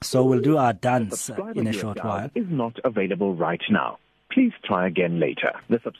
So 0.00 0.22
we'll 0.22 0.40
do 0.40 0.56
our 0.56 0.72
dance 0.72 1.30
uh, 1.30 1.52
in 1.54 1.66
a 1.66 1.72
short 1.72 2.02
while. 2.04 2.30
is 2.34 2.46
not 2.48 2.78
available 2.84 3.34
right 3.34 3.62
now. 3.70 3.98
Please 4.30 4.52
try 4.64 4.86
again 4.86 5.18
later. 5.18 5.52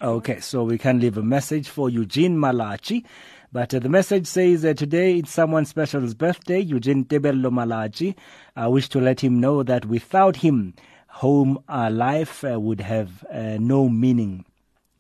Okay, 0.03 0.41
so 0.41 0.63
we 0.63 0.79
can 0.79 1.01
leave 1.01 1.17
a 1.17 1.23
message 1.23 1.69
for 1.69 1.89
Eugene 1.91 2.39
Malachi. 2.39 3.05
But 3.51 3.73
uh, 3.75 3.79
the 3.79 3.89
message 3.89 4.27
says 4.27 4.63
that 4.63 4.77
today 4.77 5.19
it's 5.19 5.33
someone 5.33 5.65
special's 5.65 6.15
birthday, 6.15 6.61
Eugene 6.61 7.07
Tebello 7.07 7.51
Malachi. 7.51 8.15
I 8.55 8.69
wish 8.69 8.89
to 8.91 9.01
let 9.01 9.21
him 9.21 9.41
know 9.41 9.63
that 9.63 9.87
without 9.87 10.37
him, 10.37 10.75
home 11.09 11.59
uh, 11.69 11.89
life 11.91 12.45
uh, 12.45 12.61
would 12.61 12.81
have 12.83 13.25
uh, 13.33 13.57
no 13.59 13.89
meaning. 13.89 14.45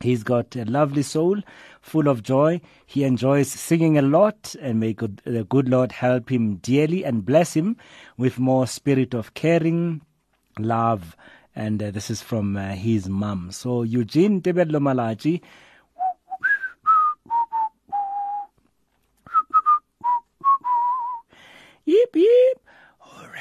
He's 0.00 0.22
got 0.22 0.54
a 0.54 0.64
lovely 0.64 1.02
soul, 1.02 1.42
full 1.80 2.08
of 2.08 2.22
joy. 2.22 2.60
He 2.86 3.04
enjoys 3.04 3.50
singing 3.50 3.98
a 3.98 4.02
lot, 4.02 4.54
and 4.60 4.80
may 4.80 4.92
good, 4.92 5.20
the 5.24 5.44
good 5.44 5.68
Lord 5.68 5.92
help 5.92 6.30
him 6.30 6.56
dearly 6.56 7.04
and 7.04 7.26
bless 7.26 7.54
him 7.54 7.76
with 8.18 8.38
more 8.38 8.66
spirit 8.66 9.14
of 9.14 9.32
caring, 9.32 10.02
love, 10.58 11.16
and 11.56 11.82
uh, 11.82 11.90
this 11.90 12.10
is 12.10 12.20
from 12.20 12.56
uh, 12.56 12.74
his 12.74 13.08
mum. 13.08 13.50
So 13.52 13.84
Eugene 13.84 14.42
Tebello 14.42 14.80
Malachi, 14.80 15.40
Yip 21.88 22.14
yip. 22.16 22.60
Hooray. 22.98 23.40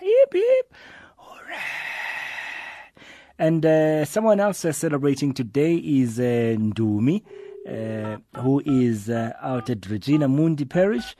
Yip 0.00 0.32
yip. 0.32 0.74
Hooray. 1.16 1.56
And 3.36 3.66
uh, 3.66 4.04
someone 4.04 4.38
else 4.38 4.64
uh, 4.64 4.70
celebrating 4.70 5.34
today 5.34 5.74
is 5.74 6.20
uh, 6.20 6.54
Ndumi, 6.56 7.24
uh, 7.68 8.18
who 8.40 8.62
is 8.64 9.10
out 9.10 9.68
at 9.70 9.90
Regina 9.90 10.28
Mundi 10.28 10.66
Parish. 10.66 11.16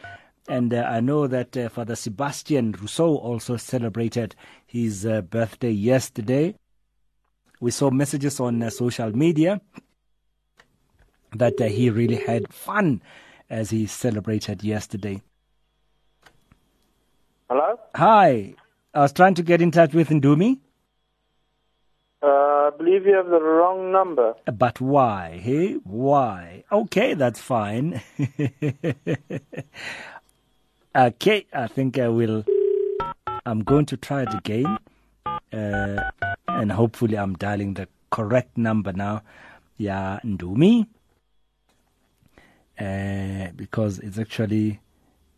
And 0.49 0.73
uh, 0.73 0.83
I 0.89 1.01
know 1.01 1.27
that 1.27 1.57
uh, 1.57 1.69
Father 1.69 1.97
Sebastian 1.97 2.73
Rousseau 2.73 3.17
also 3.17 3.57
celebrated 3.57 4.37
his 4.67 5.05
uh, 5.05 5.23
birthday 5.23 5.71
yesterday. 5.71 6.55
We 7.61 7.71
saw 7.71 7.91
messages 7.91 8.39
on 8.39 8.63
uh, 8.63 8.71
social 8.71 9.17
media 9.17 9.61
that 11.35 11.61
uh, 11.61 11.65
he 11.65 11.91
really 11.91 12.17
had 12.17 12.53
fun 12.53 13.03
as 13.51 13.71
he 13.71 13.87
celebrated 13.87 14.63
yesterday. 14.63 15.21
Hello? 17.51 17.79
Hi, 17.95 18.55
I 18.95 19.01
was 19.01 19.13
trying 19.13 19.35
to 19.35 19.43
get 19.43 19.61
in 19.63 19.71
touch 19.71 19.95
with 19.95 20.09
Ndumi, 20.11 20.59
Uh, 22.23 22.27
I 22.27 22.71
believe 22.77 23.07
you 23.07 23.15
have 23.15 23.29
the 23.29 23.41
wrong 23.41 23.93
number. 23.93 24.35
but 24.53 24.81
why? 24.81 25.39
Hey, 25.43 25.75
why? 25.85 26.65
Okay, 26.73 27.15
that's 27.15 27.41
fine. 27.41 28.01
okay, 30.97 31.47
I 31.53 31.67
think 31.67 31.99
I 31.99 32.09
will. 32.09 32.45
I'm 33.45 33.63
going 33.63 33.87
to 33.87 33.97
try 33.97 34.23
it 34.23 34.35
again, 34.35 34.79
uh, 35.53 36.11
and 36.49 36.73
hopefully, 36.73 37.17
I'm 37.17 37.35
dialing 37.35 37.75
the 37.75 37.89
correct 38.11 38.57
number 38.59 38.93
now. 38.93 39.23
Yeah, 39.77 40.19
Ndumi, 40.25 40.87
uh, 42.81 43.53
because 43.55 43.99
it's 44.01 44.19
actually 44.19 44.81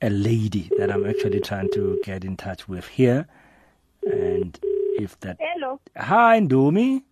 a 0.00 0.10
lady 0.10 0.70
that 0.78 0.90
I'm 0.90 1.06
actually 1.06 1.40
trying 1.40 1.70
to 1.72 2.00
get 2.04 2.24
in 2.24 2.36
touch 2.36 2.68
with 2.68 2.86
here, 2.86 3.26
and 4.06 4.58
if 4.98 5.18
that. 5.20 5.36
Hello. 5.40 5.80
Hi, 5.96 6.40
Ndumi. 6.40 7.02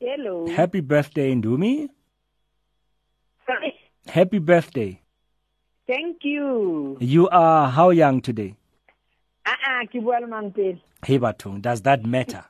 Hello. 0.00 0.46
Happy 0.48 0.80
birthday, 0.80 1.34
Ndumi. 1.34 1.88
Sorry. 3.46 3.74
Happy 4.06 4.38
birthday. 4.38 4.99
Thank 5.90 6.18
you. 6.22 6.96
You 7.00 7.28
are 7.30 7.68
how 7.68 7.90
young 7.90 8.20
today? 8.20 8.54
Uh-uh, 9.44 10.00
bua 10.00 10.20
le. 10.20 10.52
Hey, 11.04 11.18
Batung, 11.18 11.60
does 11.60 11.82
that 11.82 12.06
matter? 12.06 12.44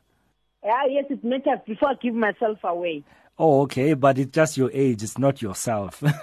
Yeah, 0.62 0.84
yes, 0.90 1.06
it 1.08 1.24
matters 1.24 1.58
before 1.66 1.88
I 1.88 1.94
give 1.94 2.14
myself 2.14 2.58
away. 2.64 3.02
Oh, 3.38 3.62
okay, 3.62 3.94
but 3.94 4.18
it's 4.18 4.32
just 4.32 4.58
your 4.58 4.70
age, 4.74 5.02
it's 5.02 5.16
not 5.16 5.40
yourself. 5.40 6.02
uh, 6.04 6.10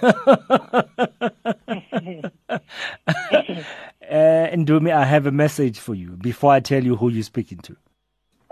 Ndumi, 4.08 4.92
I 4.92 5.04
have 5.04 5.26
a 5.26 5.32
message 5.32 5.80
for 5.80 5.96
you 5.96 6.10
before 6.10 6.52
I 6.52 6.60
tell 6.60 6.84
you 6.84 6.94
who 6.94 7.08
you're 7.08 7.24
speaking 7.24 7.58
to. 7.58 7.74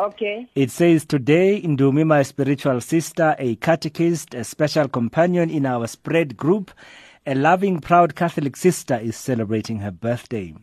Okay. 0.01 0.49
It 0.57 0.73
says, 0.73 1.05
Today, 1.05 1.63
Ndumi, 1.63 2.05
my 2.05 2.25
spiritual 2.25 2.81
sister, 2.81 3.37
a 3.39 3.55
catechist, 3.55 4.35
a 4.35 4.43
special 4.43 4.89
companion 4.89 5.51
in 5.51 5.65
our 5.67 5.87
spread 5.87 6.37
group, 6.37 6.73
a 7.27 7.35
loving, 7.35 7.81
proud 7.81 8.15
Catholic 8.15 8.57
sister, 8.57 8.97
is 8.97 9.17
celebrating 9.17 9.81
her 9.81 9.91
birthday. 9.91 10.55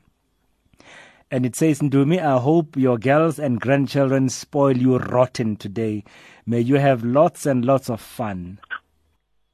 And 1.30 1.46
it 1.46 1.56
says, 1.56 1.80
Ndumi, 1.80 2.20
I 2.24 2.40
hope 2.40 2.78
your 2.78 2.98
girls 2.98 3.38
and 3.38 3.60
grandchildren 3.60 4.30
spoil 4.30 4.78
you 4.78 4.98
rotten 4.98 5.58
today. 5.58 6.04
May 6.46 6.62
you 6.62 6.76
have 6.76 7.04
lots 7.04 7.46
and 7.46 7.66
lots 7.66 7.90
of 7.90 8.00
fun. 8.00 8.60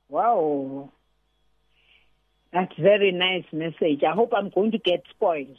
Wow. 0.10 0.92
That's 2.54 2.76
very 2.78 3.12
nice 3.12 3.46
message. 3.52 4.04
I 4.04 4.14
hope 4.14 4.34
I'm 4.36 4.50
going 4.50 4.72
to 4.72 4.78
get 4.78 5.04
spoiled. 5.10 5.58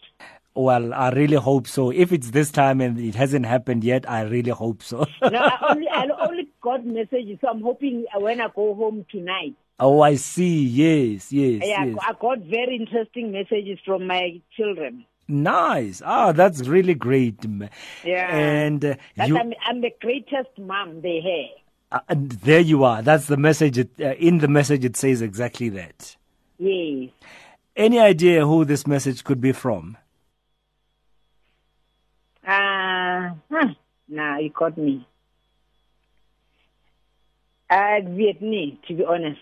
Well, 0.55 0.93
I 0.93 1.11
really 1.11 1.37
hope 1.37 1.67
so. 1.67 1.91
If 1.91 2.13
it's 2.13 2.33
this 2.33 2.51
time 2.51 2.81
and 2.81 2.99
it 2.99 3.15
hasn't 3.15 3.47
happened 3.47 3.83
yet, 3.83 4.09
I 4.09 4.23
really 4.23 4.51
hope 4.51 4.83
so. 4.83 5.07
no, 5.23 5.39
I 5.39 5.57
only, 5.71 5.89
I 5.89 6.07
only 6.21 6.49
got 6.61 6.85
messages, 6.85 7.39
so 7.41 7.49
I'm 7.49 7.63
hoping 7.63 8.05
when 8.17 8.41
I 8.41 8.49
go 8.55 8.75
home 8.75 9.07
tonight. 9.11 9.55
Oh, 9.81 10.01
I 10.03 10.15
see. 10.17 10.65
Yes, 10.65 11.33
yes, 11.33 11.63
yeah, 11.65 11.85
yes. 11.85 11.97
I 12.07 12.13
got 12.21 12.39
very 12.39 12.77
interesting 12.77 13.33
messages 13.33 13.79
from 13.85 14.07
my 14.07 14.41
children. 14.57 15.05
Nice. 15.27 16.03
Ah, 16.05 16.33
that's 16.33 16.67
really 16.67 16.95
great. 16.95 17.45
Yeah. 18.05 18.35
And 18.37 18.85
uh, 18.85 18.95
you, 19.25 19.39
I'm, 19.39 19.53
I'm 19.67 19.81
the 19.81 19.93
greatest 20.01 20.59
mom 20.59 21.01
they 21.03 21.21
have. 21.21 22.01
uh, 22.01 22.05
and 22.09 22.31
there 22.33 22.61
you 22.61 22.85
are. 22.85 23.03
That's 23.03 23.27
the 23.27 23.37
message. 23.37 23.79
It, 23.79 23.91
uh, 24.01 24.15
in 24.15 24.39
the 24.39 24.49
message, 24.49 24.85
it 24.85 24.97
says 24.97 25.23
exactly 25.23 25.69
that. 25.71 26.17
Yes. 26.59 27.11
Any 27.77 27.99
idea 28.01 28.45
who 28.47 28.65
this 28.65 28.87
message 28.87 29.23
could 29.25 29.41
be 29.41 29.53
from? 29.53 29.97
Uh, 32.45 33.31
huh. 33.53 33.69
Nah, 34.09 34.39
you 34.39 34.51
caught 34.51 34.77
me. 34.77 35.07
Uh, 37.71 38.01
Vietnamese, 38.03 38.83
to 38.89 38.95
be 38.95 39.05
honest. 39.05 39.39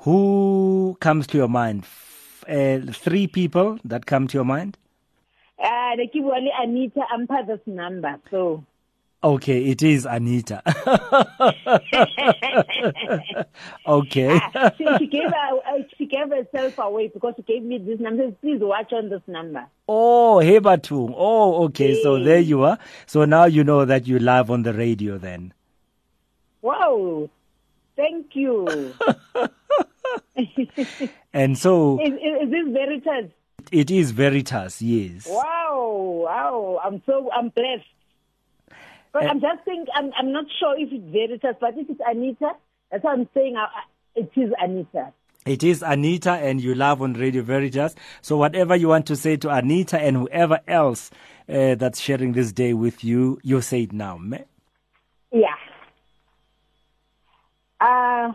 Who 0.00 0.96
comes 1.00 1.26
to 1.28 1.38
your 1.38 1.48
mind? 1.48 1.84
Uh, 2.48 2.78
three 2.92 3.26
people 3.26 3.78
that 3.84 4.06
come 4.06 4.28
to 4.28 4.38
your 4.38 4.44
mind? 4.44 4.78
Uh, 5.62 5.96
the 5.96 6.08
Kibwali 6.14 6.48
Anita 6.60 7.00
Ampa 7.12 7.46
this 7.46 7.60
number, 7.66 8.16
so. 8.30 8.64
Okay, 9.24 9.64
it 9.64 9.82
is 9.82 10.06
Anita. 10.06 10.62
okay. 13.86 14.38
Ah, 14.40 14.70
she, 14.78 14.86
she 14.98 15.06
gave 15.08 15.24
her, 15.24 15.58
uh, 15.66 15.82
she 15.96 16.06
gave 16.06 16.28
herself 16.30 16.78
away 16.78 17.08
because 17.08 17.34
she 17.36 17.42
gave 17.42 17.64
me 17.64 17.78
this 17.78 17.98
number. 17.98 18.30
Please 18.40 18.60
watch 18.60 18.92
on 18.92 19.10
this 19.10 19.22
number. 19.26 19.66
Oh, 19.88 20.40
Hebatung. 20.40 21.12
Oh, 21.16 21.64
okay. 21.64 22.00
So 22.00 22.22
there 22.22 22.38
you 22.38 22.62
are. 22.62 22.78
So 23.06 23.24
now 23.24 23.46
you 23.46 23.64
know 23.64 23.84
that 23.84 24.06
you 24.06 24.20
live 24.20 24.52
on 24.52 24.62
the 24.62 24.72
radio 24.72 25.18
then. 25.18 25.52
Wow. 26.62 27.28
Thank 27.98 28.28
you. 28.34 28.94
And 31.34 31.58
so 31.58 32.00
is, 32.04 32.12
is, 32.14 32.42
is 32.44 32.50
this 32.50 32.72
Veritas? 32.72 33.30
it 33.70 33.90
is 33.90 34.12
Veritas, 34.12 34.80
yes. 34.80 35.26
Wow, 35.28 36.22
wow. 36.24 36.80
I'm 36.82 37.02
so, 37.04 37.30
I'm 37.32 37.50
blessed. 37.50 37.84
But 39.12 39.24
Uh, 39.24 39.28
I'm 39.28 39.40
just 39.40 39.64
saying, 39.66 39.86
I'm, 39.94 40.10
I'm 40.18 40.32
not 40.32 40.46
sure 40.58 40.74
if 40.78 40.88
it's 40.90 41.04
Veritas, 41.12 41.56
but 41.60 41.76
if 41.76 41.90
it's 41.90 42.00
Anita, 42.06 42.52
that's 42.90 43.04
what 43.04 43.18
I'm 43.18 43.28
saying. 43.34 43.56
Uh, 43.56 43.62
uh, 43.64 43.66
it 44.14 44.30
is 44.36 44.52
Anita. 44.58 45.12
It 45.44 45.62
is 45.62 45.82
Anita 45.82 46.32
and 46.32 46.60
you 46.60 46.74
live 46.74 47.02
on 47.02 47.12
Radio 47.14 47.42
Veritas. 47.42 47.94
So 48.22 48.36
whatever 48.36 48.74
you 48.74 48.88
want 48.88 49.06
to 49.06 49.16
say 49.16 49.36
to 49.38 49.50
Anita 49.50 49.98
and 49.98 50.16
whoever 50.16 50.60
else 50.66 51.10
uh, 51.48 51.74
that's 51.74 52.00
sharing 52.00 52.32
this 52.32 52.52
day 52.52 52.72
with 52.72 53.04
you, 53.04 53.38
you 53.42 53.60
say 53.60 53.82
it 53.82 53.92
now. 53.92 54.18
Yeah. 55.30 55.54
Uh, 57.80 58.32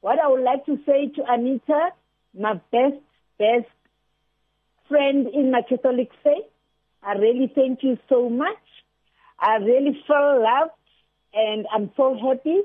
what 0.00 0.18
I 0.18 0.28
would 0.28 0.42
like 0.42 0.66
to 0.66 0.78
say 0.84 1.08
to 1.14 1.22
Anita, 1.28 1.90
my 2.38 2.54
best, 2.72 2.96
best 3.38 3.70
friend 4.88 5.28
in 5.28 5.50
my 5.50 5.62
Catholic 5.62 6.10
faith, 6.24 6.44
I 7.02 7.14
really 7.14 7.50
thank 7.54 7.82
you 7.82 7.98
so 8.08 8.28
much. 8.28 8.58
I 9.38 9.56
really 9.56 10.02
feel 10.06 10.42
loved 10.42 10.72
and 11.34 11.66
I'm 11.72 11.90
so 11.96 12.16
happy. 12.16 12.60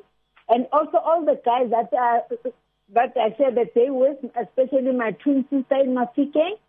And 0.50 0.68
also 0.72 0.98
all 0.98 1.26
the 1.26 1.40
guys 1.44 1.70
that 1.72 1.94
are, 1.98 2.24
that 2.94 3.14
I 3.18 3.36
said 3.38 3.56
that 3.56 3.74
they 3.76 3.90
with, 3.90 4.18
especially 4.40 4.92
my 4.94 5.12
twin 5.12 5.44
sister 5.50 5.76
in 5.76 5.96
Mafike. 5.96 6.60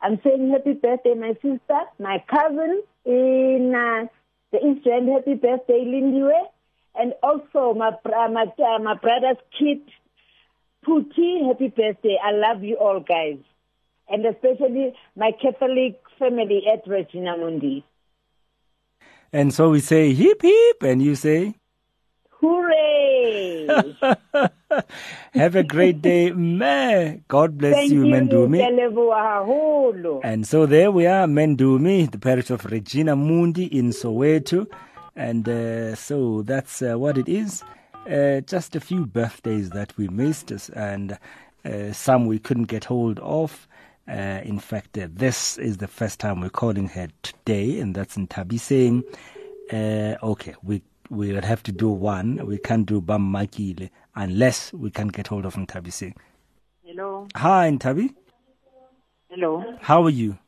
I'm 0.00 0.20
saying 0.22 0.50
happy 0.50 0.74
birthday, 0.74 1.14
my 1.14 1.32
sister, 1.34 1.80
my 1.98 2.22
cousin 2.28 2.82
in 3.04 3.74
uh, 3.74 4.06
the 4.52 4.58
East 4.58 4.86
End, 4.86 5.08
happy 5.08 5.34
birthday, 5.34 5.84
Lindiwe. 5.84 6.48
And 6.98 7.12
also 7.22 7.74
my, 7.74 7.90
my, 8.04 8.44
uh, 8.44 8.78
my 8.78 8.94
brother's 8.94 9.36
kid, 9.58 9.80
Puti, 10.86 11.46
happy 11.46 11.68
birthday. 11.68 12.16
I 12.22 12.32
love 12.32 12.62
you 12.62 12.76
all, 12.76 13.00
guys. 13.00 13.38
And 14.08 14.24
especially 14.24 14.94
my 15.16 15.32
Catholic 15.40 16.00
family 16.18 16.62
at 16.72 16.86
Regina 16.86 17.36
Mundi. 17.36 17.84
And 19.32 19.52
so 19.52 19.70
we 19.70 19.80
say 19.80 20.14
hip 20.14 20.42
hip 20.42 20.82
and 20.82 21.02
you 21.02 21.16
say 21.16 21.54
Hooray! 22.40 23.66
have 25.32 25.56
a 25.56 25.62
great 25.64 26.02
day. 26.02 26.30
meh. 26.32 27.18
God 27.28 27.58
bless 27.58 27.74
Thank 27.74 27.92
you, 27.92 28.06
you, 28.06 28.12
Mendumi. 28.12 28.60
And 30.22 30.46
so 30.46 30.66
there 30.66 30.90
we 30.90 31.06
are, 31.06 31.26
Mendumi, 31.26 32.10
the 32.10 32.18
parish 32.18 32.50
of 32.50 32.64
Regina 32.66 33.16
Mundi 33.16 33.64
in 33.66 33.88
Soweto. 33.90 34.66
And 35.16 35.48
uh, 35.48 35.94
so 35.94 36.42
that's 36.42 36.82
uh, 36.82 36.98
what 36.98 37.16
it 37.18 37.28
is. 37.28 37.62
Uh, 38.08 38.40
just 38.42 38.76
a 38.76 38.80
few 38.80 39.06
birthdays 39.06 39.70
that 39.70 39.96
we 39.96 40.06
missed, 40.08 40.52
us, 40.52 40.68
and 40.70 41.18
uh, 41.64 41.92
some 41.92 42.26
we 42.26 42.38
couldn't 42.38 42.64
get 42.64 42.84
hold 42.84 43.18
of. 43.20 43.66
Uh, 44.08 44.40
in 44.44 44.60
fact, 44.60 44.96
uh, 44.96 45.08
this 45.10 45.58
is 45.58 45.78
the 45.78 45.88
first 45.88 46.20
time 46.20 46.40
we're 46.40 46.48
calling 46.50 46.86
her 46.88 47.08
today, 47.22 47.80
and 47.80 47.94
that's 47.94 48.16
in 48.16 48.28
Tabi 48.28 48.58
saying, 48.58 49.02
uh, 49.72 50.14
okay, 50.22 50.54
we 50.62 50.82
we 51.10 51.32
will 51.32 51.42
have 51.42 51.62
to 51.64 51.72
do 51.72 51.88
one. 51.88 52.44
We 52.46 52.58
can't 52.58 52.86
do 52.86 53.00
Bam 53.00 53.32
Makile 53.32 53.90
unless 54.14 54.72
we 54.72 54.90
can 54.90 55.08
get 55.08 55.28
hold 55.28 55.46
of 55.46 55.54
Ntabiseng. 55.54 56.14
Hello. 56.84 57.26
Hi, 57.34 57.70
Ntabi. 57.70 58.14
Hello. 59.28 59.64
How 59.80 60.04
are 60.04 60.10
you? 60.10 60.38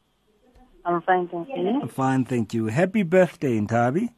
I'm 0.85 1.03
fine, 1.03 1.29
thank 1.29 1.49
you. 1.49 1.81
I'm 1.83 1.89
fine, 1.89 2.25
thank 2.25 2.55
you. 2.55 2.67
Happy 2.67 3.03
birthday, 3.03 3.59
Ntabi. 3.61 4.11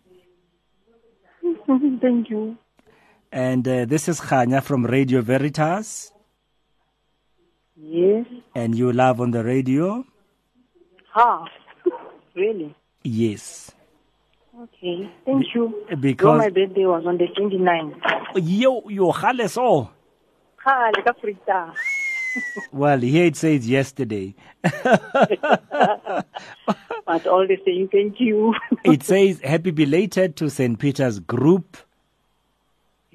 Thank 1.79 2.31
you. 2.31 2.57
And 3.31 3.67
uh, 3.69 3.85
this 3.85 4.09
is 4.09 4.21
Khanya 4.21 4.63
from 4.63 4.85
Radio 4.87 5.21
Veritas. 5.21 6.13
Yes. 7.77 8.27
And 8.55 8.75
you 8.75 8.93
live 8.93 9.21
on 9.21 9.31
the 9.31 9.45
radio? 9.45 10.05
Ha. 11.15 11.47
really? 12.35 12.75
Yes. 13.05 13.71
Okay. 14.61 15.09
Thank 15.25 15.55
you. 15.55 15.73
because- 16.01 16.19
Though 16.19 16.39
my 16.39 16.51
birthday 16.51 16.87
was 16.87 17.05
on 17.07 17.19
the 17.19 17.29
29th. 17.29 17.97
Yo, 18.43 18.83
yo, 18.89 19.13
khale 19.13 19.49
so. 19.49 19.89
Ha, 20.65 20.91
le 20.97 21.03
ka 21.03 21.13
Freitag. 21.23 21.73
Well, 22.73 22.99
here 22.99 23.27
it 23.27 23.37
says 23.37 23.69
yesterday. 23.69 24.35
But 27.07 27.27
all 27.27 27.45
the 27.45 27.59
same, 27.65 27.89
thank 27.89 28.21
you. 28.21 28.55
it 28.85 29.03
says 29.03 29.41
happy 29.41 29.73
belated 29.73 30.37
to 30.37 30.49
St. 30.49 30.79
Peter's 30.79 31.19
group 31.19 31.77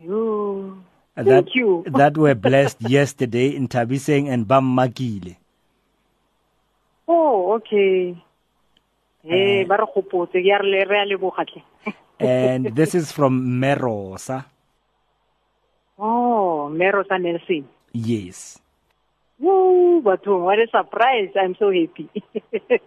you. 0.06 0.84
that, 1.16 1.26
Thank 1.26 1.56
you. 1.56 1.84
that 1.96 2.18
were 2.18 2.36
blessed 2.36 2.82
yesterday 2.82 3.56
in 3.56 3.68
Tabiseng 3.68 4.30
and 4.30 4.48
Bammakile. 4.48 5.38
Oh, 7.08 7.54
okay. 7.54 8.18
Ba 9.26 9.78
re 9.78 9.86
gopotse 9.94 10.38
ke 10.38 10.46
ya 10.46 10.58
re 10.58 10.70
le 10.70 10.86
re 10.86 11.00
a 11.02 11.06
leboga 11.06 11.46
tle. 11.46 11.62
And 12.20 12.76
this 12.76 12.94
is 12.94 13.12
from 13.12 13.60
Merosa. 13.60 14.46
Oh, 15.98 16.70
Merosa 16.72 17.18
Nelson. 17.18 17.66
Yes. 17.94 18.60
Woo, 19.40 20.02
bathong, 20.02 20.44
what 20.44 20.60
a 20.60 20.68
surprise. 20.68 21.30
I'm 21.36 21.56
so 21.60 21.72
happy. 21.72 22.10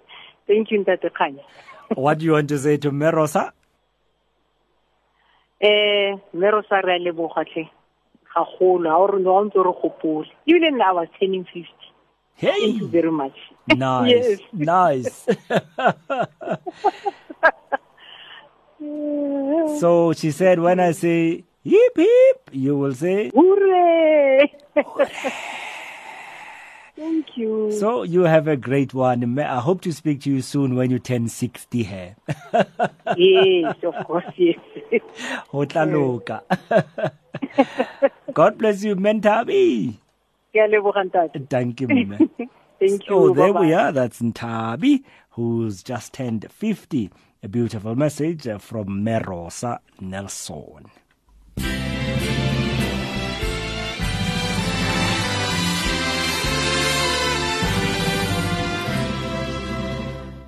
Thank 0.46 0.70
you, 0.70 0.84
Ntate 0.84 1.10
Khanya. 1.10 1.44
What 1.94 2.18
do 2.18 2.24
you 2.26 2.32
want 2.32 2.48
to 2.48 2.58
say 2.58 2.76
to 2.78 2.90
Merosa? 2.90 3.52
Eh, 5.60 6.16
Merosa 6.34 6.82
re 6.82 6.96
a 6.96 6.98
leboga 6.98 7.44
tle. 7.44 7.70
Gagolo, 8.34 8.88
ha 8.88 8.98
o 8.98 9.06
re 9.06 9.22
no 9.22 9.44
ntse 9.44 9.64
re 9.64 9.72
gopole. 9.72 10.28
Even 10.46 10.80
I 10.80 10.92
was 10.92 11.08
turning 11.18 11.44
50. 11.44 11.64
Hey. 12.34 12.52
Thank 12.52 12.80
you 12.80 12.88
very 12.88 13.10
much. 13.10 13.36
Nice. 13.68 14.38
Nice. 14.52 15.26
so 19.80 20.12
she 20.12 20.30
said, 20.30 20.60
when 20.60 20.78
I 20.78 20.92
say 20.92 21.44
hip 21.64 21.96
hip, 21.96 22.50
you 22.52 22.76
will 22.76 22.94
say 22.94 23.30
Hooray! 23.34 24.52
Thank 26.98 27.36
you. 27.36 27.70
So 27.78 28.02
you 28.02 28.22
have 28.22 28.48
a 28.48 28.56
great 28.56 28.92
one. 28.92 29.38
I 29.38 29.60
hope 29.60 29.82
to 29.82 29.92
speak 29.92 30.22
to 30.22 30.30
you 30.30 30.42
soon 30.42 30.74
when 30.74 30.90
you 30.90 30.98
turn 30.98 31.28
60 31.28 31.84
here. 31.84 32.16
yes, 33.16 33.76
of 33.84 33.94
course, 34.04 34.24
yes. 34.36 34.58
God 38.34 38.58
bless 38.58 38.82
you, 38.82 38.96
Mentabi. 38.96 39.94
Ke 40.52 40.56
a 40.56 40.66
leboga, 40.66 41.04
Ntate. 41.08 41.48
Thank 41.48 41.80
you, 41.80 41.86
Mme. 41.88 42.28
Thank 42.80 43.08
you. 43.08 43.14
Oh, 43.14 43.32
there 43.32 43.52
we 43.52 43.72
are. 43.72 43.92
That's 43.92 44.20
Ntabi, 44.20 45.04
who's 45.30 45.84
just 45.84 46.14
turned 46.14 46.50
50. 46.50 47.12
A 47.44 47.48
beautiful 47.48 47.94
message 47.94 48.48
from 48.60 49.04
Merosa 49.04 49.78
Nelson. 50.00 50.86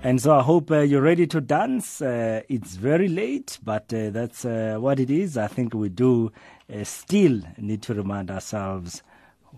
And 0.03 0.19
so 0.19 0.39
I 0.39 0.43
hope 0.43 0.71
uh, 0.71 0.79
you're 0.81 1.03
ready 1.03 1.27
to 1.27 1.43
dance. 1.43 2.01
Uh, 2.01 2.41
it's 2.49 2.77
very 2.77 3.07
late, 3.07 3.59
but 3.63 3.93
uh, 3.93 4.09
that's 4.09 4.47
uh, 4.47 4.79
what 4.81 4.99
it 4.99 5.11
is. 5.11 5.37
I 5.37 5.47
think 5.47 5.75
we 5.75 5.91
do 5.91 6.33
uh, 6.75 6.85
still 6.85 7.43
need 7.59 7.83
to 7.83 7.93
remind 7.93 8.31
ourselves 8.31 9.03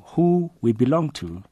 who 0.07 0.51
we 0.61 0.73
belong 0.73 1.11
to. 1.11 1.45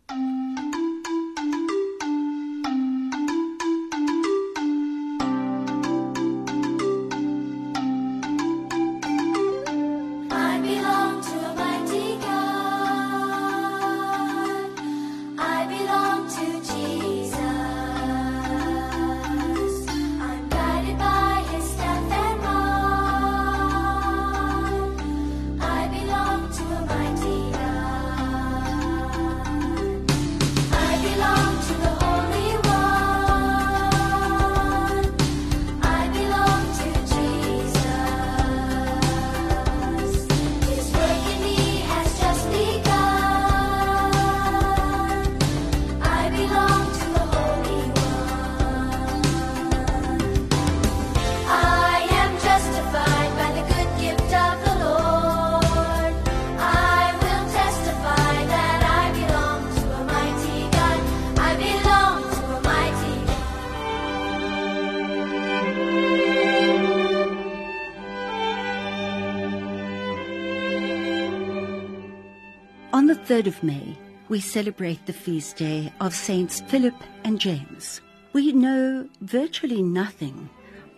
3rd 73.30 73.46
of 73.46 73.62
May, 73.62 73.96
we 74.28 74.40
celebrate 74.40 75.06
the 75.06 75.12
feast 75.12 75.56
day 75.56 75.92
of 76.00 76.12
Saints 76.12 76.62
Philip 76.62 76.96
and 77.22 77.38
James. 77.38 78.00
We 78.32 78.50
know 78.50 79.08
virtually 79.20 79.84
nothing 79.84 80.50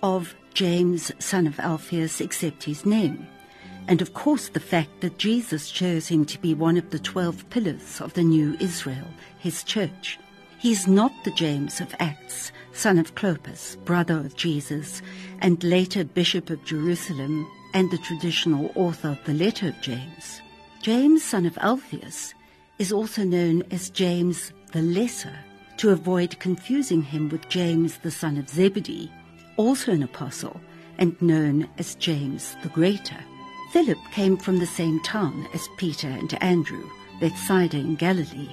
of 0.03 0.35
James, 0.55 1.13
son 1.19 1.47
of 1.47 1.61
Alphaeus, 1.61 2.23
except 2.23 2.63
his 2.63 2.87
name, 2.87 3.27
and 3.87 4.01
of 4.01 4.15
course 4.15 4.49
the 4.49 4.61
fact 4.61 5.03
that 5.03 5.19
Jesus 5.19 5.71
chose 5.71 6.09
him 6.09 6.25
to 6.25 6.41
be 6.41 6.55
one 6.55 6.79
of 6.79 6.89
the 6.89 6.99
twelve 6.99 7.47
pillars 7.51 8.01
of 8.01 8.15
the 8.15 8.23
new 8.23 8.57
Israel, 8.61 9.09
his 9.39 9.63
church. 9.63 10.19
He 10.59 10.73
is 10.73 10.87
not 10.87 11.13
the 11.25 11.33
James 11.33 11.83
of 11.83 11.95
Acts, 12.01 12.51
son 12.73 12.99
of 12.99 13.15
Clopas, 13.15 13.77
brother 13.85 14.17
of 14.17 14.37
Jesus, 14.37 15.03
and 15.43 15.63
later 15.63 16.03
Bishop 16.03 16.49
of 16.49 16.65
Jerusalem 16.65 17.47
and 17.75 17.91
the 17.91 17.99
traditional 17.99 18.73
author 18.75 19.09
of 19.09 19.23
the 19.27 19.35
letter 19.35 19.69
of 19.69 19.79
James. 19.83 20.42
James, 20.83 21.23
son 21.23 21.47
of 21.47 21.57
Alphaeus, 21.59 22.35
is 22.81 22.91
also 22.91 23.23
known 23.23 23.63
as 23.71 23.89
James 23.89 24.53
the 24.73 24.83
Lesser, 24.83 25.39
to 25.77 25.91
avoid 25.91 26.41
confusing 26.41 27.03
him 27.03 27.29
with 27.29 27.49
James 27.49 27.99
the 27.99 28.11
son 28.11 28.37
of 28.37 28.49
Zebedee, 28.49 29.09
also 29.57 29.93
an 29.93 30.03
apostle 30.03 30.61
and 30.99 31.15
known 31.23 31.69
as 31.79 31.95
James 31.95 32.57
the 32.65 32.69
Greater. 32.69 33.21
Philip 33.73 33.99
came 34.11 34.37
from 34.37 34.59
the 34.59 34.67
same 34.67 35.01
town 35.05 35.47
as 35.55 35.69
Peter 35.77 36.09
and 36.09 36.35
Andrew, 36.43 36.91
Bethsaida 37.21 37.77
in 37.77 37.95
Galilee. 37.95 38.51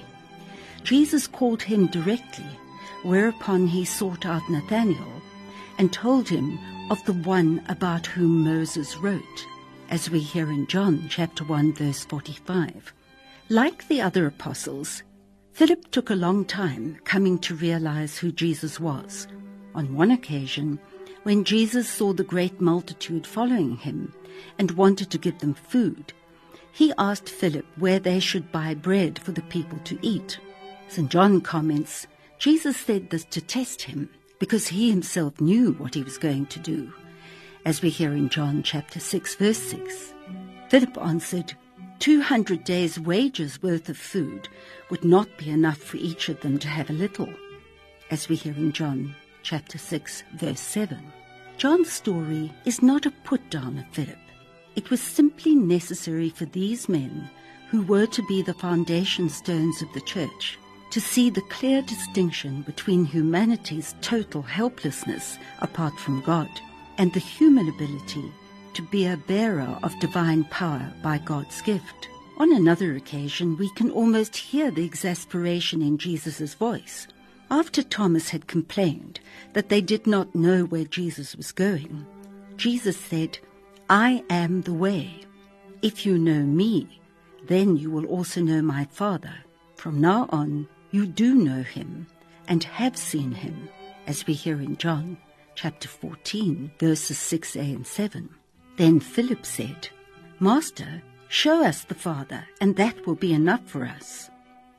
Jesus 0.84 1.26
called 1.26 1.62
him 1.62 1.88
directly, 1.88 2.46
whereupon 3.02 3.66
he 3.66 3.84
sought 3.84 4.24
out 4.24 4.48
Nathanael 4.48 5.20
and 5.78 5.92
told 5.92 6.28
him 6.28 6.60
of 6.92 7.04
the 7.06 7.12
one 7.12 7.60
about 7.68 8.06
whom 8.06 8.44
Moses 8.44 8.96
wrote, 8.98 9.46
as 9.90 10.08
we 10.08 10.20
hear 10.20 10.50
in 10.50 10.66
John 10.68 11.06
chapter 11.08 11.42
1 11.42 11.74
verse 11.74 12.04
45. 12.04 12.94
Like 13.48 13.86
the 13.88 14.00
other 14.00 14.26
apostles, 14.26 15.02
Philip 15.52 15.90
took 15.90 16.10
a 16.10 16.14
long 16.14 16.44
time 16.44 16.96
coming 17.04 17.38
to 17.40 17.56
realize 17.56 18.16
who 18.16 18.30
Jesus 18.30 18.78
was. 18.78 19.26
On 19.74 19.94
one 19.94 20.12
occasion, 20.12 20.78
when 21.24 21.44
Jesus 21.44 21.88
saw 21.88 22.12
the 22.12 22.24
great 22.24 22.60
multitude 22.60 23.26
following 23.26 23.76
him 23.76 24.14
and 24.58 24.70
wanted 24.70 25.10
to 25.10 25.18
give 25.18 25.40
them 25.40 25.54
food, 25.54 26.12
he 26.72 26.92
asked 26.96 27.28
Philip 27.28 27.66
where 27.76 27.98
they 27.98 28.20
should 28.20 28.52
buy 28.52 28.74
bread 28.74 29.18
for 29.18 29.32
the 29.32 29.42
people 29.42 29.78
to 29.84 29.98
eat. 30.02 30.38
St. 30.86 31.10
John 31.10 31.40
comments, 31.40 32.06
Jesus 32.38 32.76
said 32.76 33.10
this 33.10 33.24
to 33.26 33.40
test 33.40 33.82
him 33.82 34.08
because 34.38 34.68
he 34.68 34.88
himself 34.88 35.40
knew 35.40 35.72
what 35.72 35.94
he 35.94 36.02
was 36.02 36.16
going 36.16 36.46
to 36.46 36.60
do. 36.60 36.92
As 37.66 37.82
we 37.82 37.90
hear 37.90 38.14
in 38.14 38.30
John 38.30 38.62
chapter 38.62 38.98
6 38.98 39.34
verse 39.34 39.58
6, 39.58 40.14
Philip 40.70 40.96
answered, 40.96 41.52
200 41.98 42.64
days' 42.64 42.98
wages 42.98 43.62
worth 43.62 43.90
of 43.90 43.98
food 43.98 44.48
would 44.88 45.04
not 45.04 45.28
be 45.36 45.50
enough 45.50 45.76
for 45.76 45.98
each 45.98 46.30
of 46.30 46.40
them 46.40 46.58
to 46.58 46.68
have 46.68 46.88
a 46.88 46.94
little, 46.94 47.28
as 48.10 48.30
we 48.30 48.36
hear 48.36 48.54
in 48.54 48.72
John 48.72 49.14
chapter 49.42 49.76
6 49.76 50.22
verse 50.36 50.60
7. 50.60 51.12
John's 51.58 51.92
story 51.92 52.50
is 52.64 52.82
not 52.82 53.04
a 53.04 53.10
put 53.24 53.50
down 53.50 53.76
of 53.76 53.86
Philip. 53.92 54.18
It 54.74 54.88
was 54.88 55.02
simply 55.02 55.54
necessary 55.54 56.30
for 56.30 56.46
these 56.46 56.88
men, 56.88 57.28
who 57.68 57.82
were 57.82 58.06
to 58.06 58.22
be 58.26 58.40
the 58.40 58.54
foundation 58.54 59.28
stones 59.28 59.82
of 59.82 59.92
the 59.92 60.00
church, 60.00 60.58
to 60.92 61.00
see 61.00 61.28
the 61.28 61.42
clear 61.50 61.82
distinction 61.82 62.62
between 62.62 63.04
humanity's 63.04 63.94
total 64.00 64.40
helplessness 64.40 65.36
apart 65.60 66.00
from 66.00 66.22
God 66.22 66.48
and 67.00 67.14
the 67.14 67.18
human 67.18 67.66
ability 67.66 68.30
to 68.74 68.82
be 68.82 69.06
a 69.06 69.16
bearer 69.16 69.78
of 69.82 69.98
divine 70.00 70.44
power 70.44 70.92
by 71.02 71.16
God's 71.16 71.62
gift. 71.62 72.08
On 72.36 72.52
another 72.52 72.94
occasion, 72.94 73.56
we 73.56 73.70
can 73.70 73.90
almost 73.90 74.36
hear 74.36 74.70
the 74.70 74.84
exasperation 74.84 75.80
in 75.80 75.96
Jesus' 75.96 76.52
voice. 76.52 77.08
After 77.50 77.82
Thomas 77.82 78.28
had 78.28 78.46
complained 78.46 79.18
that 79.54 79.70
they 79.70 79.80
did 79.80 80.06
not 80.06 80.34
know 80.34 80.64
where 80.64 80.84
Jesus 80.84 81.34
was 81.34 81.52
going, 81.52 82.04
Jesus 82.58 82.98
said, 82.98 83.38
I 83.88 84.22
am 84.28 84.60
the 84.60 84.74
way. 84.74 85.22
If 85.80 86.04
you 86.04 86.18
know 86.18 86.42
me, 86.42 87.00
then 87.46 87.78
you 87.78 87.90
will 87.90 88.04
also 88.04 88.42
know 88.42 88.60
my 88.60 88.84
Father. 88.90 89.36
From 89.74 90.02
now 90.02 90.28
on, 90.28 90.68
you 90.90 91.06
do 91.06 91.34
know 91.34 91.62
him 91.62 92.08
and 92.46 92.62
have 92.62 92.98
seen 92.98 93.32
him, 93.32 93.70
as 94.06 94.26
we 94.26 94.34
hear 94.34 94.60
in 94.60 94.76
John 94.76 95.16
chapter 95.54 95.88
14, 95.88 96.72
verses 96.78 97.18
6a 97.18 97.74
and 97.74 97.86
7. 97.86 98.28
Then 98.76 99.00
Philip 99.00 99.44
said, 99.44 99.88
Master, 100.38 101.02
show 101.28 101.64
us 101.64 101.84
the 101.84 101.94
Father, 101.94 102.44
and 102.60 102.76
that 102.76 103.06
will 103.06 103.14
be 103.14 103.32
enough 103.32 103.64
for 103.66 103.84
us. 103.84 104.30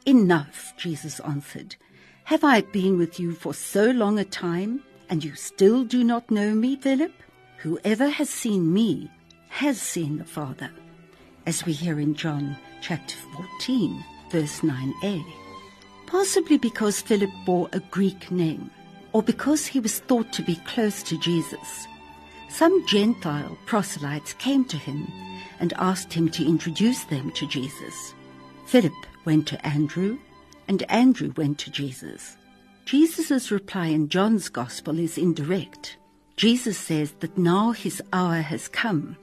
Enough, 0.05 0.73
Jesus 0.77 1.19
answered. 1.19 1.75
Have 2.23 2.43
I 2.43 2.61
been 2.61 2.97
with 2.97 3.19
you 3.19 3.33
for 3.33 3.53
so 3.53 3.91
long 3.91 4.17
a 4.17 4.25
time, 4.25 4.81
and 5.09 5.23
you 5.23 5.35
still 5.35 5.83
do 5.83 6.03
not 6.03 6.31
know 6.31 6.53
me, 6.53 6.75
Philip? 6.75 7.13
Whoever 7.57 8.09
has 8.09 8.29
seen 8.29 8.73
me 8.73 9.11
has 9.49 9.79
seen 9.79 10.17
the 10.17 10.23
Father, 10.23 10.71
as 11.45 11.65
we 11.65 11.73
hear 11.73 11.99
in 11.99 12.15
John 12.15 12.57
chapter 12.81 13.15
14, 13.35 14.03
verse 14.31 14.61
9a. 14.61 15.23
Possibly 16.07 16.57
because 16.57 17.01
Philip 17.01 17.29
bore 17.45 17.69
a 17.73 17.79
Greek 17.79 18.31
name, 18.31 18.71
or 19.13 19.21
because 19.23 19.65
he 19.67 19.79
was 19.79 19.99
thought 19.99 20.31
to 20.33 20.41
be 20.41 20.55
close 20.67 21.03
to 21.03 21.19
Jesus. 21.19 21.87
Some 22.49 22.85
Gentile 22.87 23.57
proselytes 23.65 24.33
came 24.33 24.65
to 24.65 24.77
him 24.77 25.07
and 25.59 25.73
asked 25.73 26.11
him 26.13 26.29
to 26.29 26.45
introduce 26.45 27.03
them 27.05 27.31
to 27.31 27.47
Jesus. 27.47 28.13
Philip 28.65 28.93
went 29.25 29.47
to 29.47 29.65
Andrew, 29.65 30.17
and 30.67 30.83
Andrew 30.83 31.33
went 31.35 31.59
to 31.59 31.71
Jesus. 31.71 32.37
Jesus' 32.85 33.51
reply 33.51 33.87
in 33.87 34.09
John's 34.09 34.49
Gospel 34.49 34.99
is 34.99 35.17
indirect. 35.17 35.97
Jesus 36.35 36.77
says 36.77 37.13
that 37.19 37.37
now 37.37 37.71
his 37.71 38.01
hour 38.11 38.41
has 38.41 38.67
come, 38.67 39.15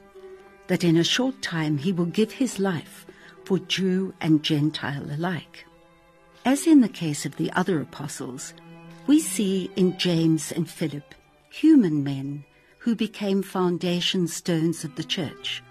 that 0.69 0.85
in 0.85 0.97
a 0.97 1.05
short 1.05 1.41
time 1.43 1.79
he 1.79 1.93
will 1.93 2.07
give 2.07 2.33
his 2.33 2.59
life 2.59 3.07
for 3.45 3.59
Jew 3.59 4.15
and 4.21 4.43
Gentile 4.43 5.11
alike. 5.11 5.65
As 6.45 6.67
in 6.67 6.81
the 6.81 6.89
case 6.89 7.27
of 7.27 7.37
the 7.37 7.51
other 7.53 7.81
apostles, 7.81 8.55
we 9.09 9.19
see 9.19 9.71
in 9.75 9.97
James 9.97 10.53
and 10.53 10.69
Philip 10.69 11.15
human 11.49 12.05
men 12.05 12.45
who 12.79 12.95
became 12.95 13.43
foundation 13.43 14.29
stones 14.29 14.85
of 14.85 14.95
the 14.97 15.03
church. 15.03 15.63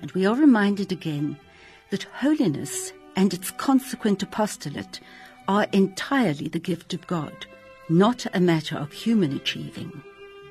And 0.00 0.12
we 0.12 0.24
are 0.24 0.36
reminded 0.36 0.92
again 0.92 1.36
that 1.90 2.04
holiness 2.04 2.92
and 3.16 3.34
its 3.34 3.50
consequent 3.50 4.22
apostolate 4.22 5.00
are 5.48 5.66
entirely 5.72 6.46
the 6.46 6.60
gift 6.60 6.94
of 6.94 7.04
God, 7.08 7.46
not 7.88 8.26
a 8.32 8.40
matter 8.40 8.78
of 8.78 8.92
human 8.92 9.34
achieving. 9.34 10.00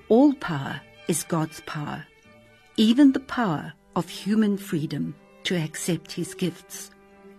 All 0.09 0.33
power 0.33 0.81
is 1.07 1.23
God's 1.23 1.61
power, 1.61 2.05
even 2.75 3.13
the 3.13 3.21
power 3.21 3.71
of 3.95 4.09
human 4.09 4.57
freedom 4.57 5.15
to 5.45 5.55
accept 5.55 6.11
his 6.11 6.33
gifts. 6.33 6.91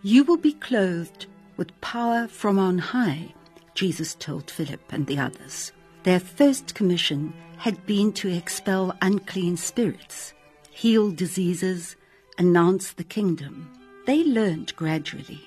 You 0.03 0.25
will 0.25 0.39
be 0.39 0.55
clothed 0.55 1.27
with 1.59 1.79
power 1.83 2.27
from 2.27 2.59
on 2.59 2.79
high, 2.79 3.35
Jesus 3.79 4.17
told 4.17 4.51
Philip 4.51 4.81
and 4.91 5.07
the 5.07 5.21
others. 5.21 5.71
Their 6.03 6.19
first 6.19 6.75
commission 6.75 7.33
had 7.59 7.87
been 7.87 8.13
to 8.15 8.29
expel 8.29 8.93
unclean 9.01 9.57
spirits, 9.57 10.35
heal 10.69 11.13
diseases, 11.13 11.95
announce 12.39 12.95
the 12.95 13.05
kingdom. 13.05 13.71
They 14.05 14.25
learned 14.25 14.75
gradually 14.75 15.41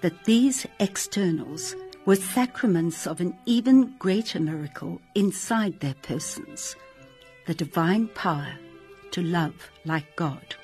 that 0.00 0.26
these 0.26 0.64
externals 0.78 1.74
were 2.06 2.14
sacraments 2.14 3.04
of 3.04 3.20
an 3.20 3.36
even 3.46 3.96
greater 3.98 4.38
miracle 4.38 5.00
inside 5.16 5.80
their 5.80 5.96
persons 6.02 6.76
the 7.48 7.54
divine 7.54 8.06
power 8.14 8.54
to 9.10 9.22
love 9.22 9.72
like 9.84 10.14
God. 10.14 10.54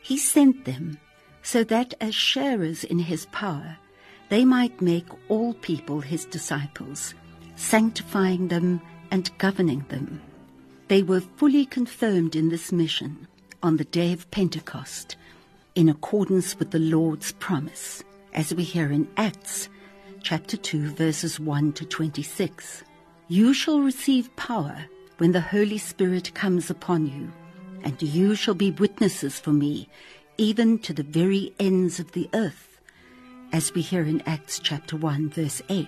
He 0.00 0.16
sent 0.16 0.64
them 0.64 0.98
so 1.42 1.62
that 1.64 1.92
as 2.00 2.14
sharers 2.14 2.84
in 2.84 3.00
his 3.00 3.26
power, 3.26 3.76
they 4.34 4.44
might 4.44 4.80
make 4.80 5.06
all 5.28 5.54
people 5.54 6.00
his 6.00 6.24
disciples, 6.24 7.14
sanctifying 7.54 8.48
them 8.48 8.80
and 9.12 9.30
governing 9.38 9.84
them. 9.90 10.20
They 10.88 11.04
were 11.04 11.20
fully 11.20 11.66
confirmed 11.66 12.34
in 12.34 12.48
this 12.48 12.72
mission 12.72 13.28
on 13.62 13.76
the 13.76 13.84
day 13.84 14.12
of 14.12 14.28
Pentecost, 14.32 15.14
in 15.76 15.88
accordance 15.88 16.58
with 16.58 16.72
the 16.72 16.80
Lord's 16.80 17.30
promise, 17.30 18.02
as 18.32 18.52
we 18.52 18.64
hear 18.64 18.90
in 18.90 19.06
Acts 19.16 19.68
chapter 20.20 20.56
2, 20.56 20.88
verses 20.94 21.38
1 21.38 21.72
to 21.74 21.84
26. 21.84 22.82
You 23.28 23.54
shall 23.54 23.82
receive 23.82 24.34
power 24.34 24.86
when 25.18 25.30
the 25.30 25.40
Holy 25.40 25.78
Spirit 25.78 26.34
comes 26.34 26.70
upon 26.70 27.06
you, 27.06 27.30
and 27.84 28.02
you 28.02 28.34
shall 28.34 28.54
be 28.54 28.72
witnesses 28.72 29.38
for 29.38 29.52
me, 29.52 29.88
even 30.38 30.80
to 30.80 30.92
the 30.92 31.04
very 31.04 31.54
ends 31.60 32.00
of 32.00 32.10
the 32.10 32.28
earth, 32.34 32.73
as 33.54 33.72
we 33.72 33.80
hear 33.80 34.02
in 34.02 34.20
Acts 34.26 34.58
chapter 34.58 34.96
1, 34.96 35.30
verse 35.30 35.62
8. 35.68 35.86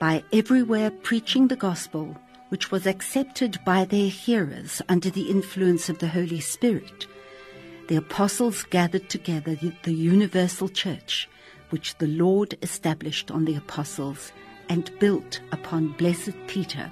By 0.00 0.24
everywhere 0.32 0.90
preaching 0.90 1.46
the 1.46 1.54
gospel, 1.54 2.16
which 2.48 2.70
was 2.70 2.86
accepted 2.86 3.58
by 3.66 3.84
their 3.84 4.08
hearers 4.08 4.80
under 4.88 5.10
the 5.10 5.28
influence 5.28 5.90
of 5.90 5.98
the 5.98 6.08
Holy 6.08 6.40
Spirit, 6.40 7.06
the 7.88 7.96
apostles 7.96 8.64
gathered 8.70 9.10
together 9.10 9.56
the, 9.56 9.74
the 9.82 9.92
universal 9.92 10.70
church, 10.70 11.28
which 11.68 11.98
the 11.98 12.06
Lord 12.06 12.56
established 12.62 13.30
on 13.30 13.44
the 13.44 13.56
apostles 13.56 14.32
and 14.70 14.90
built 14.98 15.40
upon 15.52 15.88
blessed 15.98 16.34
Peter, 16.46 16.90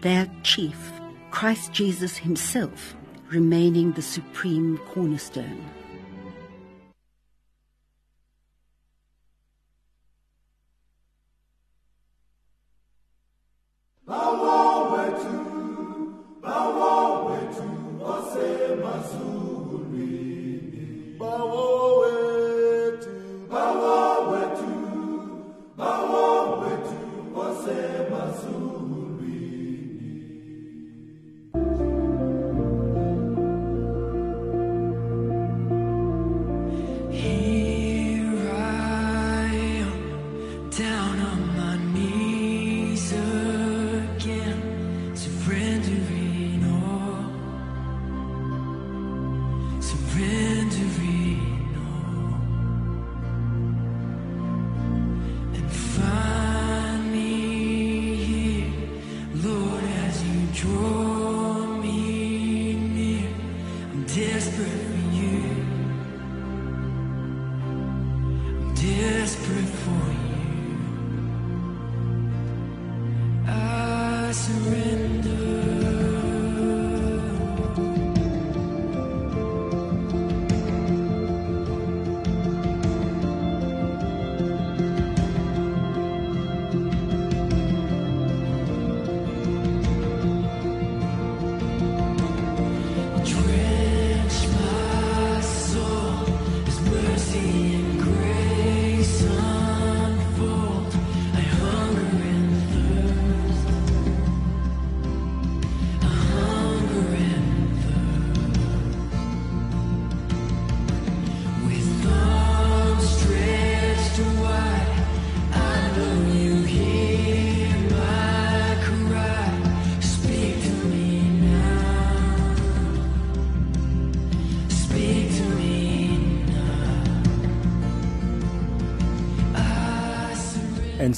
their 0.00 0.26
chief, 0.42 0.90
Christ 1.30 1.70
Jesus 1.70 2.16
himself, 2.16 2.96
remaining 3.28 3.92
the 3.92 4.00
supreme 4.00 4.78
cornerstone. 4.88 5.62
Here 14.06 14.14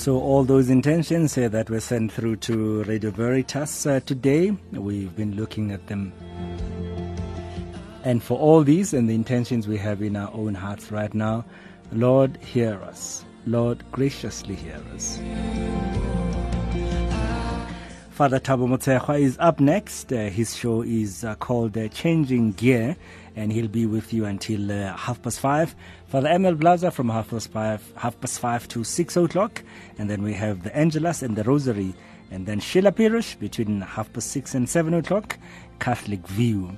so 0.07 0.21
all 0.21 0.45
those 0.45 0.71
intentions 0.71 1.37
uh, 1.37 1.49
that 1.49 1.69
were 1.69 1.81
sent 1.81 2.13
through 2.13 2.37
to 2.37 2.85
Radio 2.85 3.11
Veritas 3.11 3.87
uh, 3.87 3.99
today, 4.07 4.57
we've 4.71 5.17
been 5.17 5.35
looking 5.35 5.73
at 5.73 5.85
them. 5.89 6.13
And 8.05 8.23
for 8.23 8.39
all 8.39 8.63
these 8.63 8.95
and 8.95 9.09
the 9.09 9.17
intentions 9.17 9.67
we 9.67 9.77
have 9.79 10.03
in 10.03 10.15
our 10.15 10.33
own 10.33 10.55
hearts 10.55 10.93
right 10.93 11.13
now, 11.13 11.45
Lord, 11.91 12.37
hear 12.37 12.81
us. 12.85 13.25
Lord, 13.47 13.83
graciously 13.91 14.55
hear 14.55 14.81
us. 14.95 15.19
Father 18.11 18.39
Tabo 18.39 18.69
Motsekwa 18.69 19.21
is 19.21 19.37
up 19.41 19.59
next. 19.59 20.13
Uh, 20.13 20.29
his 20.29 20.57
show 20.57 20.83
is 20.83 21.25
uh, 21.25 21.35
called 21.35 21.77
Changing 21.93 22.53
Gear, 22.53 22.97
and 23.37 23.53
he'll 23.53 23.69
be 23.69 23.87
with 23.87 24.13
you 24.13 24.25
until 24.25 24.73
uh, 24.73 24.97
half 24.97 25.23
past 25.23 25.39
five. 25.39 25.75
Father 26.09 26.29
Emil 26.29 26.57
Blaser 26.57 26.93
from 26.93 27.11
half 27.11 27.31
past 27.31 27.53
five, 27.53 27.93
half 27.97 28.19
past 28.21 28.41
five 28.41 28.67
to 28.69 28.83
six 28.83 29.17
o'clock, 29.17 29.63
and 29.99 30.11
then 30.11 30.23
we 30.23 30.33
have 30.33 30.63
the 30.63 30.75
Angelus 30.77 31.23
and 31.23 31.37
the 31.37 31.45
Rosary, 31.45 31.95
and 32.31 32.47
then 32.47 32.59
Sheila 32.59 32.91
Pirush 32.91 33.39
between 33.39 33.83
half 33.83 34.13
past 34.13 34.31
six 34.31 34.55
and 34.55 34.69
seven 34.69 34.95
o'clock. 34.95 35.39
Catholic 35.79 36.27
View. 36.29 36.77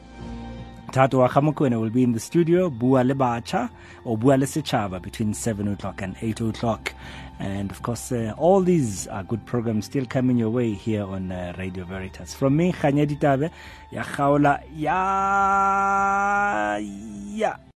Tato 0.91 1.27
Wakamokwene 1.27 1.79
will 1.79 1.91
be 1.91 2.03
in 2.03 2.13
the 2.13 2.21
studio, 2.21 2.71
Bua 2.71 3.03
Lebacha 3.03 3.71
or 4.05 4.17
Bua 4.17 4.37
Lesechava 4.37 5.01
between 5.03 5.35
7 5.35 5.69
o'clock 5.69 6.01
and 6.01 6.17
8 6.21 6.41
o'clock. 6.41 6.95
And 7.41 7.71
of 7.71 7.83
course, 7.83 8.11
uh, 8.11 8.35
all 8.37 8.63
these 8.63 9.07
are 9.07 9.23
good 9.23 9.47
programs 9.47 9.85
still 9.85 10.07
coming 10.07 10.39
your 10.39 10.51
way 10.51 10.73
here 10.73 11.05
on 11.05 11.31
uh, 11.31 11.55
Radio 11.57 11.85
Veritas. 11.85 12.35
From 12.35 12.57
me, 12.57 12.73
Khanya 12.73 13.07
Ditabe, 13.07 13.53
ya 13.93 14.03
khaola, 14.03 14.61
ya, 14.75 16.79
ya. 17.37 17.59